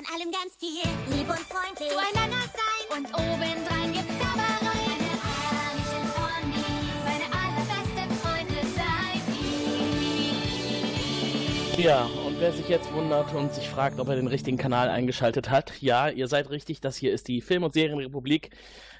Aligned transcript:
Von 0.00 0.14
allem 0.14 0.32
ganz 0.32 0.56
viel. 0.56 0.80
Lieb 1.14 1.28
und 1.28 1.40
freundlich. 1.40 1.90
Zueinander 1.90 2.40
sein. 2.56 2.84
Und 2.96 3.06
obendrein 3.12 3.92
gibt's 3.92 4.14
Zauberei. 4.18 4.64
Meine 4.64 5.10
herrlichen 5.28 6.04
Ponys. 6.16 6.64
Meine 7.04 7.28
allerbesten 7.36 8.08
Freunde 8.16 8.60
seid 8.74 9.20
ihr. 11.76 11.84
Ja, 11.84 12.08
und 12.26 12.40
wer 12.40 12.52
sich 12.52 12.66
jetzt 12.68 12.90
wundert 12.94 13.34
und 13.34 13.52
sich 13.52 13.68
fragt, 13.68 14.00
ob 14.00 14.08
er 14.08 14.16
den 14.16 14.26
richtigen 14.26 14.56
Kanal 14.56 14.88
eingeschaltet 14.88 15.50
hat, 15.50 15.74
ja, 15.82 16.08
ihr 16.08 16.28
seid 16.28 16.48
richtig, 16.48 16.80
das 16.80 16.96
hier 16.96 17.12
ist 17.12 17.28
die 17.28 17.42
Film- 17.42 17.64
und 17.64 17.74
Serienrepublik, 17.74 18.52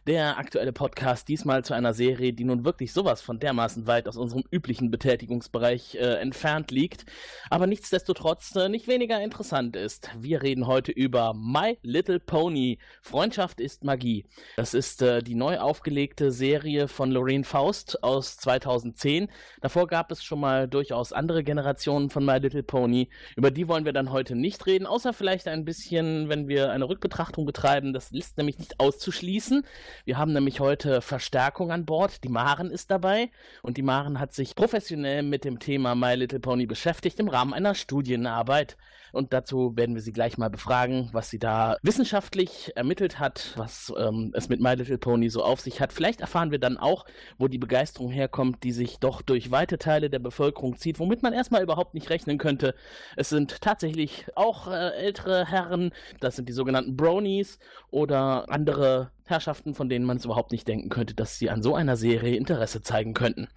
der 0.07 0.39
aktuelle 0.39 0.73
Podcast, 0.73 1.29
diesmal 1.29 1.65
zu 1.65 1.75
einer 1.75 1.95
Serie, 1.95 2.33
die 2.33 2.45
nun 2.45 2.65
wirklich 2.65 2.93
sowas 2.93 3.23
von 3.23 3.39
dermaßen 3.39 3.87
weit 3.87 4.09
aus 4.09 4.17
unserem 4.17 4.45
üblichen 4.51 4.91
Betätigungsbereich 4.91 5.97
äh, 5.97 6.15
entfernt 6.21 6.71
liegt, 6.71 7.05
aber 7.51 7.67
nichtsdestotrotz 7.67 8.55
äh, 8.57 8.69
nicht 8.69 8.89
weniger 8.89 9.23
interessant 9.23 9.77
ist. 9.77 10.11
Wir 10.19 10.43
reden 10.43 10.67
heute 10.67 10.93
über 10.93 11.35
My 11.35 11.79
Little 11.83 12.21
Pony, 12.21 12.79
Freundschaft 13.03 13.61
ist 13.61 13.85
Magie. 13.85 14.25
Das 14.57 14.75
ist 14.75 15.03
äh, 15.03 15.23
die 15.23 15.35
neu 15.35 15.59
aufgelegte 15.59 16.33
Serie 16.33 16.89
von 16.89 17.11
Lorraine 17.11 17.45
Faust 17.45 18.03
aus 18.03 18.37
2010. 18.37 19.29
Davor 19.61 19.87
gab 19.87 20.11
es 20.11 20.25
schon 20.25 20.41
mal 20.41 20.69
durchaus 20.69 21.13
andere 21.13 21.45
Generationen 21.45 22.11
von 22.11 22.25
My 22.25 22.39
Little 22.39 22.63
Pony. 22.63 23.09
Über 23.37 23.51
die 23.51 23.69
wollen 23.69 23.85
wir 23.85 23.93
dann 23.93 24.11
heute 24.11 24.35
nicht 24.35 24.67
reden, 24.67 24.87
außer 24.87 25.13
vielleicht 25.13 25.49
ein 25.49 25.65
bisschen, 25.65 26.29
wenn 26.29 26.49
wir 26.49 26.71
eine 26.71 26.89
Rückbetrachtung 26.89 27.45
betreiben. 27.45 27.93
Das 27.93 28.11
ist 28.13 28.39
nämlich 28.39 28.59
nicht 28.59 28.81
auszuschließen. 28.81 29.65
Wir 30.05 30.19
haben 30.19 30.33
nämlich 30.33 30.61
heute 30.61 31.01
Verstärkung 31.01 31.73
an 31.73 31.87
Bord. 31.87 32.25
Die 32.25 32.29
Maren 32.29 32.71
ist 32.71 32.91
dabei 32.91 33.31
und 33.63 33.77
die 33.77 33.83
Maren 33.83 34.21
hat 34.21 34.33
sich 34.33 34.55
professionell 34.55 35.23
mit 35.23 35.45
dem 35.45 35.59
Thema 35.59 35.95
My 35.95 36.15
Little 36.15 36.41
Pony 36.41 36.67
beschäftigt 36.67 37.21
im 37.21 37.29
Rahmen 37.29 37.55
einer 37.55 37.75
Studienarbeit. 37.75 38.77
Und 39.13 39.33
dazu 39.33 39.77
werden 39.77 39.95
wir 39.95 40.03
sie 40.03 40.13
gleich 40.13 40.39
mal 40.39 40.51
befragen, 40.51 41.09
was 41.13 41.31
sie 41.31 41.39
da 41.39 41.77
wissenschaftlich 41.83 42.73
ermittelt 42.77 43.19
hat, 43.19 43.55
was 43.57 43.93
ähm, 43.99 44.33
es 44.35 44.49
mit 44.49 44.61
My 44.61 44.75
Little 44.75 44.99
Pony 44.99 45.29
so 45.31 45.43
auf 45.43 45.61
sich 45.61 45.81
hat. 45.81 45.93
Vielleicht 45.93 46.21
erfahren 46.21 46.51
wir 46.51 46.59
dann 46.59 46.77
auch, 46.77 47.05
wo 47.39 47.49
die 47.49 47.59
Begeisterung 47.59 48.11
herkommt, 48.11 48.63
die 48.63 48.73
sich 48.73 48.99
doch 48.99 49.23
durch 49.23 49.51
weite 49.51 49.79
Teile 49.79 50.11
der 50.11 50.19
Bevölkerung 50.19 50.77
zieht, 50.77 50.99
womit 50.99 51.23
man 51.23 51.33
erstmal 51.33 51.63
überhaupt 51.63 51.95
nicht 51.95 52.11
rechnen 52.11 52.39
könnte. 52.39 52.75
Es 53.17 53.29
sind 53.29 53.61
tatsächlich 53.61 54.27
auch 54.37 54.69
äh, 54.69 54.91
ältere 54.91 55.47
Herren, 55.47 55.93
das 56.21 56.37
sind 56.37 56.49
die 56.49 56.53
sogenannten 56.53 56.97
Bronies 56.97 57.59
oder 57.91 58.49
andere 58.51 59.11
Herrschaften, 59.31 59.75
von 59.75 59.89
denen 59.89 60.05
man 60.05 60.17
es 60.17 60.25
überhaupt 60.25 60.53
nicht 60.53 60.69
denken 60.69 60.89
könnte, 60.89 61.15
dass 61.15 61.39
sie 61.39 61.51
an 61.51 61.63
so 61.63 61.75
einer 61.75 61.97
Serie 61.97 62.37
Interesse 62.37 62.83
zeigen 62.83 63.15
könnten. 63.15 63.49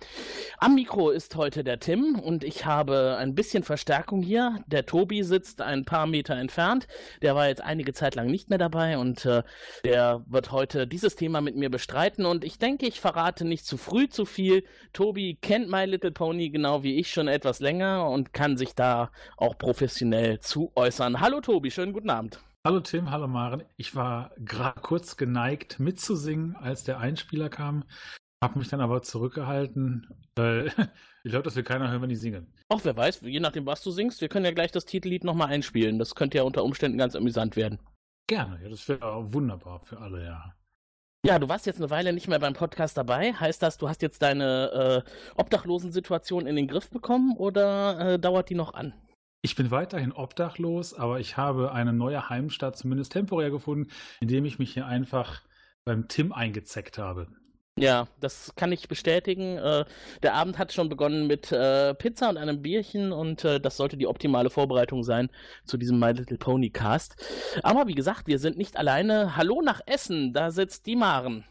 Am 0.60 0.76
Mikro 0.76 1.10
ist 1.10 1.36
heute 1.36 1.64
der 1.64 1.80
Tim 1.80 2.20
und 2.20 2.44
ich 2.44 2.66
habe 2.66 3.18
ein 3.18 3.36
bisschen 3.36 3.64
Verstärkung 3.64 4.22
hier. 4.22 4.64
Der 4.68 4.86
Tobi 4.86 5.24
sitzt 5.24 5.62
ein 5.62 5.86
paar 5.86 6.08
Meter 6.08 6.36
entfernt. 6.36 6.88
Der 7.22 7.36
war 7.36 7.48
jetzt 7.48 7.62
einige 7.62 7.94
Zeit 7.94 8.16
lang 8.16 8.28
nicht 8.28 8.50
mehr 8.50 8.60
dabei 8.60 8.98
und 8.98 9.26
äh, 9.26 9.44
der 9.84 10.24
wird 10.28 10.52
heute 10.52 10.88
dieses 10.88 11.16
Thema 11.16 11.42
mit 11.42 11.56
mir 11.56 11.70
bestreiten 11.70 12.26
und 12.26 12.44
ich 12.44 12.60
denke, 12.60 12.86
ich 12.86 13.02
verrate 13.02 13.46
nicht 13.46 13.66
zu 13.66 13.78
früh 13.78 14.08
zu 14.08 14.26
viel. 14.26 14.64
Tobi 14.94 15.38
kennt 15.42 15.70
My 15.70 15.86
Little 15.86 16.12
Pony 16.12 16.50
genau 16.50 16.84
wie 16.84 17.00
ich 17.00 17.12
schon 17.12 17.28
etwas 17.28 17.60
länger 17.60 18.10
und 18.10 18.34
kann 18.34 18.58
sich 18.58 18.76
da 18.76 19.12
auch 19.38 19.58
professionell 19.58 20.40
zu 20.40 20.72
äußern. 20.76 21.20
Hallo 21.20 21.42
Tobi, 21.42 21.72
schönen 21.72 21.94
guten 21.94 22.10
Abend. 22.10 22.40
Hallo 22.66 22.80
Tim, 22.80 23.12
hallo 23.12 23.28
Maren. 23.28 23.64
Ich 23.76 23.94
war 23.94 24.32
gerade 24.38 24.80
kurz 24.80 25.18
geneigt 25.18 25.82
mitzusingen, 25.82 26.56
als 26.56 26.86
der 26.86 26.98
Einspieler 26.98 27.50
kam, 27.50 27.84
habe 28.42 28.58
mich 28.58 28.70
dann 28.70 28.80
aber 28.80 29.02
zurückgehalten, 29.02 30.08
weil 30.38 30.68
ich 31.26 31.32
glaube, 31.32 31.44
das 31.44 31.58
will 31.58 31.64
keiner 31.64 31.92
hören, 31.92 32.02
wenn 32.02 32.10
ich 32.10 32.22
singe. 32.22 32.48
Auch 32.70 32.80
wer 32.86 32.96
weiß, 32.96 33.20
je 33.20 33.42
nachdem, 33.42 33.66
was 33.66 33.84
du 33.84 33.92
singst, 33.92 34.22
wir 34.22 34.30
können 34.30 34.46
ja 34.46 34.52
gleich 34.52 34.72
das 34.72 34.86
Titellied 34.86 35.26
nochmal 35.26 35.50
einspielen. 35.50 36.00
Das 36.00 36.16
könnte 36.16 36.38
ja 36.38 36.44
unter 36.44 36.64
Umständen 36.64 36.98
ganz 36.98 37.18
amüsant 37.18 37.58
werden. 37.58 37.80
Gerne, 38.28 38.58
ja, 38.64 38.70
das 38.70 38.88
wäre 38.88 39.12
auch 39.12 39.34
wunderbar 39.34 39.82
für 39.82 40.00
alle, 40.00 40.24
ja. 40.24 40.56
Ja, 41.26 41.40
du 41.40 41.50
warst 41.50 41.66
jetzt 41.66 41.82
eine 41.82 41.90
Weile 41.90 42.14
nicht 42.14 42.30
mehr 42.30 42.40
beim 42.40 42.54
Podcast 42.54 42.98
dabei. 42.98 43.34
Heißt 43.34 43.62
das, 43.62 43.78
du 43.78 43.90
hast 43.90 44.02
jetzt 44.02 44.22
deine 44.22 45.04
äh, 45.06 45.10
Obdachlosensituation 45.36 46.48
in 46.48 46.56
den 46.56 46.70
Griff 46.70 46.90
bekommen 46.90 47.36
oder 47.36 48.14
äh, 48.14 48.20
dauert 48.20 48.50
die 48.50 48.56
noch 48.56 48.74
an? 48.74 48.94
Ich 49.46 49.56
bin 49.56 49.72
weiterhin 49.72 50.14
obdachlos, 50.14 50.94
aber 50.94 51.20
ich 51.20 51.36
habe 51.36 51.74
eine 51.74 51.92
neue 51.92 52.30
Heimstatt 52.30 52.78
zumindest 52.78 53.12
temporär 53.12 53.52
gefunden, 53.52 53.92
indem 54.22 54.46
ich 54.46 54.58
mich 54.58 54.74
hier 54.74 54.86
einfach 54.86 55.42
beim 55.84 56.08
Tim 56.08 56.32
eingezeckt 56.32 56.98
habe. 56.98 57.28
Ja, 57.78 58.08
das 58.22 58.54
kann 58.56 58.72
ich 58.72 58.88
bestätigen. 58.88 59.58
Äh, 59.58 59.84
der 60.22 60.36
Abend 60.36 60.58
hat 60.60 60.72
schon 60.72 60.88
begonnen 60.88 61.28
mit 61.28 61.52
äh, 61.52 61.94
Pizza 61.94 62.30
und 62.30 62.38
einem 62.38 62.62
Bierchen 62.62 63.12
und 63.12 63.44
äh, 63.44 63.60
das 63.60 63.76
sollte 63.76 63.98
die 63.98 64.08
optimale 64.08 64.50
Vorbereitung 64.50 65.04
sein 65.04 65.30
zu 65.66 65.76
diesem 65.76 66.00
My 66.00 66.14
Little 66.14 66.38
Pony 66.38 66.70
Cast. 66.70 67.18
Aber 67.64 67.88
wie 67.88 67.96
gesagt, 67.96 68.28
wir 68.28 68.40
sind 68.40 68.58
nicht 68.58 68.78
alleine. 68.78 69.36
Hallo 69.36 69.62
nach 69.62 69.82
Essen, 69.86 70.32
da 70.32 70.52
sitzt 70.52 70.86
die 70.86 70.96
Maren. 70.96 71.44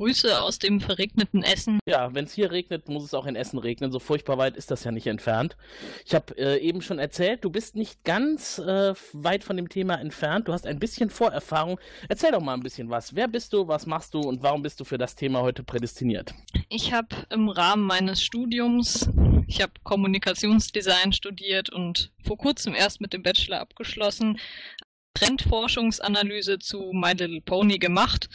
Grüße 0.00 0.40
aus 0.40 0.58
dem 0.58 0.80
verregneten 0.80 1.42
Essen. 1.42 1.78
Ja, 1.86 2.14
wenn 2.14 2.24
es 2.24 2.32
hier 2.32 2.50
regnet, 2.50 2.88
muss 2.88 3.04
es 3.04 3.12
auch 3.12 3.26
in 3.26 3.36
Essen 3.36 3.58
regnen. 3.58 3.92
So 3.92 3.98
furchtbar 3.98 4.38
weit 4.38 4.56
ist 4.56 4.70
das 4.70 4.82
ja 4.82 4.92
nicht 4.92 5.06
entfernt. 5.06 5.58
Ich 6.06 6.14
habe 6.14 6.38
äh, 6.38 6.58
eben 6.58 6.80
schon 6.80 6.98
erzählt, 6.98 7.44
du 7.44 7.50
bist 7.50 7.76
nicht 7.76 8.02
ganz 8.02 8.58
äh, 8.58 8.94
weit 9.12 9.44
von 9.44 9.58
dem 9.58 9.68
Thema 9.68 10.00
entfernt. 10.00 10.48
Du 10.48 10.54
hast 10.54 10.66
ein 10.66 10.78
bisschen 10.78 11.10
Vorerfahrung. 11.10 11.78
Erzähl 12.08 12.32
doch 12.32 12.40
mal 12.40 12.54
ein 12.54 12.62
bisschen 12.62 12.88
was. 12.88 13.14
Wer 13.14 13.28
bist 13.28 13.52
du, 13.52 13.68
was 13.68 13.84
machst 13.84 14.14
du 14.14 14.20
und 14.20 14.42
warum 14.42 14.62
bist 14.62 14.80
du 14.80 14.84
für 14.84 14.96
das 14.96 15.16
Thema 15.16 15.42
heute 15.42 15.64
prädestiniert? 15.64 16.32
Ich 16.70 16.94
habe 16.94 17.14
im 17.28 17.50
Rahmen 17.50 17.84
meines 17.84 18.22
Studiums, 18.22 19.06
ich 19.48 19.60
habe 19.60 19.74
Kommunikationsdesign 19.82 21.12
studiert 21.12 21.68
und 21.68 22.10
vor 22.24 22.38
kurzem 22.38 22.74
erst 22.74 23.02
mit 23.02 23.12
dem 23.12 23.22
Bachelor 23.22 23.60
abgeschlossen, 23.60 24.38
Trendforschungsanalyse 25.12 26.58
zu 26.58 26.90
My 26.94 27.12
Little 27.12 27.42
Pony 27.42 27.78
gemacht. 27.78 28.30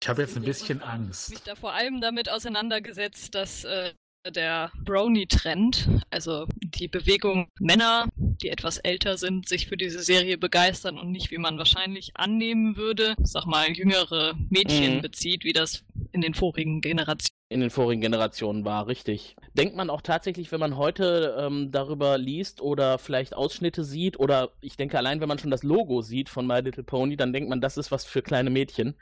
Ich 0.00 0.08
habe 0.08 0.22
jetzt 0.22 0.36
ein 0.36 0.44
bisschen 0.44 0.80
Angst. 0.82 1.30
mich 1.30 1.42
da 1.42 1.54
vor 1.56 1.72
allem 1.72 2.00
damit 2.00 2.30
auseinandergesetzt, 2.30 3.34
dass 3.34 3.64
äh, 3.64 3.92
der 4.34 4.70
Brony-Trend, 4.84 5.88
also 6.10 6.46
die 6.62 6.86
Bewegung 6.88 7.48
Männer, 7.58 8.08
die 8.16 8.48
etwas 8.50 8.78
älter 8.78 9.16
sind, 9.16 9.48
sich 9.48 9.66
für 9.66 9.76
diese 9.76 10.00
Serie 10.02 10.38
begeistern 10.38 10.98
und 10.98 11.10
nicht, 11.10 11.30
wie 11.30 11.38
man 11.38 11.58
wahrscheinlich 11.58 12.12
annehmen 12.14 12.76
würde, 12.76 13.14
sag 13.22 13.46
mal, 13.46 13.70
jüngere 13.70 14.34
Mädchen 14.50 14.96
Mhm. 14.96 15.02
bezieht, 15.02 15.44
wie 15.44 15.52
das 15.52 15.84
in 16.12 16.20
den 16.20 16.34
vorigen 16.34 16.80
Generationen. 16.80 17.28
in 17.50 17.60
den 17.60 17.70
vorigen 17.70 18.02
Generationen 18.02 18.66
war, 18.66 18.86
richtig. 18.88 19.34
Denkt 19.54 19.74
man 19.74 19.88
auch 19.88 20.02
tatsächlich, 20.02 20.52
wenn 20.52 20.60
man 20.60 20.76
heute 20.76 21.34
ähm, 21.40 21.70
darüber 21.72 22.18
liest 22.18 22.60
oder 22.60 22.98
vielleicht 22.98 23.34
Ausschnitte 23.34 23.84
sieht 23.84 24.20
oder 24.20 24.50
ich 24.60 24.76
denke 24.76 24.98
allein, 24.98 25.22
wenn 25.22 25.28
man 25.28 25.38
schon 25.38 25.50
das 25.50 25.62
Logo 25.62 26.02
sieht 26.02 26.28
von 26.28 26.46
My 26.46 26.60
Little 26.60 26.84
Pony, 26.84 27.16
dann 27.16 27.32
denkt 27.32 27.48
man, 27.48 27.62
das 27.62 27.78
ist 27.78 27.90
was 27.90 28.04
für 28.04 28.20
kleine 28.20 28.50
Mädchen. 28.50 28.96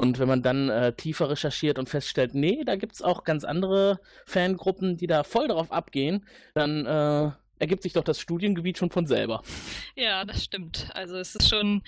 Und 0.00 0.18
wenn 0.18 0.28
man 0.28 0.42
dann 0.42 0.70
äh, 0.70 0.94
tiefer 0.94 1.28
recherchiert 1.28 1.78
und 1.78 1.90
feststellt, 1.90 2.34
nee, 2.34 2.64
da 2.64 2.76
gibt's 2.76 3.02
auch 3.02 3.22
ganz 3.22 3.44
andere 3.44 4.00
Fangruppen, 4.24 4.96
die 4.96 5.06
da 5.06 5.24
voll 5.24 5.48
drauf 5.48 5.70
abgehen, 5.70 6.24
dann 6.54 6.86
äh, 6.86 7.30
ergibt 7.58 7.82
sich 7.82 7.92
doch 7.92 8.02
das 8.02 8.18
Studiengebiet 8.18 8.78
schon 8.78 8.90
von 8.90 9.06
selber. 9.06 9.42
Ja, 9.96 10.24
das 10.24 10.42
stimmt. 10.42 10.88
Also 10.94 11.16
es 11.16 11.34
ist 11.34 11.50
schon 11.50 11.82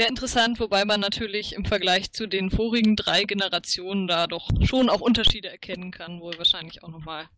sehr 0.00 0.08
interessant, 0.08 0.60
wobei 0.60 0.84
man 0.84 1.00
natürlich 1.00 1.52
im 1.54 1.64
Vergleich 1.64 2.12
zu 2.12 2.28
den 2.28 2.48
vorigen 2.48 2.94
drei 2.94 3.24
Generationen 3.24 4.06
da 4.06 4.28
doch 4.28 4.48
schon 4.62 4.88
auch 4.88 5.00
Unterschiede 5.00 5.50
erkennen 5.50 5.90
kann, 5.90 6.20
wo 6.20 6.30
wir 6.30 6.38
wahrscheinlich 6.38 6.84
auch 6.84 6.90
nochmal 6.90 7.28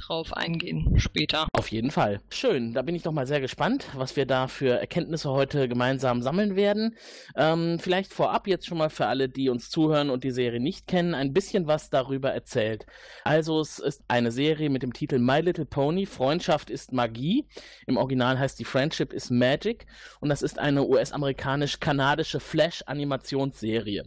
drauf 0.00 0.36
eingehen 0.36 0.98
später. 0.98 1.46
Auf 1.52 1.68
jeden 1.68 1.90
Fall. 1.90 2.20
Schön, 2.30 2.72
da 2.72 2.82
bin 2.82 2.94
ich 2.94 3.02
doch 3.02 3.12
mal 3.12 3.26
sehr 3.26 3.40
gespannt, 3.40 3.86
was 3.94 4.16
wir 4.16 4.26
da 4.26 4.48
für 4.48 4.78
Erkenntnisse 4.78 5.30
heute 5.30 5.68
gemeinsam 5.68 6.22
sammeln 6.22 6.56
werden. 6.56 6.96
Ähm, 7.36 7.78
vielleicht 7.78 8.12
vorab 8.12 8.46
jetzt 8.46 8.66
schon 8.66 8.78
mal 8.78 8.90
für 8.90 9.06
alle, 9.06 9.28
die 9.28 9.48
uns 9.48 9.70
zuhören 9.70 10.10
und 10.10 10.24
die 10.24 10.30
Serie 10.30 10.60
nicht 10.60 10.86
kennen, 10.86 11.14
ein 11.14 11.32
bisschen 11.32 11.66
was 11.66 11.90
darüber 11.90 12.30
erzählt. 12.30 12.86
Also 13.24 13.60
es 13.60 13.78
ist 13.78 14.02
eine 14.08 14.32
Serie 14.32 14.70
mit 14.70 14.82
dem 14.82 14.92
Titel 14.92 15.18
My 15.18 15.40
Little 15.40 15.66
Pony, 15.66 16.06
Freundschaft 16.06 16.70
ist 16.70 16.92
Magie. 16.92 17.46
Im 17.86 17.96
Original 17.96 18.38
heißt 18.38 18.58
die 18.58 18.64
Friendship 18.64 19.12
is 19.12 19.30
Magic 19.30 19.86
und 20.20 20.28
das 20.28 20.42
ist 20.42 20.58
eine 20.58 20.86
US-amerikanisch-kanadische 20.86 22.40
Flash-Animationsserie. 22.40 24.04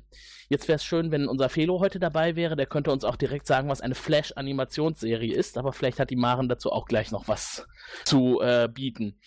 Jetzt 0.49 0.67
wäre 0.67 0.75
es 0.75 0.83
schön, 0.83 1.11
wenn 1.11 1.27
unser 1.27 1.49
Felo 1.49 1.79
heute 1.79 1.99
dabei 1.99 2.35
wäre. 2.35 2.55
Der 2.55 2.65
könnte 2.65 2.91
uns 2.91 3.03
auch 3.03 3.15
direkt 3.15 3.47
sagen, 3.47 3.69
was 3.69 3.81
eine 3.81 3.95
Flash-Animationsserie 3.95 5.33
ist. 5.33 5.57
Aber 5.57 5.73
vielleicht 5.83 5.99
hat 5.99 6.11
die 6.11 6.15
Maren 6.15 6.47
dazu 6.47 6.71
auch 6.71 6.85
gleich 6.85 7.11
noch 7.11 7.27
was 7.27 7.67
zu 8.05 8.39
äh, 8.41 8.69
bieten 8.73 9.19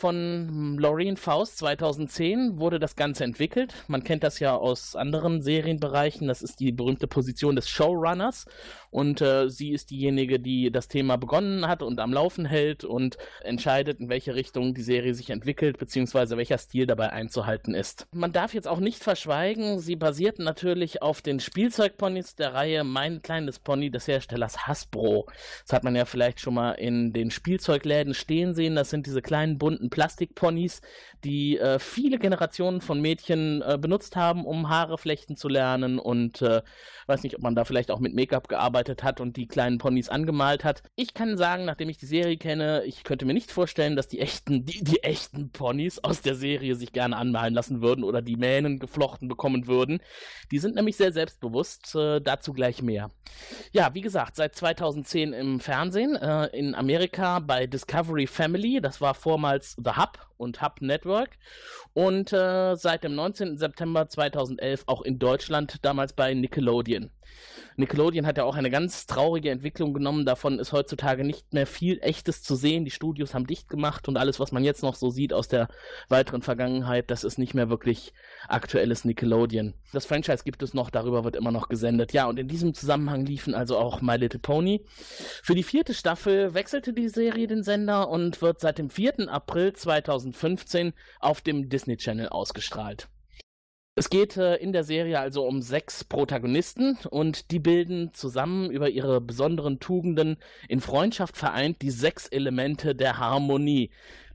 von 0.00 0.78
Lorraine 0.78 1.18
Faust 1.18 1.58
2010 1.58 2.58
wurde 2.58 2.80
das 2.80 2.96
Ganze 2.96 3.22
entwickelt. 3.24 3.74
Man 3.86 4.02
kennt 4.02 4.24
das 4.24 4.40
ja 4.40 4.56
aus 4.56 4.96
anderen 4.96 5.42
Serienbereichen. 5.42 6.26
Das 6.26 6.40
ist 6.40 6.58
die 6.58 6.72
berühmte 6.72 7.06
Position 7.06 7.54
des 7.54 7.68
Showrunners. 7.68 8.46
Und 8.90 9.20
äh, 9.20 9.50
sie 9.50 9.70
ist 9.70 9.90
diejenige, 9.90 10.40
die 10.40 10.72
das 10.72 10.88
Thema 10.88 11.16
begonnen 11.16 11.68
hat 11.68 11.82
und 11.82 12.00
am 12.00 12.12
Laufen 12.12 12.46
hält 12.46 12.82
und 12.82 13.18
entscheidet, 13.44 14.00
in 14.00 14.08
welche 14.08 14.34
Richtung 14.34 14.74
die 14.74 14.82
Serie 14.82 15.14
sich 15.14 15.30
entwickelt, 15.30 15.78
beziehungsweise 15.78 16.36
welcher 16.38 16.58
Stil 16.58 16.86
dabei 16.86 17.10
einzuhalten 17.10 17.74
ist. 17.74 18.06
Man 18.10 18.32
darf 18.32 18.54
jetzt 18.54 18.66
auch 18.66 18.80
nicht 18.80 19.02
verschweigen, 19.02 19.78
sie 19.78 19.96
basiert 19.96 20.38
natürlich 20.38 21.02
auf 21.02 21.20
den 21.20 21.40
Spielzeugponys 21.40 22.34
der 22.36 22.54
Reihe 22.54 22.84
Mein 22.84 23.20
kleines 23.20 23.58
Pony 23.58 23.90
des 23.90 24.08
Herstellers 24.08 24.66
Hasbro. 24.66 25.26
Das 25.66 25.74
hat 25.74 25.84
man 25.84 25.94
ja 25.94 26.06
vielleicht 26.06 26.40
schon 26.40 26.54
mal 26.54 26.72
in 26.72 27.12
den 27.12 27.30
Spielzeugläden 27.30 28.14
stehen 28.14 28.54
sehen. 28.54 28.74
Das 28.74 28.90
sind 28.90 29.06
diese 29.06 29.22
kleinen 29.22 29.58
bunten 29.58 29.89
Plastikponys, 29.90 30.80
die 31.24 31.58
äh, 31.58 31.78
viele 31.78 32.18
Generationen 32.18 32.80
von 32.80 33.00
Mädchen 33.00 33.62
äh, 33.62 33.78
benutzt 33.78 34.16
haben, 34.16 34.44
um 34.44 34.68
Haare 34.68 34.98
flechten 34.98 35.36
zu 35.36 35.48
lernen 35.48 35.98
und 35.98 36.42
äh, 36.42 36.62
weiß 37.06 37.22
nicht, 37.22 37.36
ob 37.36 37.42
man 37.42 37.54
da 37.54 37.64
vielleicht 37.64 37.90
auch 37.90 38.00
mit 38.00 38.14
Make-up 38.14 38.48
gearbeitet 38.48 39.02
hat 39.02 39.20
und 39.20 39.36
die 39.36 39.46
kleinen 39.46 39.78
Ponys 39.78 40.08
angemalt 40.08 40.64
hat. 40.64 40.82
Ich 40.96 41.12
kann 41.12 41.36
sagen, 41.36 41.64
nachdem 41.64 41.88
ich 41.88 41.98
die 41.98 42.06
Serie 42.06 42.36
kenne, 42.36 42.84
ich 42.84 43.04
könnte 43.04 43.26
mir 43.26 43.34
nicht 43.34 43.50
vorstellen, 43.50 43.96
dass 43.96 44.08
die 44.08 44.20
echten, 44.20 44.64
die, 44.64 44.82
die 44.82 45.02
echten 45.02 45.50
Ponys 45.50 45.98
aus 45.98 46.22
der 46.22 46.34
Serie 46.34 46.74
sich 46.76 46.92
gerne 46.92 47.16
anmalen 47.16 47.54
lassen 47.54 47.82
würden 47.82 48.04
oder 48.04 48.22
die 48.22 48.36
Mähnen 48.36 48.78
geflochten 48.78 49.28
bekommen 49.28 49.66
würden. 49.66 50.00
Die 50.50 50.58
sind 50.58 50.76
nämlich 50.76 50.96
sehr 50.96 51.12
selbstbewusst, 51.12 51.94
äh, 51.94 52.20
dazu 52.20 52.52
gleich 52.52 52.82
mehr. 52.82 53.10
Ja, 53.72 53.94
wie 53.94 54.00
gesagt, 54.00 54.36
seit 54.36 54.54
2010 54.54 55.32
im 55.32 55.60
Fernsehen, 55.60 56.16
äh, 56.16 56.46
in 56.46 56.74
Amerika 56.74 57.40
bei 57.40 57.66
Discovery 57.66 58.26
Family, 58.26 58.80
das 58.80 59.00
war 59.00 59.14
vormals 59.14 59.76
The 59.82 59.92
Hub 59.96 60.18
und 60.36 60.62
Hub 60.62 60.80
Network 60.80 61.30
und 61.92 62.32
äh, 62.32 62.76
seit 62.76 63.04
dem 63.04 63.14
19. 63.14 63.58
September 63.58 64.08
2011 64.08 64.84
auch 64.86 65.02
in 65.02 65.18
Deutschland, 65.18 65.76
damals 65.82 66.12
bei 66.12 66.34
Nickelodeon. 66.34 67.10
Nickelodeon 67.76 68.26
hat 68.26 68.36
ja 68.36 68.44
auch 68.44 68.56
eine 68.56 68.70
ganz 68.70 69.06
traurige 69.06 69.50
Entwicklung 69.50 69.94
genommen. 69.94 70.26
Davon 70.26 70.58
ist 70.58 70.72
heutzutage 70.72 71.24
nicht 71.24 71.52
mehr 71.52 71.66
viel 71.66 71.98
Echtes 72.02 72.42
zu 72.42 72.54
sehen. 72.54 72.84
Die 72.84 72.90
Studios 72.90 73.34
haben 73.34 73.46
dicht 73.46 73.68
gemacht 73.68 74.08
und 74.08 74.16
alles, 74.16 74.40
was 74.40 74.52
man 74.52 74.64
jetzt 74.64 74.82
noch 74.82 74.94
so 74.94 75.10
sieht 75.10 75.32
aus 75.32 75.48
der 75.48 75.68
weiteren 76.08 76.42
Vergangenheit, 76.42 77.10
das 77.10 77.24
ist 77.24 77.38
nicht 77.38 77.54
mehr 77.54 77.70
wirklich 77.70 78.12
aktuelles 78.48 79.04
Nickelodeon. 79.04 79.74
Das 79.92 80.06
Franchise 80.06 80.44
gibt 80.44 80.62
es 80.62 80.74
noch, 80.74 80.90
darüber 80.90 81.24
wird 81.24 81.36
immer 81.36 81.52
noch 81.52 81.68
gesendet. 81.68 82.12
Ja, 82.12 82.26
und 82.26 82.38
in 82.38 82.48
diesem 82.48 82.74
Zusammenhang 82.74 83.24
liefen 83.24 83.54
also 83.54 83.78
auch 83.78 84.00
My 84.00 84.16
Little 84.16 84.40
Pony. 84.40 84.84
Für 85.42 85.54
die 85.54 85.62
vierte 85.62 85.94
Staffel 85.94 86.54
wechselte 86.54 86.92
die 86.92 87.08
Serie 87.08 87.46
den 87.46 87.62
Sender 87.62 88.08
und 88.08 88.40
wird 88.42 88.60
seit 88.60 88.78
dem 88.78 88.90
4. 88.90 89.28
April 89.28 89.72
2015 89.72 90.92
auf 91.20 91.40
dem 91.40 91.68
Disney 91.68 91.96
Channel 91.96 92.28
ausgestrahlt. 92.28 93.08
Es 94.00 94.08
geht 94.08 94.38
äh, 94.38 94.56
in 94.56 94.72
der 94.72 94.82
Serie 94.82 95.20
also 95.20 95.46
um 95.46 95.60
sechs 95.60 96.04
Protagonisten 96.04 96.96
und 97.10 97.50
die 97.50 97.58
bilden 97.58 98.14
zusammen 98.14 98.70
über 98.70 98.88
ihre 98.88 99.20
besonderen 99.20 99.78
Tugenden 99.78 100.38
in 100.70 100.80
Freundschaft 100.80 101.36
vereint 101.36 101.82
die 101.82 101.90
sechs 101.90 102.26
Elemente 102.26 102.94
der 102.94 103.18
Harmonie. 103.18 103.90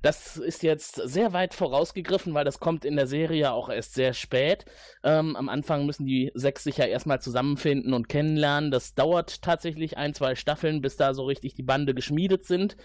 Das 0.05 0.37
ist 0.37 0.61
jetzt 0.61 1.01
sehr 1.03 1.33
weit 1.33 1.55
vorausgegriffen, 1.55 2.35
weil 2.35 2.45
das 2.45 2.59
kommt 2.59 2.85
in 2.85 2.95
der 2.95 3.07
Serie 3.07 3.51
auch 3.51 3.69
erst 3.69 3.95
sehr 3.95 4.13
spät. 4.13 4.63
Ähm, 5.03 5.35
am 5.35 5.49
Anfang 5.49 5.87
müssen 5.87 6.05
die 6.05 6.31
sechs 6.35 6.63
sich 6.63 6.77
ja 6.77 6.85
erstmal 6.85 7.21
zusammenfinden 7.21 7.91
und 7.91 8.07
kennenlernen. 8.07 8.69
Das 8.69 8.93
dauert 8.93 9.41
tatsächlich 9.41 9.97
ein, 9.97 10.13
zwei 10.13 10.35
Staffeln, 10.35 10.81
bis 10.81 10.95
da 10.95 11.15
so 11.15 11.23
richtig 11.23 11.55
die 11.55 11.63
Bande 11.63 11.95
geschmiedet 11.95 12.45
sind. 12.45 12.77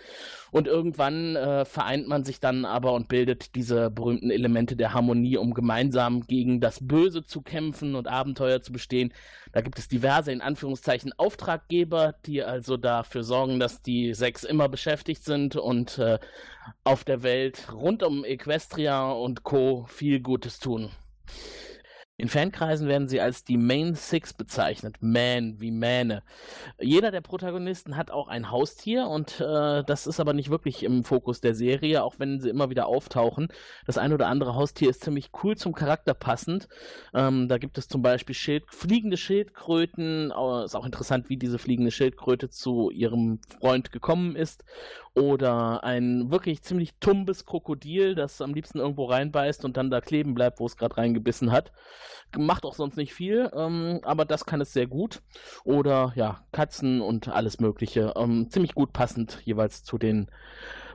Und 0.51 0.67
irgendwann 0.67 1.37
äh, 1.37 1.67
vereint 1.67 2.09
man 2.09 2.25
sich 2.25 2.41
dann 2.41 2.65
aber 2.65 2.95
und 2.95 3.09
bildet 3.09 3.55
diese 3.55 3.91
berühmten 3.91 4.31
Elemente 4.31 4.75
der 4.75 4.95
Harmonie, 4.95 5.37
um 5.37 5.53
gemeinsam 5.53 6.27
gegen 6.27 6.63
das 6.63 6.79
Böse 6.81 7.23
zu 7.23 7.43
kämpfen 7.43 7.97
und 7.97 8.09
Abenteuer 8.09 8.63
zu 8.63 8.73
bestehen. 8.73 9.13
Da 9.53 9.61
gibt 9.61 9.79
es 9.79 9.89
diverse, 9.89 10.33
in 10.33 10.41
Anführungszeichen, 10.41 11.13
Auftraggeber, 11.19 12.15
die 12.25 12.43
also 12.43 12.79
dafür 12.79 13.25
sorgen, 13.25 13.61
dass 13.61 13.83
die 13.83 14.15
sechs 14.15 14.43
immer 14.43 14.71
beschäftigt 14.71 15.23
sind 15.23 15.57
und 15.57 15.99
äh, 15.99 16.19
auf 16.85 17.05
der 17.05 17.23
Welt 17.23 17.73
rund 17.73 18.03
um 18.03 18.25
Equestria 18.25 19.11
und 19.11 19.43
Co. 19.43 19.87
viel 19.89 20.21
Gutes 20.21 20.59
tun. 20.59 20.91
In 22.21 22.29
Fankreisen 22.29 22.87
werden 22.87 23.09
sie 23.09 23.19
als 23.19 23.45
die 23.45 23.57
Main 23.57 23.95
Six 23.95 24.35
bezeichnet. 24.35 24.97
Man 25.01 25.59
wie 25.59 25.71
Mähne. 25.71 26.23
Jeder 26.79 27.11
der 27.11 27.23
Protagonisten 27.23 27.97
hat 27.97 28.11
auch 28.11 28.29
ein 28.29 28.51
Haustier 28.51 29.07
und 29.07 29.41
äh, 29.41 29.83
das 29.85 30.07
ist 30.07 30.21
aber 30.21 30.35
nicht 30.35 30.51
wirklich 30.51 30.83
im 30.83 31.03
Fokus 31.03 31.41
der 31.41 31.55
Serie, 31.55 32.05
auch 32.05 32.17
wenn 32.19 32.39
sie 32.39 32.51
immer 32.51 32.69
wieder 32.69 32.89
auftauchen. 32.89 33.49
Das 33.87 33.97
ein 33.97 34.13
oder 34.13 34.27
andere 34.27 34.55
Haustier 34.55 34.91
ist 34.91 35.03
ziemlich 35.03 35.31
cool 35.43 35.57
zum 35.57 35.73
Charakter 35.73 36.13
passend. 36.13 36.69
Ähm, 37.15 37.49
da 37.49 37.57
gibt 37.57 37.79
es 37.79 37.89
zum 37.89 38.03
Beispiel 38.03 38.35
Schild 38.35 38.65
fliegende 38.69 39.17
Schildkröten. 39.17 40.27
Ist 40.27 40.77
auch 40.77 40.85
interessant, 40.85 41.31
wie 41.31 41.39
diese 41.39 41.59
fliegende 41.59 41.91
Schildkröte 41.91 42.51
zu 42.51 42.91
ihrem 42.91 43.41
Freund 43.49 43.93
gekommen 43.93 44.37
ist. 44.37 44.63
Oder 45.15 45.83
ein 45.83 46.31
wirklich 46.31 46.62
ziemlich 46.62 46.95
tumbes 47.01 47.45
Krokodil, 47.45 48.15
das 48.15 48.41
am 48.41 48.55
liebsten 48.55 48.79
irgendwo 48.79 49.07
reinbeißt 49.07 49.65
und 49.65 49.77
dann 49.77 49.91
da 49.91 50.01
kleben 50.01 50.35
bleibt, 50.35 50.61
wo 50.61 50.67
es 50.67 50.77
gerade 50.77 50.97
reingebissen 50.97 51.51
hat. 51.51 51.73
Macht 52.37 52.65
auch 52.65 52.75
sonst 52.75 52.97
nicht 52.97 53.12
viel, 53.12 53.51
ähm, 53.55 54.01
aber 54.05 54.25
das 54.25 54.47
kann 54.47 54.61
es 54.61 54.73
sehr 54.73 54.87
gut. 54.87 55.21
Oder 55.65 56.12
ja, 56.15 56.45
Katzen 56.53 57.01
und 57.01 57.29
alles 57.29 57.59
Mögliche. 57.59 58.15
Ähm, 58.17 58.51
ziemlich 58.51 58.75
gut 58.75 58.93
passend 58.93 59.41
jeweils 59.45 59.83
zu 59.83 59.99
den 59.99 60.31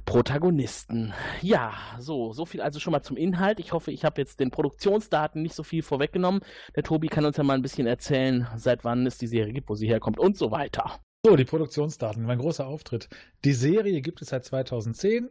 Protagonisten. 0.06 1.14
Ja, 1.42 1.74
so, 2.00 2.32
so 2.32 2.46
viel 2.46 2.62
also 2.62 2.80
schon 2.80 2.92
mal 2.92 3.02
zum 3.02 3.18
Inhalt. 3.18 3.60
Ich 3.60 3.74
hoffe, 3.74 3.92
ich 3.92 4.06
habe 4.06 4.22
jetzt 4.22 4.40
den 4.40 4.52
Produktionsdaten 4.52 5.42
nicht 5.42 5.56
so 5.56 5.64
viel 5.64 5.82
vorweggenommen. 5.82 6.42
Der 6.76 6.84
Tobi 6.84 7.08
kann 7.08 7.26
uns 7.26 7.38
ja 7.38 7.44
mal 7.44 7.56
ein 7.56 7.64
bisschen 7.64 7.88
erzählen, 7.88 8.48
seit 8.56 8.84
wann 8.86 9.06
es 9.08 9.18
die 9.18 9.28
Serie 9.28 9.52
gibt, 9.52 9.68
wo 9.68 9.76
sie 9.76 9.88
herkommt 9.88 10.20
und 10.20 10.38
so 10.38 10.52
weiter. 10.52 11.00
So, 11.26 11.36
die 11.36 11.44
Produktionsdaten, 11.44 12.22
mein 12.22 12.38
großer 12.38 12.68
Auftritt. 12.68 13.10
Die 13.46 13.54
Serie 13.54 14.00
gibt 14.02 14.22
es 14.22 14.30
seit 14.30 14.46
2010, 14.46 15.28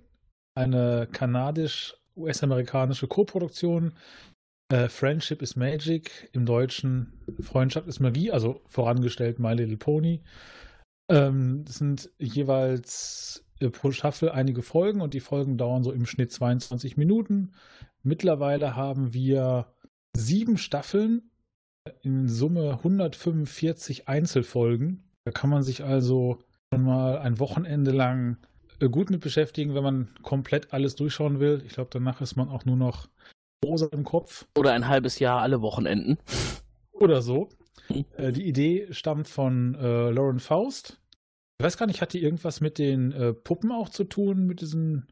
eine 0.57 1.07
kanadisch-US-amerikanische 1.13 3.07
Co-Produktion. 3.07 3.95
Äh, 4.73 4.89
Friendship 4.89 5.41
is 5.41 5.55
Magic, 5.55 6.31
im 6.33 6.47
Deutschen 6.47 7.13
Freundschaft 7.39 7.87
ist 7.87 8.01
Magie, 8.01 8.33
also 8.33 8.61
vorangestellt 8.67 9.39
My 9.39 9.55
Little 9.55 9.77
Pony. 9.77 10.25
Ähm, 11.09 11.65
das 11.65 11.77
sind 11.77 12.11
jeweils 12.19 13.45
äh, 13.61 13.71
pro 13.71 13.93
Staffel 13.93 14.31
einige 14.31 14.63
Folgen 14.63 15.01
und 15.01 15.15
die 15.15 15.21
Folgen 15.21 15.57
dauern 15.59 15.85
so 15.85 15.93
im 15.93 16.07
Schnitt 16.07 16.33
22 16.33 16.97
Minuten. 16.97 17.53
Mittlerweile 18.03 18.75
haben 18.75 19.15
wir 19.15 19.73
sieben 20.17 20.59
Staffeln, 20.59 21.31
in 22.03 22.27
Summe 22.27 22.79
145 22.79 24.09
Einzelfolgen 24.09 25.05
da 25.25 25.33
kann 25.33 25.50
man 25.50 25.62
sich 25.62 25.83
also 25.83 26.38
schon 26.73 26.85
mal 26.85 27.19
ein 27.19 27.38
Wochenende 27.38 27.90
lang 27.90 28.37
äh, 28.81 28.88
gut 28.88 29.11
mit 29.11 29.21
beschäftigen, 29.21 29.75
wenn 29.75 29.83
man 29.83 30.09
komplett 30.23 30.73
alles 30.73 30.95
durchschauen 30.95 31.40
will. 31.40 31.62
Ich 31.66 31.75
glaube, 31.75 31.90
danach 31.93 32.21
ist 32.21 32.37
man 32.37 32.49
auch 32.49 32.64
nur 32.64 32.76
noch 32.76 33.09
rosa 33.64 33.88
im 33.93 34.04
Kopf. 34.04 34.47
Oder 34.57 34.73
ein 34.73 34.88
halbes 34.88 35.19
Jahr 35.19 35.40
alle 35.40 35.62
Wochenenden. 35.62 36.19
Oder 36.93 37.23
so. 37.23 37.49
Hm. 37.88 38.04
Äh, 38.16 38.33
die 38.33 38.47
Idee 38.47 38.88
stammt 38.90 39.28
von 39.28 39.75
äh, 39.75 40.11
Lauren 40.11 40.40
Faust. 40.40 41.00
Ich 41.59 41.64
weiß 41.64 41.78
gar 41.78 41.87
nicht, 41.87 42.02
hat 42.02 42.12
die 42.12 42.23
irgendwas 42.23 42.61
mit 42.61 42.78
den 42.78 43.12
äh, 43.12 43.33
Puppen 43.33 43.73
auch 43.73 43.88
zu 43.88 44.04
tun, 44.04 44.47
mit 44.47 44.61
diesen 44.61 45.07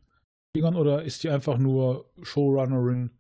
Dingern, 0.55 0.77
oder 0.77 1.03
ist 1.03 1.23
die 1.23 1.31
einfach 1.31 1.57
nur 1.57 2.11
Showrunnerin 2.21 3.11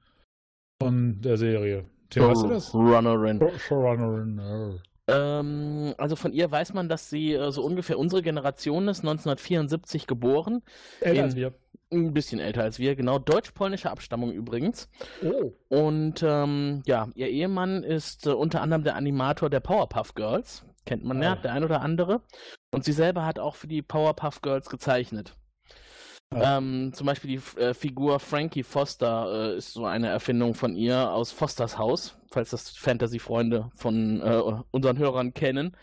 von 0.82 1.20
der 1.22 1.38
Serie? 1.38 1.87
Tim, 2.11 2.25
weißt 2.25 2.42
du 2.42 2.49
das? 2.49 2.70
Showrunnerin. 2.70 3.40
Showrunnerin. 3.58 4.80
Ähm, 5.09 5.94
also 5.99 6.16
von 6.16 6.32
ihr 6.32 6.50
weiß 6.50 6.75
man, 6.75 6.88
dass 6.88 7.11
sie 7.11 7.35
äh, 7.35 7.50
so 7.50 7.62
ungefähr 7.62 7.99
unsere 7.99 8.23
Generation 8.23 8.88
ist, 8.88 9.00
1974 9.00 10.06
geboren. 10.06 10.62
Älter 11.00 11.25
als 11.25 11.37
wir. 11.37 11.54
Ein 11.90 12.14
bisschen 12.14 12.40
älter 12.40 12.62
als 12.62 12.78
wir, 12.78 12.97
genau. 12.97 13.18
Deutsch-polnische 13.18 13.90
Abstammung 13.90 14.32
übrigens. 14.32 14.88
Oh. 15.23 15.52
Und 15.68 16.23
ähm, 16.23 16.82
ja, 16.87 17.09
ihr 17.14 17.28
Ehemann 17.28 17.82
ist 17.82 18.26
äh, 18.26 18.30
unter 18.30 18.62
anderem 18.62 18.85
der 18.85 18.97
Animator 18.97 19.50
der 19.50 19.61
Powerpuff 19.61 20.14
Girls. 20.14 20.64
Kennt 20.87 21.04
man 21.04 21.23
ja, 21.23 21.37
der 21.37 21.52
ein 21.52 21.64
oder 21.64 21.82
andere. 21.82 22.23
Und 22.73 22.85
sie 22.85 22.92
selber 22.92 23.26
hat 23.26 23.38
auch 23.38 23.56
für 23.56 23.68
die 23.68 23.82
Powerpuff 23.82 24.40
Girls 24.40 24.71
gezeichnet. 24.71 25.37
Ähm, 26.34 26.92
zum 26.94 27.06
Beispiel 27.06 27.38
die 27.38 27.60
äh, 27.60 27.74
Figur 27.74 28.18
Frankie 28.20 28.62
Foster 28.62 29.52
äh, 29.52 29.56
ist 29.56 29.72
so 29.72 29.84
eine 29.84 30.08
Erfindung 30.08 30.54
von 30.54 30.76
ihr 30.76 31.10
aus 31.10 31.32
Fosters 31.32 31.78
Haus, 31.78 32.16
falls 32.30 32.50
das 32.50 32.70
Fantasy-Freunde 32.70 33.70
von 33.74 34.20
äh, 34.20 34.40
unseren 34.70 34.98
Hörern 34.98 35.34
kennen. 35.34 35.76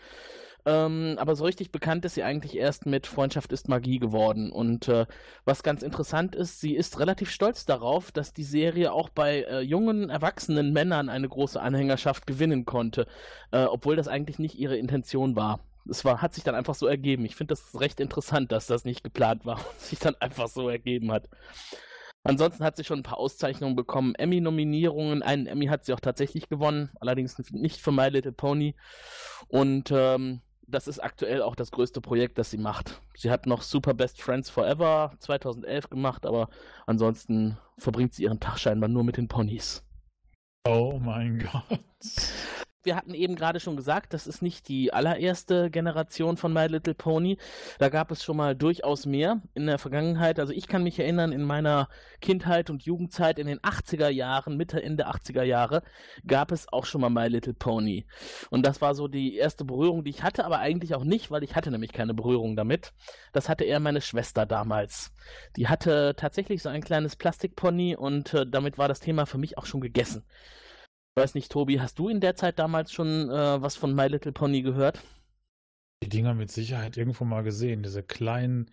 Ähm, 0.66 1.16
aber 1.18 1.36
so 1.36 1.44
richtig 1.44 1.72
bekannt 1.72 2.04
ist 2.04 2.14
sie 2.14 2.22
eigentlich 2.22 2.56
erst 2.56 2.86
mit 2.86 3.06
Freundschaft 3.06 3.52
ist 3.52 3.68
Magie 3.68 3.98
geworden. 3.98 4.52
Und 4.52 4.88
äh, 4.88 5.06
was 5.44 5.62
ganz 5.62 5.82
interessant 5.82 6.34
ist, 6.34 6.60
sie 6.60 6.74
ist 6.74 6.98
relativ 6.98 7.30
stolz 7.30 7.64
darauf, 7.64 8.12
dass 8.12 8.32
die 8.32 8.44
Serie 8.44 8.92
auch 8.92 9.08
bei 9.08 9.42
äh, 9.42 9.60
jungen, 9.60 10.10
erwachsenen 10.10 10.72
Männern 10.72 11.08
eine 11.08 11.28
große 11.28 11.60
Anhängerschaft 11.60 12.26
gewinnen 12.26 12.66
konnte, 12.66 13.06
äh, 13.52 13.64
obwohl 13.64 13.96
das 13.96 14.08
eigentlich 14.08 14.38
nicht 14.38 14.58
ihre 14.58 14.76
Intention 14.76 15.34
war. 15.36 15.60
Es 15.88 16.04
war, 16.04 16.22
hat 16.22 16.34
sich 16.34 16.44
dann 16.44 16.54
einfach 16.54 16.74
so 16.74 16.86
ergeben. 16.86 17.24
Ich 17.24 17.36
finde 17.36 17.52
das 17.52 17.80
recht 17.80 18.00
interessant, 18.00 18.52
dass 18.52 18.66
das 18.66 18.84
nicht 18.84 19.02
geplant 19.02 19.46
war 19.46 19.56
und 19.70 19.80
sich 19.80 19.98
dann 19.98 20.14
einfach 20.16 20.48
so 20.48 20.68
ergeben 20.68 21.12
hat. 21.12 21.28
Ansonsten 22.22 22.64
hat 22.64 22.76
sie 22.76 22.84
schon 22.84 23.00
ein 23.00 23.04
paar 23.04 23.18
Auszeichnungen 23.18 23.76
bekommen, 23.76 24.14
Emmy-Nominierungen. 24.14 25.22
Einen 25.22 25.46
Emmy 25.46 25.66
hat 25.66 25.84
sie 25.84 25.94
auch 25.94 26.00
tatsächlich 26.00 26.50
gewonnen, 26.50 26.90
allerdings 27.00 27.38
nicht 27.50 27.80
für 27.80 27.92
My 27.92 28.08
Little 28.08 28.32
Pony. 28.32 28.76
Und 29.48 29.90
ähm, 29.90 30.42
das 30.66 30.86
ist 30.86 30.98
aktuell 30.98 31.42
auch 31.42 31.56
das 31.56 31.70
größte 31.70 32.00
Projekt, 32.00 32.36
das 32.38 32.50
sie 32.50 32.58
macht. 32.58 33.00
Sie 33.14 33.30
hat 33.30 33.46
noch 33.46 33.62
Super 33.62 33.94
Best 33.94 34.20
Friends 34.20 34.50
Forever 34.50 35.14
2011 35.18 35.88
gemacht, 35.88 36.26
aber 36.26 36.50
ansonsten 36.86 37.56
verbringt 37.78 38.12
sie 38.12 38.24
ihren 38.24 38.38
Tag 38.38 38.58
scheinbar 38.58 38.88
nur 38.88 39.02
mit 39.02 39.16
den 39.16 39.28
Ponys. 39.28 39.82
Oh 40.68 41.00
mein 41.02 41.38
Gott 41.52 41.80
wir 42.82 42.96
hatten 42.96 43.14
eben 43.14 43.36
gerade 43.36 43.60
schon 43.60 43.76
gesagt, 43.76 44.14
das 44.14 44.26
ist 44.26 44.40
nicht 44.42 44.68
die 44.68 44.92
allererste 44.92 45.70
Generation 45.70 46.36
von 46.36 46.52
My 46.52 46.66
Little 46.66 46.94
Pony. 46.94 47.36
Da 47.78 47.88
gab 47.88 48.10
es 48.10 48.24
schon 48.24 48.36
mal 48.36 48.56
durchaus 48.56 49.04
mehr 49.06 49.42
in 49.54 49.66
der 49.66 49.78
Vergangenheit. 49.78 50.38
Also 50.40 50.52
ich 50.52 50.66
kann 50.66 50.82
mich 50.82 50.98
erinnern, 50.98 51.32
in 51.32 51.42
meiner 51.42 51.88
Kindheit 52.20 52.70
und 52.70 52.82
Jugendzeit 52.82 53.38
in 53.38 53.46
den 53.46 53.58
80er 53.60 54.08
Jahren, 54.08 54.56
Mitte, 54.56 54.82
Ende 54.82 55.08
80er 55.08 55.42
Jahre, 55.42 55.82
gab 56.26 56.52
es 56.52 56.72
auch 56.72 56.86
schon 56.86 57.02
mal 57.02 57.10
My 57.10 57.28
Little 57.28 57.54
Pony. 57.54 58.06
Und 58.48 58.64
das 58.64 58.80
war 58.80 58.94
so 58.94 59.08
die 59.08 59.36
erste 59.36 59.64
Berührung, 59.64 60.04
die 60.04 60.10
ich 60.10 60.22
hatte, 60.22 60.44
aber 60.44 60.58
eigentlich 60.58 60.94
auch 60.94 61.04
nicht, 61.04 61.30
weil 61.30 61.44
ich 61.44 61.56
hatte 61.56 61.70
nämlich 61.70 61.92
keine 61.92 62.14
Berührung 62.14 62.56
damit. 62.56 62.92
Das 63.32 63.48
hatte 63.48 63.64
eher 63.64 63.80
meine 63.80 64.00
Schwester 64.00 64.46
damals. 64.46 65.12
Die 65.56 65.68
hatte 65.68 66.14
tatsächlich 66.16 66.62
so 66.62 66.70
ein 66.70 66.80
kleines 66.80 67.16
Plastikpony 67.16 67.94
und 67.94 68.32
äh, 68.32 68.46
damit 68.46 68.78
war 68.78 68.88
das 68.88 69.00
Thema 69.00 69.26
für 69.26 69.38
mich 69.38 69.58
auch 69.58 69.66
schon 69.66 69.80
gegessen. 69.80 70.24
Ich 71.16 71.22
weiß 71.22 71.34
nicht, 71.34 71.50
Tobi, 71.50 71.80
hast 71.80 71.98
du 71.98 72.08
in 72.08 72.20
der 72.20 72.36
Zeit 72.36 72.58
damals 72.58 72.92
schon 72.92 73.30
äh, 73.30 73.62
was 73.62 73.76
von 73.76 73.94
My 73.94 74.06
Little 74.06 74.32
Pony 74.32 74.62
gehört? 74.62 75.02
Die 76.02 76.08
Dinger 76.08 76.34
mit 76.34 76.50
Sicherheit 76.50 76.96
irgendwo 76.96 77.24
mal 77.24 77.42
gesehen. 77.42 77.82
Diese 77.82 78.02
kleinen, 78.02 78.70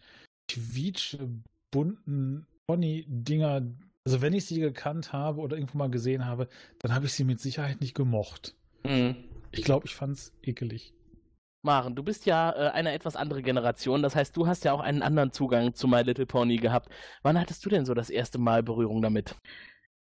quietschbunten 0.50 2.48
Pony-Dinger. 2.68 3.64
Also 4.06 4.22
wenn 4.22 4.34
ich 4.34 4.46
sie 4.46 4.60
gekannt 4.60 5.12
habe 5.12 5.42
oder 5.42 5.58
irgendwo 5.58 5.78
mal 5.78 5.90
gesehen 5.90 6.26
habe, 6.26 6.48
dann 6.80 6.94
habe 6.94 7.08
ich 7.08 7.14
sie 7.14 7.24
mit 7.24 7.40
Sicherheit 7.40 7.82
nicht 7.82 7.96
gemocht. 7.96 8.56
Mhm. 8.86 9.16
Ich 9.52 9.64
glaube, 9.64 9.86
ich 9.86 9.96
fand 9.96 10.18
es 10.18 10.34
ekelig. 10.44 10.94
Maren, 11.64 11.96
du 11.96 12.04
bist 12.04 12.26
ja 12.26 12.52
äh, 12.52 12.70
eine 12.70 12.94
etwas 12.94 13.16
andere 13.16 13.42
Generation, 13.42 14.02
das 14.02 14.16
heißt, 14.16 14.38
du 14.38 14.48
hast 14.48 14.64
ja 14.64 14.72
auch 14.74 14.80
einen 14.80 15.02
anderen 15.02 15.32
Zugang 15.32 15.74
zu 15.74 15.88
My 15.88 16.02
Little 16.02 16.26
Pony 16.26 16.58
gehabt. 16.58 16.90
Wann 17.24 17.38
hattest 17.38 17.66
du 17.66 17.70
denn 17.70 17.86
so 17.86 17.94
das 17.94 18.10
erste 18.10 18.38
Mal 18.38 18.64
Berührung 18.64 19.02
damit? 19.02 19.36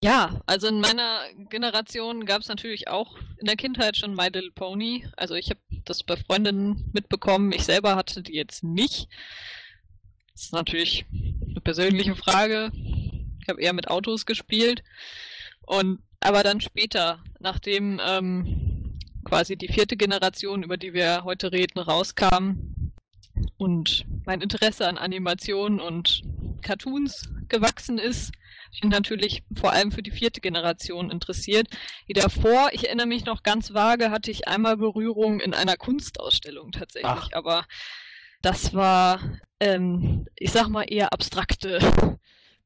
Ja, 0.03 0.41
also 0.47 0.67
in 0.67 0.81
meiner 0.81 1.21
Generation 1.49 2.25
gab 2.25 2.41
es 2.41 2.49
natürlich 2.49 2.89
auch 2.89 3.15
in 3.37 3.45
der 3.45 3.55
Kindheit 3.55 3.95
schon 3.95 4.13
My 4.13 4.25
Little 4.25 4.51
Pony. 4.51 5.07
Also 5.15 5.33
ich 5.35 5.49
habe 5.49 5.61
das 5.85 6.03
bei 6.03 6.17
Freundinnen 6.17 6.89
mitbekommen. 6.91 7.53
Ich 7.53 7.63
selber 7.63 7.95
hatte 7.95 8.21
die 8.21 8.33
jetzt 8.33 8.65
nicht. 8.65 9.07
Das 10.33 10.43
ist 10.43 10.51
natürlich 10.51 11.05
eine 11.49 11.61
persönliche 11.61 12.17
Frage. 12.17 12.73
Ich 13.39 13.47
habe 13.47 13.61
eher 13.61 13.71
mit 13.71 13.87
Autos 13.87 14.25
gespielt. 14.25 14.83
Und 15.61 15.99
aber 16.19 16.43
dann 16.43 16.59
später, 16.59 17.23
nachdem 17.39 18.01
ähm, 18.05 18.99
quasi 19.23 19.55
die 19.55 19.71
vierte 19.71 19.95
Generation, 19.95 20.63
über 20.63 20.75
die 20.75 20.93
wir 20.93 21.23
heute 21.23 21.53
reden, 21.53 21.79
rauskam 21.79 22.91
und 23.55 24.03
mein 24.25 24.41
Interesse 24.41 24.85
an 24.85 24.97
Animationen 24.97 25.79
und 25.79 26.23
Cartoons 26.61 27.29
gewachsen 27.47 27.99
ist, 27.99 28.33
ich 28.73 28.81
bin 28.81 28.89
natürlich 28.89 29.43
vor 29.55 29.71
allem 29.71 29.91
für 29.91 30.01
die 30.01 30.11
vierte 30.11 30.41
Generation 30.41 31.11
interessiert. 31.11 31.67
Wie 32.07 32.13
davor, 32.13 32.69
ich 32.73 32.87
erinnere 32.87 33.05
mich 33.05 33.23
noch 33.23 33.43
ganz 33.43 33.73
vage, 33.73 34.09
hatte 34.09 34.31
ich 34.31 34.47
einmal 34.47 34.77
Berührung 34.77 35.39
in 35.39 35.53
einer 35.53 35.77
Kunstausstellung 35.77 36.71
tatsächlich, 36.71 37.11
Ach. 37.11 37.29
aber 37.33 37.65
das 38.41 38.73
war, 38.73 39.19
ähm, 39.59 40.27
ich 40.35 40.51
sag 40.51 40.69
mal, 40.69 40.83
eher 40.83 41.13
abstrakte 41.13 41.79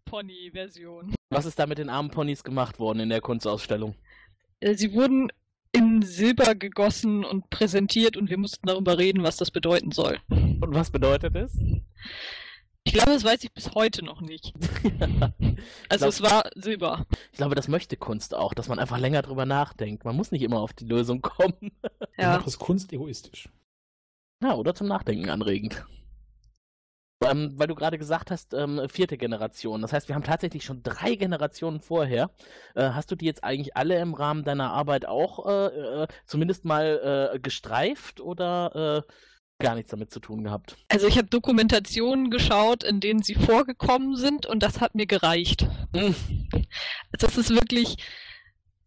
Pony-Version. 0.05 1.13
Was 1.29 1.45
ist 1.45 1.59
da 1.59 1.67
mit 1.67 1.77
den 1.77 1.89
armen 1.89 2.09
Ponys 2.09 2.43
gemacht 2.43 2.79
worden 2.79 3.01
in 3.01 3.09
der 3.09 3.21
Kunstausstellung? 3.21 3.93
Äh, 4.61 4.75
sie 4.75 4.93
wurden 4.93 5.29
in 5.73 6.01
Silber 6.01 6.55
gegossen 6.55 7.25
und 7.25 7.49
präsentiert 7.49 8.15
und 8.15 8.29
wir 8.29 8.37
mussten 8.37 8.65
darüber 8.65 8.97
reden, 8.97 9.23
was 9.23 9.35
das 9.35 9.51
bedeuten 9.51 9.91
soll. 9.91 10.19
Und 10.29 10.73
was 10.73 10.89
bedeutet 10.89 11.35
es? 11.35 11.53
Ich 12.87 12.93
glaube, 12.93 13.11
das 13.11 13.25
weiß 13.25 13.43
ich 13.43 13.51
bis 13.51 13.75
heute 13.75 14.05
noch 14.05 14.21
nicht. 14.21 14.53
also 15.89 16.05
glaub, 16.05 16.09
es 16.09 16.21
war 16.21 16.49
Silber. 16.55 17.05
Ich 17.33 17.37
glaube, 17.37 17.53
das 17.53 17.67
möchte 17.67 17.97
Kunst 17.97 18.33
auch, 18.33 18.53
dass 18.53 18.69
man 18.69 18.79
einfach 18.79 18.97
länger 18.97 19.21
drüber 19.23 19.45
nachdenkt. 19.45 20.05
Man 20.05 20.15
muss 20.15 20.31
nicht 20.31 20.41
immer 20.41 20.61
auf 20.61 20.71
die 20.71 20.85
Lösung 20.85 21.21
kommen. 21.21 21.73
ja. 22.17 22.37
Das 22.37 22.47
ist 22.47 22.59
Kunst 22.59 22.93
egoistisch. 22.93 23.49
Ja, 24.41 24.53
oder 24.55 24.73
zum 24.73 24.87
Nachdenken 24.87 25.29
anregend. 25.29 25.85
Ähm, 27.25 27.55
weil 27.57 27.67
du 27.67 27.75
gerade 27.75 27.97
gesagt 27.97 28.31
hast, 28.31 28.53
ähm, 28.53 28.81
vierte 28.87 29.17
Generation. 29.17 29.81
Das 29.81 29.91
heißt, 29.91 30.07
wir 30.07 30.15
haben 30.15 30.23
tatsächlich 30.23 30.63
schon 30.63 30.81
drei 30.81 31.15
Generationen 31.15 31.81
vorher. 31.81 32.31
Äh, 32.73 32.91
hast 32.91 33.11
du 33.11 33.17
die 33.17 33.25
jetzt 33.25 33.43
eigentlich 33.43 33.75
alle 33.75 33.99
im 33.99 34.13
Rahmen 34.13 34.45
deiner 34.45 34.71
Arbeit 34.71 35.05
auch 35.05 35.45
äh, 35.45 36.03
äh, 36.03 36.07
zumindest 36.25 36.63
mal 36.63 37.33
äh, 37.33 37.39
gestreift 37.39 38.21
oder 38.21 39.03
äh, 39.05 39.11
gar 39.59 39.75
nichts 39.75 39.91
damit 39.91 40.11
zu 40.11 40.19
tun 40.19 40.43
gehabt. 40.43 40.77
Also 40.87 41.07
ich 41.07 41.17
habe 41.17 41.27
Dokumentationen 41.27 42.29
geschaut, 42.29 42.83
in 42.83 42.99
denen 42.99 43.23
sie 43.23 43.35
vorgekommen 43.35 44.15
sind 44.15 44.45
und 44.45 44.61
das 44.61 44.81
hat 44.81 44.95
mir 44.95 45.07
gereicht. 45.07 45.67
Mhm. 45.93 46.15
Das 47.17 47.37
ist 47.37 47.49
wirklich. 47.49 47.97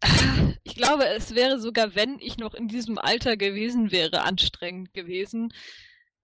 Ich 0.63 0.75
glaube, 0.75 1.05
es 1.05 1.35
wäre 1.35 1.59
sogar, 1.59 1.95
wenn 1.95 2.17
ich 2.19 2.37
noch 2.37 2.53
in 2.53 2.67
diesem 2.67 2.97
Alter 2.97 3.35
gewesen 3.35 3.91
wäre, 3.91 4.21
anstrengend 4.21 4.93
gewesen, 4.93 5.53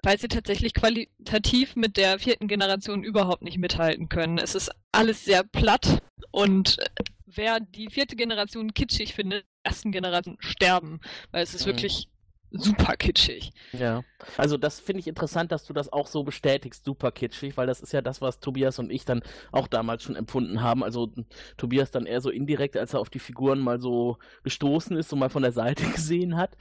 weil 0.02 0.18
sie 0.20 0.30
tatsächlich 0.30 0.74
qualitativ 0.74 1.76
mit 1.76 1.98
der 1.98 2.18
vierten 2.18 2.48
Generation 2.48 3.04
überhaupt 3.04 3.44
nicht 3.44 3.58
mithalten 3.58 4.10
können. 4.10 4.38
Es 4.38 4.56
ist 4.56 4.72
alles 4.92 5.26
sehr 5.26 5.44
platt 5.44 6.02
und 6.32 6.78
wer 7.26 7.60
die 7.60 7.90
vierte 7.90 8.16
Generation 8.16 8.74
kitschig 8.74 9.14
findet, 9.14 9.46
ersten 9.64 9.92
Generation 9.92 10.38
sterben, 10.40 11.02
weil 11.32 11.44
es 11.44 11.54
ist 11.54 11.66
mhm. 11.66 11.72
wirklich 11.72 12.10
super 12.52 12.96
kitschig. 12.96 13.52
Ja, 13.74 14.04
also 14.38 14.58
das 14.58 14.80
finde 14.80 15.02
ich 15.02 15.08
interessant, 15.08 15.52
dass 15.52 15.66
du 15.66 15.74
das 15.74 15.92
auch 15.92 16.08
so 16.08 16.24
bestätigst, 16.24 16.86
super 16.86 17.12
kitschig, 17.12 17.58
weil 17.58 17.68
das 17.68 17.82
ist 17.82 17.94
ja 17.94 18.02
das, 18.02 18.22
was 18.22 18.40
Tobias 18.40 18.80
und 18.80 18.92
ich 18.92 19.06
dann 19.06 19.22
auch 19.52 19.68
damals 19.68 20.04
schon 20.04 20.16
empfunden 20.16 20.62
haben. 20.62 20.84
Also 20.84 21.12
Tobias 21.58 21.92
dann 21.92 22.06
eher 22.06 22.22
so 22.22 22.30
indirekt, 22.30 22.78
als 22.78 22.94
er 22.94 23.00
auf 23.00 23.10
die 23.10 23.20
Figuren 23.20 23.60
mal 23.60 23.80
so 23.80 24.18
gestoßen 24.44 24.96
ist 24.98 25.12
und 25.14 25.20
mal 25.20 25.30
von 25.30 25.44
der 25.44 25.52
Seite 25.52 25.86
gesehen 25.92 26.38
hat. 26.38 26.58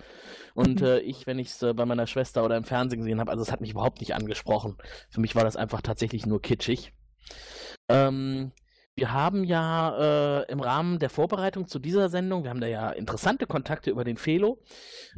Und 0.54 0.80
mhm. 0.80 0.86
äh, 0.86 0.98
ich, 1.00 1.26
wenn 1.26 1.38
ich 1.38 1.48
es 1.48 1.62
äh, 1.62 1.74
bei 1.74 1.84
meiner 1.84 2.06
Schwester 2.06 2.44
oder 2.44 2.56
im 2.56 2.64
Fernsehen 2.64 3.00
gesehen 3.00 3.20
habe, 3.20 3.30
also 3.30 3.42
es 3.42 3.52
hat 3.52 3.60
mich 3.60 3.70
überhaupt 3.70 4.00
nicht 4.00 4.14
angesprochen. 4.14 4.76
Für 5.10 5.20
mich 5.20 5.34
war 5.34 5.44
das 5.44 5.56
einfach 5.56 5.82
tatsächlich 5.82 6.26
nur 6.26 6.42
kitschig. 6.42 6.92
Ähm, 7.88 8.52
wir 8.96 9.12
haben 9.12 9.44
ja 9.44 10.40
äh, 10.40 10.50
im 10.50 10.58
Rahmen 10.58 10.98
der 10.98 11.10
Vorbereitung 11.10 11.66
zu 11.66 11.78
dieser 11.78 12.08
Sendung, 12.08 12.44
wir 12.44 12.50
haben 12.50 12.62
da 12.62 12.66
ja 12.66 12.90
interessante 12.90 13.46
Kontakte 13.46 13.90
über 13.90 14.04
den 14.04 14.16
Felo, 14.16 14.58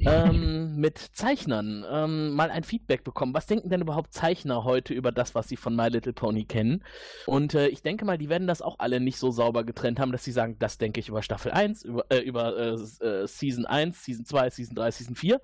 ähm, 0.01 0.75
mit 0.77 0.99
Zeichnern 0.99 1.85
ähm, 1.89 2.35
mal 2.35 2.51
ein 2.51 2.65
Feedback 2.65 3.05
bekommen. 3.05 3.35
Was 3.35 3.47
denken 3.47 3.71
denn 3.71 3.81
überhaupt 3.81 4.13
Zeichner 4.13 4.65
heute 4.65 4.95
über 4.95 5.13
das, 5.13 5.37
was 5.37 5.49
sie 5.49 5.57
von 5.57 5.77
My 5.77 5.89
Little 5.89 6.13
Pony 6.13 6.45
kennen? 6.45 6.83
Und 7.27 7.55
äh, 7.55 7.69
ich 7.69 7.83
denke 7.83 8.05
mal, 8.05 8.19
die 8.19 8.29
werden 8.29 8.49
das 8.49 8.63
auch 8.63 8.81
alle 8.81 8.99
nicht 8.99 9.17
so 9.17 9.31
sauber 9.31 9.63
getrennt 9.63 10.01
haben, 10.01 10.11
dass 10.11 10.25
sie 10.25 10.33
sagen, 10.33 10.57
das 10.59 10.79
denke 10.79 10.99
ich 10.99 11.09
über 11.09 11.23
Staffel 11.23 11.53
1, 11.53 11.85
über, 11.85 12.05
äh, 12.11 12.19
über 12.19 12.57
äh, 12.57 12.73
äh, 12.73 13.27
Season 13.29 13.65
1, 13.65 14.05
Season 14.05 14.25
2, 14.25 14.51
Season 14.51 14.75
3, 14.75 14.91
Season 14.91 15.15
4 15.15 15.41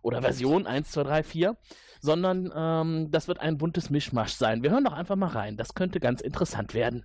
oder 0.00 0.22
Version 0.22 0.68
1, 0.68 0.92
2, 0.92 1.02
3, 1.02 1.22
4, 1.24 1.56
sondern 2.00 2.52
ähm, 2.54 3.10
das 3.10 3.26
wird 3.26 3.40
ein 3.40 3.58
buntes 3.58 3.90
Mischmasch 3.90 4.34
sein. 4.34 4.62
Wir 4.62 4.70
hören 4.70 4.84
doch 4.84 4.92
einfach 4.92 5.16
mal 5.16 5.30
rein. 5.30 5.56
Das 5.56 5.74
könnte 5.74 5.98
ganz 5.98 6.20
interessant 6.20 6.72
werden 6.72 7.04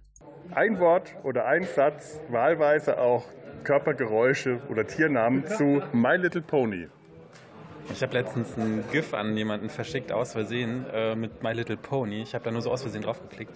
ein 0.51 0.79
Wort 0.79 1.15
oder 1.24 1.46
ein 1.46 1.63
Satz, 1.63 2.20
wahlweise 2.29 3.00
auch 3.00 3.25
Körpergeräusche 3.63 4.62
oder 4.70 4.88
Tiernamen 4.88 5.46
zu 5.46 5.82
My 5.94 6.15
Little 6.15 6.41
Pony. 6.41 6.88
Ich 7.91 8.01
habe 8.03 8.13
letztens 8.13 8.56
ein 8.58 8.84
GIF 8.91 9.13
an 9.13 9.36
jemanden 9.36 9.70
verschickt, 9.70 10.12
aus 10.12 10.34
Versehen, 10.34 10.86
äh, 10.94 11.15
mit 11.15 11.44
My 11.44 11.53
Little 11.53 11.77
Pony. 11.77 12.22
Ich 12.22 12.34
habe 12.36 12.46
da 12.46 12.51
nur 12.51 12.62
so 12.62 12.72
aus 12.72 12.84
Versehen 12.84 13.01
draufgeklickt. 13.01 13.56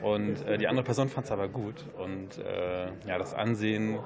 Und 0.00 0.46
äh, 0.46 0.58
die 0.58 0.68
andere 0.68 0.84
Person 0.84 1.08
fand 1.08 1.26
es 1.26 1.32
aber 1.32 1.48
gut. 1.48 1.84
Und 1.96 2.38
äh, 2.38 2.86
ja, 3.06 3.18
das 3.18 3.34
Ansehen 3.34 3.98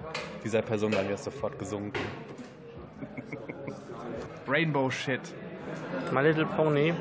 dieser 0.44 0.62
Person 0.62 0.94
war 0.94 1.02
mir 1.02 1.16
sofort 1.16 1.58
gesunken. 1.58 2.00
Rainbow 4.46 4.90
Shit. 4.90 5.20
My 6.12 6.22
Little 6.22 6.46
Pony. 6.46 6.94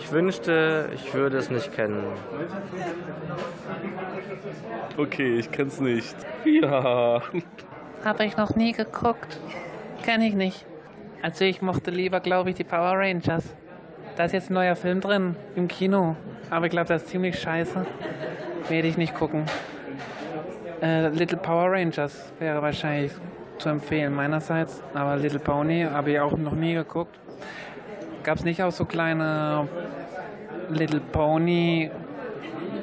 Ich 0.00 0.10
wünschte, 0.12 0.88
ich 0.94 1.12
würde 1.12 1.38
es 1.38 1.50
nicht 1.50 1.72
kennen. 1.72 2.04
Okay, 4.96 5.38
ich 5.38 5.50
kenn's 5.50 5.80
nicht. 5.80 6.16
Ja. 6.44 7.22
Habe 8.04 8.24
ich 8.24 8.36
noch 8.36 8.56
nie 8.56 8.72
geguckt. 8.72 9.38
Kenn 10.02 10.22
ich 10.22 10.34
nicht. 10.34 10.64
Also 11.22 11.44
ich 11.44 11.60
mochte 11.60 11.90
lieber, 11.90 12.20
glaube 12.20 12.50
ich, 12.50 12.56
die 12.56 12.64
Power 12.64 12.98
Rangers. 12.98 13.44
Da 14.16 14.24
ist 14.24 14.32
jetzt 14.32 14.50
ein 14.50 14.54
neuer 14.54 14.74
Film 14.76 15.00
drin 15.00 15.36
im 15.54 15.68
Kino. 15.68 16.16
Aber 16.48 16.66
ich 16.66 16.70
glaube, 16.70 16.88
das 16.88 17.02
ist 17.02 17.10
ziemlich 17.10 17.38
scheiße. 17.38 17.86
Werde 18.68 18.88
ich 18.88 18.96
nicht 18.96 19.14
gucken. 19.14 19.44
Äh, 20.82 21.08
Little 21.08 21.38
Power 21.38 21.72
Rangers 21.72 22.32
wäre 22.38 22.62
wahrscheinlich 22.62 23.12
zu 23.58 23.68
empfehlen 23.68 24.14
meinerseits. 24.14 24.82
Aber 24.94 25.16
Little 25.16 25.38
Pony 25.38 25.86
habe 25.90 26.12
ich 26.12 26.20
auch 26.20 26.36
noch 26.36 26.54
nie 26.54 26.74
geguckt. 26.74 27.18
Gab 28.30 28.38
es 28.38 28.44
nicht 28.44 28.62
auch 28.62 28.70
so 28.70 28.84
kleine 28.84 29.66
Little 30.68 31.00
Pony 31.00 31.90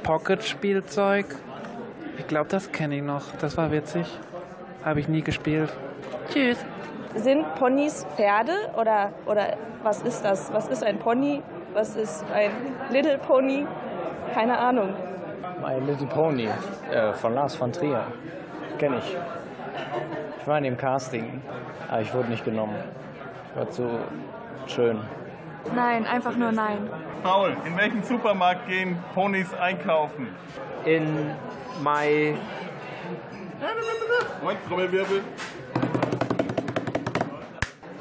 Pocket 0.04 0.44
Spielzeug? 0.44 1.26
Ich 2.18 2.28
glaube, 2.28 2.50
das 2.50 2.74
kenne 2.74 2.98
ich 2.98 3.02
noch. 3.02 3.24
Das 3.40 3.56
war 3.56 3.72
witzig. 3.72 4.08
Habe 4.84 5.00
ich 5.00 5.08
nie 5.08 5.22
gespielt. 5.22 5.70
Tschüss. 6.30 6.58
Sind 7.16 7.46
Ponys 7.56 8.06
Pferde 8.18 8.52
oder, 8.78 9.14
oder 9.26 9.56
was 9.84 10.02
ist 10.02 10.26
das? 10.26 10.52
Was 10.52 10.68
ist 10.68 10.84
ein 10.84 11.00
Pony? 11.00 11.42
Was 11.74 11.96
ist 11.96 12.26
ein 12.34 12.52
Little 12.92 13.18
Pony? 13.18 13.66
Keine 14.34 14.60
Ahnung. 14.60 14.90
My 15.62 15.80
Little 15.80 16.08
Pony 16.08 16.50
äh, 16.92 17.14
von 17.14 17.34
Lars 17.34 17.56
von 17.56 17.72
Trier. 17.72 18.04
Kenne 18.80 18.98
ich. 18.98 19.16
Ich 20.42 20.46
war 20.46 20.58
in 20.58 20.66
dem 20.66 20.78
Casting, 20.78 21.42
aber 21.88 22.02
ich 22.02 22.14
wurde 22.14 22.32
nicht 22.32 22.44
genommen. 22.44 22.76
War 23.56 23.70
zu 23.70 23.90
schön. 24.68 25.00
Nein, 25.76 26.06
einfach 26.06 26.36
nur 26.36 26.52
nein. 26.52 26.90
Paul, 27.24 27.56
in 27.66 27.76
welchem 27.78 28.04
Supermarkt 28.04 28.68
gehen 28.68 28.98
Ponys 29.14 29.54
einkaufen? 29.54 30.28
In 30.86 31.32
My. 31.84 32.36
Moment, 34.42 34.60
Trommelwirbel. 34.68 35.22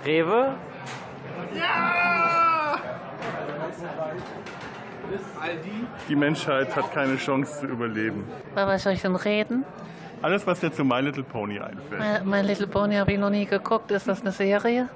Rewe? 0.04 0.54
Ja! 1.54 2.78
Die 6.08 6.16
Menschheit 6.16 6.74
hat 6.74 6.92
keine 6.92 7.16
Chance 7.16 7.60
zu 7.60 7.66
überleben. 7.66 8.24
Über 8.52 8.66
was 8.66 8.82
soll 8.82 8.92
ich 8.92 9.02
denn 9.02 9.16
reden? 9.16 9.64
Alles, 10.22 10.46
was 10.46 10.60
dir 10.60 10.72
zu 10.72 10.84
My 10.84 11.00
Little 11.00 11.22
Pony 11.22 11.58
einfällt. 11.60 12.24
My, 12.24 12.40
My 12.40 12.46
Little 12.46 12.66
Pony 12.66 12.96
habe 12.96 13.12
ich 13.12 13.18
noch 13.18 13.30
nie 13.30 13.46
geguckt. 13.46 13.90
Ist 13.90 14.08
das 14.08 14.22
eine 14.22 14.32
Serie? 14.32 14.88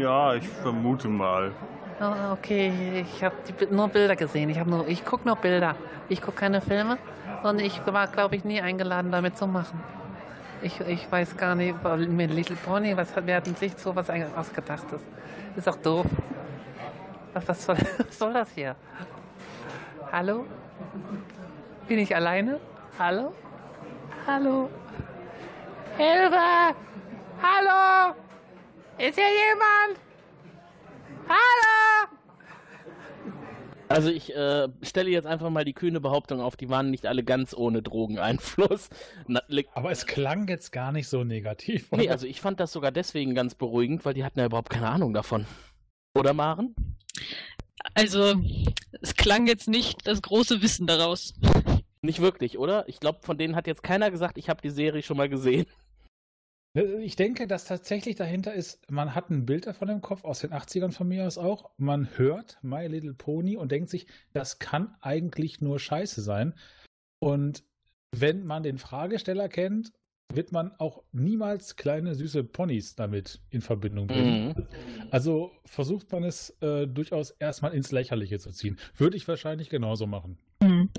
Ja, 0.00 0.34
ich 0.34 0.48
vermute 0.48 1.08
mal. 1.08 1.52
Oh, 2.00 2.32
okay, 2.32 3.04
ich 3.04 3.24
habe 3.24 3.34
nur 3.70 3.88
Bilder 3.88 4.14
gesehen. 4.14 4.50
Ich, 4.50 4.64
nur, 4.64 4.86
ich 4.86 5.04
gucke 5.04 5.26
nur 5.26 5.34
Bilder. 5.34 5.74
Ich 6.08 6.22
gucke 6.22 6.36
keine 6.36 6.60
Filme. 6.60 6.96
Und 7.42 7.60
ich 7.60 7.84
war, 7.86 8.06
glaube 8.06 8.36
ich, 8.36 8.44
nie 8.44 8.60
eingeladen, 8.60 9.10
damit 9.10 9.36
zu 9.36 9.48
machen. 9.48 9.82
Ich, 10.62 10.80
ich 10.80 11.10
weiß 11.10 11.36
gar 11.36 11.56
nicht, 11.56 11.74
mit 12.08 12.32
Little 12.32 12.56
Pony, 12.56 12.96
was 12.96 13.12
wer 13.16 13.36
hat 13.36 13.46
sich 13.46 13.76
so 13.76 13.94
was 13.96 14.08
ausgedacht? 14.10 14.84
Das 14.90 15.00
ist 15.56 15.66
doch 15.66 15.76
doof. 15.76 16.06
Was, 17.32 17.48
was, 17.48 17.64
soll, 17.64 17.76
was 17.98 18.18
soll 18.18 18.32
das 18.32 18.50
hier? 18.54 18.76
Hallo? 20.12 20.46
Bin 21.88 21.98
ich 21.98 22.14
alleine? 22.14 22.60
Hallo? 22.98 23.32
Hallo? 24.26 24.70
Hilfe! 25.96 26.74
Hallo! 27.42 28.14
Ist 28.98 29.14
hier 29.14 29.24
jemand? 29.24 30.07
Hallo! 31.28 32.18
Also 33.88 34.10
ich 34.10 34.34
äh, 34.34 34.68
stelle 34.82 35.10
jetzt 35.10 35.26
einfach 35.26 35.48
mal 35.48 35.64
die 35.64 35.72
kühne 35.72 36.00
Behauptung 36.00 36.40
auf, 36.40 36.56
die 36.56 36.68
waren 36.68 36.90
nicht 36.90 37.06
alle 37.06 37.24
ganz 37.24 37.54
ohne 37.54 37.82
Drogeneinfluss. 37.82 38.90
Na, 39.26 39.40
Aber 39.74 39.90
es 39.90 40.06
klang 40.06 40.46
jetzt 40.48 40.72
gar 40.72 40.92
nicht 40.92 41.08
so 41.08 41.24
negativ. 41.24 41.90
Oder? 41.90 42.02
Nee, 42.02 42.10
also 42.10 42.26
ich 42.26 42.40
fand 42.40 42.60
das 42.60 42.72
sogar 42.72 42.92
deswegen 42.92 43.34
ganz 43.34 43.54
beruhigend, 43.54 44.04
weil 44.04 44.14
die 44.14 44.24
hatten 44.24 44.38
ja 44.38 44.46
überhaupt 44.46 44.70
keine 44.70 44.88
Ahnung 44.88 45.14
davon. 45.14 45.46
Oder 46.14 46.34
Maren? 46.34 46.74
Also, 47.94 48.34
es 49.00 49.14
klang 49.14 49.46
jetzt 49.46 49.68
nicht 49.68 50.06
das 50.06 50.20
große 50.20 50.60
Wissen 50.60 50.86
daraus. 50.86 51.34
Nicht 52.02 52.20
wirklich, 52.20 52.58
oder? 52.58 52.88
Ich 52.88 53.00
glaube, 53.00 53.20
von 53.22 53.38
denen 53.38 53.56
hat 53.56 53.66
jetzt 53.66 53.82
keiner 53.82 54.10
gesagt, 54.10 54.36
ich 54.38 54.48
habe 54.48 54.60
die 54.60 54.70
Serie 54.70 55.02
schon 55.02 55.16
mal 55.16 55.28
gesehen. 55.28 55.66
Ich 57.00 57.16
denke, 57.16 57.46
dass 57.46 57.64
tatsächlich 57.64 58.16
dahinter 58.16 58.54
ist, 58.54 58.90
man 58.90 59.14
hat 59.14 59.30
ein 59.30 59.46
Bild 59.46 59.66
davon 59.66 59.88
im 59.88 60.00
Kopf, 60.00 60.24
aus 60.24 60.40
den 60.40 60.52
80ern 60.52 60.92
von 60.92 61.08
mir 61.08 61.26
aus 61.26 61.38
auch. 61.38 61.70
Man 61.76 62.08
hört 62.16 62.58
My 62.62 62.86
Little 62.86 63.14
Pony 63.14 63.56
und 63.56 63.72
denkt 63.72 63.90
sich, 63.90 64.06
das 64.32 64.58
kann 64.58 64.94
eigentlich 65.00 65.60
nur 65.60 65.78
Scheiße 65.78 66.20
sein. 66.20 66.54
Und 67.18 67.64
wenn 68.12 68.44
man 68.44 68.62
den 68.62 68.78
Fragesteller 68.78 69.48
kennt, 69.48 69.92
wird 70.32 70.52
man 70.52 70.72
auch 70.78 71.02
niemals 71.12 71.76
kleine 71.76 72.14
süße 72.14 72.44
Ponys 72.44 72.94
damit 72.94 73.40
in 73.50 73.62
Verbindung 73.62 74.06
bringen. 74.06 74.48
Mhm. 74.48 74.66
Also 75.10 75.52
versucht 75.64 76.12
man 76.12 76.22
es 76.22 76.50
äh, 76.60 76.86
durchaus 76.86 77.30
erstmal 77.30 77.72
ins 77.72 77.92
Lächerliche 77.92 78.38
zu 78.38 78.50
ziehen. 78.50 78.78
Würde 78.96 79.16
ich 79.16 79.26
wahrscheinlich 79.26 79.70
genauso 79.70 80.06
machen. 80.06 80.38
Mhm. 80.62 80.90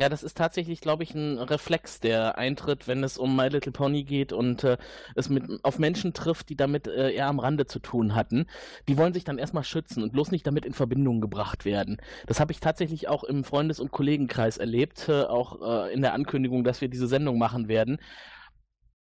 Ja, 0.00 0.08
das 0.08 0.22
ist 0.22 0.38
tatsächlich, 0.38 0.80
glaube 0.80 1.02
ich, 1.02 1.14
ein 1.14 1.38
Reflex, 1.38 2.00
der 2.00 2.38
eintritt, 2.38 2.88
wenn 2.88 3.04
es 3.04 3.18
um 3.18 3.36
My 3.36 3.48
Little 3.48 3.70
Pony 3.70 4.02
geht 4.02 4.32
und 4.32 4.64
äh, 4.64 4.78
es 5.14 5.28
mit, 5.28 5.44
auf 5.62 5.78
Menschen 5.78 6.14
trifft, 6.14 6.48
die 6.48 6.56
damit 6.56 6.86
äh, 6.86 7.10
eher 7.10 7.26
am 7.26 7.38
Rande 7.38 7.66
zu 7.66 7.80
tun 7.80 8.14
hatten. 8.14 8.46
Die 8.88 8.96
wollen 8.96 9.12
sich 9.12 9.24
dann 9.24 9.36
erstmal 9.36 9.62
schützen 9.62 10.02
und 10.02 10.12
bloß 10.14 10.30
nicht 10.30 10.46
damit 10.46 10.64
in 10.64 10.72
Verbindung 10.72 11.20
gebracht 11.20 11.66
werden. 11.66 11.98
Das 12.26 12.40
habe 12.40 12.50
ich 12.50 12.60
tatsächlich 12.60 13.08
auch 13.08 13.24
im 13.24 13.44
Freundes- 13.44 13.78
und 13.78 13.92
Kollegenkreis 13.92 14.56
erlebt, 14.56 15.06
äh, 15.10 15.24
auch 15.24 15.60
äh, 15.60 15.92
in 15.92 16.00
der 16.00 16.14
Ankündigung, 16.14 16.64
dass 16.64 16.80
wir 16.80 16.88
diese 16.88 17.06
Sendung 17.06 17.36
machen 17.36 17.68
werden 17.68 17.98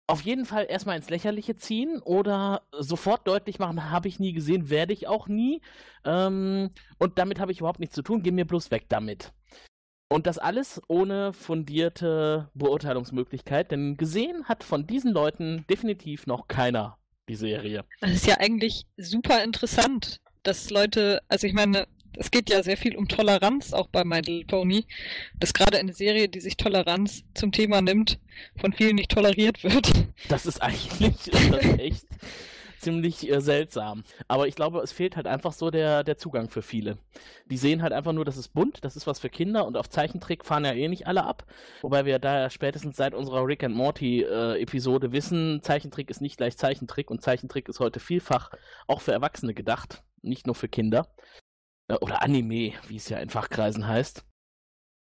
auf 0.07 0.21
jeden 0.21 0.45
Fall 0.45 0.65
erstmal 0.67 0.97
ins 0.97 1.11
Lächerliche 1.11 1.55
ziehen 1.55 2.01
oder 2.03 2.63
sofort 2.71 3.27
deutlich 3.27 3.59
machen, 3.59 3.91
habe 3.91 4.07
ich 4.07 4.19
nie 4.19 4.33
gesehen, 4.33 4.71
werde 4.71 4.91
ich 4.91 5.07
auch 5.07 5.27
nie. 5.27 5.61
Ähm, 6.03 6.71
und 6.97 7.19
damit 7.19 7.39
habe 7.39 7.51
ich 7.51 7.59
überhaupt 7.59 7.79
nichts 7.79 7.93
zu 7.93 8.01
tun, 8.01 8.23
geh 8.23 8.31
mir 8.31 8.45
bloß 8.45 8.71
weg 8.71 8.85
damit. 8.89 9.31
Und 10.09 10.25
das 10.25 10.39
alles 10.39 10.81
ohne 10.87 11.33
fundierte 11.33 12.49
Beurteilungsmöglichkeit, 12.55 13.71
denn 13.71 13.95
gesehen 13.95 14.45
hat 14.45 14.63
von 14.63 14.87
diesen 14.87 15.13
Leuten 15.13 15.65
definitiv 15.69 16.25
noch 16.25 16.47
keiner 16.47 16.97
die 17.29 17.35
Serie. 17.35 17.85
Das 18.01 18.11
ist 18.11 18.25
ja 18.25 18.37
eigentlich 18.39 18.87
super 18.97 19.43
interessant, 19.43 20.19
dass 20.41 20.71
Leute, 20.71 21.21
also 21.27 21.45
ich 21.45 21.53
meine, 21.53 21.87
es 22.17 22.31
geht 22.31 22.49
ja 22.49 22.63
sehr 22.63 22.75
viel 22.75 22.95
um 22.95 23.07
Toleranz 23.07 23.71
auch 23.71 23.87
bei 23.87 24.03
My 24.03 24.17
Little 24.17 24.45
Pony, 24.45 24.85
dass 25.39 25.53
gerade 25.53 25.77
eine 25.77 25.93
Serie, 25.93 26.27
die 26.27 26.39
sich 26.39 26.57
Toleranz 26.57 27.23
zum 27.35 27.51
Thema 27.51 27.81
nimmt, 27.81 28.19
von 28.57 28.73
vielen 28.73 28.95
nicht 28.95 29.11
toleriert 29.11 29.63
wird. 29.63 29.91
Das 30.27 30.47
ist 30.47 30.61
eigentlich 30.61 31.15
das 31.31 31.63
ist 31.63 31.79
echt 31.79 32.05
ziemlich 32.79 33.29
äh, 33.29 33.41
seltsam. 33.41 34.03
Aber 34.27 34.47
ich 34.47 34.55
glaube, 34.55 34.79
es 34.79 34.91
fehlt 34.91 35.15
halt 35.15 35.27
einfach 35.27 35.53
so 35.53 35.69
der, 35.69 36.03
der 36.03 36.17
Zugang 36.17 36.49
für 36.49 36.61
viele. 36.61 36.97
Die 37.45 37.57
sehen 37.57 37.81
halt 37.81 37.93
einfach 37.93 38.13
nur, 38.13 38.25
das 38.25 38.37
ist 38.37 38.53
bunt, 38.53 38.83
das 38.83 38.95
ist 38.95 39.07
was 39.07 39.19
für 39.19 39.29
Kinder 39.29 39.65
und 39.65 39.77
auf 39.77 39.89
Zeichentrick 39.89 40.45
fahren 40.45 40.65
ja 40.65 40.73
eh 40.73 40.87
nicht 40.87 41.07
alle 41.07 41.23
ab. 41.23 41.45
Wobei 41.81 42.05
wir 42.05 42.19
da 42.19 42.39
ja 42.39 42.49
spätestens 42.49 42.97
seit 42.97 43.13
unserer 43.13 43.45
Rick 43.45 43.63
and 43.63 43.75
Morty 43.75 44.21
äh, 44.23 44.61
Episode 44.61 45.11
wissen, 45.11 45.61
Zeichentrick 45.61 46.09
ist 46.09 46.21
nicht 46.21 46.37
gleich 46.37 46.57
Zeichentrick 46.57 47.11
und 47.11 47.21
Zeichentrick 47.21 47.69
ist 47.69 47.79
heute 47.79 47.99
vielfach 47.99 48.51
auch 48.87 49.01
für 49.01 49.11
Erwachsene 49.11 49.53
gedacht, 49.53 50.03
nicht 50.21 50.45
nur 50.47 50.55
für 50.55 50.67
Kinder. 50.67 51.07
Äh, 51.87 51.95
oder 51.95 52.21
Anime, 52.21 52.73
wie 52.87 52.97
es 52.97 53.09
ja 53.09 53.17
in 53.19 53.29
Fachkreisen 53.29 53.87
heißt. 53.87 54.23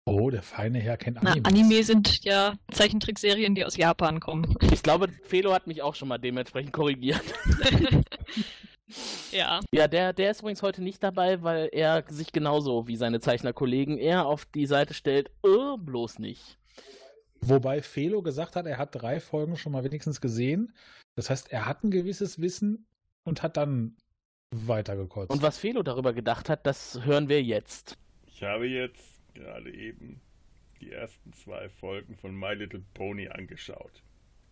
Oh, 0.08 0.30
der 0.30 0.42
feine 0.42 0.78
Herr 0.78 0.96
kennt 0.96 1.18
Anime. 1.18 1.40
Na, 1.42 1.48
Anime 1.48 1.82
sind 1.82 2.22
ja 2.24 2.54
Zeichentrickserien, 2.70 3.56
die 3.56 3.64
aus 3.64 3.76
Japan 3.76 4.20
kommen. 4.20 4.56
Ich 4.72 4.82
glaube, 4.84 5.08
Felo 5.24 5.52
hat 5.52 5.66
mich 5.66 5.82
auch 5.82 5.96
schon 5.96 6.06
mal 6.06 6.18
dementsprechend 6.18 6.72
korrigiert. 6.72 7.22
ja. 9.32 9.60
Ja, 9.74 9.88
der, 9.88 10.12
der 10.12 10.30
ist 10.30 10.40
übrigens 10.40 10.62
heute 10.62 10.80
nicht 10.82 11.02
dabei, 11.02 11.42
weil 11.42 11.68
er 11.72 12.04
sich 12.08 12.30
genauso 12.30 12.86
wie 12.86 12.96
seine 12.96 13.18
Zeichnerkollegen 13.18 13.98
eher 13.98 14.26
auf 14.26 14.44
die 14.44 14.66
Seite 14.66 14.94
stellt, 14.94 15.32
oh, 15.42 15.76
bloß 15.76 16.20
nicht. 16.20 16.56
Wobei 17.40 17.82
Felo 17.82 18.22
gesagt 18.22 18.54
hat, 18.54 18.66
er 18.66 18.78
hat 18.78 18.94
drei 18.94 19.18
Folgen 19.18 19.56
schon 19.56 19.72
mal 19.72 19.82
wenigstens 19.82 20.20
gesehen. 20.20 20.72
Das 21.16 21.30
heißt, 21.30 21.50
er 21.50 21.66
hat 21.66 21.82
ein 21.82 21.90
gewisses 21.90 22.40
Wissen 22.40 22.86
und 23.24 23.42
hat 23.42 23.56
dann 23.56 23.96
weitergekotzt. 24.54 25.32
Und 25.32 25.42
was 25.42 25.58
Felo 25.58 25.82
darüber 25.82 26.12
gedacht 26.12 26.48
hat, 26.48 26.64
das 26.64 27.04
hören 27.04 27.28
wir 27.28 27.42
jetzt. 27.42 27.98
Ich 28.26 28.42
habe 28.44 28.66
jetzt 28.68 29.15
gerade 29.36 29.72
eben 29.72 30.20
die 30.80 30.92
ersten 30.92 31.32
zwei 31.32 31.68
Folgen 31.68 32.16
von 32.16 32.38
My 32.38 32.54
Little 32.54 32.82
Pony 32.94 33.28
angeschaut. 33.28 34.02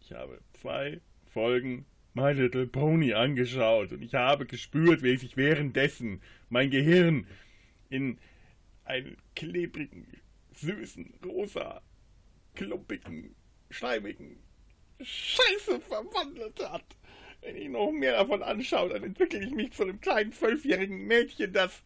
Ich 0.01 0.12
habe 0.12 0.40
zwei 0.53 1.01
Folgen 1.27 1.87
My 2.12 2.33
Little 2.33 2.66
Pony 2.66 3.14
angeschaut 3.14 3.92
und 3.92 4.03
ich 4.03 4.14
habe 4.14 4.47
gespürt, 4.47 5.03
wie 5.03 5.16
sich 5.16 5.37
währenddessen 5.37 6.23
mein 6.49 6.70
Gehirn 6.70 7.27
in 7.88 8.18
einen 8.85 9.16
klebrigen, 9.35 10.07
süßen, 10.53 11.14
rosa, 11.25 11.83
klumpigen, 12.55 13.35
schleimigen 13.70 14.37
Scheiße 15.01 15.81
verwandelt 15.81 16.61
hat. 16.70 16.85
Wenn 17.40 17.57
ich 17.57 17.68
noch 17.68 17.90
mehr 17.90 18.12
davon 18.12 18.42
anschaue, 18.42 18.90
dann 18.90 19.03
entwickle 19.03 19.40
ich 19.44 19.51
mich 19.51 19.73
zu 19.73 19.83
einem 19.83 20.01
kleinen 20.01 20.33
zwölfjährigen 20.33 21.07
Mädchen, 21.07 21.53
das 21.53 21.83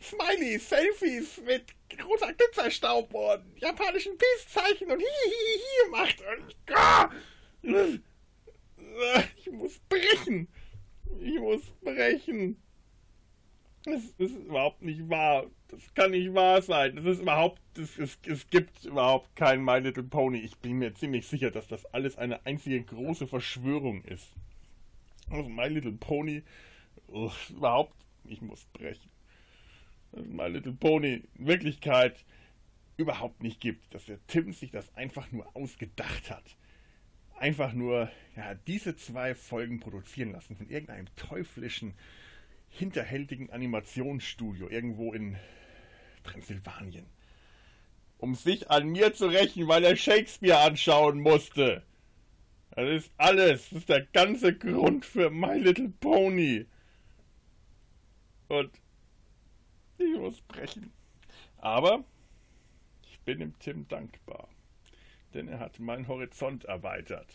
Smileys, 0.00 0.68
Selfies 0.68 1.40
mit 1.44 1.74
roter 2.04 2.32
Glitzerstaub 2.32 3.12
und 3.14 3.58
japanischen 3.58 4.16
Peace-Zeichen 4.16 4.90
und 4.90 5.00
Hihihihi 5.00 5.90
macht. 5.90 6.22
Und 7.62 8.02
ich 9.36 9.50
muss 9.50 9.78
brechen. 9.88 10.48
Ich 11.20 11.38
muss 11.40 11.62
brechen. 11.82 12.60
Das 13.84 14.02
ist 14.18 14.34
überhaupt 14.34 14.82
nicht 14.82 15.08
wahr. 15.08 15.46
Das 15.68 15.94
kann 15.94 16.10
nicht 16.10 16.34
wahr 16.34 16.60
sein. 16.60 16.96
Das 16.96 17.04
ist 17.04 17.20
überhaupt, 17.20 17.60
das, 17.74 17.96
es, 17.98 18.18
es 18.26 18.48
gibt 18.50 18.84
überhaupt 18.84 19.34
keinen 19.36 19.64
My 19.64 19.78
Little 19.78 20.02
Pony. 20.02 20.38
Ich 20.38 20.56
bin 20.58 20.78
mir 20.78 20.94
ziemlich 20.94 21.26
sicher, 21.26 21.50
dass 21.50 21.68
das 21.68 21.84
alles 21.86 22.18
eine 22.18 22.44
einzige 22.46 22.82
große 22.82 23.26
Verschwörung 23.26 24.02
ist. 24.04 24.28
Also 25.30 25.48
My 25.48 25.68
Little 25.68 25.92
Pony, 25.92 26.42
ugh, 27.08 27.32
überhaupt, 27.50 27.94
ich 28.24 28.40
muss 28.42 28.64
brechen. 28.72 29.10
My 30.24 30.48
Little 30.48 30.72
Pony 30.72 31.22
in 31.34 31.46
Wirklichkeit 31.46 32.24
überhaupt 32.96 33.42
nicht 33.42 33.60
gibt. 33.60 33.94
Dass 33.94 34.06
der 34.06 34.18
Tim 34.26 34.52
sich 34.52 34.70
das 34.70 34.94
einfach 34.94 35.30
nur 35.32 35.54
ausgedacht 35.54 36.30
hat. 36.30 36.56
Einfach 37.38 37.72
nur, 37.72 38.10
ja, 38.34 38.54
diese 38.54 38.96
zwei 38.96 39.34
Folgen 39.34 39.80
produzieren 39.80 40.32
lassen 40.32 40.56
von 40.56 40.68
irgendeinem 40.70 41.06
teuflischen 41.16 41.94
hinterhältigen 42.68 43.50
Animationsstudio 43.50 44.68
irgendwo 44.68 45.12
in 45.12 45.36
Transsilvanien. 46.24 47.06
Um 48.18 48.34
sich 48.34 48.70
an 48.70 48.88
mir 48.88 49.12
zu 49.12 49.26
rächen, 49.26 49.68
weil 49.68 49.84
er 49.84 49.96
Shakespeare 49.96 50.60
anschauen 50.60 51.20
musste. 51.20 51.82
Das 52.70 52.88
ist 52.88 53.12
alles. 53.16 53.70
Das 53.70 53.78
ist 53.80 53.88
der 53.88 54.06
ganze 54.06 54.54
Grund 54.54 55.04
für 55.04 55.30
My 55.30 55.58
Little 55.58 55.92
Pony. 56.00 56.66
Und 58.48 58.70
ich 59.98 60.18
muss 60.18 60.40
brechen. 60.42 60.92
Aber 61.58 62.04
ich 63.02 63.20
bin 63.20 63.40
dem 63.40 63.58
Tim 63.58 63.88
dankbar. 63.88 64.48
Denn 65.34 65.48
er 65.48 65.58
hat 65.58 65.80
meinen 65.80 66.08
Horizont 66.08 66.64
erweitert. 66.64 67.28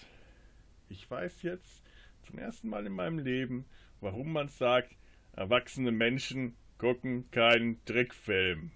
Ich 0.90 1.10
weiß 1.10 1.44
jetzt 1.44 1.84
zum 2.24 2.40
ersten 2.40 2.70
Mal 2.70 2.86
in 2.86 2.94
meinem 2.94 3.20
Leben, 3.20 3.66
warum 4.00 4.32
man 4.32 4.48
sagt, 4.48 4.96
Erwachsene 5.34 5.92
Menschen 5.92 6.56
gucken 6.78 7.30
keinen 7.32 7.84
Trickfilm. 7.86 8.72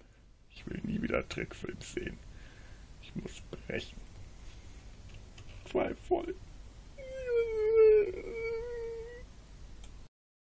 Ich 0.51 0.65
will 0.67 0.79
nie 0.83 1.01
wieder 1.01 1.27
Trickfilm 1.27 1.81
sehen. 1.81 2.17
Ich 3.01 3.13
muss 3.15 3.41
brechen. 3.51 3.99
Zwei 5.65 5.93
voll. 5.95 6.35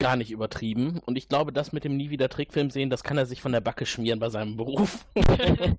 Gar 0.05 0.17
nicht 0.17 0.31
übertrieben. 0.31 1.01
Und 1.07 1.17
ich 1.17 1.31
glaube, 1.31 1.51
das 1.51 1.73
mit 1.73 1.85
dem 1.85 1.97
nie 1.97 2.11
wieder 2.11 2.29
Trickfilm 2.29 2.69
sehen, 2.69 2.90
das 2.90 3.05
kann 3.05 3.17
er 3.17 3.25
sich 3.25 3.40
von 3.40 3.53
der 3.53 3.62
Backe 3.62 3.87
schmieren 3.87 4.19
bei 4.19 4.29
seinem 4.29 4.55
Beruf. 4.55 5.07
Tja. 5.14 5.79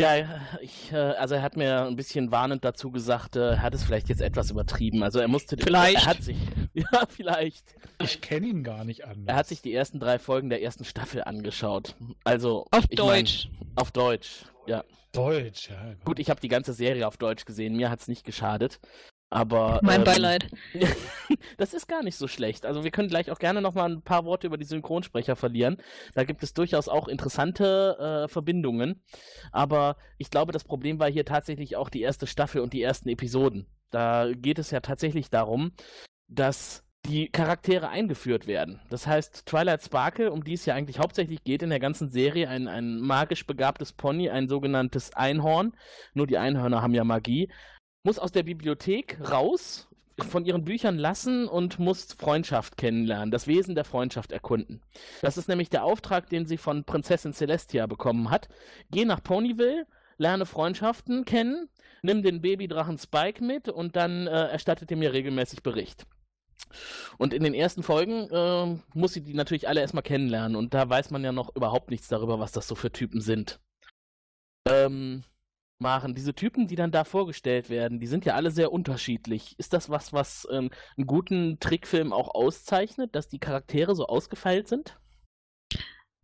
Ja, 0.00 0.14
ich, 0.60 0.92
äh, 0.92 0.96
also 0.96 1.34
er 1.34 1.42
hat 1.42 1.56
mir 1.56 1.84
ein 1.86 1.96
bisschen 1.96 2.30
warnend 2.30 2.64
dazu 2.64 2.92
gesagt, 2.92 3.34
äh, 3.34 3.54
er 3.54 3.62
hat 3.62 3.74
es 3.74 3.82
vielleicht 3.82 4.08
jetzt 4.08 4.20
etwas 4.20 4.52
übertrieben. 4.52 5.02
Also 5.02 5.18
er 5.18 5.26
musste. 5.26 5.56
Vielleicht. 5.56 5.96
Er 5.96 6.06
hat 6.06 6.22
sich. 6.22 6.36
Ja, 6.74 7.06
vielleicht. 7.08 7.74
Ich 8.00 8.20
kenne 8.20 8.46
ihn 8.46 8.62
gar 8.62 8.84
nicht 8.84 9.04
anders. 9.04 9.26
Er 9.26 9.34
hat 9.34 9.48
sich 9.48 9.60
die 9.60 9.74
ersten 9.74 9.98
drei 9.98 10.20
Folgen 10.20 10.48
der 10.48 10.62
ersten 10.62 10.84
Staffel 10.84 11.24
angeschaut. 11.24 11.96
Also. 12.22 12.66
Auf 12.70 12.84
ich 12.88 12.96
Deutsch. 12.96 13.48
Mein, 13.50 13.72
auf 13.74 13.90
Deutsch, 13.90 14.44
ja. 14.68 14.84
Deutsch, 15.10 15.70
ja. 15.70 15.94
Gut, 16.04 16.20
ich 16.20 16.30
habe 16.30 16.40
die 16.40 16.46
ganze 16.46 16.72
Serie 16.72 17.08
auf 17.08 17.16
Deutsch 17.16 17.46
gesehen. 17.46 17.76
Mir 17.76 17.90
hat's 17.90 18.06
nicht 18.06 18.22
geschadet. 18.22 18.78
Aber. 19.30 19.80
Mein 19.82 20.00
ähm, 20.00 20.04
Beileid. 20.04 20.50
das 21.58 21.74
ist 21.74 21.86
gar 21.86 22.02
nicht 22.02 22.16
so 22.16 22.28
schlecht. 22.28 22.64
Also 22.64 22.84
wir 22.84 22.90
können 22.90 23.08
gleich 23.08 23.30
auch 23.30 23.38
gerne 23.38 23.60
noch 23.60 23.74
mal 23.74 23.90
ein 23.90 24.02
paar 24.02 24.24
Worte 24.24 24.46
über 24.46 24.56
die 24.56 24.64
Synchronsprecher 24.64 25.36
verlieren. 25.36 25.76
Da 26.14 26.24
gibt 26.24 26.42
es 26.42 26.54
durchaus 26.54 26.88
auch 26.88 27.08
interessante 27.08 28.24
äh, 28.24 28.28
Verbindungen. 28.28 29.02
Aber 29.52 29.96
ich 30.16 30.30
glaube, 30.30 30.52
das 30.52 30.64
Problem 30.64 30.98
war 30.98 31.10
hier 31.10 31.24
tatsächlich 31.24 31.76
auch 31.76 31.90
die 31.90 32.02
erste 32.02 32.26
Staffel 32.26 32.62
und 32.62 32.72
die 32.72 32.82
ersten 32.82 33.08
Episoden. 33.08 33.66
Da 33.90 34.32
geht 34.32 34.58
es 34.58 34.70
ja 34.70 34.80
tatsächlich 34.80 35.30
darum, 35.30 35.72
dass 36.26 36.84
die 37.06 37.30
Charaktere 37.30 37.88
eingeführt 37.88 38.46
werden. 38.46 38.80
Das 38.90 39.06
heißt, 39.06 39.46
Twilight 39.46 39.82
Sparkle, 39.82 40.30
um 40.30 40.44
die 40.44 40.54
es 40.54 40.66
ja 40.66 40.74
eigentlich 40.74 40.98
hauptsächlich 40.98 41.42
geht 41.42 41.62
in 41.62 41.70
der 41.70 41.80
ganzen 41.80 42.10
Serie, 42.10 42.48
ein, 42.48 42.68
ein 42.68 43.00
magisch 43.00 43.46
begabtes 43.46 43.92
Pony, 43.92 44.28
ein 44.28 44.48
sogenanntes 44.48 45.14
Einhorn. 45.14 45.72
Nur 46.12 46.26
die 46.26 46.38
Einhörner 46.38 46.82
haben 46.82 46.94
ja 46.94 47.04
Magie 47.04 47.50
muss 48.02 48.18
aus 48.18 48.32
der 48.32 48.42
Bibliothek 48.42 49.18
raus, 49.30 49.88
von 50.24 50.44
ihren 50.44 50.64
Büchern 50.64 50.98
lassen 50.98 51.46
und 51.46 51.78
muss 51.78 52.12
Freundschaft 52.12 52.76
kennenlernen, 52.76 53.30
das 53.30 53.46
Wesen 53.46 53.74
der 53.74 53.84
Freundschaft 53.84 54.32
erkunden. 54.32 54.82
Das 55.22 55.36
ist 55.36 55.48
nämlich 55.48 55.70
der 55.70 55.84
Auftrag, 55.84 56.28
den 56.28 56.46
sie 56.46 56.56
von 56.56 56.84
Prinzessin 56.84 57.32
Celestia 57.32 57.86
bekommen 57.86 58.30
hat. 58.30 58.48
Geh 58.90 59.04
nach 59.04 59.22
Ponyville, 59.22 59.86
lerne 60.16 60.46
Freundschaften 60.46 61.24
kennen, 61.24 61.68
nimm 62.02 62.22
den 62.22 62.40
Babydrachen 62.40 62.98
Spike 62.98 63.44
mit 63.44 63.68
und 63.68 63.96
dann 63.96 64.26
äh, 64.26 64.48
erstattet 64.48 64.90
ihr 64.90 64.96
mir 64.96 65.12
regelmäßig 65.12 65.62
Bericht. 65.62 66.06
Und 67.16 67.32
in 67.32 67.44
den 67.44 67.54
ersten 67.54 67.82
Folgen 67.82 68.28
äh, 68.30 68.78
muss 68.92 69.12
sie 69.12 69.22
die 69.22 69.34
natürlich 69.34 69.68
alle 69.68 69.80
erstmal 69.80 70.02
kennenlernen 70.02 70.56
und 70.56 70.74
da 70.74 70.88
weiß 70.88 71.10
man 71.10 71.24
ja 71.24 71.32
noch 71.32 71.54
überhaupt 71.54 71.90
nichts 71.90 72.08
darüber, 72.08 72.40
was 72.40 72.52
das 72.52 72.66
so 72.66 72.74
für 72.74 72.90
Typen 72.90 73.20
sind. 73.20 73.60
Ähm, 74.68 75.22
machen. 75.80 76.14
Diese 76.14 76.34
Typen, 76.34 76.66
die 76.66 76.76
dann 76.76 76.90
da 76.90 77.04
vorgestellt 77.04 77.70
werden, 77.70 78.00
die 78.00 78.06
sind 78.06 78.24
ja 78.24 78.34
alle 78.34 78.50
sehr 78.50 78.72
unterschiedlich. 78.72 79.58
Ist 79.58 79.72
das 79.72 79.90
was, 79.90 80.12
was 80.12 80.46
ähm, 80.50 80.70
einen 80.96 81.06
guten 81.06 81.60
Trickfilm 81.60 82.12
auch 82.12 82.34
auszeichnet, 82.34 83.14
dass 83.14 83.28
die 83.28 83.38
Charaktere 83.38 83.94
so 83.94 84.06
ausgefeilt 84.06 84.68
sind? 84.68 84.98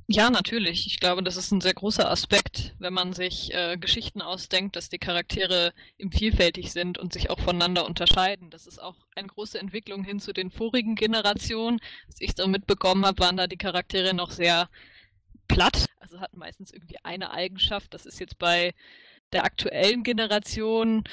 Ja, 0.07 0.29
natürlich. 0.29 0.87
Ich 0.87 1.01
glaube, 1.01 1.23
das 1.23 1.37
ist 1.37 1.51
ein 1.51 1.63
sehr 1.63 1.73
großer 1.73 2.11
Aspekt, 2.11 2.75
wenn 2.79 2.93
man 2.93 3.15
sich 3.15 3.55
äh, 3.55 3.79
Geschichten 3.79 4.21
ausdenkt, 4.21 4.77
dass 4.77 4.91
die 4.91 4.99
Charaktere 4.99 5.73
eben 5.97 6.13
vielfältig 6.13 6.73
sind 6.73 6.99
und 6.99 7.15
sich 7.15 7.31
auch 7.31 7.41
voneinander 7.41 7.87
unterscheiden. 7.87 8.51
Das 8.51 8.67
ist 8.67 8.79
auch 8.79 8.97
eine 9.17 9.29
große 9.29 9.59
Entwicklung 9.59 10.05
hin 10.05 10.21
zu 10.21 10.35
den 10.35 10.51
vorigen 10.51 10.95
Generationen. 10.95 11.81
Was 12.07 12.17
ich 12.21 12.33
so 12.37 12.47
mitbekommen 12.47 13.07
habe, 13.07 13.19
waren 13.21 13.39
da 13.39 13.47
die 13.47 13.57
Charaktere 13.57 14.13
noch 14.13 14.31
sehr 14.31 14.69
platt. 15.49 15.87
Also 16.01 16.21
hatten 16.21 16.39
meistens 16.39 16.71
irgendwie 16.71 16.99
eine 17.03 17.31
Eigenschaft. 17.31 17.95
Das 17.95 18.05
ist 18.05 18.21
jetzt 18.21 18.39
bei 18.39 18.75
der 19.35 19.45
aktuellen 19.45 20.03
Generation 20.03 21.05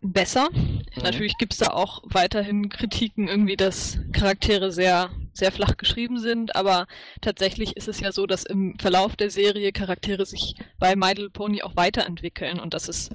besser. 0.00 0.48
Mhm. 0.52 0.82
Natürlich 1.02 1.36
gibt 1.38 1.52
es 1.52 1.58
da 1.58 1.68
auch 1.68 2.02
weiterhin 2.04 2.68
Kritiken, 2.68 3.28
irgendwie, 3.28 3.56
dass 3.56 3.98
Charaktere 4.12 4.72
sehr, 4.72 5.10
sehr 5.32 5.52
flach 5.52 5.76
geschrieben 5.76 6.18
sind, 6.18 6.56
aber 6.56 6.86
tatsächlich 7.20 7.76
ist 7.76 7.88
es 7.88 8.00
ja 8.00 8.12
so, 8.12 8.26
dass 8.26 8.44
im 8.44 8.78
Verlauf 8.78 9.16
der 9.16 9.30
Serie 9.30 9.72
Charaktere 9.72 10.26
sich 10.26 10.54
bei 10.78 10.96
My 10.96 11.08
Little 11.08 11.30
Pony 11.30 11.62
auch 11.62 11.76
weiterentwickeln 11.76 12.58
und 12.58 12.74
das 12.74 12.88
ist, 12.88 13.12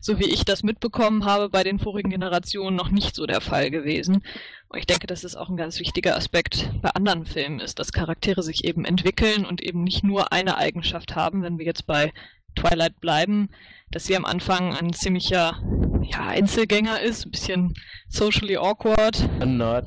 so 0.00 0.18
wie 0.18 0.28
ich 0.28 0.44
das 0.44 0.62
mitbekommen 0.62 1.24
habe, 1.24 1.48
bei 1.48 1.64
den 1.64 1.78
vorigen 1.78 2.10
Generationen 2.10 2.76
noch 2.76 2.90
nicht 2.90 3.14
so 3.14 3.26
der 3.26 3.40
Fall 3.40 3.70
gewesen. 3.70 4.22
Und 4.68 4.78
ich 4.78 4.86
denke, 4.86 5.06
dass 5.06 5.24
es 5.24 5.36
auch 5.36 5.48
ein 5.48 5.56
ganz 5.56 5.80
wichtiger 5.80 6.16
Aspekt 6.16 6.68
bei 6.82 6.90
anderen 6.90 7.24
Filmen 7.24 7.60
ist, 7.60 7.78
dass 7.78 7.92
Charaktere 7.92 8.42
sich 8.42 8.64
eben 8.64 8.84
entwickeln 8.84 9.46
und 9.46 9.62
eben 9.62 9.82
nicht 9.82 10.04
nur 10.04 10.32
eine 10.32 10.58
Eigenschaft 10.58 11.16
haben, 11.16 11.42
wenn 11.42 11.58
wir 11.58 11.64
jetzt 11.64 11.86
bei 11.86 12.12
Twilight 12.54 13.00
bleiben, 13.00 13.50
dass 13.90 14.04
sie 14.04 14.16
am 14.16 14.24
Anfang 14.24 14.74
ein 14.74 14.92
ziemlicher 14.92 15.60
ja, 16.02 16.26
Einzelgänger 16.26 17.00
ist, 17.00 17.26
ein 17.26 17.30
bisschen 17.30 17.74
socially 18.08 18.56
awkward, 18.56 19.28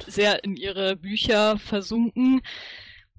sehr 0.08 0.44
in 0.44 0.56
ihre 0.56 0.96
Bücher 0.96 1.58
versunken 1.60 2.42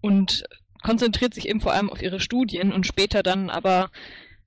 und 0.00 0.44
konzentriert 0.82 1.34
sich 1.34 1.48
eben 1.48 1.60
vor 1.60 1.72
allem 1.72 1.90
auf 1.90 2.02
ihre 2.02 2.20
Studien 2.20 2.72
und 2.72 2.86
später 2.86 3.22
dann 3.22 3.50
aber 3.50 3.90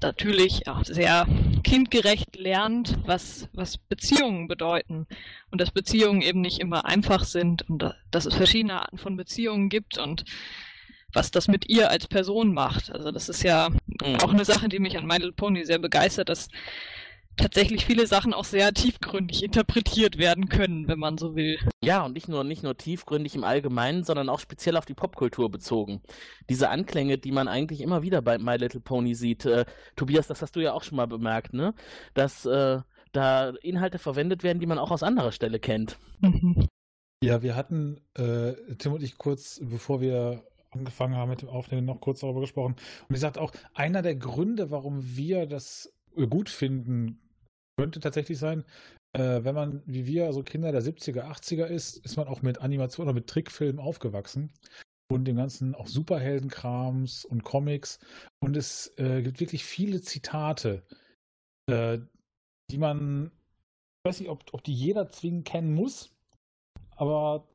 natürlich 0.01 0.67
auch 0.67 0.83
sehr 0.83 1.27
kindgerecht 1.63 2.35
lernt, 2.35 2.97
was, 3.05 3.49
was 3.53 3.77
Beziehungen 3.77 4.47
bedeuten. 4.47 5.07
Und 5.51 5.61
dass 5.61 5.71
Beziehungen 5.71 6.21
eben 6.21 6.41
nicht 6.41 6.59
immer 6.59 6.85
einfach 6.85 7.23
sind 7.23 7.69
und 7.69 7.93
dass 8.09 8.25
es 8.25 8.33
verschiedene 8.33 8.81
Arten 8.81 8.97
von 8.97 9.15
Beziehungen 9.15 9.69
gibt 9.69 9.97
und 9.97 10.25
was 11.13 11.31
das 11.31 11.47
mit 11.47 11.69
ihr 11.69 11.89
als 11.89 12.07
Person 12.07 12.53
macht. 12.53 12.91
Also 12.91 13.11
das 13.11 13.29
ist 13.29 13.43
ja 13.43 13.69
mhm. 13.69 14.15
auch 14.21 14.33
eine 14.33 14.45
Sache, 14.45 14.69
die 14.69 14.79
mich 14.79 14.97
an 14.97 15.05
My 15.05 15.15
Little 15.15 15.33
Pony 15.33 15.65
sehr 15.65 15.79
begeistert, 15.79 16.29
dass 16.29 16.49
tatsächlich 17.37 17.85
viele 17.85 18.07
Sachen 18.07 18.33
auch 18.33 18.43
sehr 18.43 18.73
tiefgründig 18.73 19.43
interpretiert 19.43 20.17
werden 20.17 20.49
können, 20.49 20.87
wenn 20.87 20.99
man 20.99 21.17
so 21.17 21.35
will. 21.35 21.57
Ja, 21.83 22.05
und 22.05 22.13
nicht 22.13 22.27
nur, 22.27 22.43
nicht 22.43 22.63
nur 22.63 22.77
tiefgründig 22.77 23.35
im 23.35 23.43
Allgemeinen, 23.43 24.03
sondern 24.03 24.29
auch 24.29 24.39
speziell 24.39 24.77
auf 24.77 24.85
die 24.85 24.93
Popkultur 24.93 25.49
bezogen. 25.49 26.01
Diese 26.49 26.69
Anklänge, 26.69 27.17
die 27.17 27.31
man 27.31 27.47
eigentlich 27.47 27.81
immer 27.81 28.01
wieder 28.01 28.21
bei 28.21 28.37
My 28.37 28.57
Little 28.57 28.81
Pony 28.81 29.15
sieht. 29.15 29.45
Äh, 29.45 29.65
Tobias, 29.95 30.27
das 30.27 30.41
hast 30.41 30.55
du 30.55 30.59
ja 30.59 30.73
auch 30.73 30.83
schon 30.83 30.97
mal 30.97 31.07
bemerkt, 31.07 31.53
ne? 31.53 31.73
Dass 32.13 32.45
äh, 32.45 32.79
da 33.11 33.49
Inhalte 33.61 33.99
verwendet 33.99 34.43
werden, 34.43 34.59
die 34.59 34.65
man 34.65 34.79
auch 34.79 34.91
aus 34.91 35.03
anderer 35.03 35.31
Stelle 35.31 35.59
kennt. 35.59 35.97
Mhm. 36.19 36.67
Ja, 37.23 37.43
wir 37.43 37.55
hatten, 37.55 38.01
äh, 38.15 38.53
Tim 38.77 38.93
und 38.93 39.03
ich 39.03 39.17
kurz, 39.17 39.59
bevor 39.63 40.01
wir 40.01 40.43
angefangen 40.71 41.15
haben 41.15 41.29
mit 41.29 41.41
dem 41.41 41.49
Aufnehmen, 41.49 41.85
noch 41.85 42.01
kurz 42.01 42.21
darüber 42.21 42.41
gesprochen. 42.41 42.75
Und 43.07 43.15
ich 43.15 43.21
sagte 43.21 43.41
auch, 43.41 43.51
einer 43.73 44.01
der 44.01 44.15
Gründe, 44.15 44.71
warum 44.71 45.15
wir 45.15 45.45
das 45.45 45.93
gut 46.29 46.49
finden, 46.49 47.19
könnte 47.77 47.99
tatsächlich 47.99 48.37
sein, 48.37 48.63
äh, 49.13 49.43
wenn 49.43 49.55
man, 49.55 49.83
wie 49.85 50.05
wir, 50.05 50.31
so 50.33 50.43
Kinder 50.43 50.71
der 50.71 50.81
70er, 50.81 51.23
80er 51.23 51.65
ist, 51.65 51.97
ist 51.97 52.17
man 52.17 52.27
auch 52.27 52.41
mit 52.41 52.59
Animation 52.59 53.07
oder 53.07 53.13
mit 53.13 53.27
Trickfilmen 53.27 53.79
aufgewachsen 53.79 54.51
und 55.11 55.25
dem 55.25 55.35
ganzen 55.35 55.75
auch 55.75 55.87
Superheldenkrams 55.87 57.25
und 57.25 57.43
Comics. 57.43 57.99
Und 58.39 58.55
es 58.55 58.93
äh, 58.97 59.21
gibt 59.21 59.39
wirklich 59.39 59.65
viele 59.65 60.01
Zitate, 60.01 60.83
äh, 61.69 61.99
die 62.69 62.77
man, 62.77 63.31
ich 64.03 64.09
weiß 64.09 64.19
nicht, 64.21 64.29
ob, 64.29 64.45
ob 64.53 64.63
die 64.63 64.73
jeder 64.73 65.09
zwingend 65.09 65.45
kennen 65.45 65.73
muss, 65.73 66.13
aber 66.95 67.50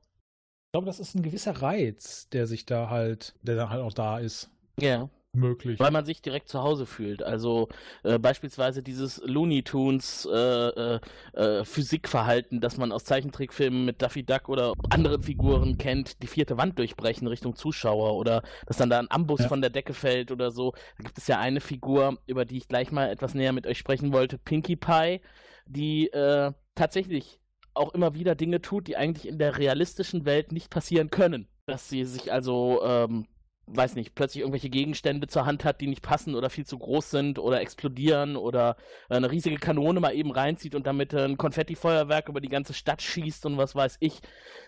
glaube, 0.77 0.87
das 0.87 1.01
ist 1.01 1.15
ein 1.15 1.23
gewisser 1.23 1.63
Reiz, 1.63 2.29
der 2.29 2.47
sich 2.47 2.67
da 2.67 2.91
halt, 2.91 3.35
der 3.41 3.57
dann 3.57 3.71
halt 3.71 3.81
auch 3.81 3.95
da 3.95 4.19
ist. 4.19 4.51
Ja. 4.79 5.09
Möglich. 5.33 5.79
Weil 5.81 5.91
man 5.91 6.05
sich 6.05 6.21
direkt 6.23 6.49
zu 6.49 6.63
Hause 6.63 6.85
fühlt. 6.87 7.23
Also 7.23 7.69
äh, 8.05 8.19
beispielsweise 8.19 8.83
dieses 8.83 9.23
Looney 9.25 9.63
Tunes 9.63 10.27
äh, 10.31 10.37
äh, 10.37 11.01
äh, 11.35 11.65
Physikverhalten, 11.65 12.61
das 12.61 12.77
man 12.79 12.93
aus 12.93 13.05
Zeichentrickfilmen 13.05 13.85
mit 13.87 14.01
Duffy 14.03 14.23
Duck 14.23 14.49
oder 14.49 14.73
anderen 14.91 15.23
Figuren 15.23 15.77
kennt, 15.79 16.23
die 16.23 16.27
vierte 16.27 16.57
Wand 16.59 16.79
durchbrechen 16.79 17.27
Richtung 17.27 17.55
Zuschauer 17.55 18.17
oder 18.17 18.43
dass 18.67 18.77
dann 18.79 18.91
da 18.91 18.99
ein 18.99 19.11
Ambus 19.11 19.41
Ja. 19.41 19.49
von 19.49 19.61
der 19.63 19.71
Decke 19.71 19.93
fällt 19.95 20.31
oder 20.31 20.51
so. 20.51 20.73
Da 20.99 21.05
gibt 21.05 21.19
es 21.19 21.27
ja 21.27 21.39
eine 21.39 21.61
Figur, 21.61 22.19
über 22.27 22.45
die 22.45 22.59
ich 22.59 22.69
gleich 22.69 22.91
mal 22.93 23.11
etwas 23.11 23.35
näher 23.35 23.53
mit 23.53 23.67
euch 23.67 23.79
sprechen 23.79 24.13
wollte, 24.13 24.39
Pinkie 24.39 24.77
Pie, 24.77 25.21
die 25.67 26.09
äh, 26.13 26.53
tatsächlich 26.75 27.41
auch 27.77 27.95
immer 27.95 28.15
wieder 28.15 28.35
Dinge 28.35 28.61
tut, 28.63 28.87
die 28.89 28.97
eigentlich 28.97 29.29
in 29.29 29.39
der 29.39 29.59
realistischen 29.59 30.25
Welt 30.25 30.53
nicht 30.53 30.71
passieren 30.71 31.11
können. 31.11 31.49
Dass 31.67 31.89
sie 31.89 32.05
sich 32.05 32.33
also, 32.33 32.81
ähm, 32.85 33.27
weiß 33.67 33.97
nicht, 33.97 34.15
plötzlich 34.15 34.43
irgendwelche 34.43 34.71
Gegenstände 34.71 35.27
zur 35.27 35.47
Hand 35.47 35.65
hat, 35.65 35.81
die 35.81 35.89
nicht 35.89 36.03
passen 36.03 36.35
oder 36.35 36.51
viel 36.51 36.65
zu 36.65 36.79
groß 36.79 37.11
sind 37.11 37.39
oder 37.39 37.61
explodieren 37.61 38.37
oder 38.37 38.77
eine 39.09 39.31
riesige 39.31 39.57
Kanone 39.57 40.01
mal 40.01 40.15
eben 40.15 40.31
reinzieht 40.31 40.75
und 40.75 40.87
damit 40.87 41.15
ein 41.15 41.37
Konfettifeuerwerk 41.37 42.29
über 42.29 42.41
die 42.41 42.49
ganze 42.49 42.75
Stadt 42.75 43.03
schießt 43.03 43.47
und 43.47 43.57
was 43.57 43.75
weiß 43.75 43.97
ich. 44.01 44.21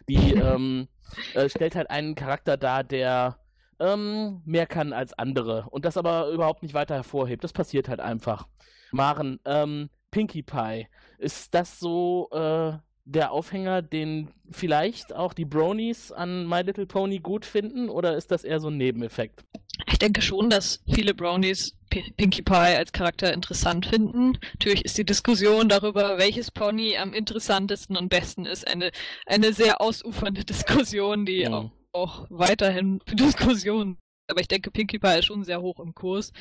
Die 0.09 0.15
ähm, 0.35 0.89
äh, 1.35 1.49
stellt 1.49 1.77
halt 1.77 1.91
einen 1.91 2.15
Charakter 2.15 2.57
dar, 2.57 2.83
der 2.83 3.39
ähm, 3.81 4.43
mehr 4.45 4.67
kann 4.67 4.93
als 4.93 5.17
andere 5.17 5.67
und 5.71 5.85
das 5.85 5.97
aber 5.97 6.31
überhaupt 6.31 6.63
nicht 6.63 6.75
weiter 6.75 6.97
hervorhebt. 6.97 7.45
Das 7.45 7.53
passiert 7.53 7.89
halt 7.89 8.01
einfach. 8.01 8.49
Maren, 8.91 9.39
ähm, 9.45 9.91
Pinkie 10.11 10.43
Pie, 10.43 10.89
ist 11.19 11.55
das 11.55 11.79
so 11.79 12.29
äh, 12.33 12.79
der 13.11 13.33
Aufhänger, 13.33 13.81
den 13.83 14.29
vielleicht 14.51 15.15
auch 15.15 15.33
die 15.33 15.45
Bronies 15.47 16.13
an 16.13 16.47
My 16.47 16.61
Little 16.61 16.87
Pony 16.87 17.19
gut 17.21 17.45
finden 17.47 17.89
oder 17.89 18.17
ist 18.17 18.31
das 18.31 18.45
eher 18.45 18.61
so 18.61 18.69
ein 18.69 18.77
Nebeneffekt? 18.77 19.45
Ich 19.87 19.99
denke 19.99 20.21
schon, 20.23 20.51
dass 20.51 20.81
viele 20.93 21.15
Brownies 21.15 21.77
Pinkie 22.17 22.43
Pie 22.43 22.55
als 22.77 22.93
Charakter 22.93 23.33
interessant 23.33 23.87
finden. 23.87 24.39
Natürlich 24.55 24.85
ist 24.85 24.99
die 24.99 25.05
Diskussion 25.05 25.69
darüber, 25.69 26.19
welches 26.19 26.51
Pony 26.51 26.97
am 26.99 27.15
interessantesten 27.15 27.97
und 27.97 28.09
besten 28.11 28.45
ist, 28.45 28.67
eine, 28.69 28.91
eine 29.25 29.53
sehr 29.53 29.81
ausufernde 29.81 30.45
Diskussion, 30.45 31.25
die 31.25 31.47
Mhm. 31.47 31.55
auch, 31.55 31.71
auch 31.93 32.27
weiterhin 32.29 33.01
für 33.07 33.17
Diskussionen. 33.17 33.97
Aber 34.31 34.41
ich 34.41 34.49
denke, 34.49 34.71
Pinkie 34.71 34.99
Pie 34.99 35.19
ist 35.21 35.27
schon 35.27 35.45
sehr 35.45 35.63
hoch 35.63 35.81
im 35.81 35.95
Kurs. 35.95 36.33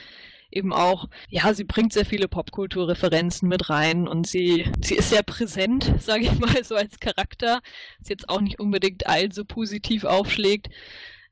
Eben 0.52 0.74
auch, 0.74 1.10
ja, 1.30 1.54
sie 1.54 1.64
bringt 1.66 1.94
sehr 1.94 2.06
viele 2.06 2.28
Popkulturreferenzen 2.28 3.48
mit 3.50 3.70
rein 3.70 4.08
und 4.08 4.28
sie, 4.28 4.66
sie 4.82 4.96
ist 4.96 5.10
sehr 5.10 5.24
präsent, 5.24 5.94
sage 6.00 6.24
ich 6.24 6.40
mal, 6.40 6.64
so 6.64 6.76
als 6.76 7.00
Charakter. 7.00 7.62
Ist 8.00 8.10
jetzt 8.10 8.30
auch 8.30 8.42
nicht 8.42 8.60
unbedingt 8.60 9.08
allzu 9.08 9.46
positiv 9.46 10.04
aufschlägt. 10.04 10.70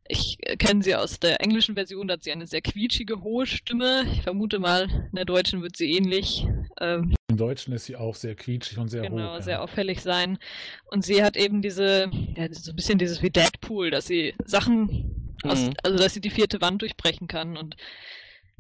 Ich 0.08 0.38
kenne 0.60 0.84
sie 0.84 0.94
aus 0.96 1.20
der 1.20 1.42
englischen 1.42 1.74
Version, 1.74 2.08
da 2.08 2.14
hat 2.14 2.24
sie 2.24 2.32
eine 2.32 2.46
sehr 2.46 2.62
quietschige, 2.62 3.22
hohe 3.22 3.48
Stimme. 3.48 4.04
Ich 4.14 4.22
vermute 4.22 4.60
mal, 4.60 4.84
in 4.84 5.16
der 5.16 5.26
deutschen 5.26 5.64
wird 5.64 5.76
sie 5.78 5.94
ähnlich. 5.94 6.46
Ähm, 6.80 7.16
Im 7.28 7.38
Deutschen 7.38 7.74
ist 7.74 7.86
sie 7.86 7.96
auch 7.96 8.14
sehr 8.14 8.36
quietschig 8.36 8.78
und 8.78 8.90
sehr 8.90 9.02
genau, 9.02 9.38
hoch. 9.38 9.42
sehr 9.42 9.64
auffällig 9.64 10.04
sein. 10.04 10.38
Und 10.92 11.04
sie 11.04 11.24
hat 11.24 11.36
eben 11.36 11.64
diese, 11.64 12.12
ja, 12.38 12.48
so 12.52 12.72
ein 12.72 12.76
bisschen 12.76 13.00
dieses 13.00 13.24
wie 13.24 13.32
Deadpool, 13.32 13.90
dass 13.90 14.06
sie 14.06 14.36
Sachen, 14.46 15.34
aus, 15.44 15.62
Mhm. 15.62 15.74
also 15.82 15.98
dass 15.98 16.14
sie 16.14 16.22
die 16.22 16.30
vierte 16.30 16.62
Wand 16.62 16.84
durchbrechen 16.84 17.28
kann 17.28 17.58
und 17.58 17.76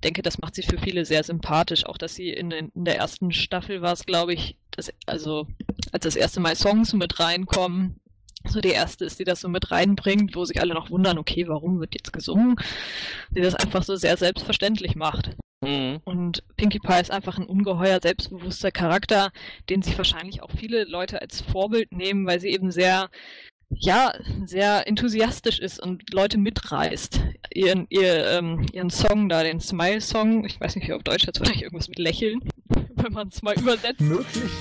denke, 0.03 0.21
das 0.21 0.39
macht 0.39 0.55
sie 0.55 0.63
für 0.63 0.77
viele 0.77 1.05
sehr 1.05 1.23
sympathisch. 1.23 1.85
Auch, 1.85 1.97
dass 1.97 2.15
sie 2.15 2.29
in, 2.29 2.51
in 2.51 2.71
der 2.85 2.97
ersten 2.97 3.31
Staffel 3.31 3.81
war 3.81 3.93
es, 3.93 4.05
glaube 4.05 4.33
ich, 4.33 4.57
das, 4.71 4.91
also 5.05 5.47
als 5.91 6.03
das 6.03 6.15
erste 6.15 6.39
Mal 6.39 6.55
Songs 6.55 6.93
mit 6.93 7.19
reinkommen, 7.19 7.99
so 8.47 8.61
die 8.61 8.69
erste 8.69 9.05
ist, 9.05 9.19
die 9.19 9.23
das 9.23 9.41
so 9.41 9.49
mit 9.49 9.71
reinbringt, 9.71 10.35
wo 10.35 10.45
sich 10.45 10.61
alle 10.61 10.73
noch 10.73 10.89
wundern, 10.89 11.17
okay, 11.17 11.47
warum 11.47 11.79
wird 11.79 11.95
jetzt 11.95 12.13
gesungen? 12.13 12.55
Die 13.31 13.41
das 13.41 13.55
einfach 13.55 13.83
so 13.83 13.95
sehr 13.95 14.17
selbstverständlich 14.17 14.95
macht. 14.95 15.35
Mhm. 15.61 15.99
Und 16.03 16.43
Pinkie 16.57 16.79
Pie 16.79 17.01
ist 17.01 17.11
einfach 17.11 17.37
ein 17.37 17.47
ungeheuer 17.47 17.99
selbstbewusster 18.01 18.71
Charakter, 18.71 19.31
den 19.69 19.81
sich 19.81 19.97
wahrscheinlich 19.97 20.43
auch 20.43 20.51
viele 20.51 20.83
Leute 20.83 21.21
als 21.21 21.41
Vorbild 21.41 21.91
nehmen, 21.91 22.27
weil 22.27 22.39
sie 22.39 22.49
eben 22.49 22.71
sehr, 22.71 23.09
ja, 23.69 24.13
sehr 24.45 24.87
enthusiastisch 24.87 25.59
ist 25.59 25.79
und 25.79 26.13
Leute 26.13 26.37
mitreißt. 26.37 27.21
Ihren, 27.53 27.87
ihr, 27.89 28.25
ähm, 28.27 28.65
ihren 28.71 28.89
Song 28.89 29.29
da, 29.29 29.43
den 29.43 29.59
Smile-Song, 29.59 30.45
ich 30.45 30.59
weiß 30.59 30.75
nicht, 30.75 30.87
wie 30.87 30.93
auf 30.93 31.03
Deutsch 31.03 31.25
jetzt 31.25 31.39
vielleicht 31.39 31.61
irgendwas 31.61 31.87
mit 31.87 31.99
Lächeln, 31.99 32.39
wenn 32.95 33.13
man 33.13 33.29
es 33.29 33.41
mal 33.41 33.55
übersetzt. 33.55 34.01
Möglich. 34.01 34.51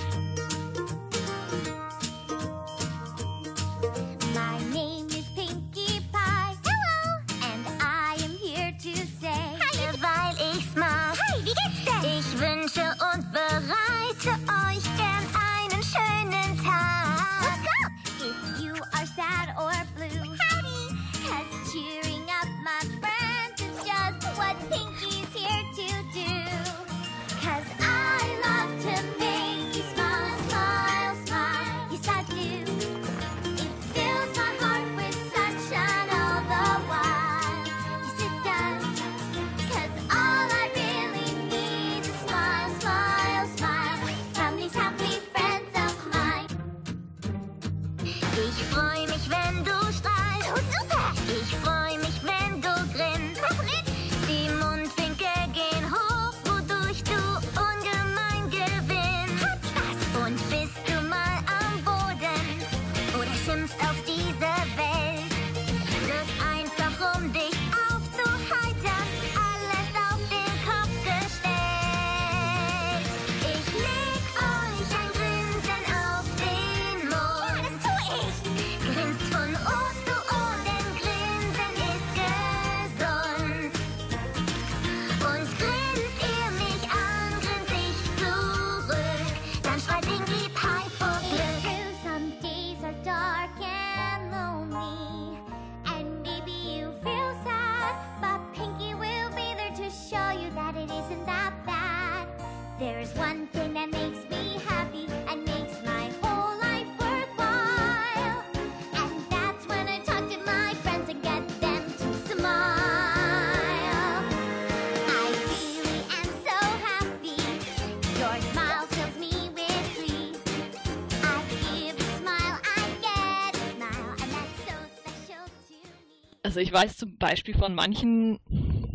Also 126.55 126.62
ich 126.62 126.73
weiß 126.73 126.99
zum 126.99 127.17
Beispiel 127.17 127.57
von 127.57 127.75
manchen 127.75 128.38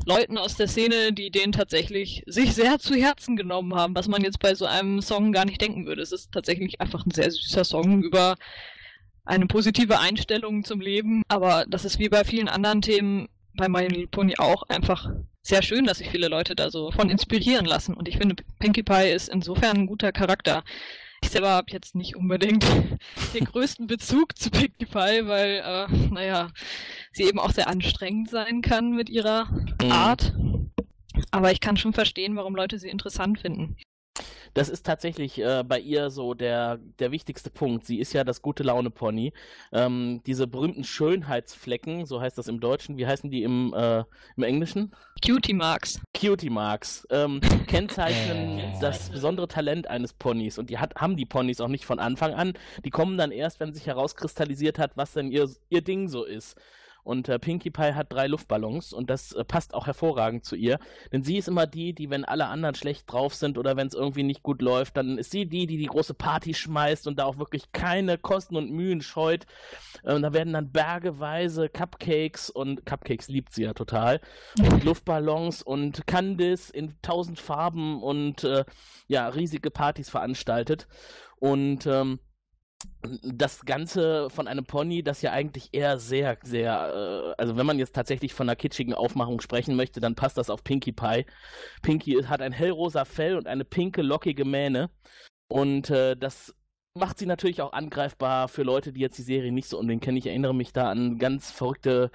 Leuten 0.06 0.38
aus 0.38 0.56
der 0.56 0.70
Szene, 0.70 1.12
die 1.12 1.30
den 1.30 1.52
tatsächlich 1.52 2.24
sich 2.26 2.56
sehr 2.56 2.80
zu 2.80 2.96
Herzen 2.96 3.36
genommen 3.36 3.76
haben, 3.76 3.94
was 3.96 4.08
man 4.08 4.24
jetzt 4.24 4.40
bei 4.40 4.56
so 4.56 4.66
einem 4.66 5.02
Song 5.02 5.34
gar 5.34 5.44
nicht 5.44 5.60
denken 5.60 5.86
würde. 5.86 6.02
Es 6.02 6.14
ist 6.14 6.32
tatsächlich 6.32 6.80
einfach 6.80 7.06
ein 7.06 7.12
sehr 7.12 7.30
süßer 7.30 7.66
Song 7.66 8.02
über 8.02 8.38
eine 9.26 9.46
positive 9.46 10.00
Einstellung 10.00 10.64
zum 10.64 10.80
Leben, 10.80 11.22
aber 11.28 11.66
das 11.68 11.84
ist 11.84 12.00
wie 12.00 12.08
bei 12.08 12.24
vielen 12.24 12.48
anderen 12.48 12.82
Themen 12.82 13.28
bei 13.58 13.68
My 13.68 13.86
Little 13.88 14.08
Pony 14.08 14.36
auch 14.38 14.64
einfach 14.70 15.10
sehr 15.42 15.62
schön, 15.62 15.84
dass 15.84 15.98
sich 15.98 16.08
viele 16.10 16.30
Leute 16.30 16.56
da 16.56 16.72
so 16.72 16.92
von 16.92 17.10
inspirieren 17.10 17.66
lassen. 17.66 17.94
Und 17.94 18.08
ich 18.08 18.20
finde, 18.20 18.42
Pinkie 18.60 18.84
Pie 18.84 19.12
ist 19.12 19.28
insofern 19.28 19.80
ein 19.80 19.88
guter 19.88 20.14
Charakter. 20.14 20.64
Ich 21.22 21.30
selber 21.30 21.50
habe 21.50 21.72
jetzt 21.72 21.96
nicht 21.96 22.16
unbedingt 22.16 22.66
den 23.34 23.46
größten 23.46 23.88
Bezug 23.88 24.38
zu 24.38 24.50
Pinkie 24.50 24.86
Pie, 24.86 25.26
weil, 25.26 25.62
äh, 25.64 25.88
naja, 26.12 26.52
sie 27.12 27.24
eben 27.24 27.40
auch 27.40 27.52
sehr 27.52 27.68
anstrengend 27.68 28.30
sein 28.30 28.62
kann 28.62 28.92
mit 28.92 29.10
ihrer 29.10 29.46
Mhm. 29.82 29.92
Art. 29.92 30.34
Aber 31.32 31.52
ich 31.52 31.60
kann 31.60 31.78
schon 31.78 31.94
verstehen, 31.94 32.36
warum 32.36 32.56
Leute 32.56 32.80
sie 32.80 32.90
interessant 32.90 33.40
finden. 33.40 33.76
Das 34.54 34.70
ist 34.70 34.86
tatsächlich 34.86 35.40
äh, 35.40 35.64
bei 35.66 35.80
ihr 35.80 36.10
so 36.10 36.34
der, 36.34 36.78
der 37.00 37.12
wichtigste 37.12 37.50
Punkt. 37.50 37.86
Sie 37.86 38.00
ist 38.00 38.14
ja 38.14 38.24
das 38.24 38.42
gute 38.42 38.64
Laune-Pony. 38.64 39.34
Ähm, 39.72 40.22
diese 40.26 40.48
berühmten 40.48 40.84
Schönheitsflecken, 40.84 42.06
so 42.06 42.22
heißt 42.22 42.38
das 42.38 42.48
im 42.48 42.60
Deutschen, 42.60 42.98
wie 42.98 43.08
heißen 43.08 43.30
die 43.30 43.44
im, 43.44 43.74
äh, 43.74 44.04
im 44.36 44.44
Englischen? 44.44 44.92
Cutie 45.26 45.54
Marks. 45.54 46.00
Cutie 46.20 46.50
Marks 46.50 47.08
ähm, 47.10 47.42
kennzeichnen 47.68 48.74
das 48.82 49.10
besondere 49.10 49.48
Talent 49.48 49.88
eines 49.88 50.14
Ponys. 50.14 50.58
Und 50.58 50.70
die 50.70 50.78
hat, 50.78 50.96
haben 50.96 51.18
die 51.18 51.26
Ponys 51.26 51.62
auch 51.62 51.68
nicht 51.68 51.86
von 51.86 52.00
Anfang 52.00 52.34
an. 52.34 52.54
Die 52.86 52.90
kommen 52.90 53.18
dann 53.18 53.32
erst, 53.32 53.60
wenn 53.60 53.74
sich 53.74 53.88
herauskristallisiert 53.88 54.80
hat, 54.80 54.92
was 54.96 55.14
denn 55.14 55.32
ihr, 55.32 55.50
ihr 55.70 55.82
Ding 55.82 56.08
so 56.08 56.24
ist. 56.24 56.58
Und 57.04 57.30
äh, 57.30 57.40
Pinkie 57.40 57.70
Pie 57.70 57.94
hat 57.94 58.12
drei 58.12 58.28
Luftballons 58.28 58.94
und 58.94 59.10
das 59.10 59.32
äh, 59.32 59.44
passt 59.44 59.74
auch 59.74 59.88
hervorragend 59.88 60.46
zu 60.46 60.56
ihr. 60.56 60.80
Denn 61.12 61.24
sie 61.24 61.38
ist 61.38 61.48
immer 61.48 61.68
die, 61.68 61.94
die, 61.94 62.10
wenn 62.10 62.26
alle 62.26 62.48
anderen 62.48 62.76
schlecht 62.76 63.12
drauf 63.12 63.34
sind 63.36 63.58
oder 63.58 63.78
wenn 63.78 63.88
es 63.88 63.94
irgendwie 63.94 64.24
nicht 64.24 64.44
gut 64.44 64.62
läuft, 64.62 64.98
dann 64.98 65.18
ist 65.18 65.32
sie 65.32 65.46
die, 65.46 65.68
die 65.68 65.78
die 65.78 65.86
große 65.86 66.14
Party 66.14 66.54
schmeißt 66.54 67.08
und 67.08 67.20
da 67.20 67.26
auch 67.26 67.38
wirklich 67.38 67.72
keine 67.72 68.18
Kosten 68.18 68.56
und 68.56 68.72
Mühen 68.72 69.02
scheut. 69.02 69.46
Äh, 70.04 70.14
und 70.14 70.22
da 70.22 70.34
werden 70.34 70.54
dann 70.54 70.72
bergeweise 70.72 71.70
Cupcakes 71.70 72.50
und 72.50 72.86
Cupcakes 72.86 73.28
liebt 73.30 73.54
sie 73.54 73.64
ja 73.64 73.74
total. 73.74 74.22
Und 74.60 74.84
Luftballons 74.84 75.64
und 75.64 76.06
Candice 76.08 76.70
in 76.70 76.94
tausend 77.02 77.40
Farben 77.40 78.02
und 78.02 78.44
äh, 78.44 78.66
ja, 79.08 79.28
riesige 79.30 79.72
Partys 79.72 80.10
veranstaltet. 80.10 80.88
Und 81.38 81.86
ähm, 81.88 82.20
das 83.24 83.66
Ganze 83.66 84.30
von 84.30 84.48
einem 84.48 84.66
Pony, 84.66 85.04
das 85.04 85.22
ja 85.22 85.32
eigentlich 85.32 85.70
eher 85.72 86.00
sehr, 86.00 86.38
sehr, 86.44 87.34
äh, 87.38 87.42
also 87.42 87.58
wenn 87.58 87.66
man 87.66 87.80
jetzt 87.80 87.96
tatsächlich 87.96 88.34
von 88.34 88.48
einer 88.48 88.56
kitschigen 88.56 88.94
Aufmachung 88.94 89.42
sprechen 89.42 89.76
möchte, 89.76 90.00
dann 90.00 90.16
passt 90.16 90.38
das 90.38 90.50
auf 90.50 90.64
Pinkie 90.64 90.92
Pie. 90.92 91.26
Pinkie 91.82 92.26
hat 92.26 92.42
ein 92.42 92.52
hellrosa 92.52 93.06
Fell 93.06 93.38
und 93.38 93.48
eine 93.48 93.66
pinke, 93.66 94.02
lockige 94.02 94.46
Mähne. 94.46 94.90
Und 95.48 95.90
äh, 95.90 96.16
das 96.16 96.54
macht 96.94 97.20
sie 97.20 97.26
natürlich 97.26 97.62
auch 97.62 97.74
angreifbar 97.74 98.48
für 98.48 98.64
Leute, 98.64 98.92
die 98.94 99.02
jetzt 99.02 99.18
die 99.18 99.24
Serie 99.24 99.52
nicht 99.52 99.70
so 99.70 99.80
unbedingt 99.80 100.04
kennen. 100.04 100.18
Ich 100.18 100.28
erinnere 100.28 100.56
mich 100.56 100.74
da 100.74 100.90
an 100.90 101.18
ganz 101.18 101.52
verrückte, 101.52 102.12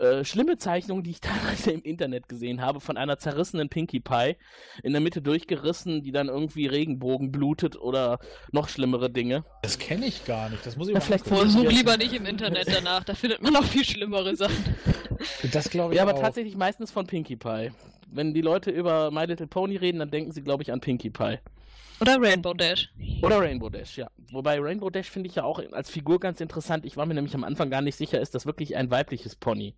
äh, 0.00 0.24
schlimme 0.24 0.56
Zeichnungen, 0.56 1.04
die 1.04 1.10
ich 1.10 1.20
teilweise 1.20 1.70
im 1.72 1.82
Internet 1.82 2.28
gesehen 2.28 2.60
habe, 2.62 2.80
von 2.80 2.96
einer 2.96 3.18
zerrissenen 3.18 3.68
Pinkie 3.68 4.00
Pie, 4.00 4.36
in 4.82 4.92
der 4.92 5.00
Mitte 5.00 5.22
durchgerissen, 5.22 6.02
die 6.02 6.10
dann 6.12 6.28
irgendwie 6.28 6.66
Regenbogen 6.66 7.30
blutet 7.30 7.76
oder 7.76 8.18
noch 8.52 8.68
schlimmere 8.68 9.10
Dinge. 9.10 9.44
Das 9.62 9.78
kenne 9.78 10.06
ich 10.06 10.24
gar 10.24 10.48
nicht. 10.48 10.64
Das 10.64 10.76
muss 10.76 10.88
ich 10.88 10.94
Na, 10.94 11.00
mal 11.00 11.04
vielleicht. 11.06 11.26
Versuch 11.26 11.70
lieber 11.70 11.96
nicht 11.98 12.12
im 12.14 12.26
Internet 12.26 12.68
danach, 12.68 13.04
da 13.04 13.14
findet 13.14 13.42
man 13.42 13.52
noch 13.52 13.64
viel 13.64 13.84
schlimmere 13.84 14.34
Sachen. 14.36 14.74
Das 15.52 15.68
glaube 15.70 15.92
ich 15.94 15.98
Ja, 15.98 16.04
aber 16.04 16.14
auch. 16.14 16.20
tatsächlich 16.20 16.56
meistens 16.56 16.90
von 16.90 17.06
Pinkie 17.06 17.36
Pie. 17.36 17.70
Wenn 18.12 18.34
die 18.34 18.40
Leute 18.40 18.70
über 18.70 19.10
My 19.10 19.24
Little 19.26 19.46
Pony 19.46 19.76
reden, 19.76 19.98
dann 19.98 20.10
denken 20.10 20.32
sie, 20.32 20.42
glaube 20.42 20.62
ich, 20.62 20.72
an 20.72 20.80
Pinkie 20.80 21.10
Pie. 21.10 21.38
Oder 22.00 22.20
Rainbow 22.20 22.54
Dash. 22.54 22.88
Oder 23.22 23.40
Rainbow 23.40 23.68
Dash, 23.68 23.98
ja. 23.98 24.10
Wobei 24.32 24.58
Rainbow 24.60 24.90
Dash 24.90 25.10
finde 25.10 25.28
ich 25.28 25.36
ja 25.36 25.44
auch 25.44 25.60
als 25.72 25.90
Figur 25.90 26.18
ganz 26.20 26.40
interessant. 26.40 26.84
Ich 26.86 26.96
war 26.96 27.06
mir 27.06 27.14
nämlich 27.14 27.34
am 27.34 27.44
Anfang 27.44 27.70
gar 27.70 27.82
nicht 27.82 27.96
sicher, 27.96 28.20
ist 28.20 28.34
das 28.34 28.46
wirklich 28.46 28.76
ein 28.76 28.90
weibliches 28.90 29.36
Pony? 29.36 29.76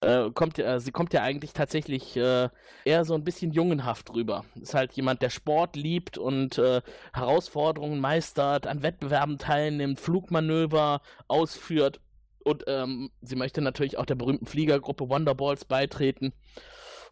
Äh, 0.00 0.30
kommt, 0.32 0.58
ja- 0.58 0.78
sie 0.80 0.90
kommt 0.92 1.14
ja 1.14 1.22
eigentlich 1.22 1.52
tatsächlich 1.52 2.16
äh, 2.16 2.48
eher 2.84 3.04
so 3.04 3.14
ein 3.14 3.24
bisschen 3.24 3.52
jungenhaft 3.52 4.12
rüber. 4.14 4.44
Ist 4.60 4.74
halt 4.74 4.92
jemand, 4.92 5.22
der 5.22 5.30
Sport 5.30 5.76
liebt 5.76 6.18
und 6.18 6.58
äh, 6.58 6.82
Herausforderungen 7.12 8.00
meistert, 8.00 8.66
an 8.66 8.82
Wettbewerben 8.82 9.38
teilnimmt, 9.38 9.98
Flugmanöver 10.00 11.00
ausführt 11.28 12.00
und 12.44 12.64
ähm, 12.66 13.10
sie 13.22 13.36
möchte 13.36 13.60
natürlich 13.60 13.98
auch 13.98 14.06
der 14.06 14.14
berühmten 14.14 14.46
Fliegergruppe 14.46 15.08
Wonderballs 15.08 15.64
beitreten. 15.64 16.32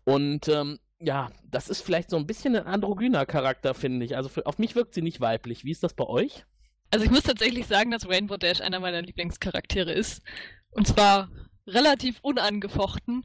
Und 0.04 0.48
ähm, 0.48 0.78
ja, 1.00 1.30
das 1.50 1.68
ist 1.68 1.82
vielleicht 1.82 2.10
so 2.10 2.16
ein 2.16 2.26
bisschen 2.26 2.56
ein 2.56 2.66
androgyner 2.66 3.26
Charakter, 3.26 3.74
finde 3.74 4.04
ich. 4.04 4.16
Also 4.16 4.28
für, 4.28 4.46
auf 4.46 4.58
mich 4.58 4.74
wirkt 4.74 4.94
sie 4.94 5.02
nicht 5.02 5.20
weiblich. 5.20 5.64
Wie 5.64 5.70
ist 5.70 5.82
das 5.82 5.94
bei 5.94 6.04
euch? 6.04 6.44
Also 6.90 7.04
ich 7.04 7.10
muss 7.10 7.22
tatsächlich 7.22 7.66
sagen, 7.66 7.90
dass 7.90 8.08
Rainbow 8.08 8.36
Dash 8.36 8.60
einer 8.60 8.80
meiner 8.80 9.02
Lieblingscharaktere 9.02 9.92
ist. 9.92 10.22
Und 10.70 10.86
zwar 10.86 11.30
relativ 11.66 12.18
unangefochten, 12.22 13.24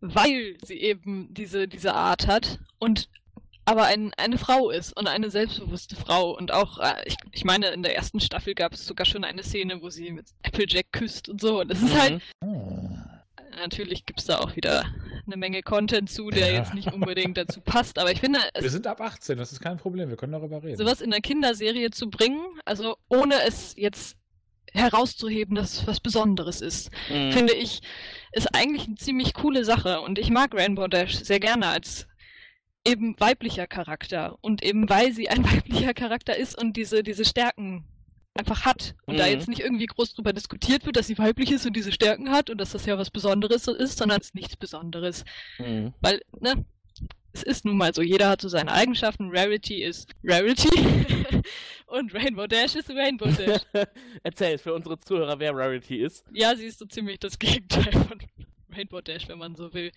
weil 0.00 0.56
sie 0.64 0.80
eben 0.80 1.32
diese, 1.32 1.68
diese 1.68 1.94
Art 1.94 2.26
hat 2.26 2.58
und 2.78 3.08
aber 3.68 3.84
ein, 3.86 4.12
eine 4.16 4.38
Frau 4.38 4.70
ist 4.70 4.96
und 4.96 5.08
eine 5.08 5.28
selbstbewusste 5.28 5.96
Frau. 5.96 6.36
Und 6.36 6.52
auch, 6.52 6.78
äh, 6.78 6.94
ich, 7.04 7.16
ich 7.32 7.44
meine, 7.44 7.68
in 7.68 7.82
der 7.82 7.96
ersten 7.96 8.20
Staffel 8.20 8.54
gab 8.54 8.72
es 8.72 8.86
sogar 8.86 9.06
schon 9.06 9.24
eine 9.24 9.42
Szene, 9.42 9.82
wo 9.82 9.90
sie 9.90 10.12
mit 10.12 10.26
Applejack 10.44 10.92
küsst 10.92 11.28
und 11.28 11.40
so. 11.40 11.60
Und 11.60 11.72
es 11.72 11.82
ist 11.82 11.98
halt, 11.98 12.22
natürlich 13.56 14.06
gibt 14.06 14.20
es 14.20 14.26
da 14.26 14.38
auch 14.38 14.54
wieder 14.56 14.84
eine 15.26 15.36
Menge 15.36 15.62
Content 15.62 16.08
zu, 16.10 16.30
der 16.30 16.50
Ja. 16.52 16.58
jetzt 16.58 16.74
nicht 16.74 16.92
unbedingt 16.92 17.36
dazu 17.36 17.60
passt. 17.60 17.98
Aber 17.98 18.12
ich 18.12 18.20
finde, 18.20 18.38
es 18.54 18.62
Wir 18.62 18.70
sind 18.70 18.86
ab 18.86 19.00
18, 19.00 19.36
das 19.38 19.52
ist 19.52 19.60
kein 19.60 19.76
Problem, 19.78 20.08
wir 20.08 20.16
können 20.16 20.32
darüber 20.32 20.62
reden. 20.62 20.76
sowas 20.76 21.00
in 21.00 21.10
der 21.10 21.20
Kinderserie 21.20 21.90
zu 21.90 22.08
bringen, 22.10 22.40
also 22.64 22.96
ohne 23.08 23.34
es 23.46 23.74
jetzt 23.76 24.16
herauszuheben, 24.72 25.54
dass 25.54 25.72
es 25.80 25.86
was 25.86 26.00
Besonderes 26.00 26.60
ist, 26.60 26.90
Mhm. 27.10 27.32
finde 27.32 27.54
ich, 27.54 27.80
ist 28.32 28.54
eigentlich 28.54 28.86
eine 28.86 28.96
ziemlich 28.96 29.32
coole 29.34 29.64
Sache. 29.64 30.00
Und 30.00 30.18
ich 30.18 30.30
mag 30.30 30.54
Rainbow 30.54 30.86
Dash 30.86 31.14
sehr 31.16 31.40
gerne 31.40 31.68
als 31.68 32.06
eben 32.86 33.18
weiblicher 33.18 33.66
Charakter. 33.66 34.36
Und 34.42 34.62
eben 34.62 34.88
weil 34.88 35.12
sie 35.12 35.28
ein 35.28 35.44
weiblicher 35.84 35.94
Charakter 35.94 36.36
ist 36.36 36.56
und 36.60 36.76
diese, 36.76 37.02
diese 37.02 37.24
Stärken 37.24 37.84
einfach 38.38 38.64
hat. 38.64 38.94
Und 39.06 39.18
da 39.18 39.24
Mhm. 39.26 39.32
jetzt 39.32 39.48
nicht 39.48 39.60
irgendwie 39.60 39.86
groß 39.86 40.14
drüber 40.14 40.32
diskutiert 40.32 40.84
wird, 40.86 40.96
dass 40.96 41.06
sie 41.06 41.18
weiblich 41.18 41.50
ist 41.52 41.66
und 41.66 41.74
diese 41.74 41.92
Stärken 41.92 42.30
hat 42.30 42.50
und 42.50 42.58
dass 42.58 42.70
das 42.72 42.86
ja 42.86 42.96
was 42.98 43.10
Besonderes 43.10 43.66
ist, 43.68 43.98
sondern 43.98 44.20
es 44.20 44.28
ist 44.28 44.34
nichts 44.34 44.56
Besonderes. 44.56 45.24
Mhm. 45.58 45.92
Weil, 46.00 46.20
ne, 46.40 46.64
es 47.32 47.42
ist 47.42 47.64
nun 47.66 47.76
mal 47.76 47.92
so, 47.94 48.00
jeder 48.02 48.28
hat 48.30 48.40
so 48.40 48.48
seine 48.48 48.72
Eigenschaften. 48.72 49.28
Rarity 49.30 49.82
ist 49.82 50.10
Rarity 50.24 50.70
und 51.86 52.14
Rainbow 52.14 52.46
Dash 52.46 52.74
ist 52.74 52.88
Rainbow 52.90 53.26
Dash. 53.30 53.60
Erzähl 54.22 54.56
für 54.58 54.72
unsere 54.74 54.98
Zuhörer, 54.98 55.38
wer 55.38 55.54
Rarity 55.54 55.96
ist. 56.02 56.24
ja, 56.32 56.54
sie 56.56 56.64
ist 56.66 56.78
so 56.78 56.86
ziemlich 56.86 57.18
das 57.20 57.38
Gegenteil 57.38 57.92
von 57.92 58.18
Rainbow 58.74 59.00
Dash, 59.02 59.28
wenn 59.28 59.38
man 59.38 59.54
so 59.54 59.72
will. 59.74 59.92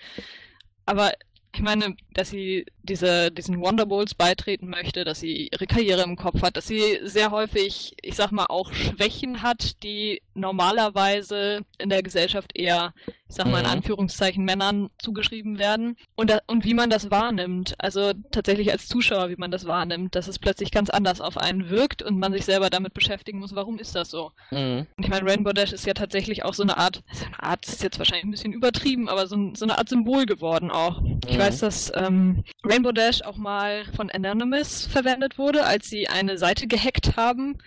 Aber 0.86 1.12
ich 1.54 1.62
meine, 1.62 1.96
dass 2.14 2.30
sie 2.30 2.66
diese, 2.84 3.32
diesen 3.32 3.60
Wonderbolts 3.60 4.16
beitreten 4.16 4.70
möchte, 4.70 5.04
dass 5.04 5.20
sie 5.20 5.50
ihre 5.52 5.68
Karriere 5.68 6.04
im 6.04 6.16
Kopf 6.16 6.42
hat, 6.42 6.58
dass 6.58 6.68
sie 6.68 7.00
sehr 7.04 7.32
häufig, 7.32 7.96
ich 8.02 8.16
sag 8.16 8.32
mal, 8.32 8.46
auch 8.46 8.72
Schwächen 8.74 9.42
hat, 9.42 9.82
die 9.84 10.22
normalerweise 10.34 11.62
in 11.78 11.90
der 11.90 12.04
Gesellschaft 12.04 12.52
eher, 12.56 12.94
ich 13.28 13.36
sag 13.36 13.46
mal 13.48 13.60
in 13.60 13.66
Mhm. 13.66 13.72
Anführungszeichen, 13.72 14.44
Männern 14.46 14.90
zugeschrieben 15.00 15.60
werden. 15.60 15.98
Und, 16.16 16.30
da, 16.30 16.40
und 16.48 16.66
wie 16.66 16.74
man 16.74 16.90
das 16.90 17.12
wahrnimmt, 17.12 17.76
also 17.78 18.14
tatsächlich 18.32 18.72
als 18.72 18.88
Zuschauer, 18.88 19.30
wie 19.30 19.36
man 19.36 19.52
das 19.52 19.66
wahrnimmt, 19.66 20.16
dass 20.16 20.28
es 20.28 20.40
plötzlich 20.40 20.72
ganz 20.72 20.90
anders 20.90 21.22
auf 21.22 21.38
einen 21.38 21.70
wirkt 21.70 22.02
und 22.02 22.18
man 22.18 22.32
sich 22.34 22.46
selber 22.46 22.70
damit 22.70 22.94
beschäftigen 22.94 23.40
muss, 23.40 23.56
warum 23.56 23.78
ist 23.80 23.96
das 23.96 24.10
so? 24.10 24.32
Mhm. 24.52 24.88
Und 24.98 25.04
ich 25.04 25.10
meine, 25.10 25.30
Rainbow 25.30 25.54
Dash 25.54 25.74
ist 25.74 25.86
ja 25.86 25.94
tatsächlich 25.94 26.44
auch 26.46 26.54
so 26.54 26.64
eine 26.64 26.78
Art, 26.78 27.04
also 27.10 27.26
eine 27.26 27.44
Art 27.44 27.68
ist 27.68 27.84
jetzt 27.84 28.00
wahrscheinlich 28.00 28.26
ein 28.26 28.32
bisschen 28.32 28.54
übertrieben, 28.54 29.10
aber 29.10 29.28
so, 29.28 29.52
so 29.56 29.66
eine 29.66 29.78
Art 29.78 29.90
Symbol 29.90 30.26
geworden 30.26 30.72
auch. 30.72 31.02
Ich 31.28 31.38
Mhm. 31.40 31.44
weiß, 31.44 31.60
dass 31.60 31.92
ähm, 31.96 32.44
Rainbow 32.64 32.92
Dash 32.92 33.22
auch 33.24 33.38
mal 33.38 33.84
von 33.96 34.10
Anonymous 34.10 34.86
verwendet 34.88 35.38
wurde, 35.38 35.66
als 35.66 35.90
sie 35.90 36.08
eine 36.08 36.38
Seite 36.38 36.68
gehackt 36.68 37.16
haben. 37.18 37.58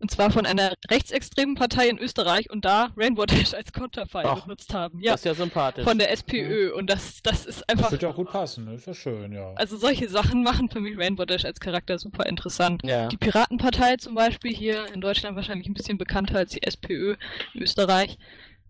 Und 0.00 0.12
zwar 0.12 0.30
von 0.30 0.46
einer 0.46 0.74
rechtsextremen 0.92 1.56
Partei 1.56 1.88
in 1.88 1.98
Österreich 1.98 2.50
und 2.50 2.64
da 2.64 2.90
Rainbow 2.96 3.26
Dash 3.26 3.52
als 3.52 3.72
Konterfei 3.72 4.22
Ach, 4.24 4.42
benutzt 4.44 4.72
haben. 4.72 5.00
Ja, 5.00 5.10
Das 5.12 5.22
ist 5.22 5.24
ja 5.24 5.34
sympathisch. 5.34 5.82
von 5.82 5.98
der 5.98 6.12
SPÖ. 6.12 6.72
Und 6.72 6.88
das, 6.88 7.20
das 7.24 7.44
ist 7.46 7.62
Das 7.62 7.68
einfach. 7.68 7.90
wird 7.90 8.02
ja 8.02 8.10
auch 8.10 8.14
gut 8.14 8.30
passen, 8.30 8.66
ne? 8.66 8.74
ist 8.74 8.86
ja 8.86 8.94
schön, 8.94 9.32
ja. 9.32 9.54
Also 9.56 9.76
solche 9.76 10.08
Sachen 10.08 10.44
machen 10.44 10.68
für 10.70 10.78
mich 10.78 10.96
Rainbow 10.96 11.24
Dash 11.24 11.44
als 11.44 11.58
Charakter 11.58 11.98
super 11.98 12.26
interessant. 12.26 12.82
Ja. 12.84 13.08
Die 13.08 13.16
Piratenpartei 13.16 13.96
zum 13.96 14.14
Beispiel 14.14 14.54
hier 14.54 14.86
in 14.94 15.00
Deutschland 15.00 15.34
wahrscheinlich 15.34 15.66
ein 15.66 15.74
bisschen 15.74 15.98
bekannter 15.98 16.38
als 16.38 16.52
die 16.52 16.62
SPÖ 16.62 17.16
in 17.54 17.62
Österreich, 17.62 18.18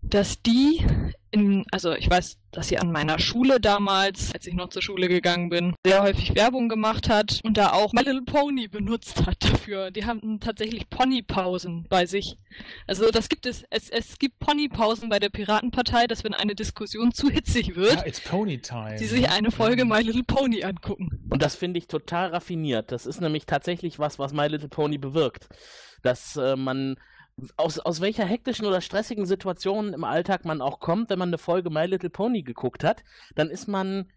dass 0.01 0.41
die 0.41 0.85
in, 1.31 1.65
also 1.71 1.93
ich 1.93 2.09
weiß, 2.09 2.37
dass 2.51 2.69
sie 2.69 2.79
an 2.79 2.91
meiner 2.91 3.19
Schule 3.19 3.59
damals, 3.59 4.33
als 4.33 4.47
ich 4.47 4.55
noch 4.55 4.69
zur 4.69 4.81
Schule 4.81 5.07
gegangen 5.07 5.49
bin, 5.49 5.75
sehr 5.85 6.01
häufig 6.01 6.33
Werbung 6.35 6.69
gemacht 6.69 7.07
hat 7.07 7.39
und 7.43 7.57
da 7.57 7.71
auch 7.73 7.93
My 7.93 8.01
Little 8.01 8.23
Pony 8.23 8.67
benutzt 8.67 9.25
hat 9.27 9.37
dafür. 9.43 9.91
Die 9.91 10.05
haben 10.05 10.39
tatsächlich 10.39 10.89
Ponypausen 10.89 11.85
bei 11.87 12.07
sich. 12.07 12.37
Also 12.87 13.11
das 13.11 13.29
gibt 13.29 13.45
es, 13.45 13.63
es, 13.69 13.89
es 13.89 14.17
gibt 14.17 14.39
Ponypausen 14.39 15.09
bei 15.09 15.19
der 15.19 15.29
Piratenpartei, 15.29 16.07
dass 16.07 16.23
wenn 16.23 16.33
eine 16.33 16.55
Diskussion 16.55 17.11
zu 17.11 17.29
hitzig 17.29 17.75
wird, 17.75 17.95
Ja, 17.95 18.05
it's 18.05 18.21
Pony 18.21 18.59
Time. 18.59 18.97
sie 18.97 19.05
sich 19.05 19.29
eine 19.29 19.51
Folge 19.51 19.85
My 19.85 20.01
Little 20.01 20.23
Pony 20.23 20.63
angucken. 20.63 21.27
Und 21.29 21.43
das 21.43 21.55
finde 21.55 21.77
ich 21.77 21.87
total 21.87 22.29
raffiniert. 22.29 22.91
Das 22.91 23.05
ist 23.05 23.21
nämlich 23.21 23.45
tatsächlich 23.45 23.99
was, 23.99 24.17
was 24.17 24.33
My 24.33 24.47
Little 24.47 24.69
Pony 24.69 24.97
bewirkt. 24.97 25.47
Dass 26.01 26.37
äh, 26.37 26.55
man 26.55 26.95
aus, 27.57 27.79
aus 27.79 28.01
welcher 28.01 28.25
hektischen 28.25 28.65
oder 28.65 28.81
stressigen 28.81 29.25
Situation 29.25 29.93
im 29.93 30.03
Alltag 30.03 30.45
man 30.45 30.61
auch 30.61 30.79
kommt, 30.79 31.09
wenn 31.09 31.19
man 31.19 31.29
eine 31.29 31.37
Folge 31.37 31.69
My 31.69 31.85
Little 31.85 32.09
Pony 32.09 32.43
geguckt 32.43 32.83
hat, 32.83 33.03
dann 33.35 33.49
ist 33.49 33.67
man 33.67 34.11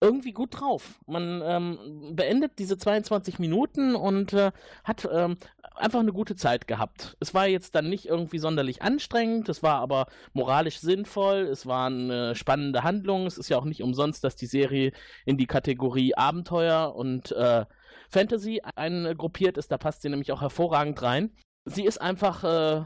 irgendwie 0.00 0.32
gut 0.32 0.58
drauf. 0.58 0.98
Man 1.06 1.42
ähm, 1.44 2.12
beendet 2.16 2.58
diese 2.58 2.78
22 2.78 3.38
Minuten 3.38 3.94
und 3.94 4.32
äh, 4.32 4.50
hat 4.82 5.06
ähm, 5.12 5.36
einfach 5.74 6.00
eine 6.00 6.12
gute 6.12 6.36
Zeit 6.36 6.66
gehabt. 6.66 7.16
Es 7.20 7.34
war 7.34 7.46
jetzt 7.46 7.74
dann 7.74 7.90
nicht 7.90 8.06
irgendwie 8.06 8.38
sonderlich 8.38 8.80
anstrengend, 8.80 9.48
es 9.50 9.62
war 9.62 9.76
aber 9.80 10.06
moralisch 10.32 10.80
sinnvoll, 10.80 11.40
es 11.40 11.66
war 11.66 11.86
eine 11.86 12.34
spannende 12.34 12.82
Handlung. 12.82 13.26
Es 13.26 13.36
ist 13.36 13.50
ja 13.50 13.58
auch 13.58 13.64
nicht 13.64 13.82
umsonst, 13.82 14.24
dass 14.24 14.36
die 14.36 14.46
Serie 14.46 14.92
in 15.26 15.36
die 15.36 15.46
Kategorie 15.46 16.14
Abenteuer 16.14 16.94
und 16.94 17.32
äh, 17.32 17.66
Fantasy 18.08 18.62
eingruppiert 18.74 19.58
ist. 19.58 19.70
Da 19.70 19.76
passt 19.76 20.02
sie 20.02 20.08
nämlich 20.08 20.32
auch 20.32 20.40
hervorragend 20.40 21.00
rein. 21.02 21.30
Sie 21.70 21.84
ist 21.84 22.00
einfach, 22.00 22.42
äh, 22.42 22.84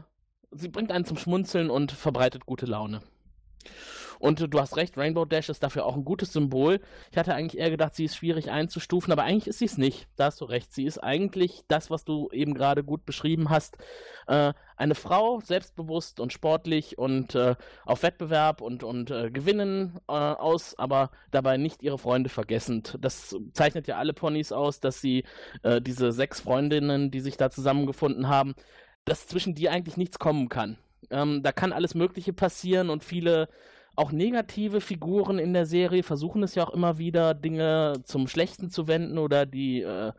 sie 0.51 0.67
bringt 0.67 0.91
einen 0.91 1.05
zum 1.05 1.17
Schmunzeln 1.17 1.71
und 1.71 1.91
verbreitet 1.91 2.45
gute 2.45 2.67
Laune. 2.67 3.01
Und 4.19 4.53
du 4.53 4.59
hast 4.59 4.77
recht, 4.77 4.97
Rainbow 4.97 5.25
Dash 5.25 5.49
ist 5.49 5.63
dafür 5.63 5.85
auch 5.85 5.95
ein 5.95 6.05
gutes 6.05 6.33
Symbol. 6.33 6.79
Ich 7.11 7.17
hatte 7.17 7.33
eigentlich 7.33 7.59
eher 7.59 7.69
gedacht, 7.69 7.95
sie 7.95 8.05
ist 8.05 8.15
schwierig 8.15 8.51
einzustufen, 8.51 9.11
aber 9.11 9.23
eigentlich 9.23 9.47
ist 9.47 9.59
sie 9.59 9.65
es 9.65 9.77
nicht. 9.77 10.07
Da 10.15 10.25
hast 10.25 10.41
du 10.41 10.45
recht. 10.45 10.73
Sie 10.73 10.85
ist 10.85 10.99
eigentlich 10.99 11.63
das, 11.67 11.89
was 11.89 12.05
du 12.05 12.29
eben 12.31 12.53
gerade 12.53 12.83
gut 12.83 13.05
beschrieben 13.05 13.49
hast. 13.49 13.77
Äh, 14.27 14.53
eine 14.77 14.95
Frau, 14.95 15.39
selbstbewusst 15.39 16.19
und 16.19 16.33
sportlich 16.33 16.97
und 16.97 17.35
äh, 17.35 17.55
auf 17.85 18.03
Wettbewerb 18.03 18.61
und, 18.61 18.83
und 18.83 19.11
äh, 19.11 19.31
Gewinnen 19.31 19.99
äh, 20.07 20.11
aus, 20.11 20.77
aber 20.77 21.11
dabei 21.31 21.57
nicht 21.57 21.81
ihre 21.81 21.97
Freunde 21.97 22.29
vergessend. 22.29 22.97
Das 22.99 23.35
zeichnet 23.53 23.87
ja 23.87 23.97
alle 23.97 24.13
Ponys 24.13 24.51
aus, 24.51 24.79
dass 24.79 24.99
sie 25.01 25.23
äh, 25.63 25.81
diese 25.81 26.11
sechs 26.11 26.41
Freundinnen, 26.41 27.11
die 27.11 27.21
sich 27.21 27.37
da 27.37 27.49
zusammengefunden 27.49 28.27
haben, 28.27 28.55
dass 29.05 29.27
zwischen 29.27 29.55
die 29.55 29.69
eigentlich 29.69 29.97
nichts 29.97 30.19
kommen 30.19 30.49
kann. 30.49 30.77
Ähm, 31.11 31.43
da 31.43 31.51
kann 31.51 31.71
alles 31.71 31.95
Mögliche 31.95 32.33
passieren 32.33 32.89
und 32.89 33.03
viele 33.03 33.47
auch 33.95 34.11
negative 34.11 34.81
Figuren 34.81 35.39
in 35.39 35.53
der 35.53 35.65
Serie 35.65 36.03
versuchen 36.03 36.43
es 36.43 36.55
ja 36.55 36.65
auch 36.65 36.73
immer 36.73 36.97
wieder, 36.97 37.33
Dinge 37.33 38.01
zum 38.03 38.27
Schlechten 38.27 38.69
zu 38.69 38.87
wenden 38.87 39.17
oder 39.17 39.45
die 39.45 39.81
äh, 39.81 40.11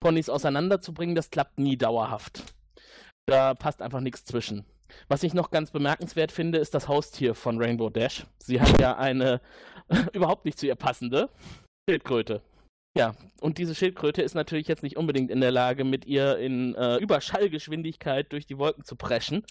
Ponys 0.00 0.28
auseinanderzubringen. 0.28 1.14
Das 1.14 1.30
klappt 1.30 1.58
nie 1.58 1.76
dauerhaft. 1.76 2.54
Da 3.26 3.54
passt 3.54 3.82
einfach 3.82 4.00
nichts 4.00 4.24
zwischen. 4.24 4.64
Was 5.08 5.22
ich 5.22 5.34
noch 5.34 5.50
ganz 5.50 5.70
bemerkenswert 5.70 6.30
finde, 6.30 6.58
ist 6.58 6.74
das 6.74 6.88
Haustier 6.88 7.34
von 7.34 7.60
Rainbow 7.60 7.90
Dash. 7.90 8.26
Sie 8.38 8.60
hat 8.60 8.80
ja 8.80 8.96
eine 8.96 9.40
überhaupt 10.12 10.44
nicht 10.44 10.58
zu 10.58 10.66
ihr 10.66 10.76
passende 10.76 11.30
Schildkröte. 11.88 12.42
Ja, 12.96 13.16
und 13.40 13.58
diese 13.58 13.74
Schildkröte 13.74 14.22
ist 14.22 14.34
natürlich 14.34 14.68
jetzt 14.68 14.84
nicht 14.84 14.96
unbedingt 14.96 15.30
in 15.32 15.40
der 15.40 15.50
Lage, 15.50 15.82
mit 15.82 16.04
ihr 16.04 16.38
in 16.38 16.76
äh, 16.76 16.96
Überschallgeschwindigkeit 16.98 18.30
durch 18.32 18.46
die 18.46 18.58
Wolken 18.58 18.84
zu 18.84 18.94
preschen. 18.94 19.44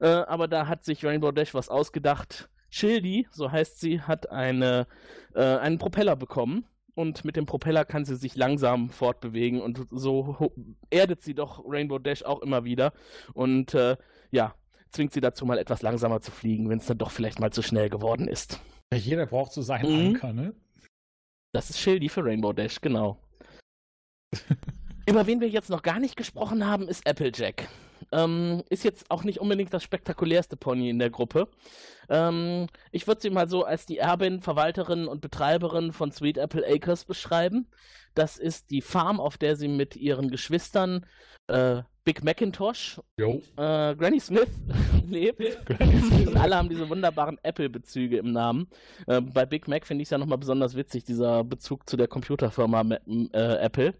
Äh, 0.00 0.06
aber 0.06 0.46
da 0.46 0.68
hat 0.68 0.84
sich 0.84 1.04
Rainbow 1.04 1.32
Dash 1.32 1.54
was 1.54 1.68
ausgedacht. 1.68 2.48
Schildi, 2.70 3.26
so 3.30 3.50
heißt 3.50 3.80
sie, 3.80 4.00
hat 4.00 4.30
eine, 4.30 4.86
äh, 5.34 5.42
einen 5.42 5.78
Propeller 5.78 6.16
bekommen. 6.16 6.66
Und 6.94 7.24
mit 7.24 7.36
dem 7.36 7.46
Propeller 7.46 7.84
kann 7.84 8.04
sie 8.04 8.16
sich 8.16 8.34
langsam 8.34 8.90
fortbewegen. 8.90 9.60
Und 9.60 9.86
so 9.90 10.52
erdet 10.90 11.22
sie 11.22 11.34
doch 11.34 11.62
Rainbow 11.64 11.98
Dash 12.00 12.24
auch 12.24 12.42
immer 12.42 12.64
wieder. 12.64 12.92
Und 13.34 13.72
äh, 13.74 13.96
ja, 14.32 14.54
zwingt 14.90 15.12
sie 15.12 15.20
dazu, 15.20 15.46
mal 15.46 15.58
etwas 15.58 15.82
langsamer 15.82 16.20
zu 16.20 16.32
fliegen, 16.32 16.68
wenn 16.68 16.78
es 16.78 16.86
dann 16.86 16.98
doch 16.98 17.12
vielleicht 17.12 17.38
mal 17.38 17.52
zu 17.52 17.62
schnell 17.62 17.88
geworden 17.88 18.26
ist. 18.26 18.60
Ja, 18.92 18.98
jeder 18.98 19.26
braucht 19.26 19.52
so 19.52 19.62
seinen 19.62 19.92
Mhm. 19.92 20.06
Anker, 20.14 20.32
ne? 20.32 20.54
Das 21.52 21.70
ist 21.70 21.78
Schildi 21.78 22.08
für 22.08 22.24
Rainbow 22.24 22.52
Dash, 22.52 22.80
genau. 22.80 23.18
Über 25.08 25.26
wen 25.26 25.40
wir 25.40 25.48
jetzt 25.48 25.70
noch 25.70 25.82
gar 25.82 26.00
nicht 26.00 26.16
gesprochen 26.16 26.66
haben, 26.66 26.88
ist 26.88 27.06
Applejack. 27.08 27.68
Ähm, 28.12 28.62
ist 28.70 28.84
jetzt 28.84 29.10
auch 29.10 29.24
nicht 29.24 29.38
unbedingt 29.38 29.72
das 29.72 29.82
spektakulärste 29.82 30.56
Pony 30.56 30.90
in 30.90 30.98
der 30.98 31.10
Gruppe. 31.10 31.48
Ähm, 32.08 32.66
ich 32.90 33.06
würde 33.06 33.20
sie 33.20 33.30
mal 33.30 33.48
so 33.48 33.64
als 33.64 33.86
die 33.86 33.98
Erbin, 33.98 34.40
Verwalterin 34.40 35.06
und 35.06 35.20
Betreiberin 35.20 35.92
von 35.92 36.10
Sweet 36.10 36.38
Apple 36.38 36.66
Acres 36.66 37.04
beschreiben. 37.04 37.68
Das 38.14 38.38
ist 38.38 38.70
die 38.70 38.82
Farm, 38.82 39.20
auf 39.20 39.38
der 39.38 39.56
sie 39.56 39.68
mit 39.68 39.96
ihren 39.96 40.30
Geschwistern 40.30 41.06
äh, 41.48 41.82
Big 42.08 42.24
Macintosh, 42.24 42.98
äh, 43.18 43.94
Granny 43.94 44.18
Smith 44.18 44.48
lebt. 45.06 45.58
Und 46.26 46.36
alle 46.38 46.56
haben 46.56 46.70
diese 46.70 46.88
wunderbaren 46.88 47.36
Apple-Bezüge 47.42 48.16
im 48.16 48.32
Namen. 48.32 48.66
Äh, 49.06 49.20
bei 49.20 49.44
Big 49.44 49.68
Mac 49.68 49.86
finde 49.86 50.00
ich 50.00 50.06
es 50.06 50.10
ja 50.10 50.16
nochmal 50.16 50.38
besonders 50.38 50.74
witzig, 50.74 51.04
dieser 51.04 51.44
Bezug 51.44 51.86
zu 51.86 51.98
der 51.98 52.08
Computerfirma 52.08 52.96
äh, 53.06 53.56
Apple. 53.58 53.92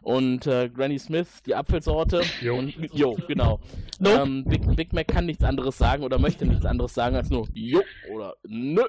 Und 0.00 0.46
äh, 0.46 0.68
Granny 0.68 1.00
Smith, 1.00 1.42
die 1.44 1.56
Apfelsorte. 1.56 2.22
Jo. 2.40 2.56
Und, 2.56 2.72
jo, 2.92 3.16
genau. 3.26 3.58
Ähm, 4.04 4.44
Big, 4.44 4.76
Big 4.76 4.92
Mac 4.92 5.08
kann 5.08 5.26
nichts 5.26 5.42
anderes 5.42 5.76
sagen 5.76 6.04
oder 6.04 6.20
möchte 6.20 6.46
nichts 6.46 6.64
anderes 6.64 6.94
sagen 6.94 7.16
als 7.16 7.30
nur 7.30 7.39
Jo 7.54 7.82
oder 8.12 8.34
Nö 8.46 8.84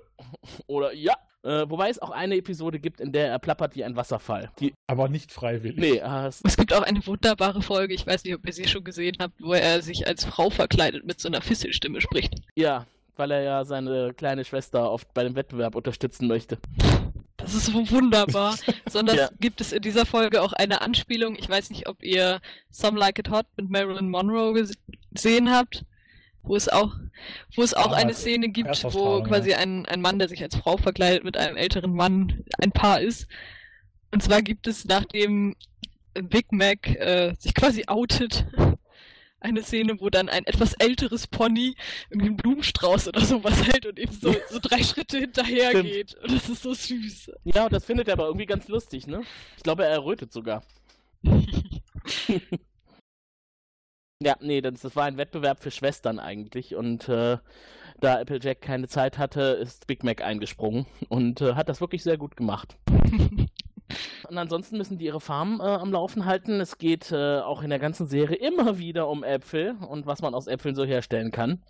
oder 0.67 0.93
Ja. 0.93 1.13
Äh, 1.43 1.67
wobei 1.67 1.89
es 1.89 1.97
auch 1.99 2.11
eine 2.11 2.35
Episode 2.35 2.79
gibt, 2.79 3.01
in 3.01 3.11
der 3.11 3.27
er 3.29 3.39
plappert 3.39 3.75
wie 3.75 3.83
ein 3.83 3.95
Wasserfall. 3.95 4.51
Die, 4.59 4.73
Aber 4.85 5.09
nicht 5.09 5.31
freiwillig. 5.31 5.75
nee, 5.79 5.97
äh, 5.97 6.27
es- 6.27 6.41
Es 6.43 6.55
gibt 6.55 6.71
auch 6.71 6.83
eine 6.83 7.03
wunderbare 7.07 7.63
Folge, 7.63 7.95
ich 7.95 8.05
weiß 8.05 8.23
nicht, 8.25 8.35
ob 8.35 8.45
ihr 8.45 8.53
sie 8.53 8.67
schon 8.67 8.83
gesehen 8.83 9.15
habt, 9.19 9.41
wo 9.41 9.53
er 9.53 9.81
sich 9.81 10.05
als 10.05 10.23
Frau 10.23 10.51
verkleidet 10.51 11.03
mit 11.03 11.19
so 11.19 11.27
einer 11.29 11.41
Fisselstimme 11.41 11.99
spricht. 11.99 12.35
ja, 12.55 12.85
weil 13.15 13.31
er 13.31 13.41
ja 13.41 13.65
seine 13.65 14.13
kleine 14.13 14.45
Schwester 14.45 14.91
oft 14.91 15.11
bei 15.15 15.23
dem 15.23 15.35
Wettbewerb 15.35 15.73
unterstützen 15.75 16.27
möchte. 16.27 16.59
Das 17.37 17.55
ist 17.55 17.65
so 17.67 17.89
wunderbar. 17.89 18.55
Sondern 18.87 19.17
Ja. 19.17 19.29
gibt 19.39 19.61
es 19.61 19.73
in 19.73 19.81
dieser 19.81 20.05
Folge 20.05 20.43
auch 20.43 20.53
eine 20.53 20.81
Anspielung. 20.81 21.35
Ich 21.35 21.49
weiß 21.49 21.71
nicht, 21.71 21.87
ob 21.89 22.03
ihr 22.03 22.39
Some 22.69 22.99
Like 22.99 23.17
It 23.17 23.31
Hot 23.31 23.47
mit 23.57 23.67
Marilyn 23.69 24.09
Monroe 24.11 24.53
ges- 24.53 24.77
gesehen 25.11 25.49
habt. 25.51 25.83
Wo 26.43 26.55
es 26.55 26.69
auch, 26.69 26.95
wo 27.55 27.61
es 27.61 27.73
auch 27.73 27.91
Ja, 27.91 27.97
eine 27.97 28.09
als 28.09 28.21
Szene 28.21 28.49
gibt, 28.49 28.67
wo 28.67 28.71
Erstausstrahlung, 28.71 29.23
quasi 29.25 29.51
ja. 29.51 29.57
ein, 29.57 29.85
ein 29.85 30.01
Mann, 30.01 30.19
der 30.19 30.27
sich 30.27 30.41
als 30.41 30.55
Frau 30.55 30.77
verkleidet, 30.77 31.23
mit 31.23 31.37
einem 31.37 31.57
älteren 31.57 31.93
Mann 31.93 32.43
ein 32.59 32.71
Paar 32.71 33.01
ist. 33.01 33.27
Und 34.11 34.23
zwar 34.23 34.41
gibt 34.41 34.67
es, 34.67 34.85
nachdem 34.85 35.55
Big 36.13 36.51
Mac 36.51 36.87
äh, 36.87 37.33
sich 37.37 37.53
quasi 37.53 37.85
outet, 37.87 38.45
eine 39.39 39.63
Szene, 39.63 39.99
wo 39.99 40.09
dann 40.09 40.29
ein 40.29 40.45
etwas 40.45 40.73
älteres 40.73 41.27
Pony 41.27 41.75
irgendwie 42.09 42.27
einen 42.27 42.37
Blumenstrauß 42.37 43.07
oder 43.07 43.21
sowas 43.21 43.65
hält 43.67 43.85
und 43.85 43.99
eben 43.99 44.13
so, 44.13 44.33
so 44.49 44.59
drei 44.61 44.83
Schritte 44.83 45.17
hinterher 45.17 45.69
Stimmt. 45.69 45.89
geht. 45.89 46.15
Und 46.15 46.31
das 46.31 46.47
ist 46.47 46.63
so 46.63 46.73
süß. 46.73 47.31
Ja, 47.43 47.65
und 47.65 47.73
das 47.73 47.85
findet 47.85 48.07
er 48.07 48.13
aber 48.13 48.25
irgendwie 48.25 48.45
ganz 48.45 48.67
lustig, 48.67 49.07
ne? 49.07 49.23
Ich 49.57 49.63
glaube, 49.63 49.83
er 49.83 49.89
errötet 49.91 50.31
sogar. 50.31 50.63
ja, 54.21 54.35
nee, 54.39 54.61
das, 54.61 54.81
das 54.81 54.95
war 54.95 55.05
ein 55.05 55.17
Wettbewerb 55.17 55.61
für 55.61 55.71
Schwestern 55.71 56.19
eigentlich. 56.19 56.75
Und 56.75 57.09
äh, 57.09 57.37
da 57.99 58.19
Applejack 58.19 58.61
keine 58.61 58.87
Zeit 58.87 59.17
hatte, 59.17 59.41
ist 59.41 59.87
Big 59.87 60.03
Mac 60.03 60.21
eingesprungen 60.21 60.85
und 61.09 61.41
äh, 61.41 61.55
hat 61.55 61.69
das 61.69 61.81
wirklich 61.81 62.03
sehr 62.03 62.17
gut 62.17 62.35
gemacht. 62.35 62.77
Und 64.29 64.37
ansonsten 64.37 64.77
müssen 64.77 64.97
die 64.97 65.05
ihre 65.05 65.19
Farm 65.19 65.59
äh, 65.59 65.65
am 65.65 65.91
Laufen 65.91 66.23
halten. 66.23 66.61
Es 66.61 66.77
geht 66.77 67.11
äh, 67.11 67.39
auch 67.39 67.61
in 67.61 67.69
der 67.69 67.79
ganzen 67.79 68.07
Serie 68.07 68.37
immer 68.37 68.77
wieder 68.77 69.09
um 69.09 69.21
Äpfel 69.21 69.75
und 69.85 70.05
was 70.05 70.21
man 70.21 70.33
aus 70.33 70.47
Äpfeln 70.47 70.75
so 70.75 70.85
herstellen 70.85 71.31
kann. 71.31 71.61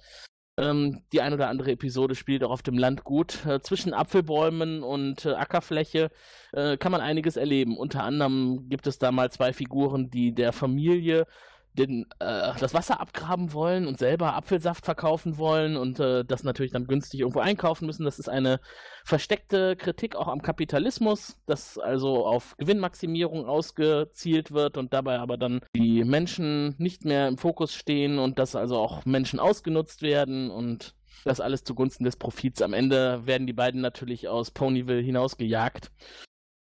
Ähm, 0.58 1.02
die 1.12 1.22
ein 1.22 1.34
oder 1.34 1.48
andere 1.48 1.72
Episode 1.72 2.14
spielt 2.14 2.44
auch 2.44 2.52
auf 2.52 2.62
dem 2.62 2.78
Land 2.78 3.04
gut. 3.04 3.44
Äh, 3.48 3.62
zwischen 3.62 3.96
Apfelbäumen 3.96 4.84
und 4.84 5.26
äh, 5.26 5.34
Ackerfläche 5.34 6.12
äh, 6.52 6.78
kann 6.78 6.92
man 6.92 7.02
einiges 7.02 7.38
erleben. 7.38 7.76
Unter 7.76 8.04
anderem 8.04 8.70
gibt 8.70 8.86
es 8.86 9.00
da 9.00 9.12
mal 9.12 9.32
zwei 9.32 9.54
Figuren, 9.54 10.12
die 10.12 10.36
der 10.36 10.54
Familie 10.54 11.26
den, 11.74 12.06
äh, 12.20 12.54
das 12.60 12.74
Wasser 12.74 13.00
abgraben 13.00 13.54
wollen 13.54 13.88
und 13.88 13.98
selber 13.98 14.36
Apfelsaft 14.36 14.86
verkaufen 14.86 15.38
wollen 15.38 15.78
und 15.78 16.00
äh, 16.00 16.26
das 16.26 16.44
natürlich 16.44 16.72
dann 16.72 16.88
günstig 16.88 17.22
irgendwo 17.22 17.40
einkaufen 17.40 17.86
müssen. 17.86 18.04
Das 18.04 18.20
ist 18.20 18.30
eine 18.30 18.60
versteckte 19.04 19.76
Kritik 19.76 20.16
auch 20.16 20.28
am 20.28 20.42
Kapitalismus, 20.42 21.38
das 21.46 21.78
also 21.78 22.26
auf 22.26 22.56
Gewinnmaximierung 22.58 23.46
ausgezielt 23.46 24.52
wird 24.52 24.78
und 24.78 24.94
dabei 24.94 25.20
aber 25.20 25.38
dann 25.38 25.62
die 25.76 26.04
Menschen 26.04 26.76
nicht 26.78 27.06
mehr 27.06 27.28
im 27.28 27.38
Fokus 27.38 27.74
stehen 27.74 28.20
und 28.20 28.38
dass 28.40 28.56
also 28.56 28.78
auch 28.78 29.06
Menschen 29.06 29.40
ausgenutzt 29.40 30.02
werden 30.02 30.52
und 30.52 30.96
das 31.24 31.40
alles 31.40 31.64
zugunsten 31.64 32.04
des 32.04 32.16
Profits. 32.16 32.62
Am 32.62 32.74
Ende 32.74 33.26
werden 33.26 33.48
die 33.48 33.54
beiden 33.54 33.82
natürlich 33.82 34.28
aus 34.28 34.52
Ponyville 34.52 35.02
hinausgejagt. 35.02 35.92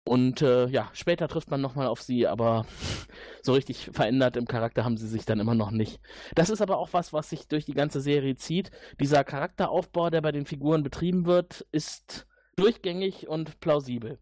Und 0.06 0.42
äh, 0.42 0.68
ja, 0.68 0.90
später 0.94 1.28
trifft 1.28 1.52
man 1.52 1.62
nochmal 1.62 1.88
auf 1.88 2.02
sie, 2.02 2.26
aber 2.26 2.66
so 3.44 3.54
richtig 3.54 3.90
verändert 3.92 4.38
im 4.38 4.48
Charakter 4.48 4.84
haben 4.84 4.98
sie 4.98 5.08
sich 5.08 5.26
dann 5.26 5.40
immer 5.40 5.56
noch 5.56 5.72
nicht. 5.72 6.00
Das 6.34 6.50
ist 6.50 6.62
aber 6.62 6.78
auch 6.78 6.94
was, 6.94 7.14
was 7.14 7.30
sich 7.30 7.48
durch 7.48 7.66
die 7.66 7.74
ganze 7.74 8.02
Serie 8.02 8.36
zieht. 8.36 8.72
Dieser 9.00 9.24
Charakteraufbau, 9.24 10.10
der 10.10 10.22
bei 10.22 10.32
den 10.32 10.46
Figuren 10.46 10.84
betrieben 10.84 11.26
wird, 11.26 11.66
ist 11.72 12.28
durchgängig 12.56 13.28
und 13.28 13.60
plausibel. 13.60 14.20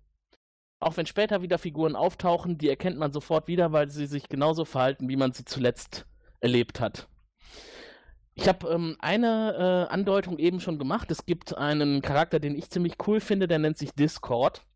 Auch 0.80 0.98
wenn 0.98 1.06
später 1.06 1.42
wieder 1.42 1.58
Figuren 1.58 1.96
auftauchen, 1.96 2.58
die 2.58 2.70
erkennt 2.70 2.98
man 2.98 3.12
sofort 3.12 3.48
wieder, 3.48 3.72
weil 3.72 3.90
sie 3.90 4.06
sich 4.06 4.30
genauso 4.30 4.66
verhalten, 4.66 5.10
wie 5.10 5.16
man 5.16 5.32
sie 5.32 5.46
zuletzt 5.46 6.06
erlebt 6.40 6.80
hat. 6.80 7.08
Ich 8.36 8.48
habe 8.48 8.70
ähm, 8.70 8.96
eine 9.00 9.88
äh, 9.90 9.92
Andeutung 9.92 10.38
eben 10.38 10.60
schon 10.60 10.78
gemacht. 10.78 11.10
Es 11.10 11.26
gibt 11.26 11.58
einen 11.58 12.04
Charakter, 12.04 12.40
den 12.40 12.56
ich 12.56 12.70
ziemlich 12.70 12.94
cool 13.08 13.20
finde, 13.20 13.48
der 13.48 13.58
nennt 13.58 13.80
sich 13.80 13.94
Discord. 13.94 14.67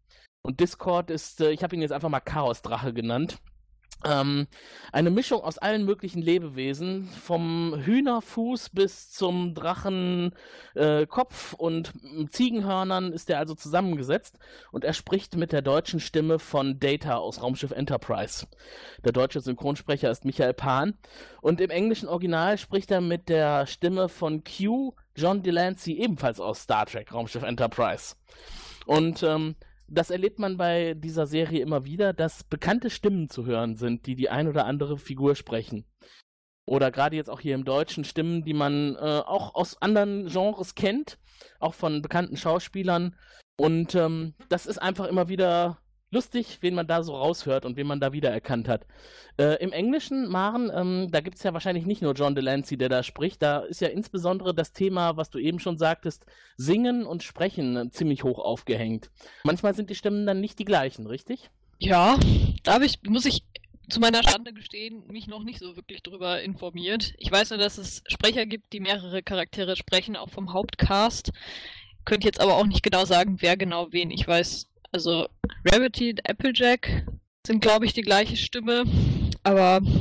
Und 0.41 0.59
Discord 0.59 1.09
ist, 1.11 1.41
äh, 1.41 1.51
ich 1.51 1.63
habe 1.63 1.75
ihn 1.75 1.81
jetzt 1.81 1.91
einfach 1.91 2.09
mal 2.09 2.19
Chaosdrache 2.19 2.93
genannt. 2.93 3.39
Ähm, 4.03 4.47
eine 4.91 5.11
Mischung 5.11 5.41
aus 5.41 5.59
allen 5.59 5.85
möglichen 5.85 6.23
Lebewesen, 6.23 7.07
vom 7.07 7.75
Hühnerfuß 7.83 8.69
bis 8.69 9.11
zum 9.11 9.53
Drachenkopf 9.53 10.33
äh, 11.53 11.55
und 11.57 11.93
Ziegenhörnern 12.31 13.13
ist 13.13 13.29
er 13.29 13.37
also 13.37 13.53
zusammengesetzt 13.53 14.39
und 14.71 14.83
er 14.83 14.93
spricht 14.93 15.35
mit 15.35 15.51
der 15.51 15.61
deutschen 15.61 15.99
Stimme 15.99 16.39
von 16.39 16.79
Data 16.79 17.17
aus 17.17 17.43
Raumschiff 17.43 17.69
Enterprise. 17.71 18.47
Der 19.05 19.11
deutsche 19.11 19.41
Synchronsprecher 19.41 20.09
ist 20.09 20.25
Michael 20.25 20.55
Pan 20.55 20.95
und 21.41 21.61
im 21.61 21.69
englischen 21.69 22.09
Original 22.09 22.57
spricht 22.57 22.89
er 22.89 23.01
mit 23.01 23.29
der 23.29 23.67
Stimme 23.67 24.09
von 24.09 24.43
Q, 24.43 24.95
John 25.15 25.43
Delancey, 25.43 25.93
ebenfalls 25.93 26.39
aus 26.39 26.63
Star 26.63 26.87
Trek 26.87 27.13
Raumschiff 27.13 27.43
Enterprise. 27.43 28.15
Und 28.87 29.21
ähm, 29.21 29.55
das 29.91 30.09
erlebt 30.09 30.39
man 30.39 30.57
bei 30.57 30.93
dieser 30.93 31.27
Serie 31.27 31.61
immer 31.61 31.83
wieder, 31.83 32.13
dass 32.13 32.45
bekannte 32.45 32.89
Stimmen 32.89 33.29
zu 33.29 33.45
hören 33.45 33.75
sind, 33.75 34.05
die 34.05 34.15
die 34.15 34.29
ein 34.29 34.47
oder 34.47 34.65
andere 34.65 34.97
Figur 34.97 35.35
sprechen. 35.35 35.85
Oder 36.65 36.91
gerade 36.91 37.17
jetzt 37.17 37.29
auch 37.29 37.41
hier 37.41 37.55
im 37.55 37.65
Deutschen 37.65 38.05
Stimmen, 38.05 38.43
die 38.45 38.53
man 38.53 38.95
äh, 38.95 38.99
auch 38.99 39.55
aus 39.55 39.81
anderen 39.81 40.27
Genres 40.27 40.75
kennt, 40.75 41.17
auch 41.59 41.73
von 41.73 42.01
bekannten 42.01 42.37
Schauspielern. 42.37 43.17
Und 43.57 43.93
ähm, 43.95 44.35
das 44.47 44.65
ist 44.65 44.77
einfach 44.77 45.07
immer 45.07 45.27
wieder 45.27 45.79
lustig, 46.11 46.57
wen 46.61 46.75
man 46.75 46.87
da 46.87 47.03
so 47.03 47.15
raushört 47.15 47.65
und 47.65 47.77
wen 47.77 47.87
man 47.87 47.99
da 47.99 48.13
wiedererkannt 48.13 48.67
hat. 48.67 48.85
Äh, 49.37 49.61
Im 49.63 49.71
Englischen, 49.71 50.27
Maren, 50.27 50.71
ähm, 50.73 51.07
da 51.09 51.21
gibt 51.21 51.37
es 51.37 51.43
ja 51.43 51.53
wahrscheinlich 51.53 51.85
nicht 51.85 52.01
nur 52.01 52.13
John 52.13 52.35
Delancey, 52.35 52.77
der 52.77 52.89
da 52.89 53.01
spricht. 53.01 53.41
Da 53.41 53.59
ist 53.59 53.81
ja 53.81 53.87
insbesondere 53.87 54.53
das 54.53 54.73
Thema, 54.73 55.17
was 55.17 55.29
du 55.29 55.39
eben 55.39 55.59
schon 55.59 55.77
sagtest, 55.77 56.25
Singen 56.57 57.05
und 57.05 57.23
Sprechen 57.23 57.75
äh, 57.77 57.89
ziemlich 57.89 58.23
hoch 58.23 58.39
aufgehängt. 58.39 59.09
Manchmal 59.43 59.73
sind 59.73 59.89
die 59.89 59.95
Stimmen 59.95 60.25
dann 60.25 60.41
nicht 60.41 60.59
die 60.59 60.65
gleichen, 60.65 61.07
richtig? 61.07 61.49
Ja, 61.79 62.19
da 62.63 62.79
ich, 62.81 62.99
muss 63.07 63.25
ich 63.25 63.43
zu 63.89 63.99
meiner 63.99 64.23
Schande 64.23 64.53
gestehen, 64.53 65.03
mich 65.07 65.27
noch 65.27 65.43
nicht 65.43 65.59
so 65.59 65.75
wirklich 65.75 66.03
drüber 66.03 66.41
informiert. 66.41 67.13
Ich 67.17 67.31
weiß 67.31 67.49
nur, 67.49 67.59
dass 67.59 67.77
es 67.77 68.03
Sprecher 68.07 68.45
gibt, 68.45 68.73
die 68.73 68.79
mehrere 68.79 69.23
Charaktere 69.23 69.75
sprechen, 69.75 70.15
auch 70.15 70.29
vom 70.29 70.53
Hauptcast. 70.53 71.31
Könnte 72.05 72.27
jetzt 72.27 72.39
aber 72.39 72.55
auch 72.55 72.65
nicht 72.65 72.83
genau 72.83 73.05
sagen, 73.05 73.37
wer 73.39 73.57
genau 73.57 73.91
wen. 73.91 74.11
Ich 74.11 74.27
weiß 74.27 74.70
also 74.91 75.27
Rarity 75.65 76.11
und 76.11 76.29
Applejack 76.29 77.05
sind, 77.45 77.61
glaube 77.61 77.85
ich, 77.85 77.93
die 77.93 78.01
gleiche 78.01 78.37
Stimme, 78.37 78.83
aber 79.43 79.79
mhm. 79.81 79.95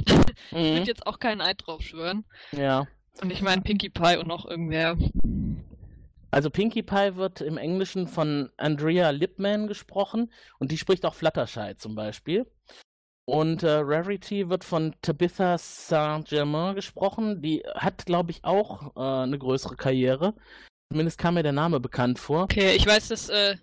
ich 0.53 0.73
würde 0.75 0.87
jetzt 0.87 1.07
auch 1.07 1.19
keinen 1.19 1.41
Eid 1.41 1.67
drauf 1.67 1.83
schwören. 1.83 2.25
Ja. 2.53 2.87
Und 3.23 3.31
ich 3.33 3.43
meine 3.43 3.63
Pinkie 3.63 3.91
Pie 3.91 4.17
und 4.19 4.29
noch 4.29 4.47
irgendwer. 4.47 4.97
Also 6.31 6.49
Pinkie 6.49 6.83
Pie 6.83 7.17
wird 7.17 7.41
im 7.41 7.59
Englischen 7.59 8.07
von 8.07 8.51
Andrea 8.57 9.11
Lipman 9.11 9.67
gesprochen 9.67 10.33
und 10.59 10.71
die 10.71 10.79
spricht 10.79 11.05
auch 11.05 11.15
Fluttershy 11.15 11.77
zum 11.77 11.95
Beispiel. 11.95 12.47
Und 13.25 13.63
äh, 13.63 13.71
Rarity 13.71 14.49
wird 14.49 14.65
von 14.65 14.95
Tabitha 15.03 15.57
Saint-Germain 15.57 16.75
gesprochen. 16.75 17.43
Die 17.43 17.63
hat, 17.77 18.05
glaube 18.07 18.33
ich, 18.33 18.45
auch 18.45 18.97
äh, 18.97 19.23
eine 19.23 19.39
größere 19.39 19.77
Karriere. 19.77 20.35
Zumindest 20.93 21.19
kam 21.19 21.35
mir 21.35 21.45
der 21.45 21.53
Name 21.53 21.79
bekannt 21.79 22.19
vor. 22.19 22.43
Okay, 22.43 22.75
ich 22.75 22.85
weiß, 22.85 23.09
dass 23.09 23.29
äh, 23.29 23.57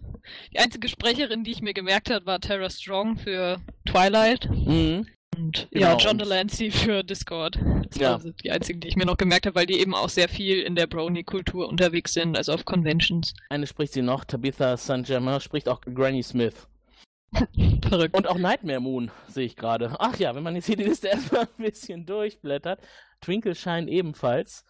die 0.53 0.59
einzige 0.59 0.87
Sprecherin, 0.87 1.43
die 1.43 1.51
ich 1.51 1.61
mir 1.61 1.73
gemerkt 1.73 2.09
habe, 2.09 2.25
war 2.25 2.39
Tara 2.39 2.69
Strong 2.69 3.17
für 3.17 3.57
Twilight. 3.85 4.49
Mhm. 4.49 5.05
Und 5.35 5.67
genau. 5.71 5.87
ja, 5.87 5.97
John 5.97 6.17
Delancey 6.17 6.71
für 6.71 7.03
Discord. 7.03 7.59
Das 7.89 7.99
ja. 7.99 8.11
waren 8.11 8.33
die 8.43 8.49
einzigen, 8.49 8.79
die 8.79 8.87
ich 8.87 8.95
mir 8.95 9.05
noch 9.05 9.17
gemerkt 9.17 9.45
habe, 9.45 9.55
weil 9.55 9.65
die 9.65 9.79
eben 9.79 9.93
auch 9.93 10.07
sehr 10.07 10.29
viel 10.29 10.61
in 10.61 10.75
der 10.75 10.87
Brony-Kultur 10.87 11.67
unterwegs 11.67 12.13
sind, 12.13 12.37
also 12.37 12.53
auf 12.53 12.63
Conventions. 12.63 13.33
Eine 13.49 13.67
spricht 13.67 13.91
sie 13.91 14.01
noch, 14.01 14.23
Tabitha 14.23 14.77
St. 14.77 15.03
Germain 15.03 15.41
spricht 15.41 15.67
auch 15.67 15.81
Granny 15.81 16.23
Smith. 16.23 16.67
Verrückt. 17.89 18.15
Und 18.15 18.27
auch 18.27 18.37
Nightmare 18.37 18.79
Moon 18.79 19.11
sehe 19.27 19.45
ich 19.45 19.57
gerade. 19.57 19.97
Ach 19.99 20.17
ja, 20.17 20.33
wenn 20.33 20.43
man 20.43 20.55
jetzt 20.55 20.67
hier 20.67 20.77
die 20.77 20.85
Liste 20.85 21.07
erstmal 21.09 21.41
ein 21.41 21.63
bisschen 21.63 22.05
durchblättert. 22.05 22.79
Twinkle 23.19 23.53
Shine 23.53 23.91
ebenfalls. 23.91 24.63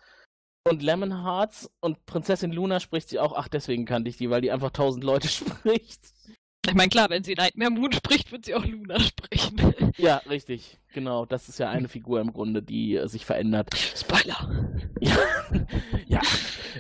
Und 0.70 0.84
Lemon 0.84 1.24
Hearts 1.24 1.70
und 1.80 2.06
Prinzessin 2.06 2.52
Luna 2.52 2.80
spricht 2.80 3.10
sie 3.10 3.20
auch. 3.20 3.34
Ach, 3.36 3.48
deswegen 3.48 3.86
kannte 3.86 4.10
ich 4.10 4.18
die, 4.18 4.30
weil 4.30 4.42
die 4.42 4.52
einfach 4.52 4.72
tausend 4.72 5.04
Leute 5.04 5.28
spricht. 5.30 6.02
Ich 6.66 6.74
meine, 6.74 6.90
klar, 6.90 7.10
wenn 7.10 7.24
sie 7.24 7.36
Nightmare 7.36 7.72
Moon 7.72 7.94
spricht, 7.94 8.32
wird 8.32 8.46
sie 8.46 8.54
auch 8.54 8.66
Luna 8.66 9.00
sprechen. 9.00 9.94
Ja, 9.98 10.18
richtig. 10.30 10.78
Genau. 10.94 11.26
Das 11.26 11.50
ist 11.50 11.60
ja 11.60 11.70
eine 11.70 11.88
Figur 11.88 12.22
im 12.22 12.34
Grunde, 12.34 12.64
die 12.64 12.96
äh, 12.96 13.08
sich 13.08 13.26
verändert. 13.26 13.74
Spoiler. 13.76 14.50
Ja. 15.00 15.18
ja. 16.08 16.22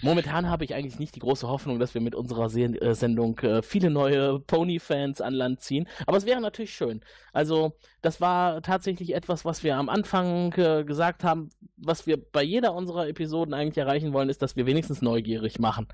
Momentan 0.01 0.49
habe 0.49 0.63
ich 0.63 0.73
eigentlich 0.73 0.99
nicht 0.99 1.15
die 1.15 1.19
große 1.19 1.47
Hoffnung, 1.47 1.79
dass 1.79 1.93
wir 1.93 2.01
mit 2.01 2.15
unserer 2.15 2.49
Se 2.49 2.61
äh, 2.61 2.93
Sendung 2.93 3.37
äh, 3.39 3.61
viele 3.61 3.89
neue 3.89 4.39
Pony-Fans 4.39 5.21
an 5.21 5.33
Land 5.33 5.61
ziehen. 5.61 5.87
Aber 6.05 6.17
es 6.17 6.25
wäre 6.25 6.41
natürlich 6.41 6.73
schön. 6.73 7.01
Also, 7.33 7.73
das 8.01 8.21
war 8.21 8.61
tatsächlich 8.61 9.13
etwas, 9.13 9.45
was 9.45 9.63
wir 9.63 9.75
am 9.75 9.89
Anfang 9.89 10.53
äh, 10.53 10.83
gesagt 10.83 11.23
haben, 11.23 11.49
was 11.77 12.07
wir 12.07 12.17
bei 12.17 12.41
jeder 12.41 12.73
unserer 12.73 13.07
Episoden 13.07 13.53
eigentlich 13.53 13.77
erreichen 13.77 14.13
wollen, 14.13 14.29
ist, 14.29 14.41
dass 14.41 14.55
wir 14.55 14.65
wenigstens 14.65 15.01
neugierig 15.01 15.59
machen. 15.59 15.87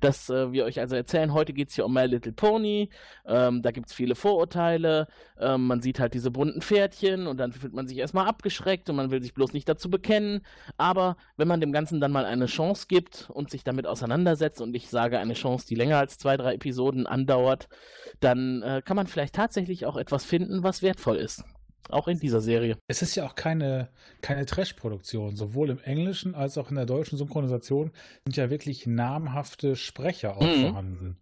Dass 0.00 0.30
äh, 0.30 0.52
wir 0.52 0.64
euch 0.64 0.78
also 0.78 0.94
erzählen, 0.94 1.32
heute 1.32 1.52
geht 1.52 1.70
es 1.70 1.74
hier 1.74 1.86
um 1.86 1.92
My 1.94 2.06
Little 2.06 2.32
Pony, 2.32 2.90
ähm, 3.26 3.62
da 3.62 3.70
gibt 3.70 3.88
es 3.88 3.94
viele 3.94 4.14
Vorurteile, 4.14 5.08
ähm, 5.40 5.66
man 5.66 5.80
sieht 5.80 5.98
halt 5.98 6.14
diese 6.14 6.30
bunten 6.30 6.60
Pferdchen 6.60 7.26
und 7.26 7.38
dann 7.38 7.52
fühlt 7.58 7.74
man 7.74 7.86
sich 7.86 7.98
erstmal 7.98 8.26
abgeschreckt 8.26 8.88
und 8.90 8.96
man 8.96 9.10
will 9.10 9.22
sich 9.22 9.34
bloß 9.34 9.52
nicht 9.52 9.68
dazu 9.68 9.90
bekennen. 9.90 10.40
Aber 10.76 11.16
wenn 11.36 11.48
man 11.48 11.60
dem 11.60 11.72
Ganzen 11.72 12.00
dann 12.00 12.12
mal 12.12 12.24
eine 12.24 12.46
Chance 12.46 12.86
gibt 12.88 13.30
und 13.30 13.50
sich 13.50 13.64
damit 13.64 13.86
auseinandersetzt, 13.86 14.60
und 14.60 14.74
ich 14.74 14.88
sage 14.88 15.18
eine 15.18 15.34
Chance, 15.34 15.66
die 15.66 15.74
länger 15.74 15.98
als 15.98 16.18
zwei, 16.18 16.36
drei 16.36 16.54
Episoden 16.54 17.06
andauert, 17.06 17.68
dann 18.20 18.62
äh, 18.62 18.82
kann 18.84 18.96
man 18.96 19.06
vielleicht 19.06 19.34
tatsächlich 19.34 19.86
auch 19.86 19.96
etwas 19.96 20.24
finden, 20.24 20.62
was 20.62 20.82
wertvoll 20.82 21.16
ist. 21.16 21.44
Auch 21.90 22.08
in 22.08 22.18
dieser 22.18 22.40
Serie. 22.40 22.78
Es 22.88 23.02
ist 23.02 23.14
ja 23.14 23.26
auch 23.26 23.34
keine, 23.34 23.90
keine 24.22 24.46
Trash-Produktion. 24.46 25.36
Sowohl 25.36 25.68
im 25.70 25.78
Englischen 25.80 26.34
als 26.34 26.56
auch 26.56 26.70
in 26.70 26.76
der 26.76 26.86
deutschen 26.86 27.18
Synchronisation 27.18 27.92
sind 28.24 28.36
ja 28.36 28.48
wirklich 28.48 28.86
namhafte 28.86 29.76
Sprecher 29.76 30.38
auch 30.38 30.42
mhm. 30.42 30.62
vorhanden. 30.62 31.16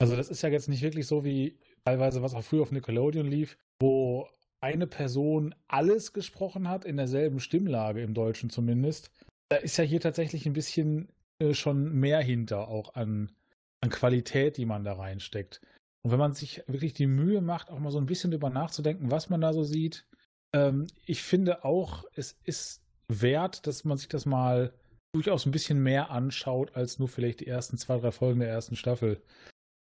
Also 0.00 0.16
das 0.16 0.28
ist 0.28 0.42
ja 0.42 0.48
jetzt 0.48 0.68
nicht 0.68 0.82
wirklich 0.82 1.06
so 1.06 1.24
wie 1.24 1.58
teilweise, 1.84 2.22
was 2.22 2.34
auch 2.34 2.42
früher 2.42 2.62
auf 2.62 2.72
Nickelodeon 2.72 3.26
lief, 3.26 3.58
wo 3.80 4.28
eine 4.60 4.86
Person 4.86 5.54
alles 5.68 6.12
gesprochen 6.12 6.68
hat, 6.68 6.84
in 6.84 6.96
derselben 6.96 7.40
Stimmlage 7.40 8.02
im 8.02 8.14
Deutschen 8.14 8.50
zumindest. 8.50 9.10
Da 9.48 9.56
ist 9.56 9.76
ja 9.76 9.84
hier 9.84 10.00
tatsächlich 10.00 10.46
ein 10.46 10.52
bisschen 10.52 11.08
äh, 11.38 11.54
schon 11.54 11.92
mehr 11.92 12.20
hinter, 12.20 12.68
auch 12.68 12.94
an, 12.94 13.32
an 13.80 13.90
Qualität, 13.90 14.56
die 14.56 14.66
man 14.66 14.84
da 14.84 14.94
reinsteckt. 14.94 15.60
Und 16.02 16.12
wenn 16.12 16.18
man 16.18 16.32
sich 16.32 16.62
wirklich 16.66 16.94
die 16.94 17.06
Mühe 17.06 17.40
macht, 17.40 17.70
auch 17.70 17.78
mal 17.78 17.90
so 17.90 17.98
ein 17.98 18.06
bisschen 18.06 18.30
drüber 18.30 18.50
nachzudenken, 18.50 19.10
was 19.10 19.28
man 19.28 19.40
da 19.40 19.52
so 19.52 19.64
sieht, 19.64 20.06
ähm, 20.54 20.86
ich 21.04 21.22
finde 21.22 21.64
auch, 21.64 22.04
es 22.14 22.38
ist 22.44 22.82
wert, 23.08 23.66
dass 23.66 23.84
man 23.84 23.98
sich 23.98 24.08
das 24.08 24.26
mal 24.26 24.72
durchaus 25.12 25.46
ein 25.46 25.50
bisschen 25.50 25.82
mehr 25.82 26.10
anschaut, 26.10 26.76
als 26.76 26.98
nur 26.98 27.08
vielleicht 27.08 27.40
die 27.40 27.46
ersten 27.46 27.76
zwei, 27.76 27.98
drei 27.98 28.12
Folgen 28.12 28.40
der 28.40 28.48
ersten 28.48 28.76
Staffel. 28.76 29.22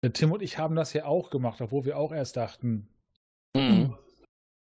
Äh, 0.01 0.11
Tim 0.11 0.31
und 0.31 0.41
ich 0.41 0.57
haben 0.57 0.75
das 0.75 0.93
ja 0.93 1.05
auch 1.05 1.29
gemacht, 1.29 1.61
obwohl 1.61 1.85
wir 1.85 1.97
auch 1.97 2.11
erst 2.11 2.37
dachten, 2.37 2.87
mhm. 3.55 3.95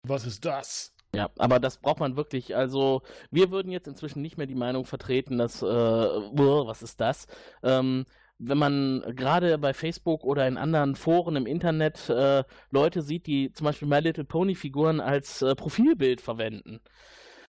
Was 0.02 0.26
ist 0.26 0.44
das? 0.44 0.92
Ja, 1.14 1.28
aber 1.38 1.58
das 1.58 1.78
braucht 1.78 2.00
man 2.00 2.16
wirklich. 2.16 2.54
Also, 2.56 3.02
wir 3.30 3.50
würden 3.50 3.72
jetzt 3.72 3.88
inzwischen 3.88 4.22
nicht 4.22 4.38
mehr 4.38 4.46
die 4.46 4.54
Meinung 4.54 4.84
vertreten, 4.84 5.38
dass, 5.38 5.62
äh, 5.62 5.66
was 5.66 6.82
ist 6.82 7.00
das? 7.00 7.26
Ähm, 7.62 8.06
wenn 8.38 8.58
man 8.58 9.02
gerade 9.16 9.58
bei 9.58 9.74
Facebook 9.74 10.24
oder 10.24 10.48
in 10.48 10.56
anderen 10.56 10.96
Foren 10.96 11.36
im 11.36 11.46
Internet 11.46 12.08
äh, 12.08 12.44
Leute 12.70 13.02
sieht, 13.02 13.26
die 13.26 13.52
zum 13.52 13.66
Beispiel 13.66 13.86
My 13.86 13.98
Little 13.98 14.24
Pony 14.24 14.54
Figuren 14.54 15.00
als 15.00 15.42
äh, 15.42 15.54
Profilbild 15.54 16.22
verwenden, 16.22 16.80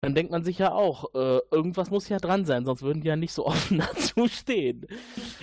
dann 0.01 0.13
denkt 0.13 0.31
man 0.31 0.43
sich 0.43 0.59
ja 0.59 0.71
auch, 0.71 1.13
äh, 1.15 1.39
irgendwas 1.51 1.89
muss 1.89 2.09
ja 2.09 2.17
dran 2.17 2.45
sein, 2.45 2.65
sonst 2.65 2.81
würden 2.81 3.01
die 3.01 3.07
ja 3.07 3.15
nicht 3.15 3.33
so 3.33 3.45
offen 3.47 3.79
dazu 3.79 4.27
stehen. 4.27 4.85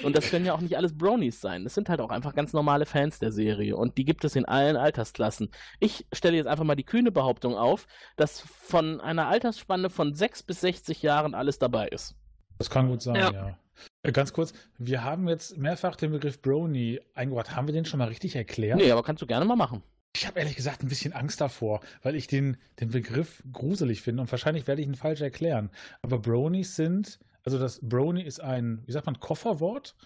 Und 0.03 0.16
das 0.16 0.30
können 0.30 0.46
ja 0.46 0.55
auch 0.55 0.61
nicht 0.61 0.76
alles 0.76 0.96
Bronies 0.96 1.40
sein. 1.40 1.64
Das 1.64 1.74
sind 1.74 1.88
halt 1.88 2.00
auch 2.00 2.11
einfach 2.11 2.34
ganz 2.34 2.53
normale 2.53 2.86
Fans 2.86 3.18
der 3.18 3.32
Serie 3.32 3.76
und 3.76 3.98
die 3.98 4.05
gibt 4.05 4.24
es 4.24 4.36
in 4.36 4.44
allen 4.44 4.76
Altersklassen. 4.76 5.50
Ich 5.80 6.07
stelle 6.12 6.36
jetzt 6.36 6.46
einfach 6.46 6.64
mal 6.64 6.76
die 6.76 6.84
kühne 6.84 7.11
Behauptung 7.11 7.57
auf, 7.57 7.86
dass 8.16 8.40
von 8.40 9.00
einer 9.00 9.28
Altersspanne 9.28 9.90
von 9.90 10.14
6 10.14 10.44
bis 10.44 10.61
60 10.61 11.03
Jahren 11.03 11.34
alles 11.34 11.59
dabei 11.59 11.88
ist. 11.88 12.14
Das 12.59 12.70
kann 12.70 12.88
gut 12.88 13.03
sein, 13.03 13.16
ja. 13.16 13.32
ja. 13.32 13.59
Äh, 14.03 14.12
Ganz 14.12 14.32
kurz, 14.32 14.53
wir 14.78 15.03
haben 15.03 15.28
jetzt 15.28 15.57
mehrfach 15.57 15.96
den 15.96 16.12
Begriff 16.12 16.40
Brony 16.40 17.00
eingebracht. 17.14 17.57
Haben 17.57 17.66
wir 17.66 17.74
den 17.74 17.84
schon 17.84 17.98
mal 17.98 18.09
richtig 18.09 18.36
erklärt? 18.36 18.78
Nee, 18.78 18.90
aber 18.92 19.03
kannst 19.03 19.22
du 19.22 19.26
gerne 19.26 19.44
mal 19.44 19.57
machen. 19.57 19.82
Ich 20.15 20.27
habe 20.27 20.39
ehrlich 20.41 20.57
gesagt 20.57 20.83
ein 20.83 20.89
bisschen 20.89 21.15
Angst 21.15 21.41
davor, 21.41 21.81
weil 22.03 22.17
ich 22.17 22.27
den, 22.27 22.59
den 22.81 22.91
Begriff 22.91 23.43
gruselig 23.51 24.03
finde 24.03 24.23
und 24.23 24.31
wahrscheinlich 24.31 24.67
werde 24.67 24.83
ich 24.83 24.89
ihn 24.89 24.95
falsch 24.95 25.23
erklären. 25.23 25.71
Aber 26.03 26.19
Bronies 26.19 26.77
sind, 26.77 27.19
also 27.45 27.59
das 27.59 27.81
Brony 27.83 28.23
ist 28.23 28.41
ein, 28.41 28.83
wie 28.87 28.93
sagt 28.93 29.07
man, 29.07 29.21
Kofferwort 29.21 29.97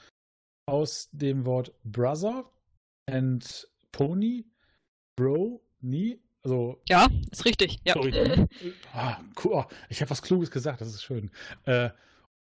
aus 0.67 1.09
dem 1.13 1.45
Wort 1.45 1.73
Brother 1.85 2.51
and 3.07 3.69
Pony, 3.93 4.47
Bro, 5.17 5.63
nie. 5.81 6.21
Also, 6.43 6.81
Ja, 6.89 7.09
ist 7.31 7.45
richtig. 7.45 7.79
Ja. 7.85 7.95
Sorry. 7.95 8.13
ah, 8.93 9.19
cool. 9.43 9.53
oh, 9.53 9.65
ich 9.89 10.01
habe 10.01 10.11
was 10.11 10.23
Kluges 10.23 10.51
gesagt, 10.51 10.81
das 10.81 10.89
ist 10.89 11.03
schön. 11.03 11.31
Äh, 11.65 11.91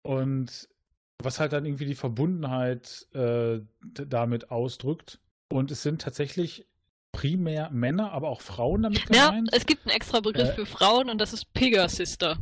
und 0.02 0.68
was 1.20 1.40
halt 1.40 1.52
dann 1.52 1.64
irgendwie 1.64 1.86
die 1.86 1.94
Verbundenheit 1.96 3.08
äh, 3.14 3.60
damit 3.80 4.50
ausdrückt. 4.50 5.20
Und 5.50 5.70
es 5.70 5.82
sind 5.82 6.02
tatsächlich 6.02 6.68
primär 7.12 7.70
Männer, 7.70 8.12
aber 8.12 8.28
auch 8.28 8.40
Frauen 8.40 8.82
damit 8.82 9.02
Ja, 9.14 9.28
gemeint. 9.30 9.48
es 9.52 9.66
gibt 9.66 9.86
einen 9.86 9.94
extra 9.96 10.20
Begriff 10.20 10.50
Äh. 10.50 10.54
für 10.54 10.66
Frauen 10.66 11.10
und 11.10 11.18
das 11.18 11.32
ist 11.32 11.52
Pegasister. 11.52 12.38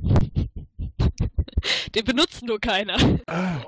Den 1.95 2.05
benutzt 2.05 2.43
nur 2.45 2.61
keiner. 2.61 2.97
Ah, 3.27 3.61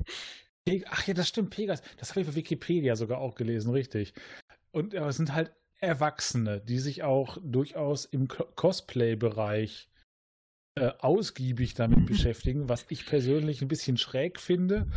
Ach 0.91 1.07
ja, 1.07 1.15
das 1.15 1.29
stimmt, 1.29 1.49
Pegas. 1.51 1.81
Das 1.97 2.11
habe 2.11 2.21
ich 2.21 2.27
bei 2.27 2.35
Wikipedia 2.35 2.95
sogar 2.95 3.19
auch 3.19 3.35
gelesen, 3.37 3.71
richtig. 3.73 4.13
Und 4.71 4.95
aber 4.95 5.09
es 5.09 5.17
sind 5.17 5.33
halt 5.33 5.51
Erwachsene, 5.81 6.61
die 6.61 6.79
sich 6.79 7.03
auch 7.05 7.39
durchaus 7.43 8.05
im 8.05 8.29
Co- 8.29 8.45
Cosplay-Bereich 8.55 9.89
äh, 10.79 10.91
ausgiebig 10.99 11.73
damit 11.73 12.05
beschäftigen, 12.07 12.69
was 12.69 12.85
ich 12.91 13.07
persönlich 13.07 13.63
ein 13.63 13.69
bisschen 13.69 13.97
schräg 13.97 14.39
finde. 14.39 14.89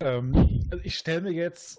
Ähm, 0.00 0.66
also 0.70 0.82
ich 0.82 0.96
stelle 0.96 1.20
mir 1.20 1.32
jetzt 1.32 1.78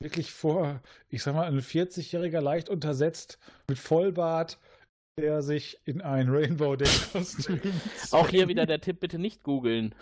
wirklich 0.00 0.32
vor, 0.32 0.80
ich 1.08 1.22
sag 1.22 1.34
mal, 1.34 1.46
ein 1.46 1.60
40-jähriger 1.60 2.40
leicht 2.40 2.68
untersetzt 2.68 3.38
mit 3.68 3.78
Vollbart, 3.78 4.58
der 5.18 5.42
sich 5.42 5.78
in 5.84 6.02
ein 6.02 6.28
Rainbow 6.28 6.76
Dash 6.76 7.08
Kostüm 7.12 7.60
Auch 8.10 8.28
hier 8.28 8.48
wieder 8.48 8.66
der 8.66 8.80
Tipp, 8.80 9.00
bitte 9.00 9.18
nicht 9.18 9.42
googeln. 9.42 9.94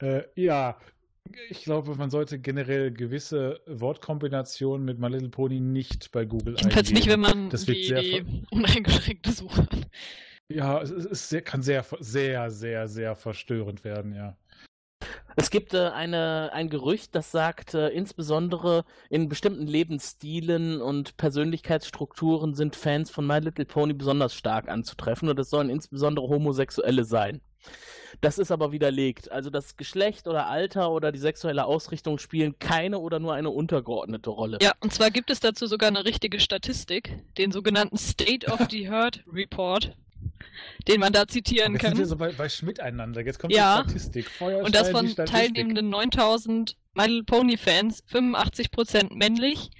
Äh, 0.00 0.22
ja, 0.34 0.76
ich 1.50 1.62
glaube, 1.62 1.94
man 1.94 2.10
sollte 2.10 2.38
generell 2.38 2.90
gewisse 2.90 3.60
Wortkombinationen 3.66 4.84
mit 4.84 4.98
My 4.98 5.08
Little 5.08 5.28
Pony 5.28 5.60
nicht 5.60 6.10
bei 6.10 6.24
Google 6.24 6.56
Jedenfalls 6.56 6.88
eingeben. 6.88 6.94
nicht, 6.94 7.08
wenn 7.08 7.20
man 7.20 7.50
das 7.50 7.66
wird 7.66 7.78
die, 7.78 7.84
sehr, 7.84 8.02
die 8.02 8.44
uneingeschränkte 8.50 9.32
Suche 9.32 9.62
hat. 9.62 9.88
ja, 10.48 10.80
es 10.82 10.90
ist 10.90 11.28
sehr, 11.28 11.42
kann 11.42 11.62
sehr, 11.62 11.84
sehr, 12.00 12.50
sehr, 12.50 12.88
sehr 12.88 13.14
verstörend 13.14 13.84
werden, 13.84 14.14
ja. 14.14 14.36
Es 15.40 15.50
gibt 15.50 15.72
äh, 15.72 15.90
eine, 15.90 16.50
ein 16.52 16.68
Gerücht, 16.68 17.14
das 17.14 17.30
sagt, 17.30 17.72
äh, 17.72 17.90
insbesondere 17.90 18.84
in 19.08 19.28
bestimmten 19.28 19.68
Lebensstilen 19.68 20.82
und 20.82 21.16
Persönlichkeitsstrukturen 21.16 22.54
sind 22.54 22.74
Fans 22.74 23.08
von 23.08 23.24
My 23.24 23.38
Little 23.38 23.64
Pony 23.64 23.92
besonders 23.92 24.34
stark 24.34 24.68
anzutreffen 24.68 25.28
und 25.28 25.38
es 25.38 25.48
sollen 25.48 25.70
insbesondere 25.70 26.26
Homosexuelle 26.26 27.04
sein. 27.04 27.40
Das 28.20 28.38
ist 28.38 28.50
aber 28.50 28.72
widerlegt. 28.72 29.30
Also 29.30 29.48
das 29.48 29.76
Geschlecht 29.76 30.26
oder 30.26 30.48
Alter 30.48 30.90
oder 30.90 31.12
die 31.12 31.20
sexuelle 31.20 31.66
Ausrichtung 31.66 32.18
spielen 32.18 32.58
keine 32.58 32.98
oder 32.98 33.20
nur 33.20 33.34
eine 33.34 33.50
untergeordnete 33.50 34.30
Rolle. 34.30 34.58
Ja, 34.60 34.72
und 34.80 34.92
zwar 34.92 35.12
gibt 35.12 35.30
es 35.30 35.38
dazu 35.38 35.68
sogar 35.68 35.88
eine 35.88 36.04
richtige 36.04 36.40
Statistik, 36.40 37.16
den 37.36 37.52
sogenannten 37.52 37.96
State 37.96 38.50
of 38.50 38.66
the 38.70 38.90
Herd 38.90 39.22
Report, 39.32 39.94
den 40.86 41.00
man 41.00 41.12
da 41.12 41.26
zitieren 41.26 41.72
Jetzt 41.74 41.82
sind 41.82 41.92
wir 41.92 41.98
kann. 42.00 42.08
so 42.08 42.16
bei, 42.16 42.32
bei 42.32 42.48
Schmidt 42.48 42.80
einander. 42.80 43.20
Jetzt 43.22 43.38
kommt 43.38 43.52
Ja. 43.52 43.82
die 43.82 43.90
Statistik. 43.90 44.30
Feuerstein, 44.30 44.64
Und 44.66 44.74
das 44.74 44.86
die 44.88 44.92
von 44.92 45.08
Statistik. 45.08 45.40
teilnehmenden 45.40 45.90
9000 45.90 46.76
My 46.94 47.04
Little 47.06 47.24
Pony 47.24 47.56
Fans 47.56 48.02
85% 48.10 49.14
männlich 49.14 49.70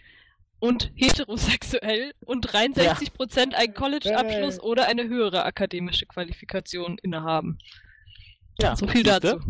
und 0.60 0.90
heterosexuell 0.94 2.12
und 2.24 2.46
63% 2.52 3.54
einen 3.54 3.74
College-Abschluss 3.74 4.54
Hey. 4.56 4.60
oder 4.62 4.86
eine 4.88 5.08
höhere 5.08 5.44
akademische 5.44 6.06
Qualifikation 6.06 6.98
innehaben. 7.02 7.58
Ja, 8.60 8.74
so 8.76 8.86
viel 8.88 9.02
dazu. 9.04 9.40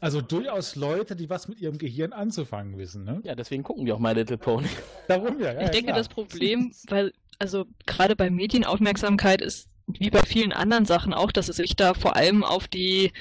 Also 0.00 0.20
durchaus 0.20 0.76
Leute, 0.76 1.16
die 1.16 1.28
was 1.28 1.48
mit 1.48 1.60
ihrem 1.60 1.78
Gehirn 1.78 2.12
anzufangen 2.12 2.76
wissen, 2.78 3.04
ne? 3.04 3.20
Ja, 3.24 3.34
deswegen 3.34 3.62
gucken 3.64 3.84
wir 3.86 3.96
auch 3.96 3.98
My 3.98 4.12
Little 4.12 4.38
Pony. 4.38 4.68
Darum 5.08 5.40
ja, 5.40 5.52
ja. 5.54 5.62
ich 5.62 5.70
denke, 5.70 5.86
klar. 5.86 5.96
das 5.96 6.08
Problem, 6.08 6.72
weil, 6.88 7.12
also 7.40 7.64
gerade 7.86 8.14
bei 8.14 8.30
Medienaufmerksamkeit 8.30 9.40
ist 9.40 9.68
wie 9.86 10.10
bei 10.10 10.22
vielen 10.22 10.52
anderen 10.52 10.84
Sachen 10.84 11.14
auch, 11.14 11.32
dass 11.32 11.48
es 11.48 11.56
sich 11.56 11.76
da 11.76 11.94
vor 11.94 12.16
allem 12.16 12.42
auf 12.44 12.68
die, 12.68 13.12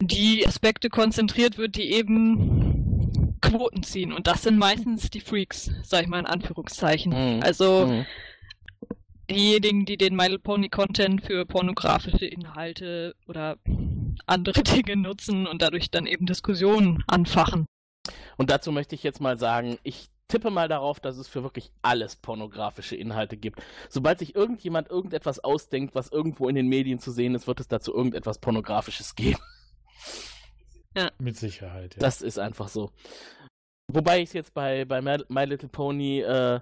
die 0.00 0.46
Aspekte 0.46 0.88
konzentriert 0.88 1.58
wird, 1.58 1.76
die 1.76 1.92
eben 1.92 3.36
Quoten 3.40 3.82
ziehen. 3.82 4.12
Und 4.12 4.26
das 4.26 4.42
sind 4.42 4.58
meistens 4.58 5.10
die 5.10 5.20
Freaks, 5.20 5.70
sag 5.82 6.02
ich 6.02 6.08
mal 6.08 6.20
in 6.20 6.26
Anführungszeichen. 6.26 7.36
Mhm. 7.36 7.42
Also 7.42 7.86
Mhm. 7.86 8.06
diejenigen, 9.30 9.84
die 9.84 9.96
den 9.96 10.16
My 10.16 10.24
Little 10.24 10.38
Pony 10.38 10.68
Content 10.68 11.24
für 11.24 11.44
pornografische 11.44 12.26
Inhalte 12.26 13.14
oder 13.26 13.56
andere 14.26 14.62
Dinge 14.62 14.96
nutzen 14.96 15.46
und 15.46 15.62
dadurch 15.62 15.90
dann 15.90 16.06
eben 16.06 16.26
Diskussionen 16.26 17.02
anfachen. 17.06 17.66
Und 18.36 18.50
dazu 18.50 18.72
möchte 18.72 18.94
ich 18.94 19.02
jetzt 19.02 19.20
mal 19.20 19.38
sagen, 19.38 19.78
ich 19.82 20.08
tippe 20.28 20.50
mal 20.50 20.68
darauf, 20.68 21.00
dass 21.00 21.16
es 21.16 21.26
für 21.26 21.42
wirklich 21.42 21.72
alles 21.82 22.16
pornografische 22.16 22.96
Inhalte 22.96 23.36
gibt. 23.36 23.60
Sobald 23.88 24.18
sich 24.18 24.34
irgendjemand 24.34 24.88
irgendetwas 24.90 25.38
ausdenkt, 25.40 25.94
was 25.94 26.10
irgendwo 26.10 26.48
in 26.48 26.54
den 26.54 26.68
Medien 26.68 26.98
zu 26.98 27.10
sehen 27.10 27.34
ist, 27.34 27.46
wird 27.46 27.60
es 27.60 27.68
dazu 27.68 27.94
irgendetwas 27.94 28.38
Pornografisches 28.38 29.14
geben. 29.14 29.40
Mit 31.18 31.36
Sicherheit, 31.36 31.94
ja. 31.94 32.00
Das 32.00 32.22
ist 32.22 32.38
einfach 32.38 32.68
so. 32.68 32.90
Wobei 33.92 34.20
ich 34.20 34.28
es 34.28 34.32
jetzt 34.32 34.54
bei, 34.54 34.84
bei 34.84 35.00
My 35.00 35.18
My 35.28 35.44
Little 35.44 35.68
Pony 35.68 36.20
äh, 36.20 36.60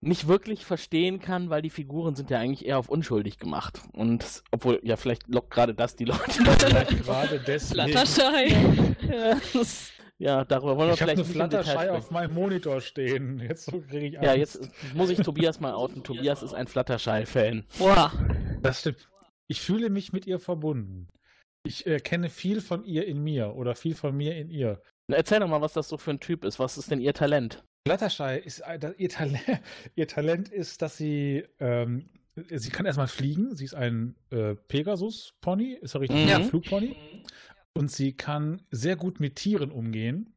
nicht 0.00 0.28
wirklich 0.28 0.64
verstehen 0.64 1.20
kann, 1.20 1.50
weil 1.50 1.62
die 1.62 1.70
Figuren 1.70 2.14
sind 2.14 2.30
ja 2.30 2.38
eigentlich 2.38 2.66
eher 2.66 2.78
auf 2.78 2.88
unschuldig 2.88 3.38
gemacht. 3.38 3.80
Und 3.92 4.42
obwohl, 4.52 4.80
ja, 4.82 4.96
vielleicht 4.96 5.26
lockt 5.28 5.50
gerade 5.50 5.74
das 5.74 5.96
die 5.96 6.04
Leute. 6.04 6.30
Vielleicht 6.30 7.04
gerade 7.04 7.40
deswegen. 7.46 7.90
Flatterschei. 7.90 8.48
ja, 9.08 9.40
das, 9.52 9.90
ja, 10.18 10.44
darüber 10.44 10.76
wollen 10.76 10.88
wir 10.88 10.94
Ich 10.94 11.02
habe 11.02 11.24
vielleicht 11.24 11.54
eine 11.54 11.64
sprechen. 11.64 11.90
auf 11.90 12.10
meinem 12.10 12.34
Monitor 12.34 12.80
stehen. 12.80 13.38
Jetzt 13.48 13.70
kriege 13.88 14.06
ich 14.06 14.12
Ja, 14.14 14.32
Angst. 14.32 14.36
jetzt 14.60 14.94
muss 14.94 15.10
ich 15.10 15.18
Tobias 15.18 15.60
mal 15.60 15.74
outen. 15.74 16.02
Tobias 16.02 16.42
ist 16.42 16.54
ein 16.54 16.66
Fluttershy-Fan. 16.66 17.64
Boah. 17.78 18.12
Das 18.62 18.80
stimmt. 18.80 19.08
Ich 19.48 19.60
fühle 19.60 19.90
mich 19.90 20.12
mit 20.12 20.26
ihr 20.26 20.38
verbunden. 20.40 21.08
Ich 21.64 21.86
äh, 21.86 21.98
kenne 22.00 22.30
viel 22.30 22.60
von 22.60 22.84
ihr 22.84 23.06
in 23.06 23.22
mir 23.22 23.54
oder 23.56 23.74
viel 23.74 23.94
von 23.94 24.16
mir 24.16 24.36
in 24.36 24.50
ihr. 24.50 24.80
Na, 25.08 25.16
Erzähl 25.16 25.40
doch 25.40 25.48
mal, 25.48 25.60
was 25.60 25.72
das 25.74 25.88
so 25.88 25.98
für 25.98 26.10
ein 26.12 26.20
Typ 26.20 26.44
ist. 26.44 26.58
Was 26.58 26.78
ist 26.78 26.90
denn 26.90 27.00
ihr 27.00 27.12
Talent? 27.14 27.62
Fluttershy 27.86 28.38
ist 28.44 28.62
das- 28.80 28.96
ihr 28.98 29.08
Talent, 29.08 29.40
ihr 29.94 30.08
Talent 30.08 30.48
ist, 30.48 30.82
dass 30.82 30.96
sie 30.96 31.44
ähm, 31.60 32.08
sie 32.50 32.70
kann 32.70 32.86
erstmal 32.86 33.06
fliegen. 33.08 33.54
Sie 33.54 33.64
ist 33.64 33.74
ein 33.74 34.16
äh, 34.30 34.54
Pegasus-Pony, 34.54 35.78
ist 35.80 35.94
ja 35.94 36.00
richtig, 36.00 36.24
Mhm. 36.26 36.32
ein 36.32 36.44
Flugpony. 36.44 36.96
Und 37.76 37.90
sie 37.90 38.14
kann 38.14 38.62
sehr 38.70 38.96
gut 38.96 39.20
mit 39.20 39.36
Tieren 39.36 39.70
umgehen. 39.70 40.34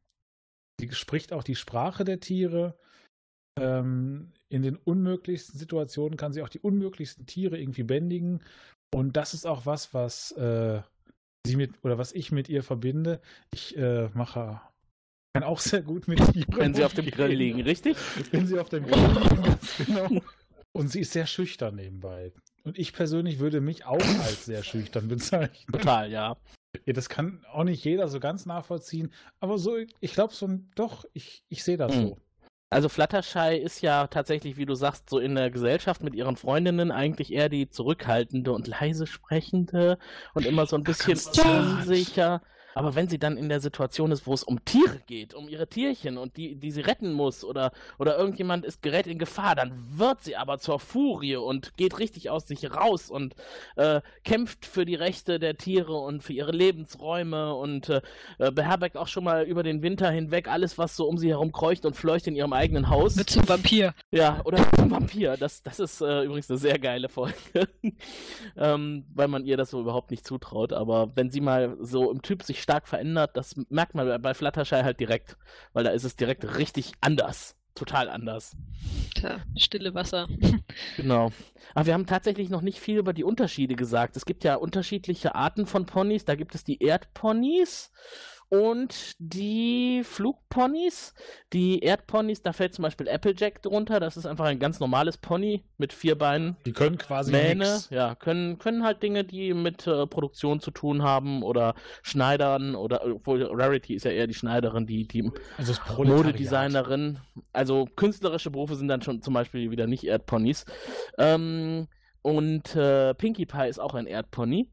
Sie 0.77 0.91
spricht 0.91 1.31
auch 1.31 1.43
die 1.43 1.55
Sprache 1.55 2.03
der 2.03 2.19
Tiere. 2.19 2.77
Ähm, 3.57 4.33
in 4.49 4.61
den 4.61 4.75
unmöglichsten 4.75 5.57
Situationen 5.57 6.17
kann 6.17 6.33
sie 6.33 6.41
auch 6.41 6.49
die 6.49 6.59
unmöglichsten 6.59 7.25
Tiere 7.25 7.57
irgendwie 7.57 7.83
bändigen. 7.83 8.41
Und 8.93 9.15
das 9.15 9.33
ist 9.33 9.45
auch 9.45 9.65
was, 9.65 9.93
was 9.93 10.33
äh, 10.33 10.81
sie 11.47 11.55
mit 11.55 11.81
oder 11.83 11.97
was 11.97 12.11
ich 12.11 12.33
mit 12.33 12.49
ihr 12.49 12.61
verbinde. 12.61 13.21
Ich 13.53 13.77
äh, 13.77 14.09
mache 14.13 14.59
kann 15.33 15.43
auch 15.43 15.59
sehr 15.59 15.81
gut 15.81 16.09
mit 16.09 16.17
Tieren. 16.33 16.57
Wenn 16.57 16.73
sie 16.73 16.83
auf 16.83 16.93
dem. 16.93 17.05
Grill 17.05 17.35
liegen, 17.35 17.61
richtig? 17.61 17.95
Wenn 18.31 18.47
sie 18.47 18.59
auf 18.59 18.67
dem 18.67 18.85
Grill 18.85 18.99
liegen, 18.99 19.41
ganz 19.43 19.77
genau. 19.77 20.21
Und 20.73 20.89
sie 20.89 21.01
ist 21.01 21.13
sehr 21.13 21.25
schüchtern 21.25 21.75
nebenbei. 21.75 22.33
Und 22.63 22.77
ich 22.77 22.91
persönlich 22.91 23.39
würde 23.39 23.61
mich 23.61 23.85
auch 23.85 24.01
als 24.23 24.45
sehr 24.45 24.63
schüchtern 24.63 25.07
bezeichnen. 25.07 25.71
Total, 25.71 26.11
ja. 26.11 26.35
Ja, 26.85 26.93
das 26.93 27.09
kann 27.09 27.43
auch 27.51 27.63
nicht 27.63 27.83
jeder 27.83 28.07
so 28.07 28.19
ganz 28.19 28.45
nachvollziehen. 28.45 29.11
Aber 29.39 29.57
so, 29.57 29.77
ich 29.99 30.13
glaube 30.13 30.33
so, 30.33 30.47
doch, 30.75 31.05
ich, 31.13 31.43
ich 31.49 31.63
sehe 31.63 31.77
das 31.77 31.95
Mhm. 31.95 32.09
so. 32.09 32.17
Also 32.71 32.87
Fluttershy 32.87 33.57
ist 33.57 33.81
ja 33.81 34.05
tatsächlich, 34.05 34.57
wie 34.57 34.67
du 34.67 34.75
sagst, 34.75 35.09
so 35.09 35.17
in 35.17 35.33
der 35.33 35.49
Gesellschaft 35.49 36.03
mit 36.03 36.13
ihren 36.13 36.35
Freundinnen 36.35 36.91
eigentlich 36.91 37.33
eher 37.33 37.49
die 37.49 37.67
zurückhaltende 37.67 38.51
und 38.51 38.67
leise 38.67 39.07
sprechende 39.07 39.97
und 40.35 40.45
immer 40.45 40.67
so 40.67 40.75
ein 40.75 40.83
bisschen 40.83 41.19
unsicher. 41.43 42.43
Aber 42.75 42.95
wenn 42.95 43.07
sie 43.07 43.19
dann 43.19 43.37
in 43.37 43.49
der 43.49 43.59
Situation 43.59 44.11
ist, 44.11 44.27
wo 44.27 44.33
es 44.33 44.43
um 44.43 44.63
Tiere 44.65 44.99
geht, 45.07 45.33
um 45.33 45.49
ihre 45.49 45.67
Tierchen 45.67 46.17
und 46.17 46.37
die, 46.37 46.55
die 46.55 46.71
sie 46.71 46.81
retten 46.81 47.13
muss 47.13 47.43
oder, 47.43 47.71
oder 47.97 48.17
irgendjemand 48.17 48.65
ist 48.65 48.81
gerät 48.81 49.07
in 49.07 49.19
Gefahr, 49.19 49.55
dann 49.55 49.71
wird 49.97 50.21
sie 50.21 50.35
aber 50.35 50.59
zur 50.59 50.79
Furie 50.79 51.35
und 51.35 51.75
geht 51.77 51.99
richtig 51.99 52.29
aus 52.29 52.47
sich 52.47 52.71
raus 52.73 53.09
und 53.09 53.35
äh, 53.75 54.01
kämpft 54.23 54.65
für 54.65 54.85
die 54.85 54.95
Rechte 54.95 55.39
der 55.39 55.57
Tiere 55.57 55.93
und 55.93 56.23
für 56.23 56.33
ihre 56.33 56.51
Lebensräume 56.51 57.55
und 57.55 57.89
äh, 57.89 58.01
äh, 58.37 58.51
beherbergt 58.51 58.97
auch 58.97 59.07
schon 59.07 59.23
mal 59.23 59.43
über 59.43 59.63
den 59.63 59.81
Winter 59.81 60.09
hinweg 60.09 60.47
alles, 60.47 60.77
was 60.77 60.95
so 60.95 61.07
um 61.07 61.17
sie 61.17 61.29
herum 61.29 61.51
kreucht 61.51 61.85
und 61.85 61.95
fleucht 61.95 62.27
in 62.27 62.35
ihrem 62.35 62.53
eigenen 62.53 62.89
Haus. 62.89 63.15
Mit 63.15 63.29
zum 63.29 63.47
Vampir. 63.47 63.93
Ja, 64.11 64.41
oder 64.45 64.59
zum 64.75 64.91
Vampir. 64.91 65.37
Das, 65.37 65.63
das 65.63 65.79
ist 65.79 66.01
äh, 66.01 66.23
übrigens 66.23 66.49
eine 66.49 66.59
sehr 66.59 66.79
geile 66.79 67.09
Folge. 67.09 67.35
ähm, 68.57 69.05
weil 69.13 69.27
man 69.27 69.45
ihr 69.45 69.57
das 69.57 69.71
so 69.71 69.79
überhaupt 69.79 70.11
nicht 70.11 70.25
zutraut. 70.25 70.73
Aber 70.73 71.15
wenn 71.15 71.29
sie 71.29 71.41
mal 71.41 71.77
so 71.81 72.11
im 72.11 72.21
Typ 72.21 72.43
sich 72.43 72.58
sich 72.59 72.63
stark 72.63 72.87
verändert. 72.87 73.35
Das 73.35 73.55
merkt 73.69 73.95
man 73.95 74.21
bei 74.21 74.33
Fluttershy 74.33 74.75
halt 74.75 74.99
direkt, 74.99 75.37
weil 75.73 75.83
da 75.83 75.91
ist 75.91 76.03
es 76.03 76.15
direkt 76.15 76.57
richtig 76.57 76.91
anders. 77.01 77.55
Total 77.75 78.09
anders. 78.09 78.57
Tja, 79.15 79.39
stille 79.55 79.93
Wasser. 79.93 80.27
Genau. 80.97 81.31
Aber 81.73 81.85
wir 81.85 81.93
haben 81.93 82.05
tatsächlich 82.05 82.49
noch 82.49 82.61
nicht 82.61 82.79
viel 82.79 82.97
über 82.97 83.13
die 83.13 83.23
Unterschiede 83.23 83.75
gesagt. 83.75 84.17
Es 84.17 84.25
gibt 84.25 84.43
ja 84.43 84.55
unterschiedliche 84.55 85.35
Arten 85.35 85.65
von 85.65 85.85
Ponys. 85.85 86.25
Da 86.25 86.35
gibt 86.35 86.55
es 86.55 86.63
die 86.63 86.83
Erdponys 86.83 87.91
und 88.49 89.13
die 89.19 90.01
Flugponys. 90.03 91.13
Die 91.53 91.79
Erdponys, 91.79 92.41
da 92.41 92.51
fällt 92.51 92.73
zum 92.73 92.83
Beispiel 92.83 93.07
Applejack 93.07 93.61
drunter. 93.61 93.99
Das 93.99 94.17
ist 94.17 94.25
einfach 94.25 94.45
ein 94.45 94.59
ganz 94.59 94.79
normales 94.79 95.17
Pony 95.17 95.63
mit 95.77 95.93
vier 95.93 96.17
Beinen. 96.17 96.57
Die 96.65 96.73
können 96.73 96.97
quasi 96.97 97.31
Mähne, 97.31 97.63
nix. 97.65 97.89
ja, 97.91 98.15
können, 98.15 98.57
können 98.57 98.83
halt 98.83 99.03
Dinge, 99.03 99.23
die 99.23 99.53
mit 99.53 99.85
äh, 99.85 100.07
Produktion 100.07 100.59
zu 100.59 100.71
tun 100.71 101.03
haben 101.03 101.43
oder 101.43 101.75
Schneidern 102.01 102.75
oder 102.75 103.05
obwohl 103.05 103.43
Rarity 103.43 103.93
ist 103.93 104.05
ja 104.05 104.11
eher 104.11 104.27
die 104.27 104.33
Schneiderin, 104.33 104.87
die, 104.87 105.07
die 105.07 105.31
Also. 105.57 105.73
Modedesignerin. 105.95 107.19
Also 107.53 107.85
künstlerische 107.95 108.49
Berufe 108.49 108.75
sind 108.75 108.87
dann 108.87 109.01
schon 109.03 109.21
zum 109.21 109.35
Beispiel 109.35 109.69
wieder 109.69 109.85
nicht 109.85 110.03
Erdponys. 110.05 110.65
Ähm, 111.17 111.87
und 112.21 112.75
äh, 112.75 113.13
Pinkie 113.13 113.45
Pie 113.45 113.69
ist 113.69 113.79
auch 113.79 113.93
ein 113.93 114.07
Erdpony. 114.07 114.69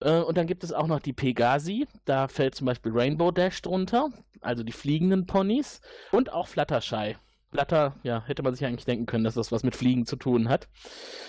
Äh, 0.00 0.20
und 0.20 0.36
dann 0.36 0.46
gibt 0.46 0.64
es 0.64 0.72
auch 0.72 0.86
noch 0.86 1.00
die 1.00 1.12
Pegasi. 1.12 1.86
Da 2.04 2.28
fällt 2.28 2.54
zum 2.54 2.66
Beispiel 2.66 2.92
Rainbow 2.94 3.30
Dash 3.30 3.60
drunter, 3.62 4.10
also 4.40 4.62
die 4.62 4.72
fliegenden 4.72 5.26
Ponys. 5.26 5.80
Und 6.12 6.32
auch 6.32 6.48
Fluttershy. 6.48 7.16
Flutter, 7.52 7.96
ja, 8.02 8.22
hätte 8.26 8.42
man 8.42 8.54
sich 8.54 8.66
eigentlich 8.66 8.84
denken 8.84 9.06
können, 9.06 9.24
dass 9.24 9.34
das 9.34 9.52
was 9.52 9.62
mit 9.62 9.76
Fliegen 9.76 10.04
zu 10.04 10.16
tun 10.16 10.48
hat. 10.48 10.68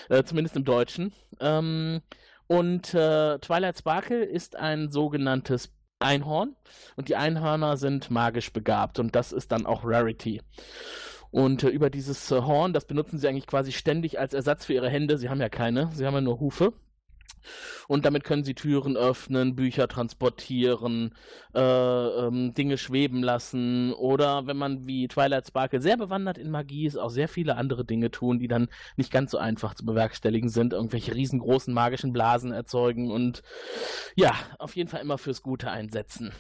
Äh, 0.10 0.24
zumindest 0.24 0.56
im 0.58 0.66
Deutschen. 0.66 1.14
Ähm, 1.40 2.02
und 2.48 2.94
äh, 2.94 3.40
Twilight 3.40 3.78
Sparkle 3.78 4.24
ist 4.24 4.56
ein 4.56 4.90
sogenanntes 4.90 5.72
Einhorn. 6.00 6.56
Und 6.96 7.10
die 7.10 7.16
Einhörner 7.16 7.78
sind 7.78 8.10
magisch 8.10 8.52
begabt. 8.52 9.00
Und 9.00 9.16
das 9.16 9.32
ist 9.32 9.52
dann 9.52 9.66
auch 9.66 9.84
Rarity. 9.84 10.42
Und 11.32 11.64
äh, 11.64 11.70
über 11.70 11.90
dieses 11.90 12.32
äh, 12.32 12.42
Horn, 12.42 12.74
das 12.74 12.86
benutzen 12.86 13.20
sie 13.20 13.28
eigentlich 13.28 13.48
quasi 13.48 13.72
ständig 13.72 14.20
als 14.20 14.34
Ersatz 14.34 14.66
für 14.66 14.74
ihre 14.74 14.90
Hände. 14.90 15.18
Sie 15.18 15.30
haben 15.30 15.42
ja 15.42 15.50
keine, 15.50 15.90
sie 15.94 16.06
haben 16.06 16.14
ja 16.14 16.22
nur 16.22 16.40
Hufe. 16.40 16.74
Und 17.88 18.06
damit 18.06 18.24
können 18.24 18.44
sie 18.44 18.54
Türen 18.54 18.98
öffnen, 18.98 19.56
Bücher 19.56 19.88
transportieren, 19.88 21.16
äh, 21.56 21.60
ähm, 21.62 22.54
Dinge 22.54 22.78
schweben 22.78 23.24
lassen 23.24 23.94
oder 23.94 24.46
wenn 24.48 24.58
man 24.58 24.88
wie 24.88 25.08
Twilight 25.08 25.48
Sparkle 25.48 25.82
sehr 25.82 25.98
bewandert 25.98 26.38
in 26.38 26.52
Magie 26.52 26.86
ist, 26.86 26.98
auch 26.98 27.10
sehr 27.10 27.30
viele 27.30 27.56
andere 27.56 27.86
Dinge 27.86 28.12
tun, 28.12 28.40
die 28.40 28.48
dann 28.48 28.68
nicht 28.98 29.12
ganz 29.12 29.32
so 29.32 29.38
einfach 29.38 29.74
zu 29.76 29.86
bewerkstelligen 29.86 30.50
sind, 30.50 30.74
irgendwelche 30.74 31.16
riesengroßen 31.16 31.74
magischen 31.74 32.12
Blasen 32.12 32.52
erzeugen 32.52 33.12
und 33.12 33.42
ja, 34.16 34.34
auf 34.60 34.76
jeden 34.76 34.90
Fall 34.90 35.02
immer 35.02 35.18
fürs 35.18 35.42
Gute 35.42 35.72
einsetzen. 35.72 36.34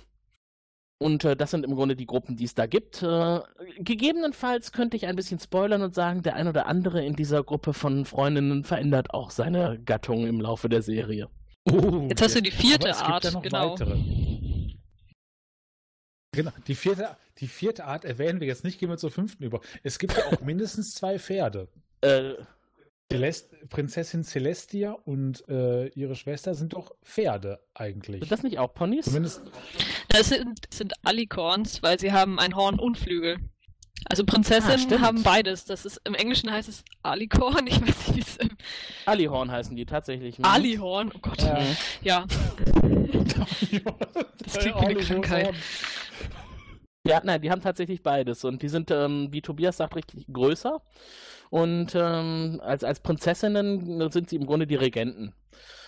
Und 1.00 1.24
äh, 1.26 1.36
das 1.36 1.52
sind 1.52 1.64
im 1.64 1.76
Grunde 1.76 1.96
die 1.96 2.08
Gruppen, 2.08 2.36
die 2.36 2.46
es 2.46 2.56
da 2.56 2.66
gibt. 2.66 3.04
Äh, 3.04 3.42
gegebenenfalls 3.78 4.72
könnte 4.72 4.98
ich 4.98 5.06
ein 5.06 5.16
bisschen 5.16 5.40
spoilern 5.40 5.84
und 5.84 5.94
sagen, 5.94 6.24
der 6.24 6.36
ein 6.36 6.48
oder 6.48 6.66
andere 6.66 7.06
in 7.06 7.16
dieser 7.16 7.44
Gruppe 7.44 7.74
von 7.74 8.06
Freundinnen 8.06 8.64
verändert 8.64 9.14
auch 9.14 9.30
seine 9.30 9.80
Gattung 9.80 10.26
im 10.26 10.42
Laufe 10.42 10.70
der 10.70 10.82
Serie. 10.82 11.30
Oh, 11.66 12.08
Jetzt 12.10 12.22
hast 12.22 12.36
du 12.36 12.42
die 12.42 12.52
vierte 12.52 12.88
aber 12.88 12.92
es 12.92 12.98
gibt 12.98 13.12
Art, 13.12 13.24
ja 13.26 13.32
noch 13.32 13.42
genau. 13.44 13.72
Weitere. 13.72 13.98
Genau, 16.32 16.52
die 16.68 16.76
vierte, 16.76 17.18
die 17.40 17.48
vierte 17.48 17.86
Art 17.86 18.06
erwähnen 18.06 18.40
wir 18.40 18.48
jetzt 18.48 18.64
nicht, 18.64 18.80
gehen 18.80 18.90
wir 18.90 18.98
zur 18.98 19.12
fünften 19.12 19.44
über. 19.44 19.62
Es 19.84 20.00
gibt 20.00 20.18
ja 20.18 20.26
auch 20.26 20.42
mindestens 20.46 20.94
zwei 20.94 21.20
Pferde. 21.20 21.68
Äh, 22.02 22.34
Celest, 23.12 23.70
Prinzessin 23.70 24.24
Celestia 24.24 24.92
und 24.92 25.48
äh, 25.48 25.88
ihre 25.90 26.16
Schwester 26.16 26.56
sind 26.56 26.74
doch 26.74 26.94
Pferde 27.04 27.60
eigentlich. 27.74 28.20
Sind 28.20 28.32
das 28.32 28.44
nicht 28.44 28.60
auch 28.60 28.74
Ponys? 28.74 29.06
Zumindest 29.06 29.42
Das 30.10 30.30
sind, 30.30 30.60
sind 30.74 30.94
Alicorns, 31.04 31.82
weil 31.82 32.00
sie 32.00 32.12
haben 32.12 32.38
ein 32.38 32.56
Horn 32.56 32.80
und 32.80 32.98
Flügel. 32.98 33.38
Also 34.10 34.24
Ah, 34.24 34.26
Prinzessinnen 34.26 34.80
stimmt. 34.80 35.02
haben 35.02 35.24
beides. 35.24 35.64
Das 35.66 35.86
ist 35.86 36.02
im 36.04 36.16
Englischen 36.16 36.52
heißt 36.52 36.68
es 36.68 36.84
Alicorn. 37.02 37.66
Ich 37.68 37.80
weiß 37.82 38.08
nicht, 38.10 38.16
wie 38.16 38.22
es 38.22 38.38
im 38.38 38.50
Alihorn 39.06 39.52
heißen 39.52 39.76
die 39.76 39.86
tatsächlich. 39.86 40.38
Mhm. 40.40 40.46
Alihorn. 40.46 41.12
Oh 41.16 41.20
Gott. 41.20 41.42
Ja. 41.42 41.64
Ja. 42.02 42.26
Das 44.44 44.58
klingt 44.60 44.82
wie 44.82 44.86
eine 44.86 44.96
Krankheit. 44.96 45.54
Ja, 47.06 47.22
nein, 47.24 47.42
die 47.42 47.50
haben 47.52 47.62
tatsächlich 47.62 48.04
beides 48.04 48.44
und 48.44 48.62
die 48.62 48.68
sind, 48.68 48.92
ähm, 48.92 49.30
wie 49.32 49.42
Tobias 49.42 49.78
sagt, 49.78 49.96
richtig 49.96 50.28
größer. 50.32 50.82
Und 51.50 51.96
ähm, 51.96 52.60
als, 52.64 52.84
als 52.84 53.00
Prinzessinnen 53.00 54.12
sind 54.12 54.30
sie 54.30 54.36
im 54.36 54.46
Grunde 54.46 54.68
die 54.68 54.76
Regenten. 54.76 55.34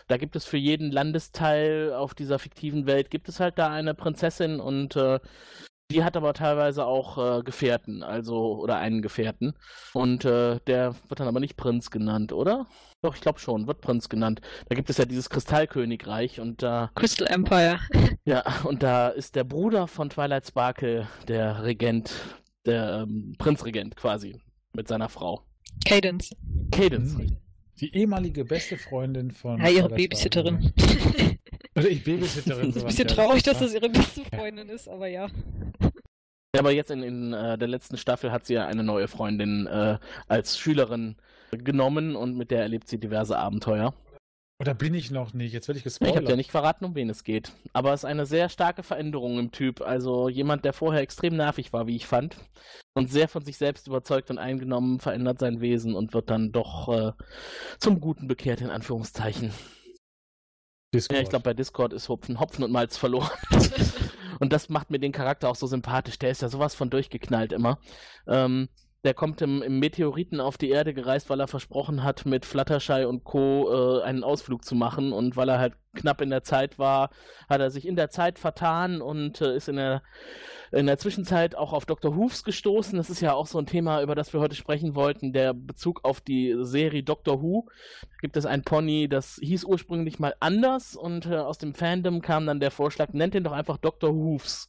Da 0.07 0.17
gibt 0.17 0.35
es 0.35 0.45
für 0.45 0.57
jeden 0.57 0.91
Landesteil 0.91 1.93
auf 1.93 2.15
dieser 2.15 2.39
fiktiven 2.39 2.87
Welt, 2.87 3.11
gibt 3.11 3.29
es 3.29 3.39
halt 3.39 3.59
da 3.59 3.69
eine 3.69 3.93
Prinzessin 3.93 4.59
und 4.59 4.95
äh, 4.95 5.19
die 5.91 6.03
hat 6.03 6.15
aber 6.15 6.33
teilweise 6.33 6.85
auch 6.85 7.17
äh, 7.39 7.41
Gefährten, 7.41 8.03
also, 8.03 8.59
oder 8.59 8.77
einen 8.77 9.01
Gefährten. 9.01 9.53
Und 9.93 10.23
äh, 10.23 10.59
der 10.67 10.93
wird 11.07 11.19
dann 11.19 11.27
aber 11.27 11.39
nicht 11.39 11.57
Prinz 11.57 11.89
genannt, 11.89 12.31
oder? 12.31 12.67
Doch, 13.01 13.15
ich 13.15 13.21
glaube 13.21 13.39
schon, 13.39 13.65
wird 13.65 13.81
Prinz 13.81 14.07
genannt. 14.07 14.39
Da 14.67 14.75
gibt 14.75 14.91
es 14.91 14.97
ja 14.97 15.05
dieses 15.05 15.31
Kristallkönigreich 15.31 16.39
und 16.39 16.61
da. 16.61 16.91
Crystal 16.95 17.27
Empire. 17.27 17.79
Ja, 18.25 18.43
und 18.65 18.83
da 18.83 19.07
ist 19.07 19.35
der 19.35 19.43
Bruder 19.43 19.87
von 19.87 20.11
Twilight 20.11 20.45
Sparkle 20.45 21.07
der 21.27 21.63
Regent, 21.63 22.11
der 22.67 23.07
ähm, 23.07 23.33
Prinzregent 23.39 23.95
quasi, 23.95 24.39
mit 24.73 24.87
seiner 24.87 25.09
Frau. 25.09 25.48
Cadence. 25.85 26.35
Cadence. 26.71 27.17
die 27.79 27.95
ehemalige 27.95 28.45
beste 28.45 28.77
Freundin 28.77 29.31
von. 29.31 29.59
Ja, 29.59 29.69
ihre 29.69 29.87
Twilight 29.87 30.09
Babysitterin. 30.09 30.73
Oder 31.75 31.89
ich 31.89 32.03
Babysitterin. 32.03 32.69
ist 32.69 32.77
ein 32.77 32.85
bisschen 32.85 33.07
traurig, 33.07 33.43
dass 33.43 33.59
das 33.59 33.73
ihre 33.73 33.89
beste 33.89 34.23
Freundin 34.25 34.69
ist, 34.69 34.87
aber 34.87 35.07
ja. 35.07 35.27
Ja, 36.55 36.61
aber 36.61 36.71
jetzt 36.71 36.89
in, 36.89 37.03
in 37.03 37.33
äh, 37.33 37.57
der 37.57 37.67
letzten 37.67 37.97
Staffel 37.97 38.31
hat 38.31 38.45
sie 38.45 38.55
ja 38.55 38.65
eine 38.65 38.83
neue 38.83 39.07
Freundin 39.07 39.67
äh, 39.67 39.99
als 40.27 40.57
Schülerin 40.57 41.15
genommen 41.51 42.15
und 42.15 42.35
mit 42.35 42.49
der 42.51 42.61
erlebt 42.61 42.87
sie 42.87 42.99
diverse 42.99 43.37
Abenteuer. 43.37 43.93
Oder 44.61 44.73
bin 44.73 44.93
ich 44.93 45.09
noch 45.09 45.33
nicht? 45.33 45.53
Jetzt 45.53 45.69
werde 45.69 45.77
ich 45.77 45.85
Ich 45.85 45.85
gespoilert. 45.85 46.17
habe 46.17 46.29
ja 46.31 46.35
nicht 46.35 46.51
verraten, 46.51 46.83
um 46.83 46.93
wen 46.93 47.09
es 47.09 47.23
geht. 47.23 47.53
Aber 47.71 47.93
es 47.93 48.01
ist 48.01 48.05
eine 48.05 48.25
sehr 48.25 48.49
starke 48.49 48.83
Veränderung 48.83 49.39
im 49.39 49.51
Typ. 49.51 49.79
Also 49.79 50.27
jemand, 50.27 50.65
der 50.65 50.73
vorher 50.73 51.01
extrem 51.01 51.37
nervig 51.37 51.71
war, 51.71 51.87
wie 51.87 51.95
ich 51.95 52.07
fand. 52.07 52.35
Und 52.93 53.09
sehr 53.09 53.29
von 53.29 53.45
sich 53.45 53.57
selbst 53.57 53.87
überzeugt 53.87 54.29
und 54.29 54.37
eingenommen, 54.37 54.99
verändert 54.99 55.39
sein 55.39 55.61
Wesen 55.61 55.95
und 55.95 56.13
wird 56.13 56.29
dann 56.29 56.51
doch 56.51 56.89
äh, 56.89 57.13
zum 57.77 58.01
Guten 58.01 58.27
bekehrt, 58.27 58.59
in 58.59 58.69
Anführungszeichen. 58.69 59.53
Discord. 60.93 61.17
Ja, 61.17 61.23
ich 61.23 61.29
glaube, 61.29 61.43
bei 61.43 61.53
Discord 61.53 61.93
ist 61.93 62.09
Hopfen, 62.09 62.39
Hopfen 62.41 62.63
und 62.65 62.71
Malz 62.71 62.97
verloren. 62.97 63.29
und 64.39 64.51
das 64.51 64.67
macht 64.67 64.89
mir 64.89 64.99
den 64.99 65.13
Charakter 65.13 65.47
auch 65.47 65.55
so 65.55 65.67
sympathisch. 65.67 66.19
Der 66.19 66.31
ist 66.31 66.41
ja 66.41 66.49
sowas 66.49 66.75
von 66.75 66.89
durchgeknallt 66.89 67.53
immer. 67.53 67.79
Ähm, 68.27 68.67
der 69.03 69.13
kommt 69.13 69.41
im, 69.41 69.61
im 69.61 69.79
Meteoriten 69.79 70.41
auf 70.41 70.57
die 70.57 70.69
Erde 70.69 70.93
gereist, 70.93 71.29
weil 71.29 71.39
er 71.39 71.47
versprochen 71.47 72.03
hat, 72.03 72.25
mit 72.25 72.45
Fluttershy 72.45 73.05
und 73.05 73.23
Co. 73.23 73.99
Äh, 73.99 74.03
einen 74.03 74.23
Ausflug 74.23 74.65
zu 74.65 74.75
machen. 74.75 75.13
Und 75.13 75.37
weil 75.37 75.47
er 75.47 75.59
halt 75.59 75.73
knapp 75.95 76.19
in 76.21 76.29
der 76.29 76.43
Zeit 76.43 76.77
war, 76.77 77.09
hat 77.47 77.61
er 77.61 77.71
sich 77.71 77.87
in 77.87 77.95
der 77.95 78.09
Zeit 78.09 78.39
vertan 78.39 79.01
und 79.01 79.39
äh, 79.39 79.55
ist 79.55 79.69
in 79.69 79.77
der, 79.77 80.03
in 80.71 80.85
der 80.85 80.97
Zwischenzeit 80.97 81.55
auch 81.55 81.71
auf 81.71 81.85
Dr. 81.85 82.13
Hoofs 82.13 82.43
gestoßen. 82.43 82.97
Das 82.97 83.09
ist 83.09 83.21
ja 83.21 83.33
auch 83.33 83.47
so 83.47 83.57
ein 83.57 83.65
Thema, 83.65 84.01
über 84.01 84.15
das 84.15 84.33
wir 84.33 84.41
heute 84.41 84.55
sprechen 84.55 84.95
wollten, 84.95 85.31
der 85.31 85.53
Bezug 85.53 86.03
auf 86.03 86.19
die 86.19 86.55
Serie 86.59 87.01
Doctor 87.01 87.41
Who. 87.41 87.69
Da 88.01 88.17
gibt 88.19 88.35
es 88.35 88.45
ein 88.45 88.63
Pony, 88.63 89.07
das 89.07 89.39
hieß 89.41 89.63
ursprünglich 89.63 90.19
mal 90.19 90.35
anders 90.41 90.97
und 90.97 91.25
äh, 91.25 91.37
aus 91.37 91.57
dem 91.57 91.73
Fandom 91.73 92.21
kam 92.21 92.45
dann 92.45 92.59
der 92.59 92.71
Vorschlag, 92.71 93.13
nennt 93.13 93.33
ihn 93.33 93.45
doch 93.45 93.53
einfach 93.53 93.77
Dr. 93.77 94.11
Hoofs. 94.11 94.67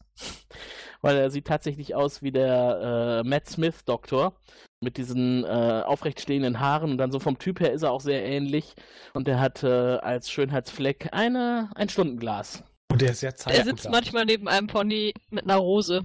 Weil 1.03 1.17
er 1.17 1.31
sieht 1.31 1.47
tatsächlich 1.47 1.95
aus 1.95 2.23
wie 2.23 2.31
der 2.33 3.23
äh, 3.25 3.29
Matt 3.29 3.49
Smith 3.49 3.85
Doktor 3.85 4.35
mit 4.83 4.97
diesen 4.97 5.45
äh, 5.45 5.83
aufrecht 5.85 6.21
stehenden 6.21 6.61
Haaren 6.61 6.91
und 6.93 6.99
dann 6.99 7.11
so 7.13 7.19
vom 7.21 7.39
Typ 7.39 7.61
her 7.61 7.73
ist 7.73 7.83
er 7.83 7.91
auch 7.91 8.01
sehr 8.01 8.25
ähnlich 8.25 8.75
und 9.15 9.29
er 9.29 9.39
hat 9.41 9.63
äh, 9.63 9.67
als 9.69 10.31
Schönheitsfleck 10.31 11.09
eine, 11.13 11.71
ein 11.75 11.89
Stundenglas. 11.89 12.63
Und 12.91 13.01
der 13.03 13.13
ist 13.13 13.21
sehr 13.21 13.31
Er 13.31 13.37
zeitgut. 13.37 13.65
sitzt 13.67 13.91
manchmal 13.91 14.25
neben 14.25 14.49
einem 14.49 14.67
Pony 14.67 15.13
mit 15.31 15.45
einer 15.45 15.57
Rose. 15.57 16.03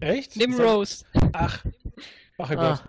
Echt? 0.00 0.36
Neben 0.36 0.58
er- 0.58 0.66
Rose. 0.74 1.04
Ach. 1.32 1.64
Ach, 2.38 2.50
Ah. 2.50 2.80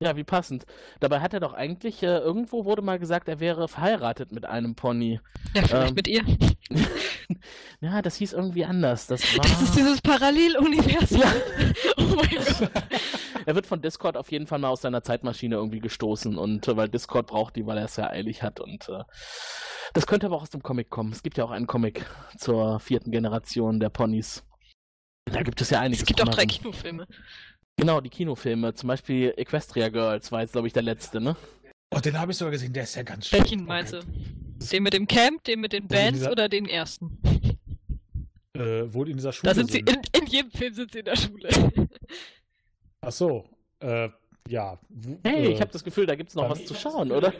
Ja, 0.00 0.16
wie 0.16 0.24
passend. 0.24 0.64
Dabei 1.00 1.20
hat 1.20 1.34
er 1.34 1.40
doch 1.40 1.54
eigentlich, 1.54 2.02
äh, 2.02 2.18
irgendwo 2.18 2.64
wurde 2.64 2.82
mal 2.82 2.98
gesagt, 2.98 3.28
er 3.28 3.40
wäre 3.40 3.66
verheiratet 3.66 4.30
mit 4.30 4.44
einem 4.44 4.74
Pony. 4.76 5.20
Ja, 5.54 5.62
vielleicht 5.62 5.88
Ähm, 5.88 5.94
mit 5.94 6.08
ihr. 6.08 6.24
Ja, 7.80 8.00
das 8.02 8.16
hieß 8.16 8.32
irgendwie 8.32 8.64
anders. 8.64 9.06
Das 9.06 9.22
war. 9.36 9.42
Das 9.44 9.60
ist 9.60 9.76
dieses 9.76 10.00
Paralleluniversum. 10.00 11.22
Oh 11.96 12.02
mein 12.16 12.30
Gott. 12.30 12.70
er 13.46 13.54
wird 13.54 13.66
von 13.66 13.82
Discord 13.82 14.16
auf 14.16 14.30
jeden 14.32 14.46
Fall 14.46 14.58
mal 14.58 14.68
aus 14.68 14.80
seiner 14.82 15.02
Zeitmaschine 15.02 15.56
irgendwie 15.56 15.80
gestoßen 15.80 16.38
und 16.38 16.66
äh, 16.68 16.76
weil 16.76 16.88
Discord 16.88 17.26
braucht 17.26 17.56
die, 17.56 17.66
weil 17.66 17.76
er 17.78 17.84
es 17.84 17.96
ja 17.96 18.08
eilig 18.08 18.42
hat 18.42 18.60
und 18.60 18.88
äh, 18.88 19.02
das 19.94 20.06
könnte 20.06 20.26
aber 20.26 20.36
auch 20.36 20.42
aus 20.42 20.50
dem 20.50 20.62
Comic 20.62 20.90
kommen. 20.90 21.12
Es 21.12 21.22
gibt 21.22 21.36
ja 21.38 21.44
auch 21.44 21.50
einen 21.50 21.66
Comic 21.66 22.06
zur 22.36 22.80
vierten 22.80 23.10
Generation 23.10 23.78
der 23.80 23.90
Ponys. 23.90 24.44
Da 25.26 25.42
gibt 25.42 25.60
es 25.60 25.70
ja 25.70 25.80
einiges. 25.80 26.00
Es 26.02 26.06
gibt 26.06 26.22
auch 26.22 26.28
drei. 26.28 26.46
Kinofilme. 26.46 27.06
Genau, 27.78 28.00
die 28.00 28.10
Kinofilme. 28.10 28.74
Zum 28.74 28.88
Beispiel 28.88 29.32
Equestria 29.36 29.88
Girls 29.88 30.30
war 30.32 30.40
jetzt, 30.42 30.52
glaube 30.52 30.66
ich, 30.66 30.72
der 30.72 30.82
letzte, 30.82 31.20
ne? 31.20 31.36
Oh, 31.94 32.00
den 32.00 32.18
habe 32.18 32.32
ich 32.32 32.38
sogar 32.38 32.50
gesehen. 32.52 32.72
Der 32.72 32.82
ist 32.82 32.96
ja 32.96 33.02
ganz 33.04 33.28
schön. 33.28 33.38
Welchen 33.40 33.64
meinst 33.64 33.92
du? 33.94 34.00
Den 34.72 34.82
mit 34.82 34.92
dem 34.92 35.06
Camp, 35.06 35.44
den 35.44 35.60
mit 35.60 35.72
den 35.72 35.86
Bands 35.86 36.18
dieser- 36.18 36.32
oder 36.32 36.48
den 36.48 36.66
ersten? 36.66 37.18
äh, 38.54 38.92
wohl 38.92 39.08
in 39.08 39.16
dieser 39.16 39.32
Schule 39.32 39.50
Da 39.50 39.54
sind 39.54 39.70
sie, 39.70 39.78
in, 39.78 40.02
in 40.20 40.26
jedem 40.26 40.50
Film 40.50 40.74
sind 40.74 40.92
sie 40.92 40.98
in 40.98 41.04
der 41.04 41.16
Schule. 41.16 41.48
Ach 43.00 43.12
so, 43.12 43.44
äh, 43.78 44.08
ja. 44.48 44.78
Hey, 45.24 45.46
äh, 45.46 45.52
ich 45.52 45.60
habe 45.60 45.70
das 45.70 45.84
Gefühl, 45.84 46.06
da 46.06 46.16
gibt's 46.16 46.34
noch 46.34 46.50
was 46.50 46.64
zu 46.64 46.74
schauen, 46.74 47.12
oder? 47.12 47.32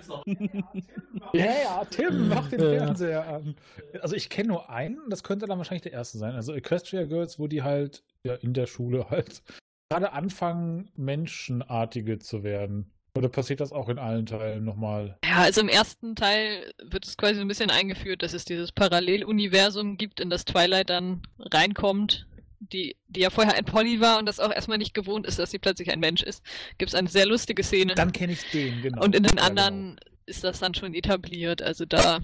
Ja, 1.32 1.44
ja, 1.44 1.84
Tim, 1.90 2.28
mach 2.28 2.48
den. 2.48 2.60
Fernseher 2.60 3.26
an. 3.26 3.56
Also 4.00 4.14
ich 4.14 4.28
kenne 4.30 4.48
nur 4.48 4.70
einen, 4.70 5.00
das 5.08 5.24
könnte 5.24 5.46
dann 5.46 5.58
wahrscheinlich 5.58 5.82
der 5.82 5.92
erste 5.92 6.18
sein. 6.18 6.34
Also 6.34 6.54
Equestria 6.54 7.04
Girls, 7.04 7.38
wo 7.40 7.48
die 7.48 7.62
halt 7.62 8.04
ja, 8.22 8.34
in 8.34 8.52
der 8.54 8.66
Schule 8.66 9.10
halt 9.10 9.42
gerade 9.90 10.12
anfangen, 10.12 10.90
Menschenartige 10.96 12.18
zu 12.18 12.42
werden. 12.42 12.90
Oder 13.16 13.28
passiert 13.28 13.60
das 13.60 13.72
auch 13.72 13.88
in 13.88 13.98
allen 13.98 14.26
Teilen 14.26 14.64
nochmal? 14.64 15.18
Ja, 15.24 15.38
also 15.38 15.60
im 15.60 15.68
ersten 15.68 16.14
Teil 16.14 16.72
wird 16.82 17.06
es 17.06 17.16
quasi 17.16 17.36
so 17.36 17.40
ein 17.40 17.48
bisschen 17.48 17.70
eingeführt, 17.70 18.22
dass 18.22 18.34
es 18.34 18.44
dieses 18.44 18.70
Paralleluniversum 18.70 19.96
gibt, 19.96 20.20
in 20.20 20.30
das 20.30 20.44
Twilight 20.44 20.90
dann 20.90 21.22
reinkommt, 21.38 22.26
die, 22.60 22.96
die 23.08 23.20
ja 23.20 23.30
vorher 23.30 23.54
ein 23.54 23.64
Pony 23.64 24.00
war 24.00 24.18
und 24.18 24.26
das 24.26 24.40
auch 24.40 24.52
erstmal 24.52 24.78
nicht 24.78 24.94
gewohnt 24.94 25.26
ist, 25.26 25.38
dass 25.38 25.50
sie 25.50 25.58
plötzlich 25.58 25.90
ein 25.90 26.00
Mensch 26.00 26.22
ist. 26.22 26.44
Gibt 26.76 26.90
es 26.90 26.94
eine 26.94 27.08
sehr 27.08 27.26
lustige 27.26 27.64
Szene. 27.64 27.94
Dann 27.94 28.12
kenne 28.12 28.34
ich 28.34 28.50
den, 28.50 28.82
genau. 28.82 29.02
Und 29.02 29.16
in 29.16 29.22
den 29.22 29.38
Ja, 29.38 29.44
anderen 29.44 29.98
ist 30.26 30.44
das 30.44 30.60
dann 30.60 30.74
schon 30.74 30.94
etabliert. 30.94 31.62
Also 31.62 31.86
da 31.86 32.20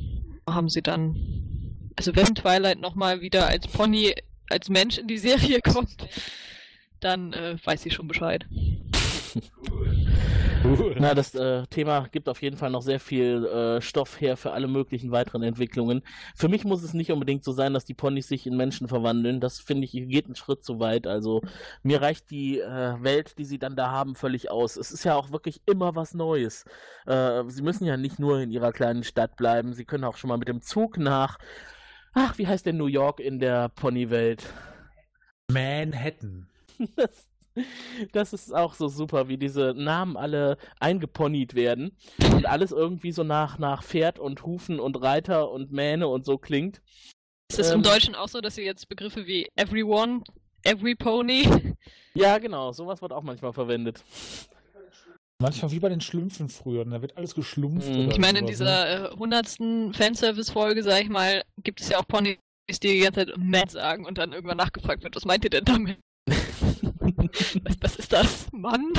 haben 0.49 0.69
sie 0.69 0.83
dann, 0.83 1.91
also 1.97 2.15
wenn 2.15 2.35
Twilight 2.35 2.79
nochmal 2.79 3.21
wieder 3.23 3.49
als 3.49 3.67
Pony, 3.67 4.15
als 4.51 4.69
Mensch 4.69 4.99
in 4.99 5.09
die 5.09 5.19
Serie 5.19 5.61
kommt, 5.65 6.07
dann 7.05 7.33
äh, 7.33 7.57
weiß 7.63 7.83
sie 7.83 7.91
schon 7.91 8.09
Bescheid. 8.09 8.47
Na, 10.97 11.15
das 11.15 11.35
äh, 11.35 11.67
Thema 11.67 12.09
gibt 12.11 12.27
auf 12.29 12.41
jeden 12.41 12.57
Fall 12.57 12.71
noch 12.71 12.81
sehr 12.81 12.99
viel 12.99 13.45
äh, 13.45 13.83
Stoff 13.83 14.19
her 14.21 14.39
für 14.39 14.53
alle 14.53 14.67
möglichen 14.67 15.11
weiteren 15.11 15.43
Entwicklungen. 15.43 16.03
Für 16.35 16.49
mich 16.49 16.65
muss 16.65 16.83
es 16.83 16.95
nicht 16.95 17.13
unbedingt 17.13 17.45
so 17.45 17.53
sein, 17.53 17.75
dass 17.75 17.85
die 17.85 17.93
Ponys 17.93 18.29
sich 18.29 18.47
in 18.47 18.57
Menschen 18.57 18.89
verwandeln. 18.89 19.41
Das 19.41 19.61
finde 19.61 19.85
ich 19.85 19.93
geht 19.93 20.25
einen 20.25 20.37
Schritt 20.37 20.65
zu 20.65 20.81
weit. 20.81 21.07
Also 21.07 21.43
mir 21.83 22.01
reicht 22.01 22.31
die 22.31 22.61
äh, 22.61 23.03
Welt, 23.03 23.37
die 23.39 23.45
sie 23.45 23.59
dann 23.59 23.77
da 23.77 23.91
haben, 23.91 24.15
völlig 24.15 24.51
aus. 24.51 24.77
Es 24.77 24.91
ist 24.91 25.05
ja 25.05 25.17
auch 25.17 25.33
wirklich 25.33 25.61
immer 25.67 25.97
was 25.97 26.15
Neues. 26.15 26.65
Äh, 27.07 27.45
sie 27.49 27.63
müssen 27.63 27.85
ja 27.85 27.99
nicht 27.99 28.19
nur 28.19 28.41
in 28.41 28.51
ihrer 28.51 28.73
kleinen 28.73 29.05
Stadt 29.05 29.37
bleiben. 29.37 29.75
Sie 29.75 29.85
können 29.85 30.05
auch 30.05 30.17
schon 30.17 30.29
mal 30.29 30.39
mit 30.39 30.49
dem 30.49 30.63
Zug 30.63 30.97
nach. 30.97 31.39
Ach, 32.15 32.39
wie 32.39 32.47
heißt 32.47 32.65
denn 32.65 32.79
New 32.79 32.87
York 32.87 33.21
in 33.21 33.39
der 33.39 33.69
Ponywelt? 33.69 34.47
Manhattan. 35.51 36.49
Das, 36.97 37.29
das 38.13 38.33
ist 38.33 38.53
auch 38.53 38.75
so 38.75 38.89
super, 38.89 39.29
wie 39.29 39.39
diese 39.39 39.75
Namen 39.77 40.17
alle 40.17 40.59
eingeponiert 40.81 41.55
werden 41.55 41.97
und 42.33 42.47
alles 42.47 42.73
irgendwie 42.73 43.13
so 43.13 43.23
nach, 43.23 43.59
nach 43.59 43.85
Pferd 43.85 44.19
und 44.19 44.45
Hufen 44.45 44.81
und 44.81 45.01
Reiter 45.01 45.53
und 45.53 45.71
Mähne 45.71 46.09
und 46.09 46.25
so 46.25 46.37
klingt. 46.37 46.83
Ist 47.49 47.61
es 47.61 47.71
Ähm, 47.71 47.77
im 47.77 47.83
Deutschen 47.85 48.17
auch 48.17 48.27
so, 48.29 48.41
dass 48.41 48.57
sie 48.57 48.63
jetzt 48.63 48.89
Begriffe 48.89 49.27
wie 49.27 49.47
everyone, 49.55 50.23
every 50.65 50.95
pony? 50.95 51.45
Ja, 52.17 52.39
genau, 52.39 52.71
sowas 52.71 53.03
wird 53.03 53.13
auch 53.13 53.25
manchmal 53.25 53.53
verwendet. 53.53 54.05
Manchmal 55.43 55.73
wie 55.73 55.81
bei 55.81 55.89
den 55.89 56.01
Schlümpfen 56.01 56.49
früher, 56.49 56.85
da 56.85 57.03
wird 57.03 57.17
alles 57.17 57.35
geschlumpft. 57.35 57.89
Mhm. 57.89 58.09
Ich 58.11 58.19
meine, 58.19 58.39
in 58.39 58.47
sowas, 58.47 58.61
ne? 58.61 58.65
dieser 58.65 59.13
äh, 59.13 59.17
hundertsten 59.17 59.93
Fanservice-Folge, 59.95 60.85
sag 60.85 61.03
ich 61.03 61.09
mal, 61.09 61.43
gibt 61.65 61.81
es 61.81 61.89
ja 61.89 61.99
auch 61.99 62.07
Ponys, 62.07 62.39
die 62.71 62.79
die 62.79 63.01
ganze 63.01 63.27
Zeit 63.27 63.37
Matt 63.37 63.73
sagen 63.73 64.07
und 64.07 64.17
dann 64.19 64.33
irgendwann 64.33 64.59
nachgefragt 64.59 65.03
wird, 65.03 65.17
was 65.17 65.25
meint 65.25 65.43
ihr 65.43 65.51
denn 65.51 65.65
damit? 65.65 65.99
Was, 66.27 67.77
was 67.81 67.97
ist 67.97 68.13
das? 68.13 68.53
Mann? 68.53 68.93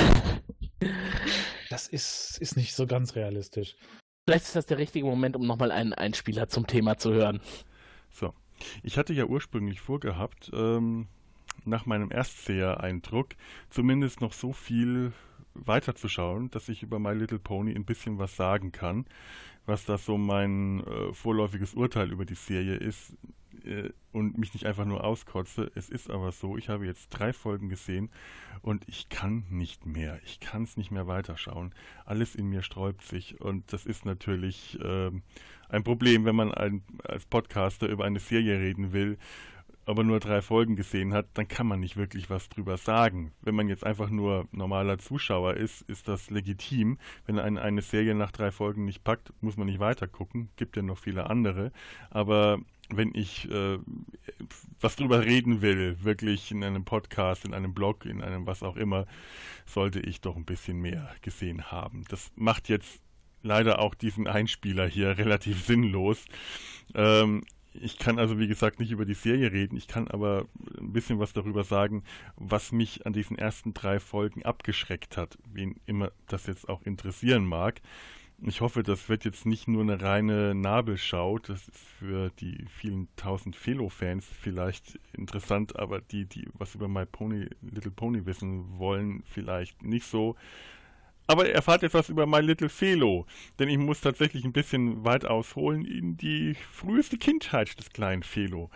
Das 1.70 1.88
ist, 1.88 2.38
ist 2.40 2.58
nicht 2.58 2.74
so 2.74 2.86
ganz 2.88 3.16
realistisch. 3.16 3.76
Vielleicht 4.28 4.46
ist 4.46 4.56
das 4.56 4.66
der 4.66 4.78
richtige 4.78 5.06
Moment, 5.06 5.36
um 5.36 5.46
nochmal 5.46 5.72
einen 5.72 5.94
Einspieler 5.94 6.48
zum 6.48 6.68
Thema 6.68 6.98
zu 6.98 7.14
hören. 7.14 7.42
So. 8.10 8.34
Ich 8.84 8.98
hatte 8.98 9.14
ja 9.14 9.26
ursprünglich 9.26 9.82
vorgehabt, 9.82 10.50
ähm, 10.54 11.08
nach 11.66 11.86
meinem 11.86 12.12
Erstseher-Eindruck 12.12 13.36
zumindest 13.70 14.22
noch 14.22 14.34
so 14.34 14.54
viel 14.54 15.12
weiterzuschauen, 15.54 16.50
dass 16.52 16.70
ich 16.70 16.84
über 16.84 17.00
My 17.00 17.14
Little 17.14 17.40
Pony 17.40 17.74
ein 17.74 17.86
bisschen 17.86 18.18
was 18.18 18.36
sagen 18.36 18.72
kann, 18.72 19.06
was 19.66 19.86
das 19.86 20.06
so 20.06 20.18
mein 20.18 20.84
äh, 20.86 21.14
vorläufiges 21.14 21.74
Urteil 21.74 22.12
über 22.12 22.26
die 22.26 22.36
Serie 22.36 22.76
ist 22.76 23.18
äh, 23.66 23.90
und 24.12 24.38
mich 24.38 24.54
nicht 24.54 24.66
einfach 24.66 24.86
nur 24.86 25.04
auskotze. 25.04 25.72
Es 25.76 25.90
ist 25.90 26.10
aber 26.10 26.32
so, 26.32 26.58
ich 26.58 26.70
habe 26.70 26.86
jetzt 26.86 27.10
drei 27.10 27.34
Folgen 27.34 27.70
gesehen 27.70 28.10
und 28.62 28.88
ich 28.88 29.10
kann 29.10 29.46
nicht 29.50 29.86
mehr. 29.86 30.20
Ich 30.26 30.40
kann 30.40 30.64
es 30.64 30.78
nicht 30.78 30.92
mehr 30.92 31.08
weiterschauen. 31.08 31.74
Alles 32.06 32.36
in 32.36 32.48
mir 32.48 32.62
sträubt 32.62 33.04
sich 33.04 33.42
und 33.42 33.72
das 33.74 33.86
ist 33.86 34.06
natürlich 34.06 34.80
ähm, 34.84 35.24
ein 35.70 35.84
Problem, 35.84 36.26
wenn 36.26 36.36
man 36.36 36.54
ein, 36.54 36.84
als 37.04 37.26
Podcaster 37.26 37.88
über 37.88 38.06
eine 38.06 38.20
Serie 38.20 38.60
reden 38.60 38.94
will 38.94 39.18
aber 39.86 40.04
nur 40.04 40.20
drei 40.20 40.42
Folgen 40.42 40.76
gesehen 40.76 41.14
hat, 41.14 41.28
dann 41.36 41.48
kann 41.48 41.68
man 41.68 41.80
nicht 41.80 41.98
wirklich 41.98 42.30
was 42.30 42.50
drüber 42.50 42.78
sagen. 42.78 43.32
Wenn 43.42 43.56
man 43.56 43.70
jetzt 43.70 43.86
einfach 43.86 44.10
nur 44.10 44.48
normaler 44.52 44.98
Zuschauer 44.98 45.56
ist, 45.56 45.82
ist 45.84 46.08
das 46.08 46.30
legitim. 46.30 46.98
Wenn 47.26 47.40
einen 47.40 47.58
eine 47.58 47.82
Serie 47.82 48.16
nach 48.16 48.32
drei 48.32 48.52
Folgen 48.52 48.86
nicht 48.86 49.04
packt, 49.04 49.32
muss 49.42 49.58
man 49.58 49.68
nicht 49.68 49.80
weiter 49.80 50.08
gucken. 50.08 50.50
Gibt 50.56 50.76
ja 50.76 50.82
noch 50.82 50.98
viele 50.98 51.30
andere. 51.30 51.72
Aber 52.10 52.60
wenn 52.90 53.14
ich 53.14 53.50
äh, 53.50 53.80
was 54.80 54.96
drüber 54.96 55.24
reden 55.26 55.62
will, 55.62 55.98
wirklich 56.04 56.52
in 56.52 56.64
einem 56.64 56.86
Podcast, 56.86 57.46
in 57.46 57.54
einem 57.54 57.74
Blog, 57.74 58.06
in 58.06 58.22
einem 58.22 58.46
was 58.46 58.64
auch 58.64 58.76
immer, 58.76 59.06
sollte 59.66 60.00
ich 60.00 60.22
doch 60.22 60.36
ein 60.36 60.46
bisschen 60.46 60.80
mehr 60.82 61.10
gesehen 61.22 61.72
haben. 61.72 62.04
Das 62.10 62.32
macht 62.36 62.70
jetzt 62.70 63.02
leider 63.42 63.80
auch 63.80 63.96
diesen 63.96 64.28
Einspieler 64.28 64.88
hier 64.88 65.18
relativ 65.18 65.64
sinnlos. 65.64 66.26
Ähm, 66.94 67.44
ich 67.82 67.98
kann 67.98 68.20
also, 68.20 68.40
wie 68.40 68.48
gesagt, 68.48 68.80
nicht 68.80 68.92
über 68.92 69.06
die 69.06 69.14
Serie 69.14 69.52
reden. 69.52 69.78
Ich 69.78 69.88
kann 69.88 70.08
aber 70.08 70.46
ein 70.80 70.94
bisschen 70.94 71.20
was 71.20 71.34
darüber 71.34 71.64
sagen, 71.64 72.04
was 72.36 72.72
mich 72.72 73.06
an 73.06 73.14
diesen 73.14 73.38
ersten 73.38 73.74
drei 73.74 74.00
Folgen 74.00 74.44
abgeschreckt 74.44 75.18
hat, 75.18 75.38
wen 75.52 75.76
immer 75.86 76.12
das 76.28 76.48
jetzt 76.48 76.70
auch 76.70 76.82
interessieren 76.84 77.46
mag. 77.46 77.82
Ich 78.42 78.60
hoffe, 78.60 78.84
das 78.84 79.08
wird 79.08 79.24
jetzt 79.24 79.46
nicht 79.46 79.68
nur 79.68 79.82
eine 79.82 80.02
reine 80.02 80.54
Nabelschau. 80.54 81.40
Das 81.40 81.68
ist 81.68 81.78
für 82.00 82.32
die 82.42 82.66
vielen 82.68 83.08
tausend 83.16 83.56
Philo-Fans 83.56 84.26
vielleicht 84.42 85.00
interessant, 85.14 85.80
aber 85.80 86.02
die, 86.02 86.26
die 86.26 86.48
was 86.54 86.76
über 86.76 86.90
My 86.90 87.06
Pony, 87.06 87.48
Little 87.62 87.92
Pony 87.92 88.26
wissen 88.26 88.78
wollen, 88.78 89.24
vielleicht 89.26 89.84
nicht 89.84 90.06
so. 90.06 90.36
Aber 91.28 91.48
er 91.48 91.56
erfahrt 91.56 91.82
jetzt 91.82 91.94
was 91.94 92.10
über 92.10 92.26
My 92.28 92.40
Little 92.40 92.70
Felo, 92.70 93.26
denn 93.58 93.70
ich 93.70 93.78
muss 93.78 94.02
tatsächlich 94.02 94.46
ein 94.46 94.54
bisschen 94.54 95.04
weit 95.04 95.26
ausholen 95.26 95.86
in 95.86 96.18
die 96.18 96.56
früheste 96.72 97.18
Kindheit 97.18 97.80
des 97.80 97.90
kleinen 97.90 98.24
Felo. 98.24 98.70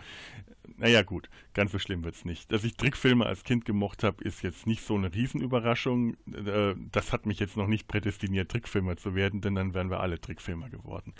Naja 0.76 1.02
gut, 1.02 1.28
ganz 1.52 1.72
so 1.72 1.78
schlimm 1.78 2.04
wird's 2.04 2.24
nicht. 2.24 2.50
Dass 2.50 2.64
ich 2.64 2.76
Trickfilme 2.76 3.26
als 3.26 3.44
Kind 3.44 3.64
gemocht 3.64 4.02
habe, 4.02 4.24
ist 4.24 4.42
jetzt 4.42 4.66
nicht 4.66 4.82
so 4.82 4.94
eine 4.94 5.12
Riesenüberraschung. 5.12 6.14
Äh, 6.32 6.74
Das 6.90 7.12
hat 7.12 7.26
mich 7.26 7.38
jetzt 7.38 7.56
noch 7.56 7.66
nicht 7.66 7.86
prädestiniert, 7.86 8.50
Trickfilmer 8.50 8.96
zu 8.96 9.14
werden, 9.14 9.40
denn 9.42 9.54
dann 9.54 9.74
wären 9.74 9.90
wir 9.90 10.00
alle 10.00 10.20
Trickfilmer 10.20 10.70
geworden. 10.70 11.14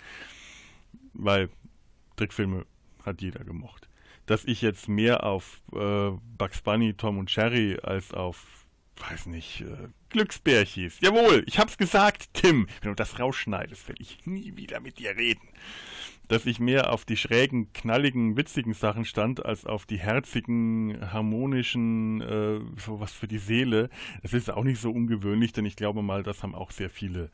Weil 1.13 1.49
Trickfilme 2.15 2.65
hat 3.05 3.21
jeder 3.21 3.43
gemocht. 3.43 3.87
Dass 4.25 4.45
ich 4.45 4.61
jetzt 4.61 4.87
mehr 4.87 5.23
auf 5.23 5.61
äh, 5.73 6.11
Bugs 6.37 6.61
Bunny, 6.61 6.93
Tom 6.93 7.19
und 7.19 7.33
Jerry 7.33 7.77
als 7.81 8.13
auf 8.13 8.65
weiß 8.97 9.27
nicht, 9.27 9.61
äh, 9.61 9.87
Glücksbärchis. 10.11 10.99
Jawohl, 11.01 11.43
ich 11.47 11.59
hab's 11.59 11.77
gesagt, 11.77 12.29
Tim. 12.33 12.67
Wenn 12.81 12.91
du 12.91 12.95
das 12.95 13.19
rausschneidest, 13.19 13.87
werde 13.87 14.01
ich 14.01 14.25
nie 14.25 14.55
wieder 14.55 14.79
mit 14.79 14.99
dir 14.99 15.15
reden. 15.15 15.47
Dass 16.27 16.45
ich 16.45 16.59
mehr 16.59 16.93
auf 16.93 17.03
die 17.03 17.17
schrägen, 17.17 17.73
knalligen, 17.73 18.37
witzigen 18.37 18.73
Sachen 18.73 19.05
stand, 19.05 19.45
als 19.45 19.65
auf 19.65 19.85
die 19.85 19.97
herzigen, 19.97 21.11
harmonischen, 21.11 22.21
äh, 22.21 22.59
so 22.77 22.99
was 22.99 23.11
für 23.11 23.27
die 23.27 23.37
Seele. 23.37 23.89
Das 24.21 24.33
ist 24.33 24.49
auch 24.49 24.63
nicht 24.63 24.79
so 24.79 24.91
ungewöhnlich, 24.91 25.51
denn 25.53 25.65
ich 25.65 25.75
glaube 25.75 26.01
mal, 26.01 26.23
das 26.23 26.43
haben 26.43 26.55
auch 26.55 26.71
sehr 26.71 26.89
viele 26.89 27.31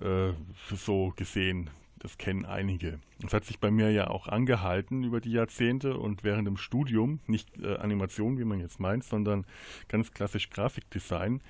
äh, 0.00 0.32
so 0.74 1.12
gesehen. 1.16 1.70
Das 1.98 2.18
kennen 2.18 2.44
einige. 2.44 2.98
Das 3.20 3.32
hat 3.32 3.46
sich 3.46 3.60
bei 3.60 3.70
mir 3.70 3.90
ja 3.90 4.08
auch 4.08 4.28
angehalten 4.28 5.04
über 5.04 5.22
die 5.22 5.32
Jahrzehnte 5.32 5.96
und 5.96 6.22
während 6.22 6.46
dem 6.46 6.58
Studium, 6.58 7.20
nicht 7.26 7.48
äh, 7.62 7.76
Animation, 7.76 8.38
wie 8.38 8.44
man 8.44 8.60
jetzt 8.60 8.78
meint, 8.78 9.04
sondern 9.04 9.46
ganz 9.88 10.12
klassisch 10.12 10.50
Grafikdesign. 10.50 11.40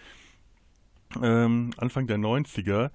Ähm, 1.22 1.70
Anfang 1.76 2.06
der 2.06 2.18
90er, 2.18 2.90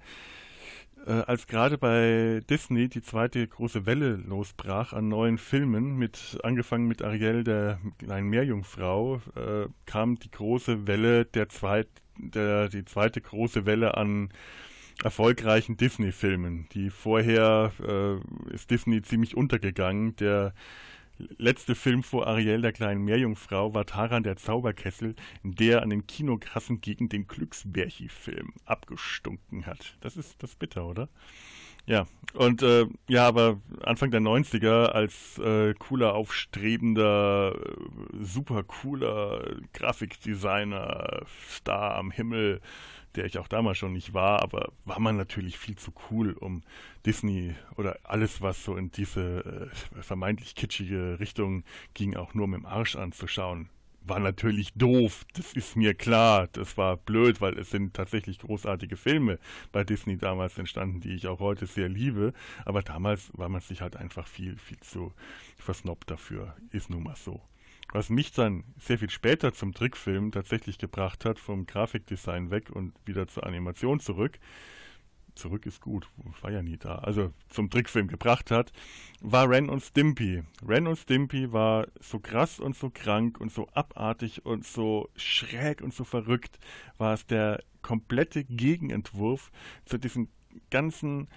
äh, 1.06 1.12
als 1.12 1.46
gerade 1.46 1.78
bei 1.78 2.40
Disney 2.48 2.88
die 2.88 3.02
zweite 3.02 3.46
große 3.46 3.86
Welle 3.86 4.16
losbrach 4.16 4.92
an 4.92 5.08
neuen 5.08 5.38
Filmen, 5.38 5.96
mit 5.96 6.38
angefangen 6.42 6.86
mit 6.86 7.02
Ariel, 7.02 7.44
der 7.44 7.80
kleinen 7.98 8.28
Meerjungfrau, 8.28 9.22
äh, 9.36 9.66
kam 9.86 10.16
die 10.16 10.30
große 10.30 10.86
Welle 10.86 11.24
der, 11.24 11.48
zweit, 11.48 11.88
der 12.18 12.68
die 12.68 12.84
zweite 12.84 13.20
große 13.20 13.64
Welle 13.66 13.96
an 13.96 14.30
erfolgreichen 15.02 15.76
Disney-Filmen. 15.76 16.68
Die 16.72 16.90
vorher 16.90 17.72
äh, 17.82 18.54
ist 18.54 18.70
Disney 18.70 19.00
ziemlich 19.02 19.36
untergegangen. 19.36 20.14
Der 20.16 20.52
letzte 21.38 21.74
Film 21.74 22.02
vor 22.02 22.26
Ariel, 22.26 22.62
der 22.62 22.72
kleinen 22.72 23.04
Meerjungfrau, 23.04 23.74
war 23.74 23.86
Taran 23.86 24.22
der 24.22 24.36
Zauberkessel, 24.36 25.14
der 25.42 25.82
an 25.82 25.90
den 25.90 26.06
Kinokassen 26.06 26.80
gegen 26.80 27.08
den 27.08 27.26
Glücksbärchi-Film 27.26 28.52
abgestunken 28.64 29.66
hat. 29.66 29.96
Das 30.00 30.16
ist 30.16 30.42
das 30.42 30.54
bitter, 30.56 30.86
oder? 30.86 31.08
Ja, 31.86 32.06
und 32.34 32.62
äh, 32.62 32.86
ja, 33.08 33.26
aber 33.26 33.60
Anfang 33.82 34.10
der 34.10 34.20
90er 34.20 34.86
als 34.86 35.38
äh, 35.38 35.74
cooler, 35.74 36.14
aufstrebender, 36.14 37.54
äh, 37.56 38.24
super 38.24 38.62
cooler 38.62 39.56
Grafikdesigner, 39.72 41.22
Star 41.48 41.96
am 41.96 42.10
Himmel, 42.10 42.60
der 43.16 43.24
ich 43.24 43.38
auch 43.38 43.48
damals 43.48 43.78
schon 43.78 43.92
nicht 43.92 44.14
war, 44.14 44.42
aber 44.42 44.72
war 44.84 45.00
man 45.00 45.16
natürlich 45.16 45.58
viel 45.58 45.76
zu 45.76 45.92
cool, 46.10 46.32
um 46.32 46.62
Disney 47.06 47.54
oder 47.76 47.98
alles, 48.04 48.40
was 48.40 48.64
so 48.64 48.76
in 48.76 48.90
diese 48.90 49.70
äh, 49.72 50.02
vermeintlich 50.02 50.54
kitschige 50.54 51.18
Richtung 51.20 51.64
ging, 51.94 52.16
auch 52.16 52.34
nur 52.34 52.46
mit 52.48 52.60
dem 52.60 52.66
Arsch 52.66 52.96
anzuschauen 52.96 53.68
war 54.02 54.18
natürlich 54.18 54.72
doof, 54.74 55.24
das 55.34 55.52
ist 55.52 55.76
mir 55.76 55.94
klar. 55.94 56.48
Das 56.52 56.76
war 56.76 56.96
blöd, 56.96 57.40
weil 57.40 57.58
es 57.58 57.70
sind 57.70 57.94
tatsächlich 57.94 58.38
großartige 58.38 58.96
Filme 58.96 59.38
bei 59.72 59.84
Disney 59.84 60.16
damals 60.16 60.58
entstanden, 60.58 61.00
die 61.00 61.14
ich 61.14 61.26
auch 61.26 61.40
heute 61.40 61.66
sehr 61.66 61.88
liebe. 61.88 62.32
Aber 62.64 62.82
damals 62.82 63.30
war 63.34 63.48
man 63.48 63.60
sich 63.60 63.80
halt 63.80 63.96
einfach 63.96 64.26
viel, 64.26 64.56
viel 64.56 64.80
zu 64.80 65.12
versnobbt 65.56 66.10
dafür. 66.10 66.56
Ist 66.72 66.90
nun 66.90 67.02
mal 67.02 67.16
so. 67.16 67.40
Was 67.92 68.08
mich 68.08 68.32
dann 68.32 68.64
sehr 68.78 68.98
viel 68.98 69.10
später 69.10 69.52
zum 69.52 69.72
Trickfilm 69.72 70.30
tatsächlich 70.30 70.78
gebracht 70.78 71.24
hat, 71.24 71.38
vom 71.38 71.66
Grafikdesign 71.66 72.50
weg 72.50 72.70
und 72.70 72.92
wieder 73.04 73.26
zur 73.26 73.44
Animation 73.44 73.98
zurück, 73.98 74.38
zurück 75.34 75.66
ist 75.66 75.80
gut, 75.80 76.06
war 76.42 76.50
ja 76.50 76.62
nie 76.62 76.76
da, 76.76 76.96
also 76.96 77.32
zum 77.48 77.70
Trickfilm 77.70 78.08
gebracht 78.08 78.50
hat, 78.50 78.72
war 79.20 79.48
Ren 79.48 79.68
und 79.68 79.80
Stimpy. 79.80 80.42
Ren 80.66 80.86
und 80.86 80.96
Stimpy 80.96 81.52
war 81.52 81.88
so 82.00 82.20
krass 82.20 82.60
und 82.60 82.76
so 82.76 82.90
krank 82.90 83.40
und 83.40 83.50
so 83.50 83.68
abartig 83.72 84.44
und 84.44 84.64
so 84.64 85.08
schräg 85.16 85.80
und 85.82 85.94
so 85.94 86.04
verrückt, 86.04 86.58
war 86.98 87.14
es 87.14 87.26
der 87.26 87.62
komplette 87.82 88.44
Gegenentwurf 88.44 89.50
zu 89.84 89.98
diesen 89.98 90.28
ganzen 90.70 91.28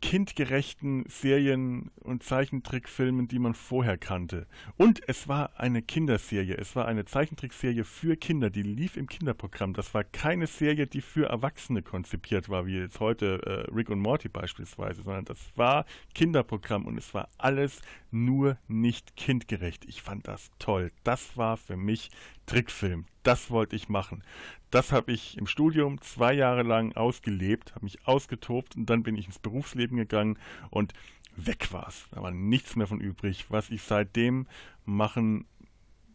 kindgerechten 0.00 1.04
Serien 1.08 1.90
und 2.00 2.22
Zeichentrickfilmen, 2.22 3.28
die 3.28 3.38
man 3.38 3.54
vorher 3.54 3.98
kannte. 3.98 4.46
Und 4.76 5.00
es 5.08 5.28
war 5.28 5.58
eine 5.58 5.82
Kinderserie. 5.82 6.56
Es 6.56 6.76
war 6.76 6.86
eine 6.86 7.04
Zeichentrickserie 7.04 7.84
für 7.84 8.16
Kinder, 8.16 8.50
die 8.50 8.62
lief 8.62 8.96
im 8.96 9.08
Kinderprogramm. 9.08 9.74
Das 9.74 9.94
war 9.94 10.04
keine 10.04 10.46
Serie, 10.46 10.86
die 10.86 11.00
für 11.00 11.28
Erwachsene 11.28 11.82
konzipiert 11.82 12.48
war, 12.48 12.66
wie 12.66 12.78
jetzt 12.78 13.00
heute 13.00 13.66
äh, 13.68 13.74
Rick 13.74 13.90
und 13.90 14.00
Morty 14.00 14.28
beispielsweise, 14.28 15.02
sondern 15.02 15.24
das 15.24 15.38
war 15.56 15.84
Kinderprogramm 16.14 16.86
und 16.86 16.96
es 16.96 17.12
war 17.14 17.28
alles 17.38 17.80
nur 18.10 18.56
nicht 18.68 19.16
kindgerecht. 19.16 19.84
Ich 19.86 20.02
fand 20.02 20.28
das 20.28 20.50
toll. 20.58 20.92
Das 21.04 21.36
war 21.36 21.56
für 21.56 21.76
mich 21.76 22.10
Trickfilm. 22.46 23.04
Das 23.22 23.50
wollte 23.50 23.76
ich 23.76 23.90
machen. 23.90 24.22
Das 24.70 24.92
habe 24.92 25.12
ich 25.12 25.38
im 25.38 25.46
Studium 25.46 26.00
zwei 26.00 26.34
Jahre 26.34 26.62
lang 26.62 26.94
ausgelebt, 26.94 27.74
habe 27.74 27.86
mich 27.86 28.06
ausgetobt 28.06 28.76
und 28.76 28.86
dann 28.90 29.02
bin 29.02 29.16
ich 29.16 29.26
ins 29.26 29.38
Berufsleben 29.38 29.96
gegangen 29.96 30.38
und 30.70 30.92
weg 31.36 31.72
war 31.72 31.88
es. 31.88 32.06
Da 32.10 32.22
war 32.22 32.30
nichts 32.30 32.76
mehr 32.76 32.86
von 32.86 33.00
übrig. 33.00 33.46
Was 33.48 33.70
ich 33.70 33.82
seitdem 33.82 34.46
machen 34.84 35.46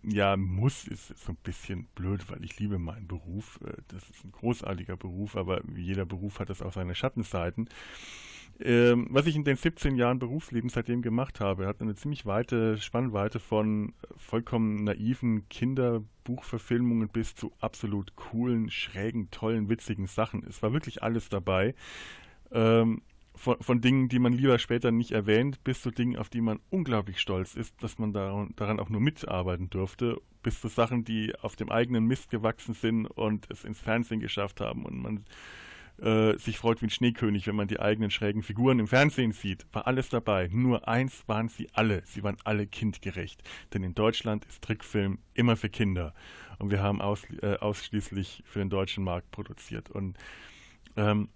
ja, 0.03 0.35
muss, 0.35 0.85
ist 0.85 1.17
so 1.17 1.31
ein 1.31 1.37
bisschen 1.43 1.85
blöd, 1.95 2.29
weil 2.29 2.43
ich 2.43 2.59
liebe 2.59 2.77
meinen 2.77 3.07
Beruf. 3.07 3.59
Äh, 3.65 3.81
das 3.87 4.09
ist 4.09 4.23
ein 4.23 4.31
großartiger 4.31 4.97
Beruf, 4.97 5.35
aber 5.35 5.61
jeder 5.75 6.05
Beruf 6.05 6.39
hat 6.39 6.49
das 6.49 6.61
auch 6.61 6.73
seine 6.73 6.93
Schattenseiten. 6.93 7.69
Ähm, 8.59 9.07
was 9.09 9.25
ich 9.25 9.35
in 9.35 9.43
den 9.43 9.55
17 9.55 9.95
Jahren 9.95 10.19
Berufsleben 10.19 10.69
seitdem 10.69 11.01
gemacht 11.01 11.39
habe, 11.39 11.65
hat 11.65 11.81
eine 11.81 11.95
ziemlich 11.95 12.25
weite 12.25 12.77
Spannweite 12.77 13.39
von 13.39 13.93
vollkommen 14.15 14.83
naiven 14.83 15.49
Kinderbuchverfilmungen 15.49 17.09
bis 17.09 17.35
zu 17.35 17.51
absolut 17.59 18.15
coolen, 18.15 18.69
schrägen, 18.69 19.31
tollen, 19.31 19.69
witzigen 19.69 20.07
Sachen. 20.07 20.45
Es 20.47 20.61
war 20.61 20.71
wirklich 20.71 21.01
alles 21.01 21.29
dabei. 21.29 21.73
Ähm, 22.51 23.01
von, 23.35 23.59
von, 23.61 23.81
Dingen, 23.81 24.09
die 24.09 24.19
man 24.19 24.33
lieber 24.33 24.59
später 24.59 24.91
nicht 24.91 25.11
erwähnt, 25.11 25.63
bis 25.63 25.81
zu 25.81 25.89
Dingen, 25.89 26.17
auf 26.17 26.29
die 26.29 26.41
man 26.41 26.59
unglaublich 26.69 27.19
stolz 27.19 27.55
ist, 27.55 27.81
dass 27.81 27.97
man 27.97 28.13
daran, 28.13 28.53
daran 28.55 28.79
auch 28.79 28.89
nur 28.89 29.01
mitarbeiten 29.01 29.71
durfte, 29.71 30.21
bis 30.43 30.61
zu 30.61 30.67
Sachen, 30.67 31.03
die 31.03 31.33
auf 31.41 31.55
dem 31.55 31.71
eigenen 31.71 32.05
Mist 32.05 32.29
gewachsen 32.29 32.75
sind 32.75 33.07
und 33.07 33.49
es 33.49 33.63
ins 33.63 33.79
Fernsehen 33.79 34.19
geschafft 34.19 34.61
haben 34.61 34.85
und 34.85 35.01
man 35.01 35.25
äh, 36.03 36.37
sich 36.37 36.57
freut 36.57 36.81
wie 36.81 36.87
ein 36.87 36.89
Schneekönig, 36.89 37.47
wenn 37.47 37.55
man 37.55 37.67
die 37.67 37.79
eigenen 37.79 38.11
schrägen 38.11 38.43
Figuren 38.43 38.79
im 38.79 38.87
Fernsehen 38.87 39.31
sieht. 39.31 39.65
War 39.71 39.87
alles 39.87 40.09
dabei. 40.09 40.49
Nur 40.51 40.87
eins 40.87 41.27
waren 41.27 41.47
sie 41.47 41.69
alle. 41.73 42.03
Sie 42.05 42.23
waren 42.23 42.37
alle 42.43 42.67
kindgerecht. 42.67 43.41
Denn 43.73 43.83
in 43.83 43.95
Deutschland 43.95 44.45
ist 44.45 44.61
Trickfilm 44.61 45.19
immer 45.33 45.55
für 45.55 45.69
Kinder. 45.69 46.13
Und 46.59 46.71
wir 46.71 46.83
haben 46.83 47.01
aus, 47.01 47.23
äh, 47.41 47.55
ausschließlich 47.55 48.43
für 48.45 48.59
den 48.59 48.69
deutschen 48.69 49.03
Markt 49.03 49.31
produziert. 49.31 49.89
Und 49.89 50.17
ähm, 50.97 51.29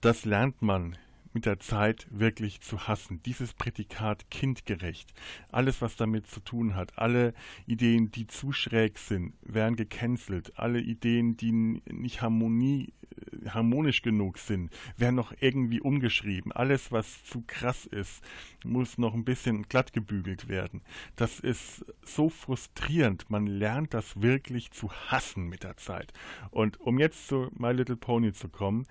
das 0.00 0.24
lernt 0.24 0.62
man 0.62 0.96
mit 1.34 1.46
der 1.46 1.60
Zeit 1.60 2.06
wirklich 2.10 2.60
zu 2.60 2.86
hassen. 2.86 3.20
Dieses 3.24 3.52
Prädikat 3.52 4.30
kindgerecht, 4.30 5.12
alles 5.50 5.82
was 5.82 5.96
damit 5.96 6.26
zu 6.28 6.40
tun 6.40 6.74
hat, 6.76 6.96
alle 6.96 7.34
Ideen, 7.66 8.10
die 8.10 8.26
zu 8.26 8.52
schräg 8.52 8.98
sind, 8.98 9.34
werden 9.42 9.76
gecancelt. 9.76 10.52
Alle 10.56 10.80
Ideen, 10.80 11.36
die 11.36 11.52
nicht 11.52 12.22
Harmonie, 12.22 12.94
äh, 13.42 13.48
harmonisch 13.50 14.02
genug 14.02 14.38
sind, 14.38 14.70
werden 14.96 15.16
noch 15.16 15.34
irgendwie 15.40 15.80
umgeschrieben. 15.80 16.52
Alles, 16.52 16.92
was 16.92 17.24
zu 17.24 17.42
krass 17.46 17.84
ist, 17.84 18.22
muss 18.64 18.96
noch 18.96 19.12
ein 19.12 19.24
bisschen 19.24 19.64
glatt 19.64 19.92
gebügelt 19.92 20.48
werden. 20.48 20.82
Das 21.16 21.40
ist 21.40 21.84
so 22.04 22.28
frustrierend. 22.30 23.28
Man 23.28 23.46
lernt 23.46 23.92
das 23.92 24.22
wirklich 24.22 24.70
zu 24.70 24.90
hassen 24.92 25.48
mit 25.48 25.64
der 25.64 25.76
Zeit. 25.76 26.12
Und 26.50 26.80
um 26.80 26.98
jetzt 26.98 27.26
zu 27.26 27.50
My 27.56 27.72
Little 27.72 27.96
Pony 27.96 28.32
zu 28.32 28.48
kommen, 28.48 28.86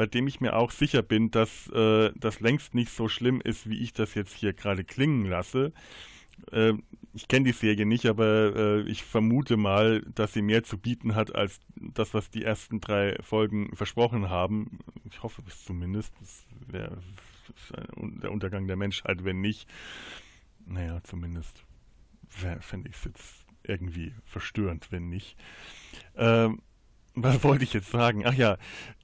bei 0.00 0.06
dem 0.06 0.26
ich 0.26 0.40
mir 0.40 0.56
auch 0.56 0.70
sicher 0.70 1.02
bin, 1.02 1.30
dass 1.30 1.68
äh, 1.74 2.10
das 2.16 2.40
längst 2.40 2.72
nicht 2.72 2.90
so 2.90 3.10
schlimm 3.10 3.42
ist, 3.42 3.68
wie 3.68 3.82
ich 3.82 3.92
das 3.92 4.14
jetzt 4.14 4.34
hier 4.34 4.54
gerade 4.54 4.82
klingen 4.82 5.26
lasse. 5.26 5.74
Äh, 6.52 6.72
ich 7.12 7.28
kenne 7.28 7.44
die 7.44 7.52
Serie 7.52 7.84
nicht, 7.84 8.06
aber 8.06 8.56
äh, 8.56 8.80
ich 8.88 9.04
vermute 9.04 9.58
mal, 9.58 10.00
dass 10.14 10.32
sie 10.32 10.40
mehr 10.40 10.64
zu 10.64 10.78
bieten 10.78 11.16
hat 11.16 11.34
als 11.34 11.60
das, 11.76 12.14
was 12.14 12.30
die 12.30 12.42
ersten 12.42 12.80
drei 12.80 13.18
Folgen 13.20 13.76
versprochen 13.76 14.30
haben. 14.30 14.78
Ich 15.04 15.22
hoffe 15.22 15.42
es 15.46 15.66
zumindest. 15.66 16.14
Das 16.18 16.46
wäre 16.66 16.96
der 18.22 18.32
Untergang 18.32 18.68
der 18.68 18.76
Menschheit, 18.76 19.22
wenn 19.24 19.42
nicht. 19.42 19.68
Naja, 20.64 21.02
zumindest 21.04 21.62
fände 22.26 22.88
ich 22.88 22.96
es 22.96 23.04
jetzt 23.04 23.44
irgendwie 23.64 24.14
verstörend, 24.24 24.90
wenn 24.92 25.10
nicht. 25.10 25.36
Ähm, 26.16 26.62
was 27.14 27.42
wollte 27.44 27.64
ich 27.64 27.72
jetzt 27.72 27.90
sagen? 27.90 28.24
Ach 28.26 28.34
ja, 28.34 28.56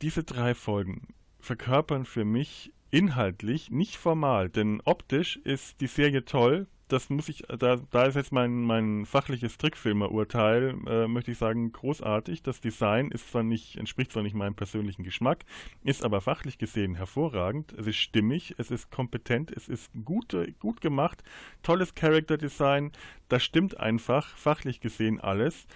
diese 0.03 0.25
drei 0.25 0.55
Folgen 0.55 1.09
verkörpern 1.41 2.05
für 2.05 2.25
mich 2.25 2.73
inhaltlich, 2.91 3.71
nicht 3.71 3.97
formal, 3.97 4.49
denn 4.49 4.81
optisch 4.85 5.37
ist 5.37 5.81
die 5.81 5.87
Serie 5.87 6.25
toll. 6.25 6.67
Das 6.89 7.11
muss 7.11 7.29
ich, 7.29 7.43
da, 7.49 7.79
da 7.91 8.05
ist 8.05 8.15
jetzt 8.15 8.31
mein, 8.31 8.63
mein 8.63 9.07
fachliches 9.07 9.59
Trickfilmerurteil, 9.59 10.77
äh, 10.87 11.09
möchte 11.09 11.33
ich 11.33 11.39
sagen, 11.39 11.73
großartig. 11.73 12.45
Das 12.45 12.61
Design 12.61 13.11
ist 13.11 13.33
zwar 13.33 13.43
nicht, 13.43 13.77
entspricht 13.77 14.13
zwar 14.13 14.23
nicht 14.23 14.37
meinem 14.37 14.55
persönlichen 14.55 15.03
Geschmack, 15.03 15.45
ist 15.83 16.05
aber 16.05 16.21
fachlich 16.21 16.59
gesehen 16.59 16.95
hervorragend. 16.95 17.73
Es 17.73 17.89
ist 17.89 17.97
stimmig, 17.97 18.55
es 18.59 18.71
ist 18.71 18.93
kompetent, 18.93 19.51
es 19.51 19.69
ist 19.69 19.91
gut, 20.05 20.37
gut 20.61 20.81
gemacht, 20.81 21.25
tolles 21.65 21.97
Character 21.97 22.39
Design, 22.39 22.93
das 23.29 23.43
stimmt 23.43 23.81
einfach, 23.81 24.37
fachlich 24.37 24.79
gesehen 24.79 25.21
alles. 25.21 25.67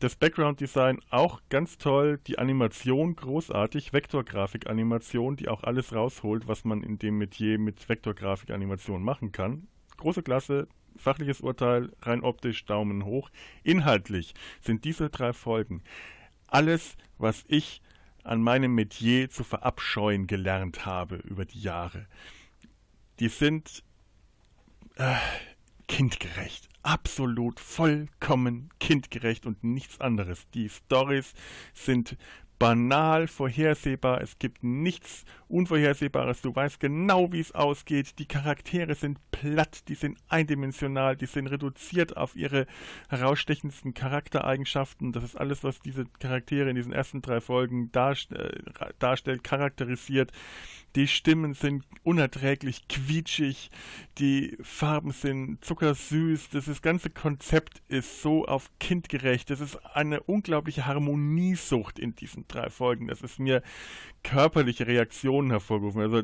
Das 0.00 0.16
Background 0.16 0.60
Design 0.60 1.00
auch 1.10 1.40
ganz 1.48 1.78
toll, 1.78 2.18
die 2.26 2.38
Animation 2.38 3.16
großartig, 3.16 3.92
Vektorgrafik-Animation, 3.92 5.36
die 5.36 5.48
auch 5.48 5.62
alles 5.62 5.94
rausholt, 5.94 6.48
was 6.48 6.64
man 6.64 6.82
in 6.82 6.98
dem 6.98 7.18
Metier 7.18 7.58
mit 7.58 7.88
Vektorgrafik-Animation 7.88 9.02
machen 9.02 9.32
kann. 9.32 9.68
Große 9.96 10.22
Klasse, 10.22 10.66
fachliches 10.96 11.40
Urteil, 11.40 11.92
rein 12.02 12.22
optisch 12.22 12.64
Daumen 12.66 13.04
hoch. 13.04 13.30
Inhaltlich 13.62 14.34
sind 14.60 14.84
diese 14.84 15.10
drei 15.10 15.32
Folgen 15.32 15.82
alles, 16.48 16.96
was 17.18 17.44
ich 17.48 17.82
an 18.22 18.40
meinem 18.42 18.74
Metier 18.74 19.28
zu 19.28 19.44
verabscheuen 19.44 20.26
gelernt 20.26 20.86
habe 20.86 21.16
über 21.16 21.44
die 21.44 21.60
Jahre. 21.60 22.06
Die 23.20 23.28
sind 23.28 23.82
äh, 24.96 25.16
kindgerecht 25.88 26.68
absolut 26.84 27.60
vollkommen 27.60 28.70
kindgerecht 28.78 29.46
und 29.46 29.64
nichts 29.64 30.00
anderes. 30.00 30.48
Die 30.50 30.68
Stories 30.68 31.34
sind 31.72 32.16
banal 32.58 33.26
vorhersehbar, 33.26 34.20
es 34.20 34.38
gibt 34.38 34.62
nichts 34.62 35.24
Unvorhersehbares, 35.48 36.40
du 36.40 36.54
weißt 36.54 36.80
genau, 36.80 37.32
wie 37.32 37.40
es 37.40 37.52
ausgeht, 37.52 38.18
die 38.18 38.26
Charaktere 38.26 38.94
sind 38.94 39.18
platt, 39.32 39.88
die 39.88 39.94
sind 39.94 40.18
eindimensional, 40.28 41.16
die 41.16 41.26
sind 41.26 41.48
reduziert 41.48 42.16
auf 42.16 42.36
ihre 42.36 42.66
herausstechendsten 43.08 43.92
Charaktereigenschaften, 43.92 45.12
das 45.12 45.24
ist 45.24 45.36
alles, 45.36 45.64
was 45.64 45.80
diese 45.80 46.04
Charaktere 46.20 46.70
in 46.70 46.76
diesen 46.76 46.92
ersten 46.92 47.22
drei 47.22 47.40
Folgen 47.40 47.90
darst 47.92 48.32
äh, 48.32 48.52
darstellt, 48.98 49.44
charakterisiert. 49.44 50.32
Die 50.96 51.08
Stimmen 51.08 51.54
sind 51.54 51.84
unerträglich 52.04 52.86
quietschig, 52.86 53.70
die 54.18 54.56
Farben 54.62 55.10
sind 55.10 55.64
zuckersüß, 55.64 56.50
das, 56.50 56.66
das 56.66 56.82
ganze 56.82 57.10
Konzept 57.10 57.82
ist 57.88 58.22
so 58.22 58.44
auf 58.46 58.70
kindgerecht. 58.78 59.50
Das 59.50 59.60
ist 59.60 59.76
eine 59.94 60.22
unglaubliche 60.22 60.86
Harmoniesucht 60.86 61.98
in 61.98 62.14
diesen 62.14 62.46
drei 62.46 62.70
Folgen. 62.70 63.08
Das 63.08 63.22
ist 63.22 63.40
mir 63.40 63.62
körperliche 64.22 64.86
Reaktionen 64.86 65.50
hervorgerufen. 65.50 66.00
Also 66.00 66.22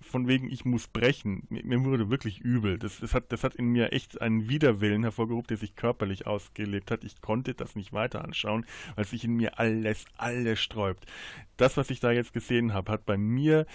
von 0.00 0.28
wegen, 0.28 0.50
ich 0.50 0.64
muss 0.64 0.88
brechen. 0.88 1.46
Mir, 1.48 1.64
mir 1.64 1.84
wurde 1.84 2.10
wirklich 2.10 2.40
übel. 2.40 2.78
Das, 2.78 3.00
das, 3.00 3.14
hat, 3.14 3.32
das 3.32 3.44
hat 3.44 3.54
in 3.54 3.66
mir 3.66 3.92
echt 3.92 4.20
einen 4.20 4.48
Widerwillen 4.48 5.02
hervorgerufen, 5.02 5.48
der 5.48 5.56
sich 5.56 5.76
körperlich 5.76 6.26
ausgelebt 6.26 6.90
hat. 6.90 7.04
Ich 7.04 7.20
konnte 7.20 7.54
das 7.54 7.76
nicht 7.76 7.92
weiter 7.92 8.24
anschauen, 8.24 8.66
weil 8.94 9.04
sich 9.04 9.24
in 9.24 9.34
mir 9.34 9.58
alles, 9.58 10.04
alles 10.16 10.60
sträubt. 10.60 11.06
Das, 11.56 11.76
was 11.76 11.90
ich 11.90 12.00
da 12.00 12.12
jetzt 12.12 12.32
gesehen 12.32 12.72
habe, 12.74 12.92
hat 12.92 13.06
bei 13.06 13.16
mir 13.16 13.66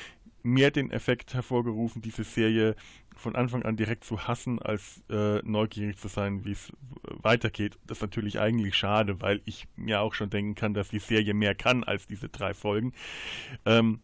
mehr 0.44 0.72
den 0.72 0.92
Effekt 0.92 1.34
hervorgerufen, 1.34 2.02
diese 2.02 2.24
Serie 2.24 2.76
von 3.16 3.36
Anfang 3.36 3.64
an 3.64 3.78
direkt 3.78 4.04
zu 4.04 4.28
hassen, 4.28 4.60
als 4.60 5.04
äh, 5.10 5.40
neugierig 5.44 5.98
zu 5.98 6.08
sein, 6.08 6.46
wie 6.46 6.54
es 6.54 6.72
weitergeht. 7.04 7.78
Das 7.86 8.00
ist 8.00 8.02
natürlich 8.02 8.40
eigentlich 8.40 8.76
schade, 8.76 9.22
weil 9.22 9.42
ich 9.46 9.68
mir 9.76 10.02
auch 10.02 10.14
schon 10.14 10.30
denken 10.30 10.56
kann, 10.56 10.74
dass 10.74 10.90
die 10.90 11.00
Serie 11.00 11.34
mehr 11.34 11.54
kann 11.56 11.84
als 11.84 12.08
diese 12.08 12.30
drei 12.30 12.54
Folgen. 12.54 12.94
Ähm, 13.66 14.00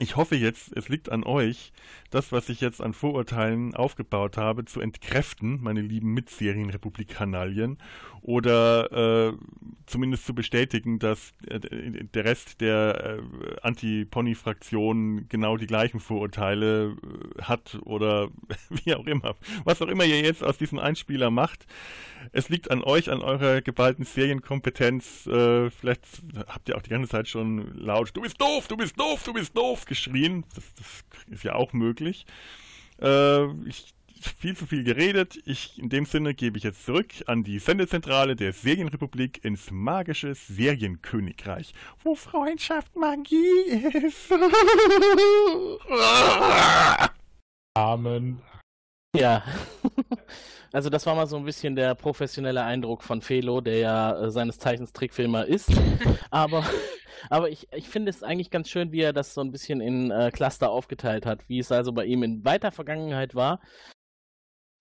ich 0.00 0.16
hoffe 0.16 0.34
jetzt, 0.34 0.74
es 0.76 0.88
liegt 0.88 1.12
an 1.12 1.24
euch, 1.24 1.72
das, 2.10 2.32
was 2.32 2.48
ich 2.48 2.62
jetzt 2.62 2.80
an 2.80 2.94
Vorurteilen 2.94 3.74
aufgebaut 3.74 4.38
habe, 4.38 4.64
zu 4.64 4.80
entkräften, 4.80 5.62
meine 5.62 5.82
lieben 5.82 6.14
Mitserienrepublikanalien, 6.14 7.76
oder 8.22 9.30
äh, 9.30 9.32
zumindest 9.86 10.26
zu 10.26 10.34
bestätigen, 10.34 10.98
dass 10.98 11.32
äh, 11.46 11.60
der 11.60 12.24
Rest 12.24 12.60
der 12.60 13.18
äh, 13.18 13.56
Anti-Pony-Fraktion 13.62 15.28
genau 15.28 15.56
die 15.56 15.66
gleichen 15.66 16.00
Vorurteile 16.00 16.96
äh, 17.38 17.42
hat 17.42 17.78
oder 17.84 18.28
wie 18.70 18.94
auch 18.94 19.06
immer. 19.06 19.36
Was 19.64 19.82
auch 19.82 19.88
immer 19.88 20.04
ihr 20.04 20.20
jetzt 20.20 20.44
aus 20.44 20.58
diesem 20.58 20.78
Einspieler 20.78 21.30
macht. 21.30 21.66
Es 22.32 22.48
liegt 22.48 22.70
an 22.70 22.84
euch, 22.84 23.10
an 23.10 23.22
eurer 23.22 23.62
geballten 23.62 24.04
Serienkompetenz. 24.04 25.26
Äh, 25.26 25.70
vielleicht 25.70 26.22
habt 26.46 26.68
ihr 26.68 26.76
auch 26.76 26.82
die 26.82 26.90
ganze 26.90 27.08
Zeit 27.08 27.28
schon 27.28 27.74
laut, 27.78 28.10
du 28.14 28.20
bist 28.20 28.40
doof, 28.40 28.68
du 28.68 28.76
bist 28.76 28.98
doof, 28.98 29.22
du 29.24 29.32
bist 29.32 29.56
doof 29.56 29.86
geschrien. 29.86 30.44
Das, 30.54 30.64
das 30.74 31.04
ist 31.30 31.44
ja 31.44 31.54
auch 31.54 31.72
möglich. 31.72 32.26
Äh, 33.00 33.46
ich 33.66 33.94
viel 34.20 34.56
zu 34.56 34.66
viel 34.66 34.84
geredet. 34.84 35.38
Ich, 35.44 35.78
in 35.78 35.88
dem 35.88 36.06
Sinne 36.06 36.34
gebe 36.34 36.58
ich 36.58 36.64
jetzt 36.64 36.84
zurück 36.84 37.08
an 37.26 37.44
die 37.44 37.58
Sendezentrale 37.58 38.36
der 38.36 38.52
Serienrepublik 38.52 39.44
ins 39.44 39.70
magische 39.70 40.34
Serienkönigreich, 40.34 41.72
wo 42.02 42.14
Freundschaft 42.14 42.96
Magie 42.96 43.36
ist. 43.92 44.32
Amen. 47.74 48.42
Ja. 49.16 49.42
Also 50.72 50.88
das 50.88 51.04
war 51.04 51.16
mal 51.16 51.26
so 51.26 51.36
ein 51.36 51.44
bisschen 51.44 51.74
der 51.74 51.96
professionelle 51.96 52.62
Eindruck 52.62 53.02
von 53.02 53.22
Felo, 53.22 53.60
der 53.60 53.78
ja 53.78 54.22
äh, 54.22 54.30
seines 54.30 54.60
Zeichens 54.60 54.92
Trickfilmer 54.92 55.44
ist. 55.44 55.68
aber 56.30 56.64
aber 57.28 57.50
ich, 57.50 57.68
ich 57.74 57.88
finde 57.88 58.10
es 58.10 58.22
eigentlich 58.22 58.50
ganz 58.50 58.68
schön, 58.68 58.92
wie 58.92 59.00
er 59.00 59.12
das 59.12 59.34
so 59.34 59.40
ein 59.40 59.50
bisschen 59.50 59.80
in 59.80 60.10
äh, 60.10 60.30
Cluster 60.32 60.70
aufgeteilt 60.70 61.26
hat, 61.26 61.48
wie 61.48 61.58
es 61.58 61.72
also 61.72 61.92
bei 61.92 62.04
ihm 62.04 62.22
in 62.22 62.44
weiter 62.44 62.70
Vergangenheit 62.70 63.34
war. 63.34 63.60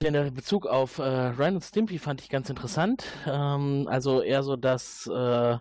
Der 0.01 0.31
Bezug 0.31 0.65
auf 0.65 0.99
äh, 0.99 1.03
Ren 1.03 1.55
und 1.55 1.61
Stimpy 1.61 1.99
fand 1.99 2.21
ich 2.21 2.29
ganz 2.29 2.49
interessant. 2.49 3.03
Ähm, 3.27 3.85
also 3.89 4.21
eher 4.21 4.43
so 4.43 4.55
das 4.55 5.07
äh, 5.07 5.57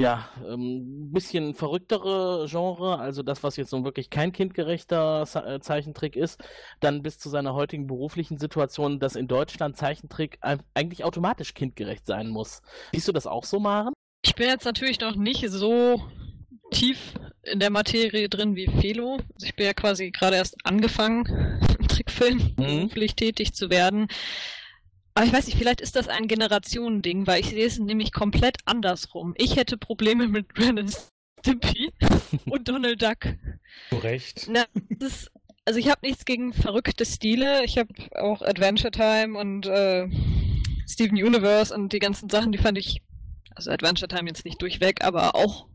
ja, 0.00 0.28
ein 0.38 0.50
ähm, 0.50 1.12
bisschen 1.12 1.54
verrücktere 1.54 2.46
Genre, 2.48 2.98
also 2.98 3.22
das, 3.22 3.42
was 3.42 3.56
jetzt 3.56 3.70
so 3.70 3.84
wirklich 3.84 4.08
kein 4.08 4.32
kindgerechter 4.32 5.26
äh, 5.34 5.60
Zeichentrick 5.60 6.16
ist, 6.16 6.42
dann 6.80 7.02
bis 7.02 7.18
zu 7.18 7.28
seiner 7.28 7.52
heutigen 7.52 7.86
beruflichen 7.86 8.38
Situation, 8.38 8.98
dass 8.98 9.14
in 9.14 9.28
Deutschland 9.28 9.76
Zeichentrick 9.76 10.38
eigentlich 10.74 11.04
automatisch 11.04 11.52
kindgerecht 11.52 12.06
sein 12.06 12.28
muss. 12.28 12.62
Siehst 12.92 13.08
du 13.08 13.12
das 13.12 13.26
auch 13.26 13.44
so, 13.44 13.60
Maren? 13.60 13.92
Ich 14.22 14.34
bin 14.34 14.48
jetzt 14.48 14.64
natürlich 14.64 15.00
noch 15.00 15.16
nicht 15.16 15.48
so 15.50 16.02
tief 16.70 17.14
in 17.42 17.60
der 17.60 17.70
Materie 17.70 18.28
drin 18.28 18.56
wie 18.56 18.66
Felo. 18.66 19.18
Also 19.34 19.46
ich 19.46 19.54
bin 19.54 19.66
ja 19.66 19.72
quasi 19.72 20.10
gerade 20.10 20.36
erst 20.36 20.56
angefangen, 20.64 21.60
Trickfilm 21.86 22.38
mhm. 22.38 22.54
beruflich 22.56 23.14
tätig 23.14 23.54
zu 23.54 23.70
werden. 23.70 24.08
Aber 25.14 25.24
ich 25.24 25.32
weiß 25.32 25.46
nicht, 25.46 25.56
vielleicht 25.56 25.80
ist 25.80 25.96
das 25.96 26.08
ein 26.08 26.28
Generationending, 26.28 27.26
weil 27.26 27.40
ich 27.40 27.48
sehe 27.48 27.66
es 27.66 27.78
nämlich 27.78 28.12
komplett 28.12 28.58
andersrum. 28.66 29.34
Ich 29.38 29.56
hätte 29.56 29.78
Probleme 29.78 30.28
mit 30.28 30.48
Brandon 30.48 30.90
Stimpy 31.40 31.90
und 32.50 32.68
Donald 32.68 33.00
Duck. 33.00 33.34
Zu 33.88 33.96
Recht. 33.96 34.46
Na, 34.50 34.64
ist, 34.98 35.30
also 35.64 35.78
ich 35.78 35.88
habe 35.88 36.06
nichts 36.06 36.24
gegen 36.24 36.52
verrückte 36.52 37.06
Stile. 37.06 37.64
Ich 37.64 37.78
habe 37.78 37.88
auch 38.14 38.42
Adventure 38.42 38.90
Time 38.90 39.38
und 39.38 39.66
äh, 39.66 40.06
Steven 40.86 41.16
Universe 41.16 41.74
und 41.74 41.92
die 41.92 41.98
ganzen 41.98 42.28
Sachen, 42.28 42.52
die 42.52 42.58
fand 42.58 42.76
ich, 42.76 43.00
also 43.54 43.70
Adventure 43.70 44.08
Time 44.08 44.28
jetzt 44.28 44.44
nicht 44.44 44.60
durchweg, 44.60 45.02
aber 45.02 45.34
auch 45.34 45.66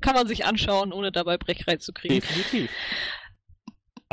kann 0.00 0.14
man 0.14 0.28
sich 0.28 0.44
anschauen, 0.44 0.92
ohne 0.92 1.10
dabei 1.10 1.38
Brechreiz 1.38 1.84
zu 1.84 1.92
kriegen. 1.92 2.14
Definitiv. 2.14 2.70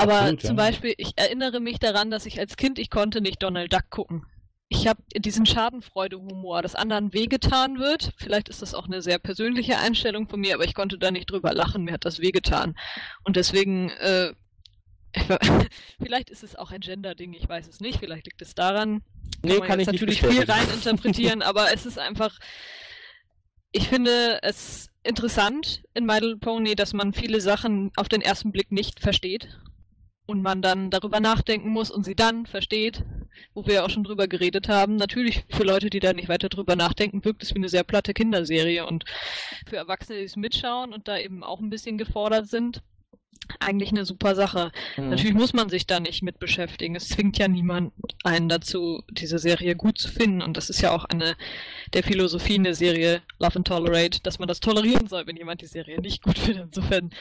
Aber 0.02 0.20
Absolut, 0.22 0.41
zum 0.41 0.58
ja. 0.58 0.64
Beispiel, 0.64 0.93
ich 0.97 1.14
erinnere 1.16 1.60
mich 1.60 1.78
daran, 1.78 2.10
dass 2.10 2.26
ich 2.26 2.39
als 2.39 2.58
Kind, 2.58 2.80
ich 2.80 2.89
konnte 2.89 3.22
nicht 3.22 3.43
Donald 3.43 3.72
Duck 3.72 3.89
gucken. 3.89 4.26
Ich 4.68 4.88
habe 4.88 5.02
diesen 5.16 5.45
Schadenfreude-Humor, 5.45 6.62
dass 6.62 6.76
anderen 6.76 7.14
wehgetan 7.14 7.78
wird. 7.78 8.14
Vielleicht 8.18 8.49
ist 8.49 8.62
das 8.62 8.74
auch 8.74 8.86
eine 8.88 9.02
sehr 9.02 9.20
persönliche 9.20 9.78
Einstellung 9.78 10.28
von 10.30 10.39
mir, 10.39 10.56
aber 10.56 10.64
ich 10.64 10.74
konnte 10.74 10.97
da 10.97 11.12
nicht 11.12 11.30
drüber 11.30 11.54
lachen. 11.54 11.84
Mir 11.84 11.93
hat 11.93 12.06
das 12.06 12.20
wehgetan. 12.20 12.76
Und 13.24 13.36
deswegen, 13.36 13.89
äh, 13.89 14.34
vielleicht 16.02 16.30
ist 16.30 16.43
es 16.43 16.56
auch 16.56 16.72
ein 16.72 16.80
Gender-Ding, 16.80 17.34
ich 17.34 17.47
weiß 17.47 17.68
es 17.68 17.80
nicht. 17.80 17.99
Vielleicht 17.99 18.26
liegt 18.26 18.41
es 18.41 18.56
daran. 18.56 19.04
Nee, 19.43 19.60
man 19.60 19.68
kann 19.68 19.80
ich 19.82 19.88
nicht 19.88 20.02
natürlich 20.02 20.22
viel 20.22 20.30
bestätigen. 20.30 20.52
reininterpretieren, 20.58 21.41
aber 21.41 21.74
es 21.74 21.86
ist 21.86 21.99
einfach. 21.99 22.39
Ich 23.74 23.88
finde 23.88 24.39
es 24.41 24.89
interessant 25.04 25.84
in 25.93 26.06
My 26.06 26.16
Little 26.16 26.38
Pony, 26.38 26.76
dass 26.76 26.93
man 26.93 27.14
viele 27.14 27.39
Sachen 27.41 27.91
auf 27.97 28.10
den 28.10 28.22
ersten 28.22 28.52
Blick 28.52 28.72
nicht 28.72 28.99
versteht 28.99 29.49
und 30.32 30.42
man 30.42 30.62
dann 30.62 30.90
darüber 30.90 31.20
nachdenken 31.20 31.70
muss 31.70 31.92
und 31.92 32.06
sie 32.06 32.16
dann 32.16 32.46
versteht, 32.46 33.04
wo 33.54 33.66
wir 33.66 33.76
ja 33.76 33.86
auch 33.86 33.90
schon 33.90 34.04
drüber 34.04 34.28
geredet 34.28 34.70
haben. 34.70 34.96
Natürlich 34.96 35.44
für 35.50 35.64
Leute, 35.64 35.90
die 35.90 36.00
da 36.00 36.14
nicht 36.14 36.30
weiter 36.30 36.50
drüber 36.50 36.76
nachdenken, 36.76 37.24
wirkt 37.26 37.44
es 37.44 37.52
wie 37.54 37.60
eine 37.60 37.70
sehr 37.70 37.84
platte 37.84 38.14
Kinderserie 38.14 38.86
und 38.86 39.06
für 39.68 39.76
Erwachsene, 39.76 40.20
die 40.20 40.26
es 40.26 40.38
mitschauen 40.38 40.94
und 40.94 41.08
da 41.08 41.18
eben 41.18 41.44
auch 41.44 41.60
ein 41.60 41.70
bisschen 41.70 41.98
gefordert 41.98 42.48
sind, 42.48 42.82
eigentlich 43.60 43.92
eine 43.92 44.06
super 44.06 44.36
Sache. 44.36 44.72
Mhm. 44.98 45.10
Natürlich 45.10 45.34
muss 45.34 45.54
man 45.54 45.70
sich 45.70 45.88
da 45.88 46.00
nicht 46.00 46.22
mit 46.22 46.39
beschäftigen. 46.39 46.96
Es 46.96 47.10
zwingt 47.10 47.38
ja 47.38 47.48
niemand 47.48 47.94
einen 48.24 48.50
dazu, 48.50 49.04
diese 49.10 49.39
Serie 49.39 49.76
gut 49.76 49.98
zu 49.98 50.10
finden. 50.10 50.42
Und 50.42 50.58
das 50.58 50.70
ist 50.70 50.82
ja 50.82 50.92
auch 50.92 51.06
eine 51.06 51.36
der 51.94 52.04
Philosophien 52.04 52.64
der 52.64 52.76
Serie 52.76 53.22
Love 53.39 53.58
and 53.58 53.68
Tolerate, 53.68 54.22
dass 54.22 54.39
man 54.39 54.48
das 54.48 54.60
tolerieren 54.60 55.08
soll, 55.08 55.28
wenn 55.28 55.38
jemand 55.38 55.62
die 55.62 55.68
Serie 55.68 56.00
nicht 56.00 56.24
gut 56.24 56.39
findet. 56.39 56.68
Insofern 56.68 57.12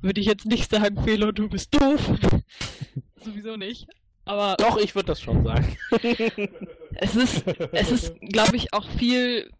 würde 0.00 0.20
ich 0.20 0.26
jetzt 0.26 0.46
nicht 0.46 0.70
sagen, 0.70 1.02
Felo, 1.02 1.32
du 1.32 1.48
bist 1.48 1.74
doof. 1.74 2.00
Sowieso 3.24 3.56
nicht. 3.56 3.86
Aber 4.24 4.56
Doch, 4.58 4.76
ich 4.76 4.94
würde 4.94 5.08
das 5.08 5.20
schon 5.20 5.42
sagen. 5.42 5.76
es 6.94 7.16
ist, 7.16 7.44
es 7.72 7.90
ist, 7.90 8.14
glaube 8.20 8.56
ich, 8.56 8.72
auch 8.72 8.88
viel 8.90 9.50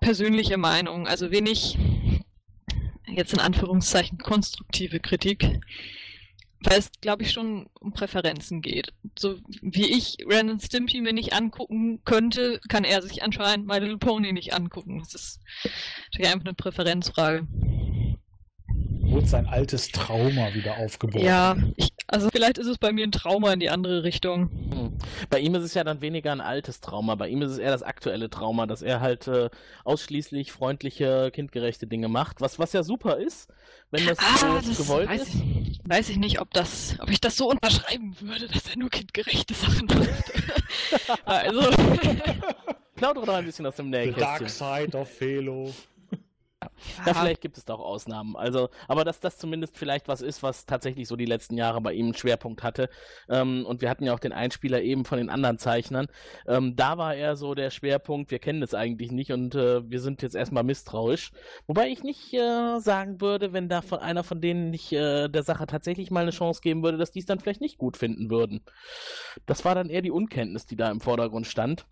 persönliche 0.00 0.56
Meinung. 0.56 1.06
Also 1.06 1.30
wenig, 1.30 1.78
jetzt 3.06 3.32
in 3.32 3.40
Anführungszeichen, 3.40 4.18
konstruktive 4.18 5.00
Kritik. 5.00 5.60
Weil 6.60 6.78
es, 6.78 6.90
glaube 7.00 7.22
ich, 7.22 7.32
schon 7.32 7.68
um 7.80 7.92
Präferenzen 7.92 8.62
geht. 8.62 8.92
So 9.16 9.38
wie 9.60 9.90
ich 9.90 10.16
Ren 10.26 10.58
Stimpy 10.58 11.00
mir 11.00 11.12
nicht 11.12 11.34
angucken 11.34 12.00
könnte, 12.04 12.60
kann 12.68 12.84
er 12.84 13.02
sich 13.02 13.22
anscheinend 13.22 13.66
My 13.66 13.78
Little 13.78 13.98
Pony 13.98 14.32
nicht 14.32 14.54
angucken. 14.54 14.98
Das 14.98 15.14
ist 15.14 15.40
natürlich 16.12 16.32
einfach 16.32 16.46
eine 16.46 16.54
Präferenzfrage. 16.54 17.46
Wurde 19.16 19.28
sein 19.28 19.46
altes 19.46 19.88
Trauma 19.88 20.52
wieder 20.52 20.76
aufgebaut. 20.76 21.22
Ja, 21.22 21.56
ich, 21.76 21.88
also 22.06 22.28
vielleicht 22.30 22.58
ist 22.58 22.66
es 22.66 22.76
bei 22.76 22.92
mir 22.92 23.02
ein 23.02 23.12
Trauma 23.12 23.50
in 23.50 23.60
die 23.60 23.70
andere 23.70 24.02
Richtung. 24.02 24.50
Hm. 24.70 24.98
Bei 25.30 25.38
ihm 25.38 25.54
ist 25.54 25.62
es 25.62 25.72
ja 25.72 25.84
dann 25.84 26.02
weniger 26.02 26.32
ein 26.32 26.42
altes 26.42 26.82
Trauma, 26.82 27.14
bei 27.14 27.30
ihm 27.30 27.40
ist 27.40 27.52
es 27.52 27.56
eher 27.56 27.70
das 27.70 27.82
aktuelle 27.82 28.28
Trauma, 28.28 28.66
dass 28.66 28.82
er 28.82 29.00
halt 29.00 29.26
äh, 29.26 29.48
ausschließlich 29.84 30.52
freundliche, 30.52 31.30
kindgerechte 31.30 31.86
Dinge 31.86 32.08
macht, 32.08 32.42
was, 32.42 32.58
was 32.58 32.74
ja 32.74 32.82
super 32.82 33.16
ist, 33.16 33.48
wenn 33.90 34.04
das, 34.04 34.18
Ah, 34.18 34.58
äh, 34.58 34.66
das 34.68 34.76
gewollt 34.76 35.08
weiß 35.08 35.22
ist. 35.22 35.34
ich, 35.34 35.80
weiß 35.84 36.08
ich 36.10 36.18
nicht, 36.18 36.38
ob 36.42 36.52
das, 36.52 36.96
ob 37.00 37.08
ich 37.08 37.22
das 37.22 37.38
so 37.38 37.48
unterschreiben 37.48 38.14
würde, 38.20 38.48
dass 38.48 38.68
er 38.68 38.76
nur 38.76 38.90
kindgerechte 38.90 39.54
Sachen 39.54 39.86
macht. 39.86 41.20
also, 41.24 41.70
Plaudere 42.96 43.24
doch 43.24 43.34
ein 43.34 43.46
bisschen 43.46 43.64
aus 43.64 43.76
dem 43.76 43.86
The 43.86 43.92
Nähkästchen. 43.92 44.20
Dark 44.22 44.50
Side 44.50 44.98
of 44.98 45.08
Felo. 45.08 45.72
Ja, 47.06 47.14
vielleicht 47.14 47.40
gibt 47.40 47.58
es 47.58 47.64
da 47.64 47.74
auch 47.74 47.84
Ausnahmen. 47.84 48.36
Also, 48.36 48.68
aber 48.88 49.04
dass 49.04 49.20
das 49.20 49.38
zumindest 49.38 49.76
vielleicht 49.76 50.08
was 50.08 50.20
ist, 50.20 50.42
was 50.42 50.66
tatsächlich 50.66 51.08
so 51.08 51.16
die 51.16 51.24
letzten 51.24 51.56
Jahre 51.56 51.80
bei 51.80 51.92
ihm 51.92 52.06
einen 52.06 52.14
Schwerpunkt 52.14 52.62
hatte. 52.62 52.88
Ähm, 53.28 53.64
und 53.66 53.80
wir 53.80 53.90
hatten 53.90 54.04
ja 54.04 54.14
auch 54.14 54.18
den 54.18 54.32
Einspieler 54.32 54.82
eben 54.82 55.04
von 55.04 55.18
den 55.18 55.30
anderen 55.30 55.58
Zeichnern. 55.58 56.06
Ähm, 56.46 56.76
da 56.76 56.98
war 56.98 57.14
er 57.14 57.36
so 57.36 57.54
der 57.54 57.70
Schwerpunkt, 57.70 58.30
wir 58.30 58.38
kennen 58.38 58.60
das 58.60 58.74
eigentlich 58.74 59.12
nicht 59.12 59.32
und 59.32 59.54
äh, 59.54 59.88
wir 59.88 60.00
sind 60.00 60.22
jetzt 60.22 60.34
erstmal 60.34 60.64
misstrauisch. 60.64 61.32
Wobei 61.66 61.88
ich 61.88 62.02
nicht 62.02 62.32
äh, 62.34 62.78
sagen 62.78 63.20
würde, 63.20 63.52
wenn 63.52 63.68
da 63.68 63.82
von 63.82 63.98
einer 63.98 64.24
von 64.24 64.40
denen 64.40 64.70
nicht 64.70 64.92
äh, 64.92 65.28
der 65.28 65.42
Sache 65.42 65.66
tatsächlich 65.66 66.10
mal 66.10 66.20
eine 66.20 66.30
Chance 66.30 66.60
geben 66.60 66.82
würde, 66.82 66.98
dass 66.98 67.12
die 67.12 67.20
es 67.20 67.26
dann 67.26 67.40
vielleicht 67.40 67.60
nicht 67.60 67.78
gut 67.78 67.96
finden 67.96 68.30
würden. 68.30 68.60
Das 69.46 69.64
war 69.64 69.74
dann 69.74 69.90
eher 69.90 70.02
die 70.02 70.10
Unkenntnis, 70.10 70.66
die 70.66 70.76
da 70.76 70.90
im 70.90 71.00
Vordergrund 71.00 71.46
stand. 71.46 71.86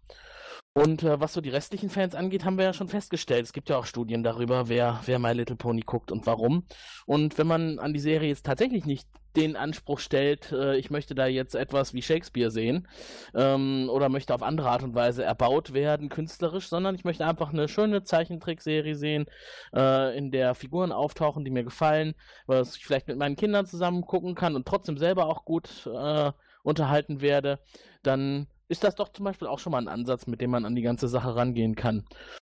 Und 0.76 1.04
äh, 1.04 1.20
was 1.20 1.32
so 1.32 1.40
die 1.40 1.50
restlichen 1.50 1.88
Fans 1.88 2.16
angeht, 2.16 2.44
haben 2.44 2.58
wir 2.58 2.64
ja 2.64 2.72
schon 2.72 2.88
festgestellt. 2.88 3.44
Es 3.44 3.52
gibt 3.52 3.68
ja 3.68 3.78
auch 3.78 3.86
Studien 3.86 4.24
darüber, 4.24 4.68
wer, 4.68 5.00
wer 5.06 5.20
My 5.20 5.32
Little 5.32 5.54
Pony 5.54 5.82
guckt 5.82 6.10
und 6.10 6.26
warum. 6.26 6.64
Und 7.06 7.38
wenn 7.38 7.46
man 7.46 7.78
an 7.78 7.92
die 7.92 8.00
Serie 8.00 8.28
jetzt 8.28 8.44
tatsächlich 8.44 8.84
nicht 8.84 9.08
den 9.36 9.54
Anspruch 9.54 10.00
stellt, 10.00 10.50
äh, 10.50 10.76
ich 10.76 10.90
möchte 10.90 11.14
da 11.14 11.26
jetzt 11.26 11.54
etwas 11.54 11.94
wie 11.94 12.02
Shakespeare 12.02 12.50
sehen 12.50 12.88
ähm, 13.34 13.88
oder 13.88 14.08
möchte 14.08 14.34
auf 14.34 14.42
andere 14.42 14.70
Art 14.70 14.82
und 14.82 14.96
Weise 14.96 15.22
erbaut 15.22 15.74
werden, 15.74 16.08
künstlerisch, 16.08 16.68
sondern 16.68 16.96
ich 16.96 17.04
möchte 17.04 17.24
einfach 17.24 17.52
eine 17.52 17.68
schöne 17.68 18.02
Zeichentrickserie 18.02 18.96
sehen, 18.96 19.26
äh, 19.74 20.16
in 20.18 20.32
der 20.32 20.56
Figuren 20.56 20.90
auftauchen, 20.90 21.44
die 21.44 21.52
mir 21.52 21.64
gefallen, 21.64 22.14
was 22.46 22.76
ich 22.76 22.84
vielleicht 22.84 23.06
mit 23.06 23.18
meinen 23.18 23.36
Kindern 23.36 23.66
zusammen 23.66 24.02
gucken 24.02 24.34
kann 24.34 24.56
und 24.56 24.66
trotzdem 24.66 24.98
selber 24.98 25.26
auch 25.26 25.44
gut 25.44 25.86
äh, 25.86 26.32
unterhalten 26.62 27.20
werde, 27.20 27.60
dann 28.02 28.48
ist 28.68 28.84
das 28.84 28.94
doch 28.94 29.08
zum 29.10 29.24
Beispiel 29.24 29.48
auch 29.48 29.58
schon 29.58 29.72
mal 29.72 29.78
ein 29.78 29.88
Ansatz, 29.88 30.26
mit 30.26 30.40
dem 30.40 30.50
man 30.50 30.64
an 30.64 30.74
die 30.74 30.82
ganze 30.82 31.08
Sache 31.08 31.36
rangehen 31.36 31.74
kann. 31.74 32.04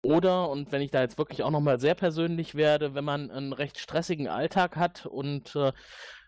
Oder, 0.02 0.48
und 0.48 0.70
wenn 0.70 0.80
ich 0.80 0.92
da 0.92 1.00
jetzt 1.00 1.18
wirklich 1.18 1.42
auch 1.42 1.50
nochmal 1.50 1.80
sehr 1.80 1.94
persönlich 1.94 2.54
werde, 2.54 2.94
wenn 2.94 3.04
man 3.04 3.30
einen 3.30 3.52
recht 3.52 3.78
stressigen 3.78 4.28
Alltag 4.28 4.76
hat 4.76 5.06
und 5.06 5.56
äh, 5.56 5.72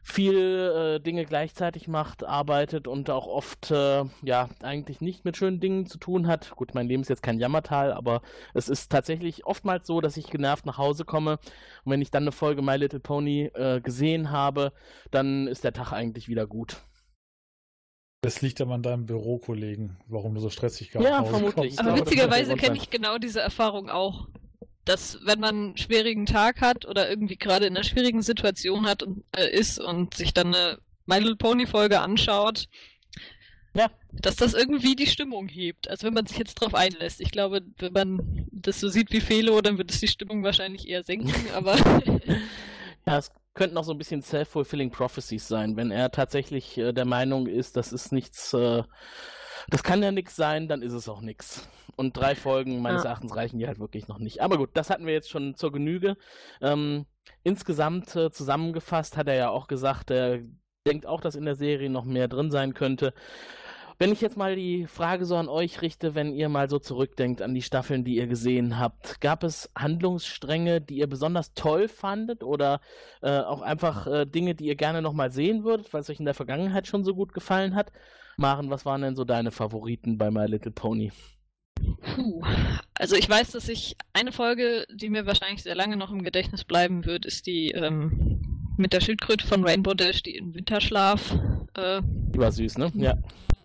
viel 0.02 0.96
äh, 0.96 1.00
Dinge 1.00 1.24
gleichzeitig 1.24 1.86
macht, 1.86 2.24
arbeitet 2.24 2.88
und 2.88 3.10
auch 3.10 3.26
oft 3.26 3.70
äh, 3.70 4.04
ja 4.22 4.48
eigentlich 4.62 5.00
nicht 5.00 5.24
mit 5.24 5.36
schönen 5.36 5.60
Dingen 5.60 5.86
zu 5.86 5.98
tun 5.98 6.26
hat. 6.26 6.50
Gut, 6.56 6.74
mein 6.74 6.88
Leben 6.88 7.02
ist 7.02 7.10
jetzt 7.10 7.22
kein 7.22 7.38
Jammertal, 7.38 7.92
aber 7.92 8.22
es 8.54 8.68
ist 8.68 8.90
tatsächlich 8.90 9.46
oftmals 9.46 9.86
so, 9.86 10.00
dass 10.00 10.16
ich 10.16 10.30
genervt 10.30 10.66
nach 10.66 10.78
Hause 10.78 11.04
komme 11.04 11.38
und 11.84 11.92
wenn 11.92 12.02
ich 12.02 12.10
dann 12.10 12.24
eine 12.24 12.32
Folge 12.32 12.62
My 12.62 12.76
Little 12.76 13.00
Pony 13.00 13.50
äh, 13.54 13.80
gesehen 13.80 14.30
habe, 14.30 14.72
dann 15.10 15.46
ist 15.46 15.64
der 15.64 15.72
Tag 15.72 15.92
eigentlich 15.92 16.28
wieder 16.28 16.46
gut. 16.46 16.82
Das 18.22 18.42
liegt 18.42 18.60
aber 18.60 18.74
an 18.74 18.82
deinem 18.82 19.06
Bürokollegen, 19.06 19.96
warum 20.06 20.34
du 20.34 20.40
so 20.40 20.50
stressig 20.50 20.90
gerade 20.90 21.06
Ja, 21.06 21.24
vermutlich. 21.24 21.78
Aber 21.78 21.94
glaube, 21.94 22.00
witzigerweise 22.00 22.54
kenne 22.54 22.76
ich 22.76 22.90
genau 22.90 23.16
diese 23.18 23.40
Erfahrung 23.40 23.88
auch. 23.88 24.28
Dass, 24.84 25.18
wenn 25.24 25.40
man 25.40 25.54
einen 25.54 25.76
schwierigen 25.76 26.26
Tag 26.26 26.60
hat 26.60 26.86
oder 26.86 27.08
irgendwie 27.08 27.36
gerade 27.36 27.66
in 27.66 27.76
einer 27.76 27.84
schwierigen 27.84 28.22
Situation 28.22 28.86
hat 28.86 29.02
und 29.02 29.24
äh, 29.36 29.48
ist 29.48 29.78
und 29.78 30.14
sich 30.14 30.34
dann 30.34 30.48
eine 30.48 30.78
My 31.06 31.18
Little 31.18 31.36
Pony 31.36 31.66
Folge 31.66 32.00
anschaut, 32.00 32.66
ja. 33.74 33.90
dass 34.12 34.36
das 34.36 34.54
irgendwie 34.54 34.96
die 34.96 35.06
Stimmung 35.06 35.48
hebt. 35.48 35.88
Also 35.88 36.06
wenn 36.06 36.14
man 36.14 36.26
sich 36.26 36.38
jetzt 36.38 36.54
drauf 36.54 36.74
einlässt. 36.74 37.20
Ich 37.20 37.30
glaube, 37.30 37.62
wenn 37.78 37.92
man 37.92 38.46
das 38.50 38.80
so 38.80 38.88
sieht 38.88 39.12
wie 39.12 39.20
Felo, 39.20 39.60
dann 39.60 39.78
wird 39.78 39.92
es 39.92 40.00
die 40.00 40.08
Stimmung 40.08 40.42
wahrscheinlich 40.42 40.88
eher 40.88 41.04
senken, 41.04 41.34
aber. 41.54 41.76
ja, 43.06 43.18
es 43.18 43.30
könnten 43.54 43.76
auch 43.76 43.84
so 43.84 43.92
ein 43.92 43.98
bisschen 43.98 44.22
self-fulfilling 44.22 44.90
prophecies 44.90 45.48
sein, 45.48 45.76
wenn 45.76 45.90
er 45.90 46.10
tatsächlich 46.10 46.78
äh, 46.78 46.92
der 46.92 47.04
Meinung 47.04 47.46
ist, 47.46 47.76
das 47.76 47.92
ist 47.92 48.12
nichts, 48.12 48.54
äh, 48.54 48.82
das 49.68 49.82
kann 49.82 50.02
ja 50.02 50.12
nichts 50.12 50.36
sein, 50.36 50.68
dann 50.68 50.82
ist 50.82 50.92
es 50.92 51.08
auch 51.08 51.20
nichts. 51.20 51.68
Und 51.96 52.16
drei 52.16 52.34
Folgen 52.34 52.80
meines 52.80 53.02
ja. 53.02 53.10
Erachtens 53.10 53.36
reichen 53.36 53.58
die 53.58 53.66
halt 53.66 53.78
wirklich 53.78 54.08
noch 54.08 54.18
nicht. 54.18 54.40
Aber 54.40 54.56
gut, 54.56 54.70
das 54.74 54.88
hatten 54.88 55.06
wir 55.06 55.12
jetzt 55.12 55.28
schon 55.28 55.54
zur 55.54 55.72
Genüge. 55.72 56.16
Ähm, 56.62 57.06
insgesamt 57.42 58.14
äh, 58.16 58.30
zusammengefasst 58.30 59.16
hat 59.16 59.28
er 59.28 59.34
ja 59.34 59.50
auch 59.50 59.66
gesagt, 59.66 60.10
er 60.10 60.40
denkt 60.86 61.06
auch, 61.06 61.20
dass 61.20 61.34
in 61.34 61.44
der 61.44 61.56
Serie 61.56 61.90
noch 61.90 62.04
mehr 62.04 62.28
drin 62.28 62.50
sein 62.50 62.72
könnte. 62.74 63.12
Wenn 64.00 64.12
ich 64.12 64.22
jetzt 64.22 64.38
mal 64.38 64.56
die 64.56 64.86
Frage 64.86 65.26
so 65.26 65.36
an 65.36 65.50
euch 65.50 65.82
richte, 65.82 66.14
wenn 66.14 66.32
ihr 66.32 66.48
mal 66.48 66.70
so 66.70 66.78
zurückdenkt 66.78 67.42
an 67.42 67.52
die 67.52 67.60
Staffeln, 67.60 68.02
die 68.02 68.16
ihr 68.16 68.28
gesehen 68.28 68.78
habt, 68.78 69.20
gab 69.20 69.44
es 69.44 69.70
Handlungsstränge, 69.76 70.80
die 70.80 70.96
ihr 70.96 71.06
besonders 71.06 71.52
toll 71.52 71.86
fandet 71.86 72.42
oder 72.42 72.80
äh, 73.20 73.40
auch 73.40 73.60
einfach 73.60 74.06
äh, 74.06 74.24
Dinge, 74.24 74.54
die 74.54 74.64
ihr 74.64 74.76
gerne 74.76 75.02
nochmal 75.02 75.30
sehen 75.30 75.64
würdet, 75.64 75.92
weil 75.92 76.00
es 76.00 76.08
euch 76.08 76.18
in 76.18 76.24
der 76.24 76.32
Vergangenheit 76.32 76.86
schon 76.86 77.04
so 77.04 77.14
gut 77.14 77.34
gefallen 77.34 77.74
hat? 77.74 77.92
Maren, 78.38 78.70
was 78.70 78.86
waren 78.86 79.02
denn 79.02 79.16
so 79.16 79.26
deine 79.26 79.50
Favoriten 79.50 80.16
bei 80.16 80.30
My 80.30 80.46
Little 80.46 80.72
Pony? 80.72 81.12
Puh. 82.14 82.42
Also 82.94 83.16
ich 83.16 83.28
weiß, 83.28 83.50
dass 83.50 83.68
ich 83.68 83.98
eine 84.14 84.32
Folge, 84.32 84.86
die 84.94 85.10
mir 85.10 85.26
wahrscheinlich 85.26 85.62
sehr 85.62 85.74
lange 85.74 85.98
noch 85.98 86.10
im 86.10 86.22
Gedächtnis 86.22 86.64
bleiben 86.64 87.04
wird, 87.04 87.26
ist 87.26 87.46
die 87.46 87.72
ähm, 87.72 88.40
mit 88.78 88.94
der 88.94 89.02
Schildkröte 89.02 89.46
von 89.46 89.62
Rainbow 89.62 89.92
Dash, 89.92 90.22
die 90.22 90.38
in 90.38 90.54
Winterschlaf. 90.54 91.38
Äh, 91.74 92.00
War 92.02 92.50
süß, 92.50 92.78
ne? 92.78 92.90
Ja. 92.94 93.18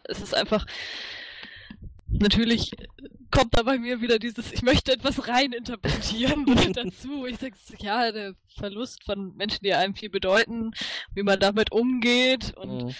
Es 0.07 0.21
ist 0.21 0.33
einfach. 0.33 0.65
Natürlich 2.07 2.71
kommt 3.31 3.57
da 3.57 3.63
bei 3.63 3.77
mir 3.77 4.01
wieder 4.01 4.19
dieses, 4.19 4.51
ich 4.53 4.61
möchte 4.61 4.93
etwas 4.93 5.27
reininterpretieren 5.27 6.45
dazu. 6.73 7.25
Ich 7.25 7.37
sage, 7.37 7.55
ja, 7.79 8.11
der 8.11 8.35
Verlust 8.57 9.03
von 9.03 9.35
Menschen, 9.35 9.63
die 9.63 9.73
einem 9.73 9.95
viel 9.95 10.09
bedeuten, 10.09 10.71
wie 11.13 11.23
man 11.23 11.39
damit 11.39 11.71
umgeht. 11.71 12.53
Und, 12.55 12.85
mhm. 12.85 12.95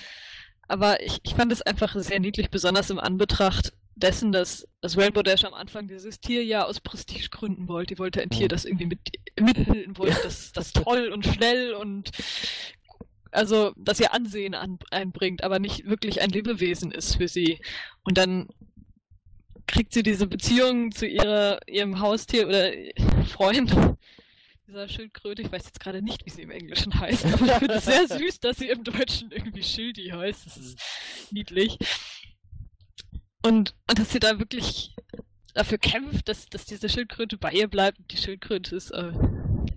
Aber 0.67 1.01
ich, 1.01 1.19
ich 1.23 1.35
fand 1.35 1.51
es 1.51 1.61
einfach 1.61 1.95
sehr 1.95 2.19
niedlich, 2.19 2.49
besonders 2.49 2.89
im 2.89 2.99
Anbetracht 2.99 3.73
dessen, 3.95 4.33
dass, 4.33 4.67
dass 4.81 4.97
Rainbow 4.97 5.23
Dash 5.23 5.45
am 5.45 5.53
Anfang 5.53 5.87
dieses 5.87 6.19
Tier 6.19 6.43
ja 6.43 6.65
aus 6.65 6.81
Prestigegründen 6.81 7.67
wollte. 7.67 7.95
Die 7.95 7.99
wollte 7.99 8.21
ein 8.21 8.29
Tier, 8.29 8.45
mhm. 8.45 8.49
das 8.49 8.65
irgendwie 8.65 8.87
mit, 8.87 8.99
mitbilden 9.39 9.97
wollte, 9.97 10.19
das, 10.23 10.51
das 10.51 10.73
toll 10.73 11.11
und 11.13 11.25
schnell 11.25 11.73
und 11.73 12.11
also 13.35 13.73
dass 13.77 13.99
ihr 13.99 14.13
Ansehen 14.13 14.53
an, 14.53 14.79
einbringt, 14.91 15.43
aber 15.43 15.59
nicht 15.59 15.85
wirklich 15.85 16.21
ein 16.21 16.29
Lebewesen 16.29 16.91
ist 16.91 17.15
für 17.15 17.27
sie. 17.27 17.59
Und 18.03 18.17
dann 18.17 18.47
kriegt 19.67 19.93
sie 19.93 20.03
diese 20.03 20.27
Beziehung 20.27 20.91
zu 20.91 21.07
ihrer, 21.07 21.59
ihrem 21.67 21.99
Haustier 21.99 22.47
oder 22.47 22.71
Freund, 23.27 23.75
dieser 24.67 24.87
Schildkröte. 24.89 25.41
Ich 25.41 25.51
weiß 25.51 25.65
jetzt 25.65 25.79
gerade 25.79 26.01
nicht, 26.01 26.25
wie 26.25 26.29
sie 26.29 26.41
im 26.41 26.51
Englischen 26.51 26.99
heißt, 26.99 27.25
aber 27.25 27.45
ich 27.45 27.51
finde 27.53 27.73
es 27.75 27.85
sehr 27.85 28.07
süß, 28.17 28.39
dass 28.39 28.57
sie 28.57 28.69
im 28.69 28.83
Deutschen 28.83 29.31
irgendwie 29.31 29.63
Schildi 29.63 30.09
heißt. 30.09 30.45
Das 30.45 30.57
ist 30.57 30.79
niedlich. 31.31 31.77
Und, 33.43 33.75
und 33.89 33.99
dass 33.99 34.11
sie 34.11 34.19
da 34.19 34.39
wirklich 34.39 34.95
dafür 35.53 35.77
kämpft, 35.77 36.27
dass, 36.27 36.47
dass 36.47 36.65
diese 36.65 36.89
Schildkröte 36.89 37.37
bei 37.37 37.51
ihr 37.51 37.67
bleibt. 37.67 37.99
Die 38.11 38.17
Schildkröte 38.17 38.75
ist, 38.75 38.91
äh, 38.91 39.13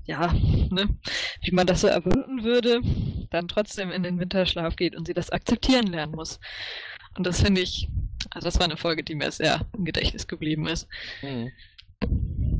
ja, 0.04 0.32
ne, 0.32 0.88
wie 1.42 1.52
man 1.52 1.66
das 1.66 1.82
so 1.82 1.86
erwarten 1.86 2.42
würde, 2.42 2.80
dann 3.30 3.48
trotzdem 3.48 3.90
in 3.90 4.02
den 4.02 4.18
Winterschlaf 4.18 4.76
geht 4.76 4.96
und 4.96 5.06
sie 5.06 5.14
das 5.14 5.30
akzeptieren 5.30 5.86
lernen 5.86 6.12
muss. 6.12 6.40
Und 7.16 7.26
das 7.26 7.42
finde 7.42 7.60
ich, 7.60 7.88
also 8.30 8.46
das 8.46 8.58
war 8.58 8.64
eine 8.64 8.76
Folge, 8.76 9.02
die 9.02 9.14
mir 9.14 9.30
sehr 9.30 9.66
im 9.76 9.84
Gedächtnis 9.84 10.26
geblieben 10.26 10.66
ist. 10.66 10.88
Mhm. 11.22 11.50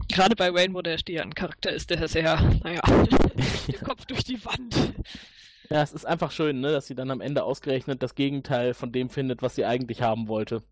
Gerade 0.09 0.35
bei 0.35 0.51
Rainbow 0.51 0.83
Dash, 0.83 1.05
die 1.05 1.13
ja 1.15 1.23
ein 1.23 1.35
Charakter 1.35 1.71
ist, 1.71 1.91
der 1.91 2.09
sehr, 2.09 2.41
naja, 2.65 2.81
den 3.69 3.81
Kopf 3.85 4.05
durch 4.07 4.25
die 4.25 4.45
Wand. 4.45 4.95
Ja, 5.71 5.83
es 5.83 5.93
ist 5.93 6.07
einfach 6.07 6.33
schön, 6.33 6.61
ne, 6.61 6.73
dass 6.73 6.87
sie 6.87 6.95
dann 6.95 7.11
am 7.11 7.21
Ende 7.21 7.45
ausgerechnet 7.45 8.03
das 8.03 8.15
Gegenteil 8.15 8.75
von 8.75 8.91
dem 8.91 9.11
findet, 9.11 9.43
was 9.43 9.55
sie 9.55 9.67
eigentlich 9.67 10.01
haben 10.01 10.27
wollte. 10.27 10.63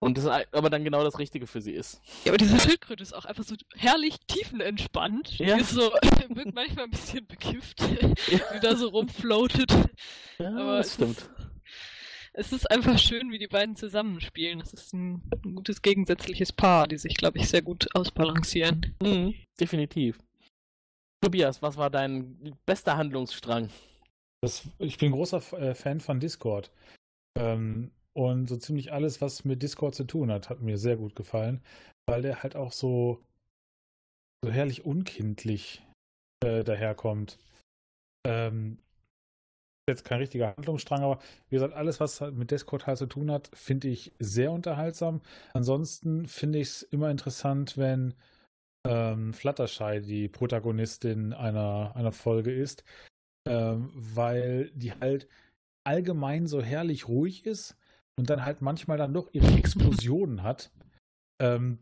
Und 0.00 0.16
das 0.16 0.26
aber 0.26 0.70
dann 0.70 0.84
genau 0.84 1.02
das 1.02 1.18
Richtige 1.18 1.48
für 1.48 1.60
sie 1.60 1.72
ist. 1.72 2.00
Ja, 2.24 2.30
aber 2.30 2.38
diese 2.38 2.60
Schildkröte 2.60 3.02
ist 3.02 3.12
auch 3.12 3.24
einfach 3.24 3.42
so 3.42 3.56
herrlich 3.74 4.16
tiefenentspannt. 4.28 5.38
Ja. 5.38 5.56
Die 5.56 5.62
ist 5.62 5.70
so, 5.70 5.80
wirkt 6.28 6.54
manchmal 6.54 6.84
ein 6.84 6.90
bisschen 6.90 7.26
bekifft, 7.26 7.80
ja. 8.28 8.40
wie 8.52 8.60
da 8.60 8.76
so 8.76 8.88
rumfloatet. 8.88 9.72
Ja, 10.38 10.50
aber 10.50 10.78
das 10.78 10.94
stimmt. 10.94 11.18
Ist, 11.18 11.30
es 12.32 12.52
ist 12.52 12.70
einfach 12.70 12.96
schön, 12.96 13.32
wie 13.32 13.38
die 13.38 13.48
beiden 13.48 13.74
zusammenspielen. 13.74 14.60
Es 14.60 14.72
ist 14.72 14.94
ein, 14.94 15.28
ein 15.44 15.56
gutes 15.56 15.82
gegensätzliches 15.82 16.52
Paar, 16.52 16.86
die 16.86 16.98
sich, 16.98 17.16
glaube 17.16 17.38
ich, 17.38 17.48
sehr 17.48 17.62
gut 17.62 17.88
ausbalancieren. 17.96 18.94
Mhm, 19.02 19.34
definitiv. 19.58 20.20
Tobias, 21.20 21.60
was 21.60 21.76
war 21.76 21.90
dein 21.90 22.56
bester 22.64 22.96
Handlungsstrang? 22.96 23.70
Das, 24.40 24.68
ich 24.78 24.98
bin 24.98 25.10
großer 25.10 25.38
äh, 25.58 25.74
Fan 25.74 25.98
von 25.98 26.20
Discord. 26.20 26.70
Ähm, 27.36 27.90
und 28.18 28.48
so 28.48 28.56
ziemlich 28.56 28.92
alles, 28.92 29.20
was 29.20 29.44
mit 29.44 29.62
Discord 29.62 29.94
zu 29.94 30.02
tun 30.02 30.32
hat, 30.32 30.50
hat 30.50 30.60
mir 30.60 30.76
sehr 30.76 30.96
gut 30.96 31.14
gefallen, 31.14 31.62
weil 32.08 32.20
der 32.20 32.42
halt 32.42 32.56
auch 32.56 32.72
so, 32.72 33.22
so 34.44 34.50
herrlich 34.50 34.84
unkindlich 34.84 35.86
äh, 36.44 36.64
daherkommt. 36.64 37.38
Ähm, 38.26 38.78
jetzt 39.88 40.04
kein 40.04 40.18
richtiger 40.18 40.56
Handlungsstrang, 40.56 41.02
aber 41.04 41.20
wie 41.48 41.54
gesagt, 41.54 41.74
alles, 41.74 42.00
was 42.00 42.20
halt 42.20 42.34
mit 42.34 42.50
Discord 42.50 42.88
halt 42.88 42.98
zu 42.98 43.06
tun 43.06 43.30
hat, 43.30 43.50
finde 43.54 43.86
ich 43.86 44.12
sehr 44.18 44.50
unterhaltsam. 44.50 45.20
Ansonsten 45.54 46.26
finde 46.26 46.58
ich 46.58 46.68
es 46.68 46.82
immer 46.82 47.12
interessant, 47.12 47.78
wenn 47.78 48.14
ähm, 48.84 49.32
Fluttershy 49.32 50.00
die 50.00 50.28
Protagonistin 50.28 51.32
einer, 51.32 51.92
einer 51.94 52.12
Folge 52.12 52.52
ist, 52.52 52.82
ähm, 53.48 53.92
weil 53.94 54.72
die 54.74 54.92
halt 54.92 55.28
allgemein 55.86 56.48
so 56.48 56.60
herrlich 56.60 57.06
ruhig 57.06 57.46
ist, 57.46 57.76
und 58.18 58.28
dann 58.28 58.44
halt 58.44 58.60
manchmal 58.60 58.98
dann 58.98 59.14
doch 59.14 59.28
ihre 59.32 59.54
Explosionen 59.56 60.42
hat, 60.42 60.70
ähm, 61.40 61.78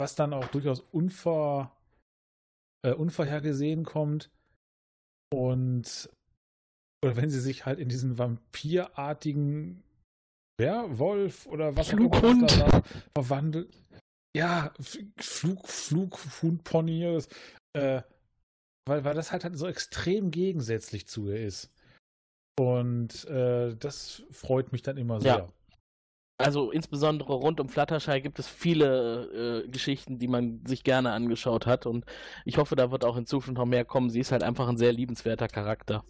was 0.00 0.14
dann 0.16 0.34
auch 0.34 0.48
durchaus 0.48 0.80
unver, 0.80 1.76
äh, 2.84 2.92
unvorhergesehen 2.92 3.84
kommt. 3.84 4.30
Und 5.32 6.10
oder 7.04 7.16
wenn 7.16 7.30
sie 7.30 7.40
sich 7.40 7.64
halt 7.64 7.78
in 7.78 7.88
diesen 7.88 8.18
vampirartigen 8.18 9.82
Werwolf 10.60 11.46
oder 11.46 11.76
was 11.76 11.88
auch 11.88 11.92
immer 11.94 12.10
Flughund. 12.10 12.50
da 12.52 12.72
war, 12.72 12.82
verwandelt. 13.16 13.74
Ja, 14.36 14.72
F- 14.78 14.98
Flug, 15.18 15.68
Flughundpony. 15.68 17.20
Äh, 17.74 18.02
weil, 18.86 19.04
weil 19.04 19.14
das 19.14 19.32
halt, 19.32 19.44
halt 19.44 19.56
so 19.56 19.66
extrem 19.66 20.30
gegensätzlich 20.30 21.06
zu 21.06 21.28
ihr 21.28 21.44
ist. 21.46 21.70
Und 22.58 23.24
äh, 23.28 23.74
das 23.76 24.22
freut 24.30 24.72
mich 24.72 24.82
dann 24.82 24.96
immer 24.96 25.20
sehr. 25.20 25.36
Ja. 25.36 25.48
Also 26.38 26.70
insbesondere 26.72 27.34
rund 27.34 27.60
um 27.60 27.68
Fluttershy 27.68 28.20
gibt 28.20 28.38
es 28.38 28.48
viele 28.48 29.62
äh, 29.64 29.68
Geschichten, 29.68 30.18
die 30.18 30.26
man 30.26 30.64
sich 30.66 30.82
gerne 30.82 31.12
angeschaut 31.12 31.66
hat 31.66 31.86
und 31.86 32.04
ich 32.44 32.58
hoffe, 32.58 32.74
da 32.74 32.90
wird 32.90 33.04
auch 33.04 33.16
in 33.16 33.26
Zukunft 33.26 33.58
noch 33.58 33.66
mehr 33.66 33.84
kommen. 33.84 34.10
Sie 34.10 34.18
ist 34.18 34.32
halt 34.32 34.42
einfach 34.42 34.68
ein 34.68 34.76
sehr 34.76 34.92
liebenswerter 34.92 35.46
Charakter. 35.46 36.04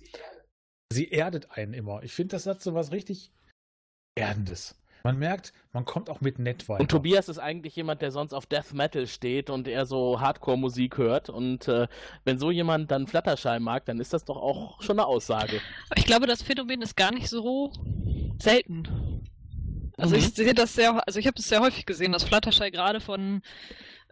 Sie 0.91 1.11
erdet 1.11 1.51
einen 1.51 1.75
immer. 1.75 2.03
Ich 2.03 2.15
finde, 2.15 2.37
das 2.37 2.47
hat 2.47 2.63
so 2.63 2.73
was 2.75 2.93
richtig 2.93 3.31
Erdendes. 4.15 4.82
Man 5.05 5.19
merkt, 5.19 5.53
man 5.73 5.85
kommt 5.85 6.09
auch 6.11 6.21
mit 6.21 6.39
nett 6.39 6.69
weiter. 6.69 6.81
Und 6.81 6.91
Tobias 6.91 7.29
ist 7.29 7.39
eigentlich 7.39 7.75
jemand, 7.77 8.03
der 8.03 8.11
sonst 8.13 8.33
auf 8.33 8.47
Death 8.47 8.73
Metal 8.73 9.07
steht 9.07 9.51
und 9.51 9.67
eher 9.69 9.87
so 9.87 10.21
Hardcore-Musik 10.21 10.99
hört. 10.99 11.29
Und 11.29 11.67
äh, 11.69 11.89
wenn 12.25 12.39
so 12.39 12.51
jemand 12.51 12.91
dann 12.91 13.07
Fluttershy 13.07 13.59
mag, 13.61 13.85
dann 13.87 13.99
ist 14.01 14.13
das 14.13 14.25
doch 14.25 14.37
auch 14.37 14.81
schon 14.83 14.99
eine 14.99 15.07
Aussage. 15.07 15.61
Ich 15.97 16.07
glaube, 16.07 16.27
das 16.27 16.43
Phänomen 16.43 16.83
ist 16.83 16.97
gar 16.97 17.13
nicht 17.13 17.29
so 17.29 17.73
selten. 18.39 19.23
Also 19.97 20.15
Mhm. 20.17 20.21
ich 20.23 20.35
sehe 20.35 20.55
das 20.55 20.75
sehr, 20.75 21.07
also 21.07 21.19
ich 21.19 21.27
habe 21.27 21.39
es 21.39 21.49
sehr 21.49 21.61
häufig 21.61 21.85
gesehen, 21.87 22.13
dass 22.13 22.25
Fluttershy 22.25 22.71
gerade 22.71 23.01
von 23.01 23.43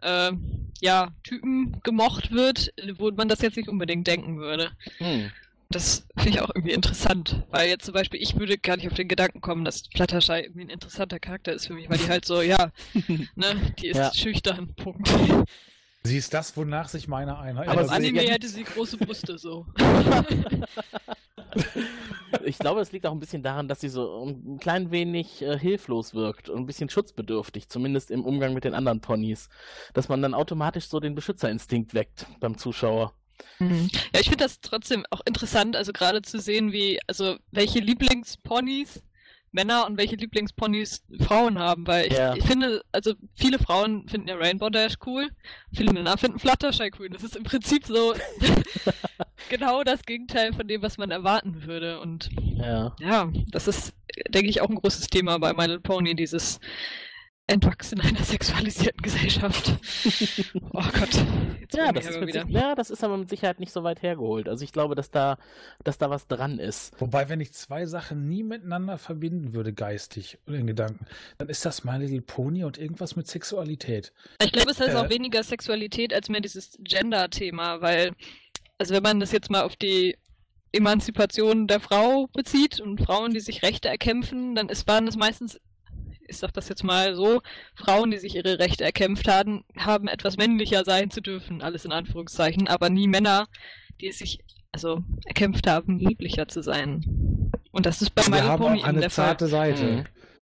äh, 0.01 0.31
ja, 0.79 1.09
Typen 1.23 1.79
gemocht 1.83 2.31
wird, 2.31 2.73
wo 2.97 3.11
man 3.11 3.27
das 3.27 3.41
jetzt 3.41 3.57
nicht 3.57 3.69
unbedingt 3.69 4.07
denken 4.07 4.39
würde. 4.39 4.71
Hm. 4.97 5.31
Das 5.71 6.05
finde 6.17 6.29
ich 6.29 6.41
auch 6.41 6.49
irgendwie 6.53 6.73
interessant, 6.73 7.43
weil 7.49 7.69
jetzt 7.69 7.85
zum 7.85 7.93
Beispiel 7.93 8.21
ich 8.21 8.37
würde 8.37 8.57
gar 8.57 8.75
nicht 8.77 8.87
auf 8.87 8.93
den 8.93 9.07
Gedanken 9.07 9.41
kommen, 9.41 9.63
dass 9.65 9.83
Fluttershy 9.93 10.41
irgendwie 10.41 10.61
ein 10.65 10.69
interessanter 10.69 11.19
Charakter 11.19 11.53
ist 11.53 11.67
für 11.67 11.73
mich, 11.73 11.89
weil 11.89 11.97
die 11.97 12.09
halt 12.09 12.25
so, 12.25 12.41
ja, 12.41 12.71
ne, 13.35 13.73
die 13.79 13.87
ist 13.87 13.97
Ja. 13.97 14.13
schüchtern, 14.13 14.73
Punkt. 14.75 15.09
Sie 16.03 16.17
ist 16.17 16.33
das, 16.33 16.57
wonach 16.57 16.89
sich 16.89 17.07
meiner 17.07 17.39
einer 17.39 17.67
Aber 17.67 17.81
im. 17.83 17.89
Anime 17.89 18.21
hätte 18.21 18.47
sie 18.47 18.63
große 18.63 18.97
Brüste 18.97 19.37
so. 19.37 19.67
Ich 22.45 22.57
glaube, 22.57 22.79
es 22.79 22.91
liegt 22.93 23.05
auch 23.05 23.11
ein 23.11 23.19
bisschen 23.19 23.43
daran, 23.43 23.67
dass 23.67 23.81
sie 23.81 23.89
so 23.89 24.25
ein 24.25 24.57
klein 24.59 24.89
wenig 24.89 25.41
äh, 25.41 25.59
hilflos 25.59 26.13
wirkt 26.13 26.47
und 26.49 26.59
ein 26.59 26.65
bisschen 26.65 26.89
schutzbedürftig, 26.89 27.67
zumindest 27.67 28.09
im 28.09 28.23
Umgang 28.23 28.53
mit 28.53 28.63
den 28.63 28.73
anderen 28.73 29.01
Ponys. 29.01 29.49
Dass 29.93 30.07
man 30.07 30.21
dann 30.21 30.33
automatisch 30.33 30.87
so 30.87 30.99
den 31.01 31.13
Beschützerinstinkt 31.13 31.93
weckt 31.93 32.25
beim 32.39 32.57
Zuschauer. 32.57 33.13
Mhm. 33.59 33.89
Ja, 34.13 34.19
ich 34.19 34.27
finde 34.29 34.43
das 34.43 34.59
trotzdem 34.61 35.05
auch 35.09 35.21
interessant, 35.25 35.75
also 35.75 35.91
gerade 35.93 36.21
zu 36.21 36.39
sehen, 36.39 36.71
wie, 36.71 36.99
also 37.07 37.37
welche 37.51 37.79
Lieblingsponys 37.79 39.03
Männer 39.53 39.85
und 39.85 39.97
welche 39.97 40.15
Lieblingsponys 40.15 41.03
Frauen 41.19 41.59
haben, 41.59 41.85
weil 41.85 42.07
ich, 42.07 42.13
Ja. 42.13 42.33
ich 42.35 42.45
finde, 42.45 42.83
also 42.93 43.13
viele 43.35 43.59
Frauen 43.59 44.07
finden 44.07 44.29
ja 44.29 44.35
Rainbow 44.35 44.69
Dash 44.69 44.93
cool, 45.05 45.27
viele 45.73 45.91
Männer 45.91 46.17
finden 46.17 46.39
Fluttershy 46.39 46.89
cool. 46.97 47.09
Das 47.09 47.21
ist 47.23 47.35
im 47.35 47.43
Prinzip 47.43 47.85
so 47.85 48.13
genau 49.49 49.83
das 49.83 50.03
Gegenteil 50.03 50.53
von 50.53 50.67
dem, 50.67 50.81
was 50.81 50.97
man 50.97 51.11
erwarten 51.11 51.65
würde. 51.65 51.99
Und 51.99 52.29
Ja. 52.55 52.95
ja, 52.99 53.29
das 53.49 53.67
ist, 53.67 53.93
denke 54.29 54.49
ich, 54.49 54.61
auch 54.61 54.69
ein 54.69 54.75
großes 54.75 55.07
Thema 55.07 55.37
bei 55.37 55.51
My 55.53 55.63
Little 55.63 55.81
Pony, 55.81 56.15
dieses 56.15 56.59
Entwachsen 57.47 57.99
einer 57.99 58.23
sexualisierten 58.23 59.01
Gesellschaft. 59.01 59.73
oh 60.71 60.83
Gott. 60.93 61.25
Ja 61.73 61.91
das, 61.91 62.05
ich 62.05 62.11
ist 62.11 62.17
aber 62.17 62.25
mit 62.25 62.49
ja, 62.49 62.75
das 62.75 62.89
ist 62.89 63.03
aber 63.03 63.17
mit 63.17 63.29
Sicherheit 63.29 63.59
nicht 63.59 63.71
so 63.73 63.83
weit 63.83 64.01
hergeholt. 64.01 64.47
Also 64.47 64.63
ich 64.63 64.71
glaube, 64.71 64.95
dass 64.95 65.11
da, 65.11 65.37
dass 65.83 65.97
da 65.97 66.09
was 66.09 66.27
dran 66.27 66.59
ist. 66.59 66.93
Wobei, 66.99 67.27
wenn 67.29 67.41
ich 67.41 67.51
zwei 67.53 67.85
Sachen 67.85 68.27
nie 68.27 68.43
miteinander 68.43 68.97
verbinden 68.97 69.53
würde, 69.53 69.73
geistig 69.73 70.37
oder 70.47 70.57
in 70.57 70.67
Gedanken, 70.67 71.05
dann 71.37 71.49
ist 71.49 71.65
das 71.65 71.83
My 71.83 71.97
Little 71.97 72.21
Pony 72.21 72.63
und 72.63 72.77
irgendwas 72.77 73.15
mit 73.15 73.27
Sexualität. 73.27 74.13
Ich 74.41 74.51
glaube, 74.51 74.71
es 74.71 74.79
ist 74.79 74.87
Äh, 74.89 74.95
auch 74.95 75.09
weniger 75.09 75.43
Sexualität 75.43 76.13
als 76.13 76.29
mehr 76.29 76.41
dieses 76.41 76.77
Gender-Thema, 76.79 77.81
weil, 77.81 78.13
also 78.77 78.93
wenn 78.93 79.03
man 79.03 79.19
das 79.19 79.31
jetzt 79.31 79.49
mal 79.49 79.61
auf 79.63 79.75
die 79.75 80.17
Emanzipation 80.73 81.67
der 81.67 81.79
Frau 81.81 82.27
bezieht 82.27 82.79
und 82.79 83.01
Frauen, 83.01 83.33
die 83.33 83.39
sich 83.41 83.61
Rechte 83.61 83.89
erkämpfen, 83.89 84.55
dann 84.55 84.69
ist, 84.69 84.87
waren 84.87 85.07
es 85.07 85.17
meistens, 85.17 85.59
ich 86.31 86.37
sag 86.37 86.53
das 86.53 86.69
jetzt 86.69 86.83
mal 86.83 87.15
so, 87.15 87.41
Frauen, 87.75 88.11
die 88.11 88.17
sich 88.17 88.35
ihre 88.35 88.57
Rechte 88.57 88.83
erkämpft 88.83 89.27
haben, 89.27 89.63
haben 89.77 90.07
etwas 90.07 90.37
männlicher 90.37 90.83
sein 90.83 91.11
zu 91.11 91.21
dürfen, 91.21 91.61
alles 91.61 91.85
in 91.85 91.91
Anführungszeichen, 91.91 92.67
aber 92.67 92.89
nie 92.89 93.07
Männer, 93.07 93.47
die 93.99 94.07
es 94.07 94.17
sich 94.17 94.39
also 94.71 95.03
erkämpft 95.25 95.67
haben, 95.67 95.99
lieblicher 95.99 96.47
zu 96.47 96.63
sein. 96.63 97.51
Und 97.71 97.85
das 97.85 98.01
ist 98.01 98.15
bei 98.15 98.23
haben 98.23 98.63
Pony 98.63 98.83
eine 98.83 99.01
der 99.01 99.09
zarte 99.09 99.47
Fall. 99.47 99.75
Seite. 99.75 99.83
Mhm. 99.83 100.05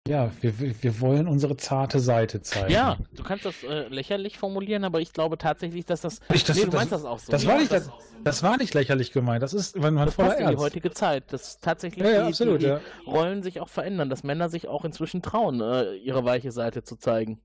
Ja, 0.08 0.30
wir, 0.40 0.58
wir 0.82 1.00
wollen 1.00 1.28
unsere 1.28 1.56
zarte 1.58 2.00
Seite 2.00 2.40
zeigen. 2.40 2.72
Ja, 2.72 2.96
du 3.14 3.22
kannst 3.22 3.44
das 3.44 3.62
äh, 3.62 3.86
lächerlich 3.88 4.38
formulieren, 4.38 4.82
aber 4.84 5.00
ich 5.00 5.12
glaube 5.12 5.36
tatsächlich, 5.36 5.84
dass 5.84 6.00
das. 6.00 6.20
Ich, 6.32 6.42
das, 6.42 6.56
nee, 6.56 6.64
du 6.64 6.70
das, 6.70 6.78
meinst 6.80 6.92
das 6.92 7.04
auch 7.04 7.18
so. 7.18 7.30
Das 7.30 7.42
Ja, 7.42 7.50
war 7.50 7.58
nicht, 7.58 7.70
das, 7.70 7.86
das, 7.86 7.94
das 8.24 8.42
war 8.42 8.56
nicht 8.56 8.72
lächerlich 8.72 9.12
gemeint. 9.12 9.42
Das 9.42 9.52
ist, 9.52 9.80
wenn 9.80 9.92
man 9.94 10.06
das 10.06 10.14
voller 10.14 10.32
in 10.32 10.38
die 10.38 10.44
Ernst. 10.44 10.64
heutige 10.64 10.90
Zeit, 10.90 11.30
dass 11.32 11.58
tatsächlich 11.58 12.04
Ja, 12.04 12.12
ja, 12.12 12.22
die, 12.22 12.28
absolut, 12.28 12.62
die 12.62 12.66
ja. 12.66 12.80
Rollen 13.06 13.42
sich 13.42 13.60
auch 13.60 13.68
verändern, 13.68 14.08
dass 14.08 14.22
Männer 14.24 14.48
sich 14.48 14.68
auch 14.68 14.86
inzwischen 14.86 15.20
trauen, 15.20 15.60
äh, 15.60 15.94
ihre 15.96 16.24
weiche 16.24 16.50
Seite 16.50 16.82
zu 16.82 16.96
zeigen. 16.96 17.40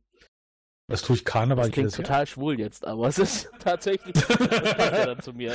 Das 0.87 1.01
tue 1.01 1.15
ich 1.15 1.25
Karneval 1.25 1.65
Das 1.65 1.73
klingt 1.73 1.91
Jahr. 1.91 2.03
total 2.03 2.27
schwul 2.27 2.59
jetzt, 2.59 2.85
aber 2.85 3.07
es 3.07 3.17
ist 3.17 3.49
tatsächlich, 3.59 4.13
das 4.13 4.27
passt 4.27 4.79
ja 4.79 5.05
dann 5.07 5.19
zu 5.19 5.33
mir. 5.33 5.51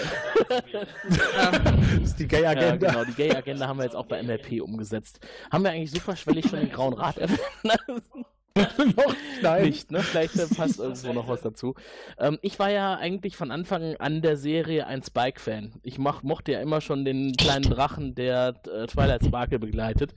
Das 0.49 2.03
ist 2.03 2.19
die 2.19 2.27
Gay-Agenda. 2.27 2.87
Ja, 2.87 2.93
genau, 2.93 3.05
die 3.05 3.15
Gay-Agenda 3.15 3.69
haben 3.69 3.79
wir 3.79 3.85
jetzt 3.85 3.95
auch 3.95 4.07
bei 4.07 4.21
MLP 4.21 4.61
umgesetzt. 4.61 5.21
Haben 5.53 5.63
wir 5.63 5.71
eigentlich 5.71 5.93
superschwellig 5.93 6.49
schon 6.49 6.59
den 6.59 6.73
Grauen 6.73 6.95
Rat 6.95 7.19
erwähnt? 7.19 7.41
noch 8.97 9.15
nein. 9.43 9.67
Nicht, 9.67 9.93
ne? 9.93 10.01
Vielleicht 10.01 10.35
passt 10.57 10.81
irgendwo 10.81 11.13
noch 11.13 11.29
was 11.29 11.43
dazu. 11.43 11.75
Ähm, 12.19 12.39
ich 12.43 12.59
war 12.59 12.71
ja 12.71 12.97
eigentlich 12.97 13.37
von 13.37 13.53
Anfang 13.53 13.97
an 13.97 14.23
der 14.23 14.37
Serie 14.37 14.89
ein 14.89 15.03
Spike-Fan. 15.03 15.75
Ich 15.85 15.99
mach, 15.99 16.25
mochte 16.25 16.53
ja 16.53 16.61
immer 16.61 16.81
schon 16.81 17.05
den 17.05 17.37
kleinen 17.37 17.71
Drachen, 17.71 18.17
der 18.17 18.61
äh, 18.67 18.87
Twilight 18.89 19.25
Sparkle 19.25 19.61
begleitet. 19.61 20.13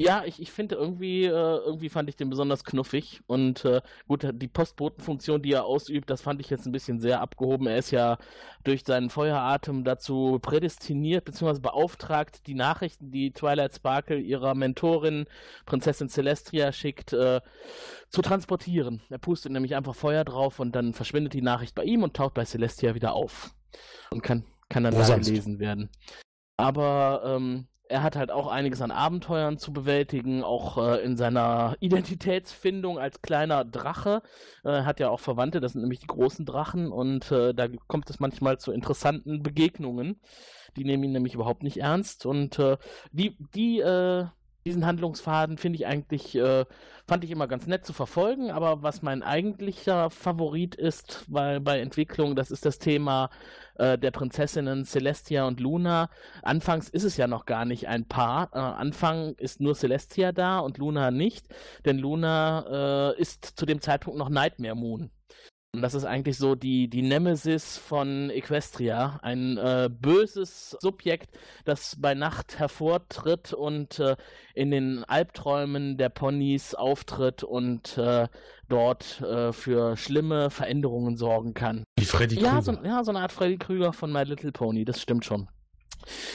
Ja, 0.00 0.24
ich, 0.24 0.40
ich 0.40 0.50
finde 0.50 0.76
irgendwie, 0.76 1.24
äh, 1.24 1.28
irgendwie 1.28 1.88
fand 1.90 2.08
ich 2.08 2.16
den 2.16 2.30
besonders 2.30 2.64
knuffig. 2.64 3.20
Und 3.26 3.64
äh, 3.64 3.82
gut, 4.08 4.26
die 4.32 4.48
Postbotenfunktion, 4.48 5.42
die 5.42 5.52
er 5.52 5.64
ausübt, 5.64 6.08
das 6.08 6.22
fand 6.22 6.40
ich 6.40 6.48
jetzt 6.48 6.66
ein 6.66 6.72
bisschen 6.72 7.00
sehr 7.00 7.20
abgehoben. 7.20 7.66
Er 7.66 7.76
ist 7.76 7.90
ja 7.90 8.18
durch 8.64 8.84
seinen 8.84 9.10
Feueratem 9.10 9.84
dazu 9.84 10.38
prädestiniert 10.40 11.24
bzw. 11.24 11.60
beauftragt, 11.60 12.46
die 12.46 12.54
Nachrichten, 12.54 13.10
die 13.10 13.32
Twilight 13.32 13.74
Sparkle 13.74 14.18
ihrer 14.18 14.54
Mentorin 14.54 15.26
Prinzessin 15.66 16.08
Celestia 16.08 16.72
schickt, 16.72 17.12
äh, 17.12 17.40
zu 18.08 18.22
transportieren. 18.22 19.02
Er 19.10 19.18
pustet 19.18 19.52
nämlich 19.52 19.76
einfach 19.76 19.94
Feuer 19.94 20.24
drauf 20.24 20.60
und 20.60 20.74
dann 20.74 20.94
verschwindet 20.94 21.34
die 21.34 21.42
Nachricht 21.42 21.74
bei 21.74 21.84
ihm 21.84 22.02
und 22.02 22.14
taucht 22.14 22.34
bei 22.34 22.44
Celestia 22.44 22.94
wieder 22.94 23.12
auf. 23.12 23.54
Und 24.10 24.22
kann, 24.22 24.44
kann 24.68 24.84
dann 24.84 24.94
Wo 24.94 24.98
da 24.98 25.18
gelesen 25.18 25.58
werden. 25.58 25.90
Aber 26.56 27.22
ähm, 27.24 27.66
er 27.90 28.04
hat 28.04 28.14
halt 28.14 28.30
auch 28.30 28.46
einiges 28.46 28.80
an 28.82 28.92
Abenteuern 28.92 29.58
zu 29.58 29.72
bewältigen, 29.72 30.44
auch 30.44 30.78
äh, 30.78 31.02
in 31.02 31.16
seiner 31.16 31.76
Identitätsfindung 31.80 32.98
als 32.98 33.20
kleiner 33.20 33.64
Drache. 33.64 34.22
Äh, 34.64 34.82
hat 34.82 35.00
ja 35.00 35.10
auch 35.10 35.20
Verwandte, 35.20 35.60
das 35.60 35.72
sind 35.72 35.82
nämlich 35.82 35.98
die 35.98 36.06
großen 36.06 36.46
Drachen 36.46 36.92
und 36.92 37.32
äh, 37.32 37.52
da 37.52 37.66
kommt 37.88 38.08
es 38.08 38.20
manchmal 38.20 38.58
zu 38.58 38.72
interessanten 38.72 39.42
Begegnungen. 39.42 40.20
Die 40.76 40.84
nehmen 40.84 41.02
ihn 41.02 41.12
nämlich 41.12 41.34
überhaupt 41.34 41.64
nicht 41.64 41.78
ernst 41.78 42.26
und 42.26 42.60
äh, 42.60 42.76
die, 43.10 43.36
die, 43.54 43.80
äh, 43.80 44.26
diesen 44.64 44.86
Handlungsfaden 44.86 45.58
finde 45.58 45.76
ich 45.76 45.86
eigentlich, 45.86 46.34
äh, 46.36 46.64
fand 47.06 47.24
ich 47.24 47.30
immer 47.30 47.48
ganz 47.48 47.66
nett 47.66 47.84
zu 47.84 47.92
verfolgen, 47.92 48.50
aber 48.50 48.82
was 48.82 49.02
mein 49.02 49.22
eigentlicher 49.22 50.10
Favorit 50.10 50.74
ist, 50.74 51.24
weil 51.28 51.60
bei 51.60 51.80
Entwicklung, 51.80 52.36
das 52.36 52.50
ist 52.50 52.66
das 52.66 52.78
Thema 52.78 53.30
äh, 53.76 53.98
der 53.98 54.10
Prinzessinnen 54.10 54.84
Celestia 54.84 55.46
und 55.46 55.60
Luna. 55.60 56.10
Anfangs 56.42 56.88
ist 56.88 57.04
es 57.04 57.16
ja 57.16 57.26
noch 57.26 57.46
gar 57.46 57.64
nicht 57.64 57.88
ein 57.88 58.06
Paar. 58.06 58.50
Äh, 58.52 58.58
Anfang 58.58 59.34
ist 59.36 59.60
nur 59.60 59.74
Celestia 59.74 60.32
da 60.32 60.58
und 60.58 60.78
Luna 60.78 61.10
nicht, 61.10 61.46
denn 61.84 61.98
Luna 61.98 63.12
äh, 63.16 63.20
ist 63.20 63.44
zu 63.44 63.66
dem 63.66 63.80
Zeitpunkt 63.80 64.18
noch 64.18 64.28
Nightmare 64.28 64.76
Moon. 64.76 65.10
Und 65.72 65.82
das 65.82 65.94
ist 65.94 66.04
eigentlich 66.04 66.36
so 66.36 66.56
die, 66.56 66.88
die 66.88 67.02
Nemesis 67.02 67.78
von 67.78 68.28
Equestria. 68.30 69.20
Ein 69.22 69.56
äh, 69.56 69.88
böses 69.88 70.76
Subjekt, 70.80 71.38
das 71.64 71.96
bei 72.00 72.14
Nacht 72.14 72.58
hervortritt 72.58 73.52
und 73.52 74.00
äh, 74.00 74.16
in 74.54 74.72
den 74.72 75.04
Albträumen 75.04 75.96
der 75.96 76.08
Ponys 76.08 76.74
auftritt 76.74 77.44
und 77.44 77.96
äh, 77.98 78.26
dort 78.68 79.20
äh, 79.20 79.52
für 79.52 79.96
schlimme 79.96 80.50
Veränderungen 80.50 81.16
sorgen 81.16 81.54
kann. 81.54 81.84
Wie 81.96 82.04
Freddy 82.04 82.40
Ja, 82.40 82.58
Krüger. 82.58 82.62
so, 82.62 82.72
ja, 82.84 83.04
so 83.04 83.12
eine 83.12 83.20
Art 83.20 83.30
Freddy 83.32 83.56
Krüger 83.56 83.92
von 83.92 84.12
My 84.12 84.24
Little 84.24 84.50
Pony, 84.50 84.84
das 84.84 85.00
stimmt 85.00 85.24
schon. 85.24 85.48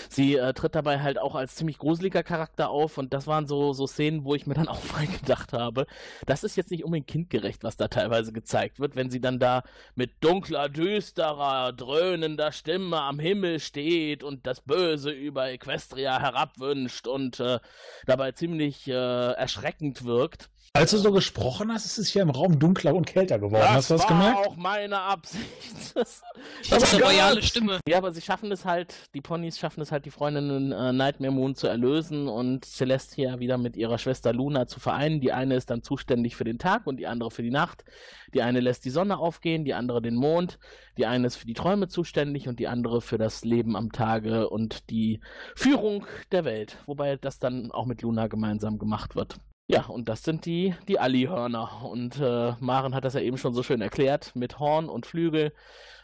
Sie 0.10 0.36
äh, 0.36 0.54
tritt 0.54 0.76
dabei 0.76 1.02
halt 1.02 1.20
auch 1.20 1.36
als 1.36 1.56
ziemlich 1.56 1.78
gruseliger 1.78 2.24
Charakter 2.24 2.70
auf 2.70 2.98
und 2.98 3.14
das 3.14 3.28
waren 3.28 3.48
so, 3.48 3.74
so 3.74 3.88
Szenen, 3.88 4.24
wo 4.24 4.36
ich 4.36 4.48
mir 4.48 4.54
dann 4.54 4.68
auch 4.70 4.82
mal 4.92 5.08
gedacht 5.08 5.54
habe, 5.54 5.86
das 6.26 6.44
ist 6.44 6.56
jetzt 6.56 6.72
nicht 6.72 6.84
unbedingt 6.84 7.08
kindgerecht, 7.08 7.64
was 7.64 7.78
da 7.78 7.88
teilweise 7.88 8.32
gezeigt 8.34 8.80
wird, 8.80 8.96
wenn 8.96 9.10
sie 9.10 9.22
dann 9.22 9.40
da 9.40 9.64
mit 9.96 10.12
dunkler, 10.22 10.70
düsterer, 10.70 11.74
dröhnender 11.74 12.52
Stimme 12.52 13.02
am 13.02 13.20
Himmel 13.20 13.60
steht 13.60 14.24
und 14.24 14.46
das 14.48 14.62
Böse 14.62 15.12
über 15.12 15.52
Equestria 15.52 16.20
herabwünscht 16.20 17.08
und 17.08 17.40
äh, 17.40 17.60
dabei 18.06 18.32
ziemlich 18.32 18.88
äh, 18.88 18.92
erschreckend 18.94 20.06
wirkt. 20.06 20.50
Als 20.76 20.91
du 20.91 20.97
so 20.97 21.14
gesprochen 21.14 21.72
hast, 21.72 21.85
ist 21.85 21.97
es 21.97 22.10
hier 22.10 22.22
im 22.22 22.30
Raum 22.30 22.60
dunkler 22.60 22.93
und 22.93 23.07
kälter 23.07 23.39
geworden. 23.39 23.64
Das 23.64 23.89
hast 23.89 23.91
du 23.91 23.93
das 23.93 24.02
war 24.03 24.10
gemerkt? 24.10 24.47
auch 24.47 24.56
meine 24.57 24.99
Absicht. 24.99 25.45
Das, 25.95 26.22
Das 26.69 26.84
ist 26.84 26.95
eine 26.95 27.06
royale 27.06 27.41
Stimme. 27.41 27.80
Ja, 27.88 27.99
aber 27.99 28.11
sie 28.11 28.19
schaffen 28.22 28.52
es 28.52 28.65
halt, 28.65 28.93
die 29.14 29.22
Ponys 29.22 29.57
schaffen 29.57 29.80
es 29.80 29.93
halt, 29.93 30.03
die 30.03 30.11
Freundinnen 30.11 30.73
äh, 30.73 30.91
Nightmare 30.91 31.31
Moon 31.31 31.56
zu 31.56 31.68
erlösen 31.68 32.27
und 32.27 32.65
Celestia 32.65 33.39
wieder 33.39 33.57
mit 33.57 33.77
ihrer 33.77 33.97
Schwester 33.97 34.34
Luna 34.34 34.68
zu 34.68 34.81
vereinen. 34.81 35.22
Die 35.22 35.31
eine 35.31 35.56
ist 35.56 35.69
dann 35.69 35.84
zuständig 35.84 36.35
für 36.35 36.43
den 36.43 36.60
Tag 36.60 36.85
und 36.85 36.97
die 36.97 37.07
andere 37.07 37.31
für 37.31 37.43
die 37.43 37.52
Nacht. 37.52 37.85
Die 38.34 38.41
eine 38.41 38.60
lässt 38.60 38.84
die 38.84 38.89
Sonne 38.89 39.18
aufgehen, 39.18 39.64
die 39.64 39.73
andere 39.73 40.02
den 40.02 40.15
Mond. 40.15 40.60
Die 40.97 41.06
eine 41.06 41.27
ist 41.27 41.38
für 41.38 41.47
die 41.47 41.53
Träume 41.53 41.88
zuständig 41.88 42.49
und 42.49 42.60
die 42.60 42.68
andere 42.68 42.99
für 42.99 43.18
das 43.18 43.45
Leben 43.45 43.77
am 43.77 43.93
Tage 43.93 44.49
und 44.49 44.89
die 44.89 45.22
Führung 45.56 46.06
der 46.34 46.43
Welt. 46.43 46.77
Wobei 46.88 47.15
das 47.15 47.39
dann 47.39 47.72
auch 47.72 47.85
mit 47.85 48.02
Luna 48.02 48.27
gemeinsam 48.27 48.77
gemacht 48.77 49.15
wird. 49.15 49.39
Ja, 49.68 49.88
und 49.88 50.08
das 50.10 50.22
sind 50.22 50.46
die, 50.46 50.76
die 50.88 51.00
Alli-Hörner. 51.00 51.84
Und 51.84 52.20
äh, 52.20 52.54
Maren 52.60 52.94
hat 52.94 53.04
das 53.04 53.16
ja 53.16 53.22
eben 53.22 53.38
schon 53.38 53.56
so 53.56 53.64
schön 53.64 53.82
erklärt 53.82 54.36
mit 54.36 54.60
Horn 54.60 54.90
und 54.90 55.08
Flügel. 55.08 55.54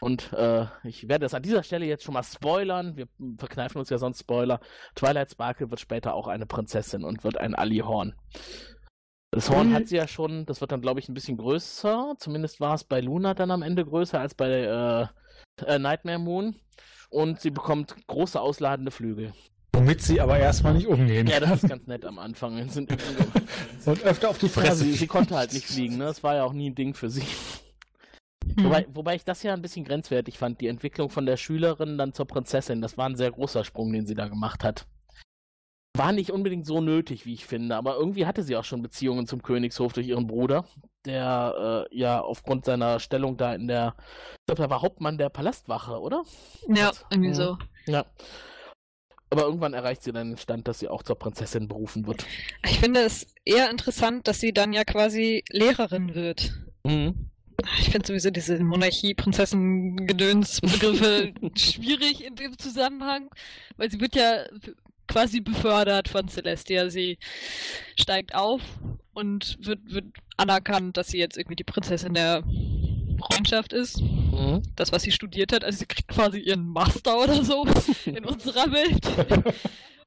Und 0.00 0.32
äh, 0.32 0.66
ich 0.82 1.08
werde 1.08 1.26
das 1.26 1.34
an 1.34 1.42
dieser 1.42 1.62
Stelle 1.62 1.86
jetzt 1.86 2.02
schon 2.02 2.14
mal 2.14 2.24
spoilern. 2.24 2.96
Wir 2.96 3.06
verkneifen 3.38 3.78
uns 3.78 3.88
ja 3.88 3.98
sonst 3.98 4.18
Spoiler. 4.18 4.60
Twilight 4.96 5.30
Sparkle 5.30 5.70
wird 5.70 5.78
später 5.78 6.14
auch 6.14 6.26
eine 6.26 6.46
Prinzessin 6.46 7.04
und 7.04 7.22
wird 7.22 7.36
ein 7.36 7.54
Alli-Horn. 7.54 8.14
Das 9.30 9.48
Horn 9.48 9.72
hat 9.72 9.86
sie 9.86 9.96
ja 9.96 10.08
schon, 10.08 10.44
das 10.44 10.60
wird 10.60 10.72
dann, 10.72 10.82
glaube 10.82 10.98
ich, 10.98 11.08
ein 11.08 11.14
bisschen 11.14 11.38
größer. 11.38 12.16
Zumindest 12.18 12.60
war 12.60 12.74
es 12.74 12.82
bei 12.84 13.00
Luna 13.00 13.32
dann 13.32 13.52
am 13.52 13.62
Ende 13.62 13.84
größer 13.84 14.18
als 14.18 14.34
bei 14.34 14.48
äh, 14.48 15.64
äh, 15.64 15.78
Nightmare 15.78 16.18
Moon. 16.18 16.56
Und 17.10 17.40
sie 17.40 17.50
bekommt 17.50 17.94
große 18.08 18.40
ausladende 18.40 18.90
Flügel. 18.90 19.32
Womit 19.74 20.02
sie 20.02 20.20
aber 20.20 20.38
erstmal 20.38 20.74
nicht 20.74 20.86
umgehen 20.86 21.26
Ja, 21.26 21.40
das 21.40 21.62
ist 21.62 21.68
ganz 21.68 21.86
nett 21.86 22.04
am 22.04 22.18
Anfang. 22.18 22.58
Und 23.86 24.02
öfter 24.04 24.28
auf 24.28 24.38
die 24.38 24.48
Fresse. 24.48 24.84
sie, 24.84 24.92
sie 24.92 25.06
konnte 25.06 25.34
halt 25.34 25.52
nicht 25.52 25.66
fliegen, 25.66 25.96
ne? 25.96 26.04
Das 26.04 26.22
war 26.22 26.34
ja 26.34 26.44
auch 26.44 26.52
nie 26.52 26.70
ein 26.70 26.74
Ding 26.74 26.94
für 26.94 27.10
sie. 27.10 27.24
Wobei, 28.56 28.86
wobei 28.92 29.14
ich 29.14 29.24
das 29.24 29.42
ja 29.42 29.54
ein 29.54 29.62
bisschen 29.62 29.84
grenzwertig 29.84 30.38
fand, 30.38 30.60
die 30.60 30.68
Entwicklung 30.68 31.10
von 31.10 31.26
der 31.26 31.36
Schülerin 31.36 31.96
dann 31.96 32.12
zur 32.12 32.26
Prinzessin. 32.26 32.82
Das 32.82 32.98
war 32.98 33.06
ein 33.06 33.16
sehr 33.16 33.30
großer 33.30 33.64
Sprung, 33.64 33.92
den 33.92 34.06
sie 34.06 34.14
da 34.14 34.28
gemacht 34.28 34.64
hat. 34.64 34.86
War 35.96 36.12
nicht 36.12 36.30
unbedingt 36.30 36.66
so 36.66 36.80
nötig, 36.80 37.26
wie 37.26 37.34
ich 37.34 37.44
finde, 37.44 37.76
aber 37.76 37.96
irgendwie 37.96 38.24
hatte 38.24 38.42
sie 38.42 38.56
auch 38.56 38.64
schon 38.64 38.80
Beziehungen 38.82 39.26
zum 39.26 39.42
Königshof 39.42 39.92
durch 39.92 40.08
ihren 40.08 40.26
Bruder, 40.26 40.64
der 41.04 41.86
äh, 41.92 41.96
ja 41.96 42.20
aufgrund 42.20 42.64
seiner 42.64 42.98
Stellung 42.98 43.36
da 43.36 43.54
in 43.54 43.68
der, 43.68 43.94
ich 44.32 44.46
glaube, 44.46 44.62
er 44.62 44.70
war 44.70 44.80
Hauptmann 44.80 45.18
der 45.18 45.28
Palastwache, 45.28 46.00
oder? 46.00 46.24
Ja, 46.66 46.92
irgendwie 47.10 47.34
so. 47.34 47.58
Ja. 47.86 48.06
Aber 49.32 49.42
irgendwann 49.44 49.72
erreicht 49.72 50.02
sie 50.02 50.12
dann 50.12 50.32
den 50.32 50.36
Stand, 50.36 50.68
dass 50.68 50.80
sie 50.80 50.88
auch 50.88 51.02
zur 51.02 51.18
Prinzessin 51.18 51.66
berufen 51.66 52.06
wird. 52.06 52.26
Ich 52.66 52.80
finde 52.80 53.00
es 53.00 53.26
eher 53.46 53.70
interessant, 53.70 54.28
dass 54.28 54.40
sie 54.40 54.52
dann 54.52 54.74
ja 54.74 54.84
quasi 54.84 55.42
Lehrerin 55.48 56.14
wird. 56.14 56.52
Mhm. 56.84 57.30
Ich 57.78 57.88
finde 57.88 58.06
sowieso 58.06 58.28
diese 58.28 58.62
Monarchie-Prinzessin-Gedöns-Begriffe 58.62 61.32
schwierig 61.56 62.22
in 62.22 62.34
dem 62.34 62.58
Zusammenhang, 62.58 63.30
weil 63.78 63.90
sie 63.90 64.02
wird 64.02 64.16
ja 64.16 64.44
quasi 65.08 65.40
befördert 65.40 66.08
von 66.08 66.28
Celestia. 66.28 66.90
Sie 66.90 67.16
steigt 67.98 68.34
auf 68.34 68.60
und 69.14 69.56
wird, 69.62 69.80
wird 69.86 70.04
anerkannt, 70.36 70.98
dass 70.98 71.08
sie 71.08 71.16
jetzt 71.16 71.38
irgendwie 71.38 71.56
die 71.56 71.64
Prinzessin 71.64 72.12
der 72.12 72.44
Freundschaft 73.18 73.72
ist. 73.72 74.02
Mhm. 74.32 74.62
Das, 74.76 74.92
was 74.92 75.02
sie 75.02 75.12
studiert 75.12 75.52
hat. 75.52 75.64
Also 75.64 75.78
sie 75.80 75.86
kriegt 75.86 76.08
quasi 76.08 76.38
ihren 76.40 76.66
Master 76.66 77.22
oder 77.22 77.44
so 77.44 77.64
in 78.06 78.24
unserer 78.24 78.72
Welt. 78.72 79.54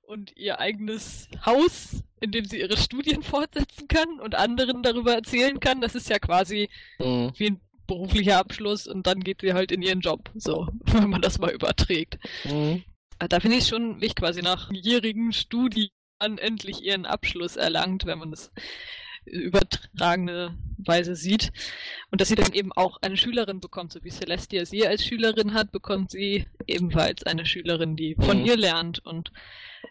und 0.08 0.36
ihr 0.38 0.60
eigenes 0.60 1.28
Haus, 1.46 2.04
in 2.22 2.32
dem 2.32 2.46
sie 2.46 2.60
ihre 2.60 2.78
Studien 2.78 3.24
fortsetzen 3.24 3.88
kann 3.88 4.20
und 4.20 4.36
anderen 4.36 4.84
darüber 4.84 5.14
erzählen 5.16 5.60
kann. 5.60 5.82
Das 5.82 5.96
ist 5.96 6.10
ja 6.10 6.20
quasi 6.20 6.70
Mhm. 7.00 7.32
wie 7.38 7.48
ein 7.48 7.62
beruflicher 7.88 8.40
Abschluss 8.40 8.88
und 8.88 9.06
dann 9.06 9.20
geht 9.24 9.42
sie 9.42 9.54
halt 9.54 9.72
in 9.72 9.82
ihren 9.84 10.00
Job, 10.02 10.32
so, 10.36 10.68
wenn 10.86 11.10
man 11.10 11.22
das 11.22 11.38
mal 11.40 11.52
überträgt. 11.52 12.18
Mhm. 12.46 12.84
Äh, 13.20 13.28
Da 13.30 13.40
finde 13.40 13.58
ich 13.58 13.68
schon 13.68 14.02
wichtig, 14.02 14.16
quasi 14.16 14.42
nach 14.42 14.72
jährigen 14.72 15.32
Studien 15.34 15.90
endlich 16.20 16.84
ihren 16.84 17.06
Abschluss 17.06 17.56
erlangt, 17.58 18.06
wenn 18.06 18.18
man 18.20 18.32
das 18.32 18.52
übertragene 19.26 20.58
Weise 20.78 21.16
sieht. 21.16 21.52
Und 22.12 22.22
dass 22.22 22.28
sie 22.28 22.36
dann 22.36 22.54
eben 22.54 22.72
auch 22.72 22.98
eine 23.02 23.18
Schülerin 23.18 23.60
bekommt, 23.60 23.92
so 23.94 24.04
wie 24.04 24.10
Celestia 24.12 24.66
sie 24.66 24.86
als 24.88 25.06
Schülerin 25.06 25.54
hat, 25.54 25.72
bekommt 25.72 26.12
sie 26.12 26.46
ebenfalls 26.68 27.24
eine 27.24 27.46
Schülerin, 27.46 27.96
die 27.96 28.16
von 28.16 28.40
Mhm. 28.40 28.46
ihr 28.46 28.58
lernt. 28.58 29.00
Und 29.06 29.32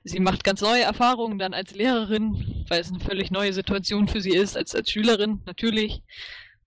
sie 0.05 0.21
macht 0.21 0.45
ganz 0.45 0.61
neue 0.61 0.83
Erfahrungen 0.83 1.39
dann 1.39 1.55
als 1.55 1.75
Lehrerin, 1.75 2.65
weil 2.69 2.81
es 2.81 2.91
eine 2.91 3.01
völlig 3.01 3.31
neue 3.31 3.53
Situation 3.53 4.09
für 4.09 4.21
sie 4.21 4.35
ist, 4.35 4.57
als, 4.57 4.75
als 4.75 4.91
Schülerin 4.91 5.41
natürlich. 5.47 6.03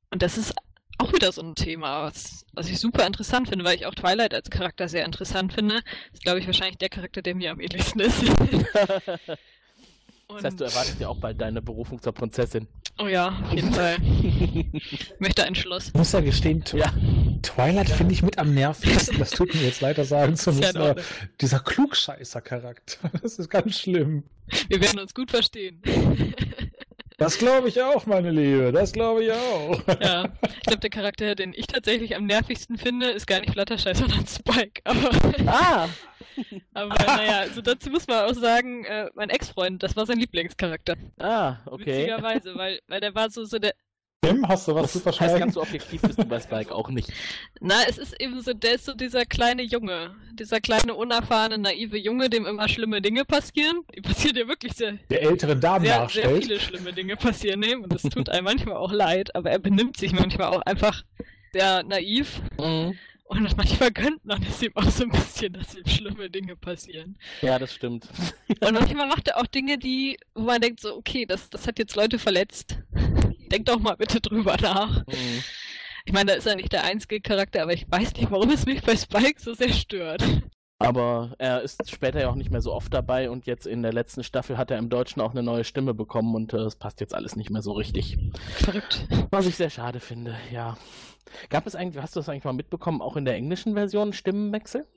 Und 0.10 0.22
das 0.22 0.38
ist 0.38 0.54
auch 1.00 1.14
wieder 1.14 1.32
so 1.32 1.44
ein 1.44 1.54
Thema, 1.54 2.04
was, 2.04 2.44
was 2.54 2.70
ich 2.70 2.80
super 2.80 3.06
interessant 3.06 3.50
finde, 3.50 3.64
weil 3.64 3.76
ich 3.76 3.86
auch 3.86 3.94
Twilight 3.94 4.34
als 4.34 4.50
Charakter 4.50 4.90
sehr 4.90 5.06
interessant 5.06 5.54
finde. 5.54 5.76
Das 5.76 6.14
ist, 6.14 6.24
glaube 6.24 6.40
ich, 6.40 6.48
wahrscheinlich 6.48 6.80
der 6.80 6.90
Charakter, 6.90 7.22
der 7.22 7.36
mir 7.36 7.52
am 7.52 7.60
ähnlichsten 7.60 8.02
ist. 8.02 8.24
Das 10.30 10.44
heißt, 10.44 10.60
du 10.60 10.66
erwartest 10.66 11.00
ja 11.00 11.08
auch 11.08 11.18
bald 11.18 11.40
deine 11.40 11.62
Berufung 11.62 12.02
zur 12.02 12.12
Prinzessin. 12.12 12.68
Oh 13.00 13.08
ja, 13.08 13.30
auf 13.30 13.54
jeden 13.54 13.74
Fall. 13.74 13.96
Ich 14.74 15.14
möchte 15.20 15.44
ein 15.46 15.56
Schloss. 15.56 15.94
Muss 15.94 16.12
ja 16.12 16.20
gestehen, 16.20 16.64
Tw 16.66 16.84
Twilight 17.42 17.90
finde 17.90 18.14
ich 18.14 18.24
mit 18.24 18.38
am 18.38 18.54
nervigsten. 18.54 19.18
Das 19.20 19.32
tut 19.32 19.54
mir 19.56 19.62
jetzt 19.62 19.80
leider 19.80 20.04
sagen 20.04 20.36
zu 20.36 20.52
ja 20.52 20.58
müssen. 20.58 20.82
Ordnung. 20.82 21.06
dieser 21.40 21.60
Klugscheißer-Charakter, 21.60 23.10
das 23.22 23.40
ist 23.40 23.50
ganz 23.50 23.80
schlimm. 23.80 24.24
Wir 24.68 24.82
werden 24.82 25.00
uns 25.00 25.14
gut 25.14 25.32
verstehen. 25.32 25.82
Das 27.18 27.40
glaube 27.40 27.68
ich 27.70 27.82
auch, 27.82 28.06
meine 28.06 28.30
Liebe. 28.30 28.72
Das 28.72 28.92
glaube 28.94 29.24
ich 29.24 29.32
auch. 29.32 29.82
Ja, 30.02 30.26
ich 30.44 30.62
glaube, 30.62 30.80
der 30.80 30.90
Charakter, 30.92 31.34
den 31.34 31.54
ich 31.54 31.66
tatsächlich 31.66 32.16
am 32.16 32.26
nervigsten 32.26 32.78
finde, 32.78 33.10
ist 33.10 33.26
gar 33.26 33.40
nicht 33.40 33.52
Fluttershy, 33.52 33.96
sondern 33.96 34.28
Spike. 34.28 34.82
Aber, 34.84 35.10
ah! 35.48 35.90
aber 36.74 36.94
naja, 36.94 37.40
also 37.40 37.62
dazu 37.62 37.90
muss 37.90 38.06
man 38.08 38.26
auch 38.26 38.36
sagen, 38.36 38.86
äh, 38.86 39.10
mein 39.16 39.30
Ex-Freund, 39.30 39.82
das 39.82 39.96
war 39.96 40.06
sein 40.06 40.20
Lieblingscharakter. 40.20 40.96
Ah, 41.18 41.58
okay. 41.66 42.06
Witzigerweise, 42.06 42.56
weil, 42.56 42.80
weil 42.88 43.02
der 43.02 43.16
war 43.16 43.32
so, 43.32 43.46
so 43.46 43.58
der. 43.58 43.74
Tim, 44.30 44.48
hast 44.48 44.68
du 44.68 44.76
was 44.76 44.92
zu 44.94 45.00
Das 45.00 45.06
heißt, 45.08 45.18
verschweigen? 45.18 45.40
ganz 45.40 45.54
so 45.56 45.62
objektiv 45.62 46.02
bist 46.02 46.20
du 46.20 46.26
bei 46.26 46.40
Spike 46.40 46.74
auch 46.74 46.90
nicht. 46.90 47.10
Na, 47.60 47.76
es 47.88 47.98
ist 47.98 48.20
eben 48.22 48.42
so, 48.42 48.54
der 48.54 48.76
ist 48.76 48.86
so 48.86 48.94
dieser 48.94 49.26
kleine 49.26 49.64
Junge. 49.64 50.16
Dieser 50.34 50.60
kleine, 50.62 50.94
unerfahrene, 50.94 51.58
naive 51.58 51.98
Junge, 51.98 52.30
dem 52.30 52.46
immer 52.46 52.68
schlimme 52.70 53.02
Dinge 53.02 53.26
passieren. 53.26 53.82
Die 53.96 54.02
passieren 54.02 54.36
ja 54.38 54.48
wirklich 54.48 54.74
sehr, 54.74 54.94
Der 55.10 55.24
älteren 55.24 55.60
Damen 55.60 55.86
sehr, 55.86 55.94
sehr 55.94 56.02
nachstellt. 56.04 56.44
viele 56.44 56.60
schlimme 56.60 56.94
Dinge 56.94 57.16
passieren 57.16 57.64
ihm 57.64 57.84
und 57.84 57.94
das 57.94 58.04
tut 58.04 58.30
einem 58.30 58.44
manchmal 58.46 58.76
auch 58.78 58.92
leid, 58.92 59.36
aber 59.36 59.50
er 59.52 59.60
benimmt 59.60 59.98
sich 59.98 60.12
manchmal 60.14 60.50
auch 60.50 60.62
einfach 60.62 61.04
sehr 61.54 61.84
naiv 61.84 62.42
Mhm. 62.60 62.98
und 63.26 63.58
manchmal 63.58 63.92
gönnt 63.92 64.24
man 64.26 64.44
es 64.44 64.62
ihm 64.62 64.72
auch 64.76 64.84
so 64.90 65.04
ein 65.06 65.10
bisschen, 65.12 65.54
dass 65.54 65.76
ihm 65.76 65.88
schlimme 65.88 66.30
Dinge 66.30 66.56
passieren. 66.56 67.18
Ja, 67.42 67.58
das 67.58 67.74
stimmt. 67.74 68.08
Und 68.60 68.74
manchmal 68.74 69.08
macht 69.08 69.28
er 69.30 69.38
auch 69.38 69.48
Dinge, 69.48 69.78
die, 69.78 70.18
wo 70.36 70.42
man 70.44 70.62
denkt 70.62 70.80
so, 70.82 70.96
okay, 70.96 71.26
das, 71.26 71.50
das 71.50 71.66
hat 71.68 71.80
jetzt 71.80 71.96
Leute 71.96 72.20
verletzt. 72.20 72.78
Denkt 73.52 73.70
doch 73.70 73.80
mal 73.80 73.96
bitte 73.96 74.22
drüber 74.22 74.58
nach. 74.62 75.06
Mhm. 75.08 75.44
Ich 76.06 76.14
meine, 76.14 76.32
da 76.32 76.38
ist 76.38 76.48
er 76.48 76.56
nicht 76.56 76.72
der 76.72 76.86
einzige 76.86 77.20
Charakter, 77.20 77.64
aber 77.64 77.74
ich 77.74 77.86
weiß 77.90 78.14
nicht, 78.16 78.32
warum 78.32 78.50
es 78.52 78.66
mich 78.66 78.82
bei 78.82 78.96
Spike 78.96 79.42
so 79.42 79.54
sehr 79.54 79.74
stört. 79.74 80.24
Aber 80.80 81.34
er 81.40 81.64
ist 81.64 81.90
später 81.90 82.22
ja 82.22 82.30
auch 82.30 82.36
nicht 82.36 82.52
mehr 82.52 82.62
so 82.62 82.72
oft 82.72 82.94
dabei 82.94 83.30
und 83.32 83.48
jetzt 83.48 83.66
in 83.66 83.82
der 83.82 83.92
letzten 83.92 84.24
Staffel 84.24 84.58
hat 84.58 84.70
er 84.70 84.78
im 84.78 84.90
Deutschen 84.90 85.22
auch 85.22 85.32
eine 85.32 85.42
neue 85.42 85.64
Stimme 85.64 85.94
bekommen 85.94 86.36
und 86.36 86.54
äh, 86.54 86.58
es 86.58 86.76
passt 86.76 87.02
jetzt 87.02 87.16
alles 87.16 87.36
nicht 87.36 87.50
mehr 87.50 87.64
so 87.64 87.72
richtig. 87.72 88.18
Verrückt. 88.58 89.08
Was 89.32 89.48
ich 89.48 89.56
sehr 89.56 89.72
schade 89.72 90.00
finde, 90.00 90.38
ja. 90.52 90.78
Gab 91.50 91.66
es 91.66 91.76
eigentlich, 91.76 92.02
hast 92.02 92.16
du 92.16 92.20
das 92.20 92.30
eigentlich 92.30 92.44
mal 92.44 92.54
mitbekommen, 92.54 93.02
auch 93.02 93.18
in 93.18 93.26
der 93.26 93.36
englischen 93.36 93.74
Version 93.74 94.14
Stimmenwechsel? 94.14 94.88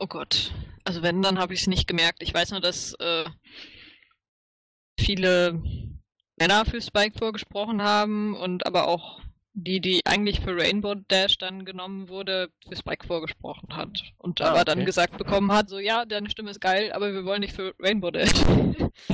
Oh 0.00 0.06
Gott. 0.06 0.52
Also 0.84 1.02
wenn, 1.02 1.22
dann 1.22 1.38
habe 1.38 1.54
ich 1.54 1.60
es 1.60 1.66
nicht 1.66 1.86
gemerkt. 1.86 2.22
Ich 2.22 2.34
weiß 2.34 2.50
nur, 2.50 2.60
dass 2.60 2.94
äh, 2.94 3.24
viele 4.98 5.62
Männer 6.36 6.64
für 6.64 6.80
Spike 6.80 7.18
vorgesprochen 7.18 7.82
haben 7.82 8.36
und 8.36 8.66
aber 8.66 8.88
auch 8.88 9.20
die, 9.56 9.80
die 9.80 10.04
eigentlich 10.04 10.40
für 10.40 10.56
Rainbow 10.56 10.96
Dash 11.08 11.38
dann 11.38 11.64
genommen 11.64 12.08
wurde, 12.08 12.48
für 12.68 12.74
Spike 12.74 13.06
vorgesprochen 13.06 13.76
hat. 13.76 14.02
Und 14.18 14.40
Ah, 14.40 14.50
aber 14.50 14.64
dann 14.64 14.78
okay. 14.78 14.86
gesagt 14.86 15.16
bekommen 15.16 15.52
hat, 15.52 15.68
so 15.68 15.78
ja, 15.78 16.04
deine 16.04 16.28
Stimme 16.28 16.50
ist 16.50 16.60
geil, 16.60 16.92
aber 16.92 17.12
wir 17.12 17.24
wollen 17.24 17.40
nicht 17.40 17.54
für 17.54 17.72
Rainbow 17.78 18.10
Dash. 18.10 18.32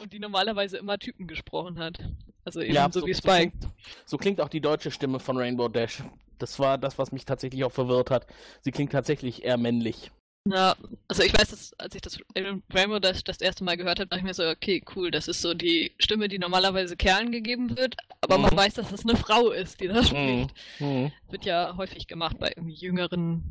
und 0.00 0.12
die 0.12 0.18
normalerweise 0.18 0.76
immer 0.76 0.98
Typen 0.98 1.28
gesprochen 1.28 1.78
hat. 1.78 1.98
Also 2.44 2.60
eben 2.60 2.74
so, 2.92 3.06
wie 3.06 3.14
so 3.14 3.18
Spike. 3.18 3.52
klingt, 3.52 3.74
so 4.04 4.18
klingt 4.18 4.40
auch 4.40 4.48
die 4.48 4.60
deutsche 4.60 4.90
Stimme 4.90 5.20
von 5.20 5.36
Rainbow 5.36 5.68
Dash. 5.68 6.02
Das 6.38 6.58
war 6.58 6.76
das, 6.76 6.98
was 6.98 7.12
mich 7.12 7.24
tatsächlich 7.24 7.62
auch 7.64 7.72
verwirrt 7.72 8.10
hat. 8.10 8.26
Sie 8.60 8.72
klingt 8.72 8.90
tatsächlich 8.90 9.44
eher 9.44 9.56
männlich. 9.56 10.10
Ja, 10.46 10.76
also 11.08 11.22
ich 11.22 11.32
weiß, 11.32 11.48
dass, 11.48 11.72
als 11.78 11.94
ich 11.94 12.02
das 12.02 12.18
Rainbow 12.36 12.98
das, 12.98 13.24
das 13.24 13.40
erste 13.40 13.64
Mal 13.64 13.78
gehört 13.78 13.98
habe, 13.98 14.08
dachte 14.08 14.18
ich 14.20 14.24
mir 14.26 14.34
so, 14.34 14.46
okay, 14.46 14.84
cool, 14.94 15.10
das 15.10 15.26
ist 15.26 15.40
so 15.40 15.54
die 15.54 15.92
Stimme, 15.98 16.28
die 16.28 16.38
normalerweise 16.38 16.96
Kerlen 16.96 17.32
gegeben 17.32 17.74
wird, 17.78 17.96
aber 18.20 18.36
man 18.36 18.52
Mhm. 18.52 18.58
weiß, 18.58 18.74
dass 18.74 18.92
es 18.92 19.04
eine 19.06 19.16
Frau 19.16 19.50
ist, 19.52 19.80
die 19.80 19.88
das 19.88 20.10
Mhm. 20.12 20.16
spricht. 20.48 20.54
Mhm. 20.80 21.12
Wird 21.30 21.46
ja 21.46 21.74
häufig 21.78 22.06
gemacht 22.06 22.38
bei 22.38 22.52
irgendwie 22.54 22.74
jüngeren 22.74 23.42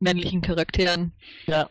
männlichen 0.00 0.40
Charakteren. 0.40 1.12
Ja, 1.46 1.68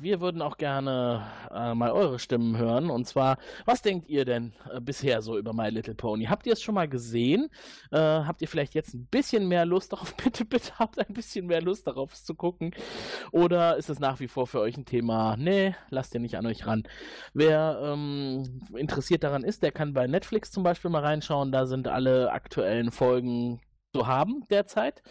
wir 0.00 0.20
würden 0.20 0.42
auch 0.42 0.56
gerne 0.56 1.26
äh, 1.52 1.74
mal 1.74 1.90
eure 1.90 2.18
Stimmen 2.18 2.56
hören. 2.56 2.90
Und 2.90 3.06
zwar, 3.06 3.38
was 3.64 3.82
denkt 3.82 4.08
ihr 4.08 4.24
denn 4.24 4.52
äh, 4.72 4.80
bisher 4.80 5.22
so 5.22 5.38
über 5.38 5.52
My 5.52 5.68
Little 5.68 5.94
Pony? 5.94 6.26
Habt 6.26 6.46
ihr 6.46 6.54
es 6.54 6.62
schon 6.62 6.74
mal 6.74 6.88
gesehen? 6.88 7.48
Äh, 7.90 7.98
habt 7.98 8.42
ihr 8.42 8.48
vielleicht 8.48 8.74
jetzt 8.74 8.94
ein 8.94 9.06
bisschen 9.06 9.48
mehr 9.48 9.64
Lust 9.64 9.92
darauf? 9.92 10.14
Bitte, 10.24 10.44
bitte 10.44 10.78
habt 10.78 10.98
ein 10.98 11.12
bisschen 11.12 11.46
mehr 11.46 11.60
Lust 11.60 11.86
darauf, 11.86 12.12
es 12.12 12.24
zu 12.24 12.34
gucken. 12.34 12.74
Oder 13.30 13.76
ist 13.76 13.90
es 13.90 13.98
nach 14.00 14.20
wie 14.20 14.28
vor 14.28 14.46
für 14.46 14.60
euch 14.60 14.76
ein 14.76 14.86
Thema? 14.86 15.36
Nee, 15.36 15.74
lasst 15.90 16.14
ihr 16.14 16.20
nicht 16.20 16.36
an 16.36 16.46
euch 16.46 16.66
ran. 16.66 16.84
Wer 17.34 17.78
ähm, 17.82 18.62
interessiert 18.76 19.22
daran 19.22 19.44
ist, 19.44 19.62
der 19.62 19.72
kann 19.72 19.92
bei 19.92 20.06
Netflix 20.06 20.50
zum 20.50 20.62
Beispiel 20.62 20.90
mal 20.90 21.02
reinschauen. 21.02 21.52
Da 21.52 21.66
sind 21.66 21.88
alle 21.88 22.32
aktuellen 22.32 22.90
Folgen 22.90 23.60
zu 23.94 24.06
haben 24.06 24.44
derzeit. 24.50 25.02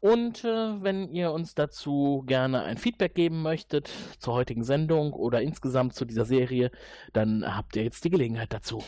Und 0.00 0.44
äh, 0.44 0.82
wenn 0.82 1.08
ihr 1.08 1.30
uns 1.32 1.54
dazu 1.54 2.24
gerne 2.26 2.62
ein 2.62 2.78
Feedback 2.78 3.14
geben 3.14 3.42
möchtet 3.42 3.90
zur 4.18 4.34
heutigen 4.34 4.64
Sendung 4.64 5.12
oder 5.12 5.40
insgesamt 5.42 5.94
zu 5.94 6.04
dieser 6.04 6.24
Serie, 6.24 6.72
dann 7.12 7.56
habt 7.56 7.76
ihr 7.76 7.84
jetzt 7.84 8.04
die 8.04 8.10
Gelegenheit 8.10 8.52
dazu. 8.52 8.82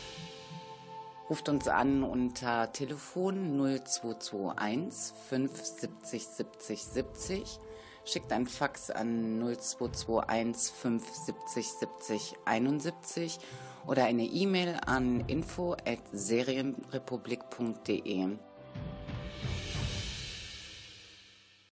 Ruft 1.29 1.47
uns 1.49 1.67
an 1.67 2.03
unter 2.03 2.71
Telefon 2.71 3.57
0221 3.57 5.13
570 5.29 6.25
70 6.25 6.83
70. 6.83 7.59
Schickt 8.05 8.31
ein 8.31 8.47
Fax 8.47 8.89
an 8.89 9.37
0221 9.39 10.73
570 10.73 11.67
70 11.67 12.35
71 12.45 13.39
oder 13.85 14.05
eine 14.05 14.23
E-Mail 14.23 14.79
an 14.85 15.19
info 15.27 15.73
at 15.73 15.99
serienrepublik.de. 16.13 18.37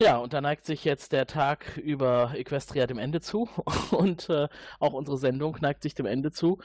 Ja, 0.00 0.18
und 0.18 0.32
da 0.32 0.40
neigt 0.40 0.64
sich 0.64 0.84
jetzt 0.84 1.10
der 1.10 1.26
Tag 1.26 1.76
über 1.76 2.32
Equestria 2.36 2.86
dem 2.86 2.98
Ende 2.98 3.20
zu 3.20 3.48
und 3.90 4.28
äh, 4.30 4.46
auch 4.78 4.92
unsere 4.92 5.18
Sendung 5.18 5.56
neigt 5.60 5.82
sich 5.82 5.96
dem 5.96 6.06
Ende 6.06 6.30
zu. 6.30 6.58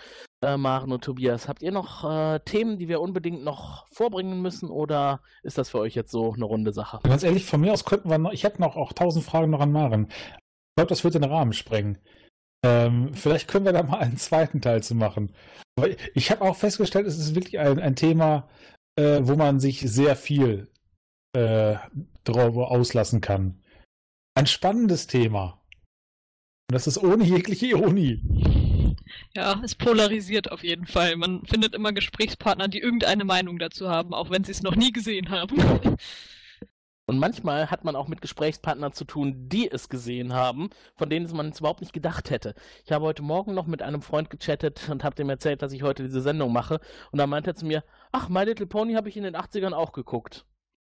Äh, 0.44 0.56
Maren 0.58 0.92
und 0.92 1.04
Tobias, 1.04 1.48
habt 1.48 1.64
ihr 1.64 1.72
noch 1.72 2.04
äh, 2.04 2.40
Themen, 2.42 2.78
die 2.78 2.88
wir 2.88 3.02
unbedingt 3.02 3.44
noch 3.44 3.88
vorbringen 3.88 4.40
müssen 4.44 4.70
oder 4.70 5.20
ist 5.42 5.58
das 5.58 5.72
für 5.72 5.80
euch 5.80 5.96
jetzt 5.96 6.12
so 6.12 6.34
eine 6.34 6.46
runde 6.46 6.74
Sache? 6.74 7.00
Ganz 7.02 7.24
ehrlich, 7.24 7.46
von 7.46 7.62
mir 7.62 7.74
aus 7.74 7.86
könnten 7.86 8.10
wir 8.12 8.20
noch, 8.20 8.34
ich 8.34 8.44
hätte 8.44 8.62
noch 8.62 8.76
auch 8.76 8.94
tausend 8.94 9.26
Fragen 9.26 9.50
noch 9.50 9.62
an 9.62 9.72
Maren. 9.72 10.10
Ich 10.12 10.76
glaube, 10.78 10.90
das 10.90 11.04
wird 11.04 11.16
den 11.16 11.24
Rahmen 11.24 11.54
sprengen. 11.54 11.98
Ähm, 12.64 13.16
vielleicht 13.16 13.48
können 13.48 13.66
wir 13.66 13.74
da 13.74 13.82
mal 13.82 13.98
einen 13.98 14.18
zweiten 14.18 14.62
Teil 14.62 14.84
zu 14.84 14.94
machen. 14.94 15.34
Aber 15.76 15.90
ich 16.14 16.30
habe 16.30 16.42
auch 16.42 16.56
festgestellt, 16.56 17.08
es 17.08 17.18
ist 17.18 17.34
wirklich 17.34 17.58
ein, 17.58 17.80
ein 17.80 17.96
Thema, 17.96 18.48
äh, 18.96 19.22
wo 19.24 19.36
man 19.36 19.60
sich 19.60 19.82
sehr 19.82 20.16
viel 20.16 20.68
äh, 21.34 21.76
darüber 22.24 22.72
auslassen 22.72 23.22
kann. 23.22 23.62
Ein 24.36 24.48
spannendes 24.48 25.08
Thema. 25.08 25.62
Und 26.70 26.76
das 26.76 26.88
ist 26.88 26.98
ohne 26.98 27.24
jegliche 27.24 27.68
Ironie. 27.68 28.22
Ja, 29.36 29.62
es 29.64 29.76
polarisiert 29.76 30.52
auf 30.52 30.64
jeden 30.64 30.86
Fall. 30.86 31.16
Man 31.18 31.46
findet 31.46 31.76
immer 31.76 31.92
Gesprächspartner, 31.92 32.68
die 32.68 32.80
irgendeine 32.80 33.26
Meinung 33.26 33.60
dazu 33.60 33.90
haben, 33.90 34.14
auch 34.14 34.30
wenn 34.30 34.44
sie 34.44 34.52
es 34.52 34.64
noch 34.64 34.76
nie 34.76 34.92
gesehen 34.92 35.30
haben. 35.30 35.58
Und 37.06 37.20
manchmal 37.20 37.70
hat 37.70 37.84
man 37.84 37.98
auch 37.98 38.08
mit 38.08 38.22
Gesprächspartnern 38.22 38.94
zu 38.94 39.04
tun, 39.04 39.50
die 39.50 39.70
es 39.70 39.90
gesehen 39.90 40.32
haben, 40.32 40.70
von 40.96 41.10
denen 41.10 41.30
man 41.36 41.50
es 41.50 41.60
überhaupt 41.60 41.82
nicht 41.82 41.92
gedacht 41.92 42.30
hätte. 42.30 42.56
Ich 42.86 42.94
habe 42.94 43.04
heute 43.04 43.22
Morgen 43.22 43.54
noch 43.54 43.68
mit 43.68 43.82
einem 43.82 44.02
Freund 44.02 44.30
gechattet 44.30 44.88
und 44.90 45.04
habe 45.04 45.16
dem 45.16 45.30
erzählt, 45.30 45.62
dass 45.62 45.74
ich 45.74 45.84
heute 45.84 46.04
diese 46.04 46.22
Sendung 46.22 46.54
mache. 46.54 46.80
Und 47.12 47.20
da 47.20 47.28
meinte 47.28 47.52
er 47.52 47.56
zu 47.56 47.66
mir, 47.66 47.84
ach, 48.14 48.30
My 48.30 48.46
Little 48.46 48.68
Pony 48.68 48.94
habe 48.94 49.10
ich 49.10 49.18
in 49.18 49.24
den 49.24 49.36
80ern 49.36 49.74
auch 49.74 49.92
geguckt. 49.92 50.46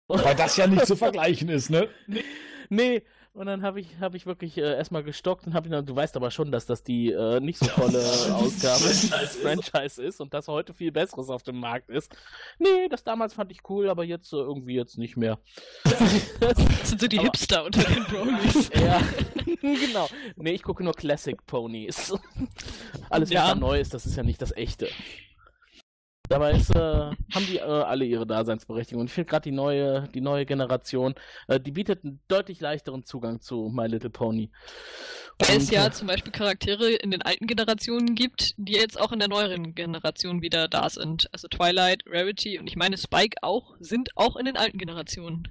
Weil 0.09 0.35
das 0.35 0.57
ja 0.57 0.67
nicht 0.67 0.87
zu 0.87 0.97
vergleichen 0.97 1.49
ist, 1.49 1.71
ne? 1.71 1.89
Nee, 2.09 2.23
nee. 2.71 3.03
Und 3.35 3.47
dann 3.47 3.63
habe 3.63 3.81
ich, 3.81 3.99
hab 3.99 4.15
ich 4.15 4.27
wirklich 4.27 4.57
äh, 4.59 4.61
erstmal 4.77 5.03
gestockt 5.03 5.45
und 5.49 5.55
habe 5.55 5.69
ihn, 5.69 5.85
du 5.85 5.97
weißt 5.97 6.15
aber 6.15 6.31
schon, 6.31 6.53
dass 6.53 6.67
das 6.67 6.85
die 6.85 7.11
äh, 7.11 7.41
nicht 7.41 7.59
so 7.59 7.67
tolle 7.67 7.99
Ausgabe 8.33 8.85
des 8.85 9.37
Franchise 9.43 10.01
ist 10.01 10.21
und 10.21 10.33
dass 10.33 10.47
heute 10.47 10.73
viel 10.73 10.93
Besseres 10.93 11.31
auf 11.31 11.43
dem 11.43 11.59
Markt 11.59 11.91
ist. 11.91 12.15
Nee, 12.61 12.89
das 12.89 13.03
damals 13.03 13.35
fand 13.35 13.51
ich 13.51 13.69
cool, 13.69 13.89
aber 13.91 14.05
jetzt 14.05 14.33
äh, 14.33 14.37
irgendwie 14.37 14.77
jetzt 14.77 14.99
nicht 14.99 15.17
mehr. 15.17 15.41
Das 16.39 16.57
sind 16.89 17.01
so 17.01 17.09
die 17.09 17.19
Hipster 17.19 17.65
unter 17.65 17.83
den 17.83 18.05
Bronies. 18.05 18.71
Ja, 18.81 19.03
genau. 19.61 20.09
Nee, 20.37 20.53
ich 20.53 20.63
gucke 20.63 20.85
nur 20.85 20.95
Classic 20.95 21.37
Ponies. 21.47 22.13
Alles, 23.11 23.31
was 23.31 23.35
Ja. 23.35 23.49
da 23.49 23.55
neu 23.57 23.81
ist, 23.81 23.95
das 23.95 24.07
ist 24.07 24.17
ja 24.17 24.23
nicht 24.23 24.41
das 24.43 24.53
echte. 24.57 24.89
Dabei 26.29 26.53
ist, 26.53 26.75
äh, 26.75 26.79
haben 26.79 27.47
die 27.47 27.59
äh, 27.59 27.63
alle 27.63 28.07
ihre 28.07 28.27
Daseinsberechtigung. 28.27 29.03
Und 29.03 29.07
ich 29.09 29.13
finde 29.13 29.29
gerade 29.29 29.43
die 29.43 29.55
neue, 29.55 30.09
die 30.15 30.23
neue 30.23 30.47
Generation, 30.47 31.15
äh, 31.49 31.61
die 31.61 31.71
bietet 31.71 32.03
einen 32.03 32.21
deutlich 32.29 32.61
leichteren 32.61 33.05
Zugang 33.05 33.41
zu 33.41 33.71
My 33.73 33.87
Little 33.87 34.09
Pony. 34.09 34.51
Weil 35.39 35.59
es 35.59 35.71
ja 35.71 35.87
äh, 35.87 35.91
zum 35.91 36.07
Beispiel 36.07 36.33
Charaktere 36.33 36.93
in 36.93 37.11
den 37.11 37.21
alten 37.21 37.47
Generationen 37.47 38.15
gibt, 38.15 38.55
die 38.57 38.73
jetzt 38.73 38.99
auch 38.99 39.13
in 39.13 39.19
der 39.19 39.29
neueren 39.29 39.75
Generation 39.75 40.41
wieder 40.41 40.67
da 40.67 40.89
sind. 40.89 41.29
Also 41.33 41.49
Twilight, 41.49 42.05
Rarity 42.07 42.59
und 42.59 42.69
ich 42.69 42.77
meine 42.77 42.97
Spike 42.97 43.37
auch, 43.43 43.75
sind 43.81 44.11
auch 44.17 44.37
in 44.37 44.47
den 44.47 44.57
alten 44.57 44.79
Generationen. 44.79 45.49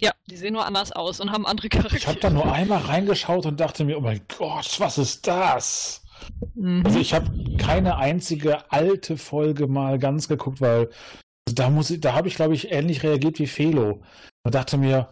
Ja, 0.00 0.10
die 0.26 0.36
sehen 0.36 0.54
nur 0.54 0.66
anders 0.66 0.90
aus 0.90 1.20
und 1.20 1.30
haben 1.30 1.46
andere 1.46 1.68
Charaktere. 1.68 1.96
Ich 1.98 2.08
habe 2.08 2.18
da 2.18 2.30
nur 2.30 2.52
einmal 2.52 2.80
reingeschaut 2.80 3.46
und 3.46 3.60
dachte 3.60 3.84
mir, 3.84 3.98
oh 3.98 4.00
mein 4.00 4.22
Gott, 4.36 4.80
was 4.80 4.98
ist 4.98 5.26
das? 5.28 6.03
Also 6.84 6.98
ich 6.98 7.14
habe 7.14 7.56
keine 7.58 7.96
einzige 7.96 8.70
alte 8.70 9.16
Folge 9.16 9.66
mal 9.66 9.98
ganz 9.98 10.28
geguckt, 10.28 10.60
weil 10.60 10.90
da 11.46 11.70
muss 11.70 11.90
ich, 11.90 12.00
da 12.00 12.14
habe 12.14 12.28
ich, 12.28 12.36
glaube 12.36 12.54
ich, 12.54 12.70
ähnlich 12.72 13.02
reagiert 13.02 13.38
wie 13.38 13.46
Felo. 13.46 14.02
Und 14.44 14.54
dachte 14.54 14.76
mir, 14.76 15.08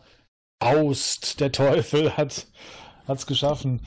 Faust, 0.63 1.41
der 1.41 1.53
Teufel 1.53 2.17
hat 2.17 2.47
hat's 3.09 3.27
geschaffen. 3.27 3.81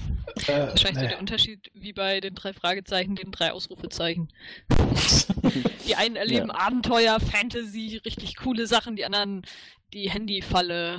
Äh, 0.48 0.68
Wahrscheinlich 0.68 0.96
so 0.96 1.02
nee. 1.02 1.08
der 1.08 1.20
Unterschied 1.20 1.72
wie 1.74 1.94
bei 1.94 2.20
den 2.20 2.36
drei 2.36 2.54
Fragezeichen, 2.54 3.16
den 3.16 3.32
drei 3.32 3.52
Ausrufezeichen. 3.52 4.30
die 5.88 5.96
einen 5.96 6.16
erleben 6.16 6.52
Abenteuer, 6.52 7.20
Fantasy, 7.20 8.02
richtig 8.04 8.36
coole 8.36 8.68
Sachen, 8.68 8.96
die 8.96 9.06
anderen 9.06 9.44
die 9.96 10.10
Handyfalle. 10.10 10.98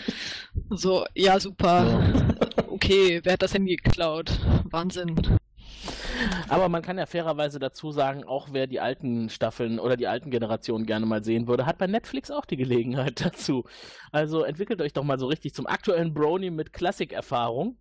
so, 0.70 1.04
ja, 1.14 1.38
super. 1.38 2.02
Okay, 2.68 3.20
wer 3.22 3.34
hat 3.34 3.42
das 3.42 3.52
Handy 3.52 3.76
geklaut? 3.76 4.32
Wahnsinn. 4.64 5.14
Aber 6.48 6.70
man 6.70 6.80
kann 6.80 6.96
ja 6.96 7.04
fairerweise 7.04 7.58
dazu 7.58 7.92
sagen, 7.92 8.24
auch 8.24 8.48
wer 8.52 8.66
die 8.66 8.80
alten 8.80 9.28
Staffeln 9.28 9.78
oder 9.78 9.96
die 9.96 10.06
alten 10.06 10.30
Generationen 10.30 10.86
gerne 10.86 11.04
mal 11.04 11.22
sehen 11.22 11.46
würde, 11.46 11.66
hat 11.66 11.76
bei 11.76 11.86
Netflix 11.86 12.30
auch 12.30 12.46
die 12.46 12.56
Gelegenheit 12.56 13.20
dazu. 13.24 13.64
Also 14.10 14.42
entwickelt 14.42 14.80
euch 14.80 14.94
doch 14.94 15.04
mal 15.04 15.18
so 15.18 15.26
richtig 15.26 15.54
zum 15.54 15.66
aktuellen 15.66 16.14
Brony 16.14 16.50
mit 16.50 16.72
Klassikerfahrung. 16.72 17.76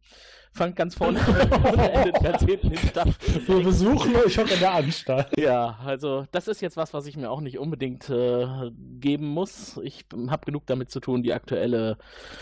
Fangt 0.56 0.76
ganz 0.76 0.94
vorne 0.94 1.20
an 1.20 1.64
und 1.74 1.80
endet 1.80 2.22
ganz 2.22 2.44
hinten 2.44 2.72
in 2.72 2.78
Staffel. 2.78 3.48
Wir 3.48 3.64
besuchen 3.64 4.16
euch 4.16 4.40
auch 4.40 4.48
in 4.48 4.60
der 4.60 4.74
Anstalt. 4.74 5.28
Ja, 5.40 5.80
also 5.84 6.28
das 6.32 6.48
ist 6.48 6.62
jetzt 6.62 6.78
was, 6.78 6.94
was 6.94 7.08
ich 7.08 7.18
mir 7.18 7.32
auch 7.32 7.42
nicht 7.42 7.58
unbedingt 7.58 8.08
äh, 8.10 8.70
geben 9.00 9.28
muss. 9.30 9.80
Ich 9.84 10.06
habe 10.30 10.46
genug 10.46 10.68
damit 10.68 10.92
zu 10.92 11.00
tun, 11.00 11.24
die 11.24 11.34
aktuelle 11.34 11.98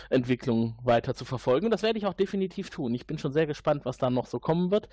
Entwicklung 0.10 0.78
weiter 0.84 1.16
zu 1.16 1.24
verfolgen. 1.24 1.68
Und 1.68 1.72
das 1.72 1.84
werde 1.84 2.00
ich 2.00 2.06
auch 2.06 2.14
definitiv 2.14 2.70
tun. 2.70 2.94
Ich 2.94 3.08
bin 3.08 3.18
schon 3.18 3.32
sehr 3.32 3.48
gespannt, 3.48 3.86
was 3.86 3.98
da 3.98 4.10
noch 4.10 4.26
so 4.26 4.40
kommen 4.40 4.72
wird. 4.72 4.90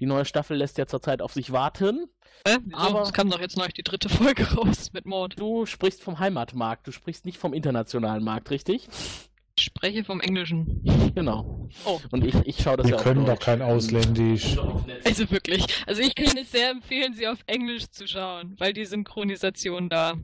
Die 0.00 0.06
neue 0.06 0.24
Staffel 0.24 0.56
lässt 0.56 0.78
ja 0.78 0.86
zurzeit 0.86 1.20
auf 1.20 1.34
sich 1.34 1.52
warten. 1.52 2.06
Äh? 2.44 2.56
Aber- 2.72 3.02
es 3.02 3.12
kam 3.12 3.28
doch 3.28 3.40
jetzt 3.40 3.58
neu 3.58 3.68
die 3.68 3.82
dritte 3.82 4.08
Folge 4.08 4.44
raus 4.56 4.94
mit 4.94 5.04
Mord. 5.04 5.38
Du 5.38 5.66
sprichst 5.66 6.02
vom 6.02 6.18
Heimatmarkt, 6.18 6.86
du 6.86 6.92
sprichst 6.92 7.26
nicht 7.26 7.36
vom 7.38 7.52
internationalen 7.52 8.24
Markt, 8.24 8.50
richtig? 8.50 8.88
Ich 9.56 9.64
spreche 9.64 10.02
vom 10.02 10.20
Englischen. 10.20 10.82
Genau. 11.14 11.68
Oh. 11.84 12.00
Und 12.10 12.24
ich, 12.24 12.34
ich 12.46 12.62
schaue 12.62 12.78
das 12.78 12.86
Wir 12.86 12.96
ja 12.96 13.02
können 13.02 13.26
doch 13.26 13.38
kein 13.38 13.60
Ausländisch. 13.60 14.56
Also 15.04 15.30
wirklich. 15.30 15.66
Also 15.86 16.00
ich 16.00 16.14
kann 16.14 16.36
es 16.38 16.50
sehr 16.50 16.70
empfehlen, 16.70 17.12
sie 17.14 17.28
auf 17.28 17.38
Englisch 17.46 17.90
zu 17.90 18.06
schauen, 18.08 18.56
weil 18.58 18.72
die 18.72 18.86
Synchronisation 18.86 19.90
da 19.90 20.14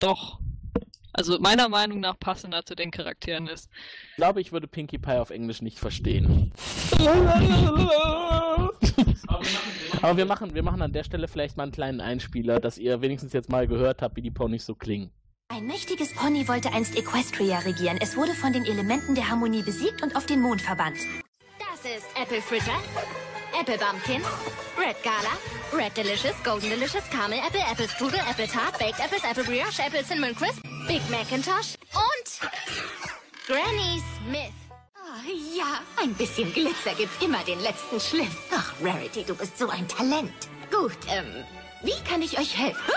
doch, 0.00 0.38
also 1.14 1.38
meiner 1.38 1.70
Meinung 1.70 2.00
nach 2.00 2.18
passender 2.18 2.66
zu 2.66 2.74
den 2.74 2.90
Charakteren 2.90 3.46
ist. 3.46 3.70
Ich 4.10 4.16
glaube, 4.16 4.42
ich 4.42 4.52
würde 4.52 4.66
Pinkie 4.66 4.98
Pie 4.98 5.12
auf 5.12 5.30
Englisch 5.30 5.62
nicht 5.62 5.78
verstehen. 5.78 6.52
Aber 10.02 10.16
wir 10.18 10.26
machen, 10.26 10.54
wir 10.54 10.62
machen 10.62 10.82
an 10.82 10.92
der 10.92 11.04
Stelle 11.04 11.26
vielleicht 11.28 11.56
mal 11.56 11.62
einen 11.62 11.72
kleinen 11.72 12.02
Einspieler, 12.02 12.60
dass 12.60 12.76
ihr 12.76 13.00
wenigstens 13.00 13.32
jetzt 13.32 13.48
mal 13.48 13.66
gehört 13.66 14.02
habt, 14.02 14.16
wie 14.16 14.22
die 14.22 14.30
Ponys 14.30 14.66
so 14.66 14.74
klingen. 14.74 15.10
Ein 15.54 15.66
mächtiges 15.68 16.12
Pony 16.12 16.48
wollte 16.48 16.72
einst 16.72 16.96
Equestria 16.96 17.60
regieren. 17.60 17.98
Es 18.00 18.16
wurde 18.16 18.34
von 18.34 18.52
den 18.52 18.64
Elementen 18.64 19.14
der 19.14 19.28
Harmonie 19.28 19.62
besiegt 19.62 20.02
und 20.02 20.16
auf 20.16 20.26
den 20.26 20.40
Mond 20.40 20.60
verbannt. 20.60 20.98
Das 21.60 21.78
ist 21.88 22.06
Apple 22.20 22.42
Fritter, 22.42 22.74
Apple 23.56 23.78
Bumpkin, 23.78 24.20
Red 24.76 25.00
Gala, 25.04 25.38
Red 25.72 25.96
Delicious, 25.96 26.34
Golden 26.42 26.70
Delicious, 26.70 27.08
Caramel 27.08 27.38
Apple, 27.38 27.60
Apple 27.70 27.88
Strudel, 27.88 28.18
Apple 28.28 28.48
Tart, 28.48 28.76
Baked 28.80 28.98
Apples, 28.98 29.22
Apple 29.22 29.44
Brioche, 29.44 29.80
Apple 29.80 30.02
Cinnamon 30.02 30.34
Crisp, 30.34 30.60
Big 30.88 31.08
Macintosh 31.08 31.76
und 31.94 32.50
Granny 33.46 34.02
Smith. 34.26 34.50
Oh, 34.96 35.56
ja, 35.56 35.82
ein 36.02 36.14
bisschen 36.14 36.52
Glitzer 36.52 36.94
gibt 36.98 37.22
immer 37.22 37.44
den 37.44 37.60
letzten 37.60 38.00
Schliff. 38.00 38.36
Ach, 38.52 38.72
Rarity, 38.82 39.22
du 39.22 39.36
bist 39.36 39.56
so 39.56 39.68
ein 39.68 39.86
Talent. 39.86 40.48
Gut, 40.72 40.98
ähm, 41.08 41.44
wie 41.84 42.02
kann 42.10 42.22
ich 42.22 42.36
euch 42.40 42.58
helfen? 42.58 42.92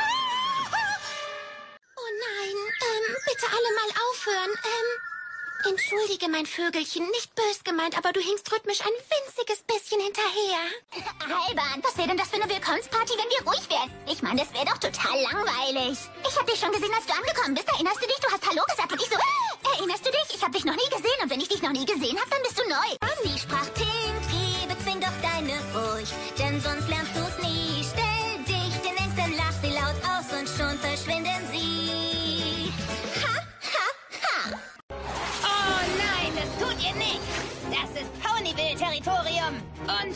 Alle 3.58 3.74
mal 3.74 3.92
aufhören. 4.10 4.52
Ähm, 4.54 5.72
entschuldige 5.72 6.30
mein 6.30 6.46
Vögelchen, 6.46 7.10
nicht 7.10 7.34
bös 7.34 7.64
gemeint, 7.64 7.98
aber 7.98 8.14
du 8.14 8.20
hingst 8.20 8.52
rhythmisch 8.52 8.82
ein 8.82 8.94
winziges 9.10 9.64
bisschen 9.64 10.00
hinterher. 10.00 10.62
Alban, 11.26 11.82
was 11.84 11.98
wäre 11.98 12.10
denn 12.10 12.18
das 12.18 12.30
für 12.30 12.38
eine 12.38 12.50
Willkommensparty, 12.50 13.14
wenn 13.18 13.30
wir 13.34 13.42
ruhig 13.50 13.66
wären? 13.70 13.90
Ich 14.06 14.22
meine, 14.22 14.42
das 14.42 14.54
wäre 14.54 14.66
doch 14.66 14.78
total 14.78 15.18
langweilig. 15.22 15.98
Ich 16.22 16.36
habe 16.38 16.52
dich 16.52 16.60
schon 16.60 16.72
gesehen, 16.72 16.94
als 16.94 17.08
du 17.08 17.14
angekommen 17.14 17.56
bist. 17.56 17.68
Erinnerst 17.68 18.02
du 18.02 18.08
dich? 18.08 18.20
Du 18.22 18.30
hast 18.32 18.46
Hallo 18.46 18.62
gesagt 18.70 18.92
und 18.92 19.02
ich 19.02 19.10
so, 19.10 19.18
äh, 19.18 19.78
erinnerst 19.78 20.06
du 20.06 20.12
dich? 20.12 20.28
Ich 20.36 20.42
habe 20.42 20.54
dich 20.54 20.66
noch 20.66 20.78
nie 20.78 20.90
gesehen 20.94 21.20
und 21.24 21.30
wenn 21.30 21.42
ich 21.42 21.50
dich 21.50 21.62
noch 21.62 21.74
nie 21.74 21.86
gesehen 21.86 22.18
habe, 22.20 22.30
dann 22.30 22.44
bist 22.44 22.60
du 22.60 22.64
neu. 22.70 22.90
Sie 23.24 23.40
sprach 23.40 23.66
Pinky, 23.74 23.87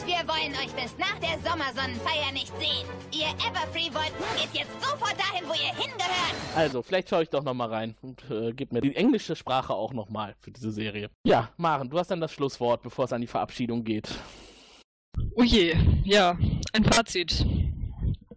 Und 0.01 0.07
wir 0.07 0.27
wollen 0.27 0.51
euch 0.53 0.73
bis 0.73 0.97
nach 0.97 1.19
der 1.19 1.37
Sommersonnenfeier 1.47 2.31
nicht 2.33 2.51
sehen. 2.57 2.87
Ihr 3.11 3.27
Everfree-Wolken 3.27 4.25
geht 4.35 4.61
jetzt 4.61 4.73
sofort 4.81 5.15
dahin, 5.19 5.47
wo 5.47 5.53
ihr 5.53 5.75
hingehört. 5.75 6.33
Also, 6.55 6.81
vielleicht 6.81 7.09
schaue 7.09 7.23
ich 7.23 7.29
doch 7.29 7.43
nochmal 7.43 7.69
rein 7.69 7.95
und 8.01 8.23
äh, 8.31 8.51
gib 8.53 8.71
mir 8.71 8.81
die 8.81 8.95
englische 8.95 9.35
Sprache 9.35 9.73
auch 9.73 9.93
nochmal 9.93 10.35
für 10.39 10.51
diese 10.51 10.71
Serie. 10.71 11.09
Ja, 11.23 11.51
Maren, 11.57 11.89
du 11.89 11.99
hast 11.99 12.09
dann 12.09 12.21
das 12.21 12.31
Schlusswort, 12.31 12.81
bevor 12.81 13.05
es 13.05 13.13
an 13.13 13.21
die 13.21 13.27
Verabschiedung 13.27 13.83
geht. 13.83 14.09
Oh 15.35 15.43
je, 15.43 15.75
ja, 16.03 16.37
ein 16.73 16.85
Fazit. 16.85 17.45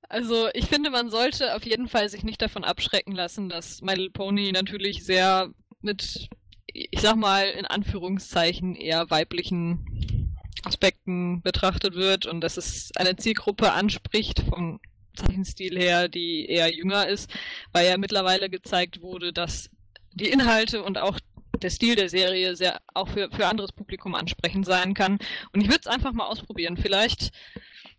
Also 0.09 0.49
ich 0.53 0.67
finde, 0.67 0.91
man 0.91 1.09
sollte 1.09 1.55
auf 1.55 1.65
jeden 1.65 1.89
Fall 1.89 2.09
sich 2.09 2.25
nicht 2.25 2.43
davon 2.43 2.65
abschrecken 2.65 3.15
lassen, 3.15 3.49
dass 3.49 3.81
My 3.81 3.95
Little 3.95 4.11
Pony 4.11 4.53
natürlich 4.53 5.05
sehr 5.05 5.51
mit, 5.81 6.29
ich 6.67 7.01
sag 7.01 7.17
mal, 7.17 7.47
in 7.47 7.65
Anführungszeichen 7.65 8.75
eher 8.75 9.09
weiblichen 9.11 10.14
Aspekten 10.63 11.43
betrachtet 11.43 11.95
wird 11.95 12.27
und 12.27 12.41
dass 12.41 12.57
es 12.57 12.91
eine 12.97 13.17
Zielgruppe 13.17 13.73
anspricht 13.73 14.45
vom 14.49 14.81
Zeichenstil 15.15 15.79
her, 15.79 16.09
die 16.09 16.47
eher 16.47 16.73
jünger 16.75 17.07
ist, 17.07 17.31
weil 17.73 17.87
ja 17.87 17.97
mittlerweile 17.97 18.51
gezeigt 18.51 19.01
wurde, 19.01 19.33
dass 19.33 19.71
die 20.13 20.29
Inhalte 20.29 20.83
und 20.83 20.99
auch 20.99 21.19
der 21.63 21.71
Stil 21.71 21.97
der 21.97 22.09
Serie 22.09 22.57
sehr 22.57 22.81
auch 22.95 23.09
für, 23.09 23.31
für 23.31 23.47
anderes 23.47 23.73
Publikum 23.73 24.15
ansprechend 24.15 24.67
sein 24.67 24.95
kann. 24.95 25.19
Und 25.53 25.61
ich 25.61 25.69
würde 25.69 25.81
es 25.83 25.87
einfach 25.87 26.13
mal 26.13 26.27
ausprobieren. 26.27 26.77
Vielleicht 26.77 27.31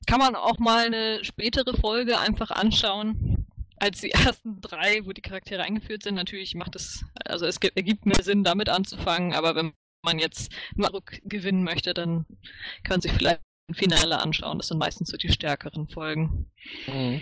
kann 0.08 0.20
man 0.20 0.36
auch 0.36 0.60
mal 0.60 0.86
eine 0.86 1.24
spätere 1.24 1.76
Folge 1.76 2.20
einfach 2.20 2.52
anschauen 2.52 3.48
als 3.78 4.02
die 4.02 4.12
ersten 4.12 4.62
drei, 4.62 5.06
wo 5.06 5.14
die 5.14 5.22
Charaktere 5.22 5.64
eingeführt 5.64 6.04
sind. 6.04 6.16
Natürlich 6.16 6.56
macht 6.56 6.76
es, 6.76 7.04
also 7.26 7.46
es 7.46 7.60
gibt, 7.60 7.78
ergibt 7.78 8.06
mehr 8.06 8.24
Sinn, 8.24 8.44
damit 8.44 8.70
anzufangen, 8.70 9.34
aber 9.34 9.56
wenn 9.56 9.74
man 10.06 10.20
jetzt 10.20 10.52
nur 10.76 10.90
Druck 10.90 11.20
gewinnen 11.24 11.64
möchte, 11.64 11.94
dann 11.94 12.26
kann 12.84 12.96
man 12.96 13.02
sich 13.02 13.12
vielleicht 13.12 13.42
ein 13.70 13.76
Finale 13.76 14.20
anschauen. 14.20 14.58
Das 14.58 14.70
sind 14.70 14.78
meistens 14.78 15.10
so 15.10 15.18
die 15.18 15.32
stärkeren 15.32 15.88
Folgen. 15.88 16.50
Mhm. 16.88 17.22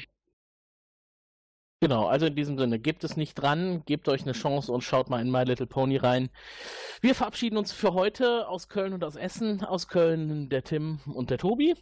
Genau, 1.84 2.08
also 2.08 2.28
in 2.28 2.36
diesem 2.36 2.58
Sinne, 2.58 2.80
gebt 2.80 3.04
es 3.04 3.18
nicht 3.18 3.36
dran, 3.36 3.84
gebt 3.86 4.08
euch 4.08 4.22
eine 4.22 4.32
Chance 4.32 4.72
und 4.72 4.86
schaut 4.86 5.10
mal 5.10 5.22
in 5.22 5.30
My 5.30 5.44
Little 5.44 5.68
Pony 5.68 5.98
rein. 5.98 6.30
Wir 7.02 7.14
verabschieden 7.14 7.58
uns 7.58 7.74
für 7.74 7.94
heute 7.94 8.48
aus 8.48 8.70
Köln 8.70 8.94
und 8.94 9.04
aus 9.04 9.18
Essen. 9.18 9.66
Aus 9.66 9.90
Köln 9.90 10.48
der 10.48 10.64
Tim 10.64 11.00
und 11.14 11.30
der 11.30 11.40
Tobi. 11.40 11.76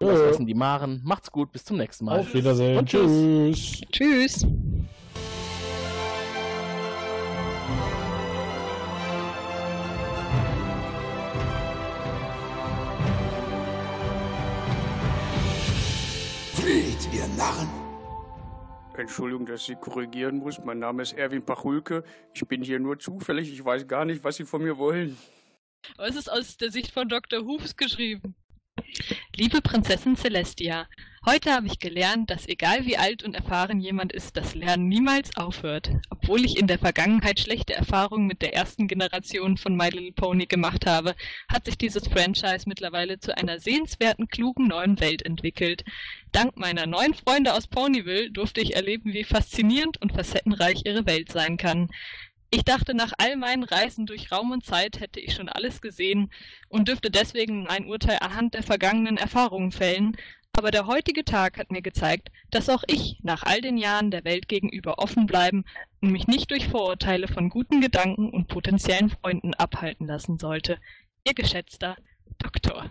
Und 0.00 0.10
aus. 0.10 0.18
Essen 0.18 0.46
die 0.46 0.54
Maren. 0.54 1.00
Macht's 1.04 1.30
gut, 1.30 1.52
bis 1.52 1.64
zum 1.64 1.76
nächsten 1.76 2.06
Mal. 2.06 2.18
Auf 2.18 2.34
Wiedersehen. 2.34 2.76
Und 2.76 2.88
tschüss. 2.88 3.82
Tschüss. 3.92 4.42
Tschüss. 4.42 4.46
Narren! 17.36 17.68
Entschuldigung, 18.96 19.44
dass 19.46 19.62
ich 19.62 19.66
Sie 19.66 19.74
korrigieren 19.74 20.38
muss. 20.38 20.58
Mein 20.64 20.78
Name 20.78 21.02
ist 21.02 21.14
Erwin 21.14 21.44
Pachulke. 21.44 22.04
Ich 22.32 22.46
bin 22.46 22.62
hier 22.62 22.78
nur 22.78 22.98
zufällig. 22.98 23.52
Ich 23.52 23.64
weiß 23.64 23.88
gar 23.88 24.04
nicht, 24.04 24.22
was 24.22 24.36
Sie 24.36 24.44
von 24.44 24.62
mir 24.62 24.78
wollen. 24.78 25.16
Aber 25.96 26.06
es 26.06 26.16
ist 26.16 26.30
aus 26.30 26.56
der 26.56 26.70
Sicht 26.70 26.92
von 26.92 27.08
Dr. 27.08 27.44
Hoops 27.44 27.76
geschrieben. 27.76 28.36
Liebe 29.34 29.60
Prinzessin 29.60 30.16
Celestia, 30.16 30.88
heute 31.26 31.52
habe 31.52 31.66
ich 31.66 31.78
gelernt, 31.78 32.30
dass 32.30 32.48
egal 32.48 32.84
wie 32.86 32.96
alt 32.96 33.22
und 33.22 33.34
erfahren 33.34 33.80
jemand 33.80 34.12
ist, 34.12 34.36
das 34.36 34.54
Lernen 34.54 34.88
niemals 34.88 35.36
aufhört. 35.36 35.90
Obwohl 36.10 36.44
ich 36.44 36.58
in 36.58 36.66
der 36.66 36.78
Vergangenheit 36.78 37.40
schlechte 37.40 37.74
Erfahrungen 37.74 38.26
mit 38.26 38.42
der 38.42 38.54
ersten 38.54 38.88
Generation 38.88 39.56
von 39.56 39.76
My 39.76 39.88
Little 39.88 40.12
Pony 40.12 40.46
gemacht 40.46 40.86
habe, 40.86 41.14
hat 41.48 41.64
sich 41.64 41.78
dieses 41.78 42.08
Franchise 42.08 42.64
mittlerweile 42.66 43.18
zu 43.18 43.36
einer 43.36 43.58
sehenswerten, 43.58 44.28
klugen 44.28 44.68
neuen 44.68 45.00
Welt 45.00 45.22
entwickelt. 45.22 45.84
Dank 46.32 46.56
meiner 46.56 46.86
neuen 46.86 47.14
Freunde 47.14 47.54
aus 47.54 47.66
Ponyville 47.66 48.30
durfte 48.30 48.60
ich 48.60 48.74
erleben, 48.74 49.12
wie 49.12 49.24
faszinierend 49.24 50.00
und 50.00 50.12
facettenreich 50.12 50.82
ihre 50.84 51.06
Welt 51.06 51.32
sein 51.32 51.56
kann. 51.56 51.88
Ich 52.50 52.62
dachte, 52.62 52.94
nach 52.94 53.12
all 53.18 53.36
meinen 53.36 53.64
Reisen 53.64 54.06
durch 54.06 54.30
Raum 54.30 54.52
und 54.52 54.64
Zeit 54.64 55.00
hätte 55.00 55.18
ich 55.18 55.34
schon 55.34 55.48
alles 55.48 55.80
gesehen 55.80 56.30
und 56.68 56.86
dürfte 56.86 57.10
deswegen 57.10 57.64
mein 57.64 57.86
Urteil 57.86 58.18
anhand 58.20 58.54
der 58.54 58.62
vergangenen 58.62 59.16
Erfahrungen 59.16 59.72
fällen, 59.72 60.16
aber 60.56 60.70
der 60.70 60.86
heutige 60.86 61.24
Tag 61.24 61.58
hat 61.58 61.70
mir 61.70 61.82
gezeigt, 61.82 62.30
dass 62.50 62.68
auch 62.68 62.84
ich 62.86 63.18
nach 63.22 63.42
all 63.42 63.60
den 63.60 63.76
Jahren 63.76 64.10
der 64.10 64.24
Welt 64.24 64.48
gegenüber 64.48 64.98
offen 64.98 65.26
bleiben 65.26 65.64
und 66.00 66.10
mich 66.10 66.26
nicht 66.26 66.50
durch 66.50 66.68
Vorurteile 66.68 67.28
von 67.28 67.50
guten 67.50 67.80
Gedanken 67.80 68.30
und 68.30 68.48
potenziellen 68.48 69.10
Freunden 69.10 69.54
abhalten 69.54 70.06
lassen 70.06 70.38
sollte. 70.38 70.78
Ihr 71.26 71.34
geschätzter 71.34 71.96
Doktor. 72.38 72.88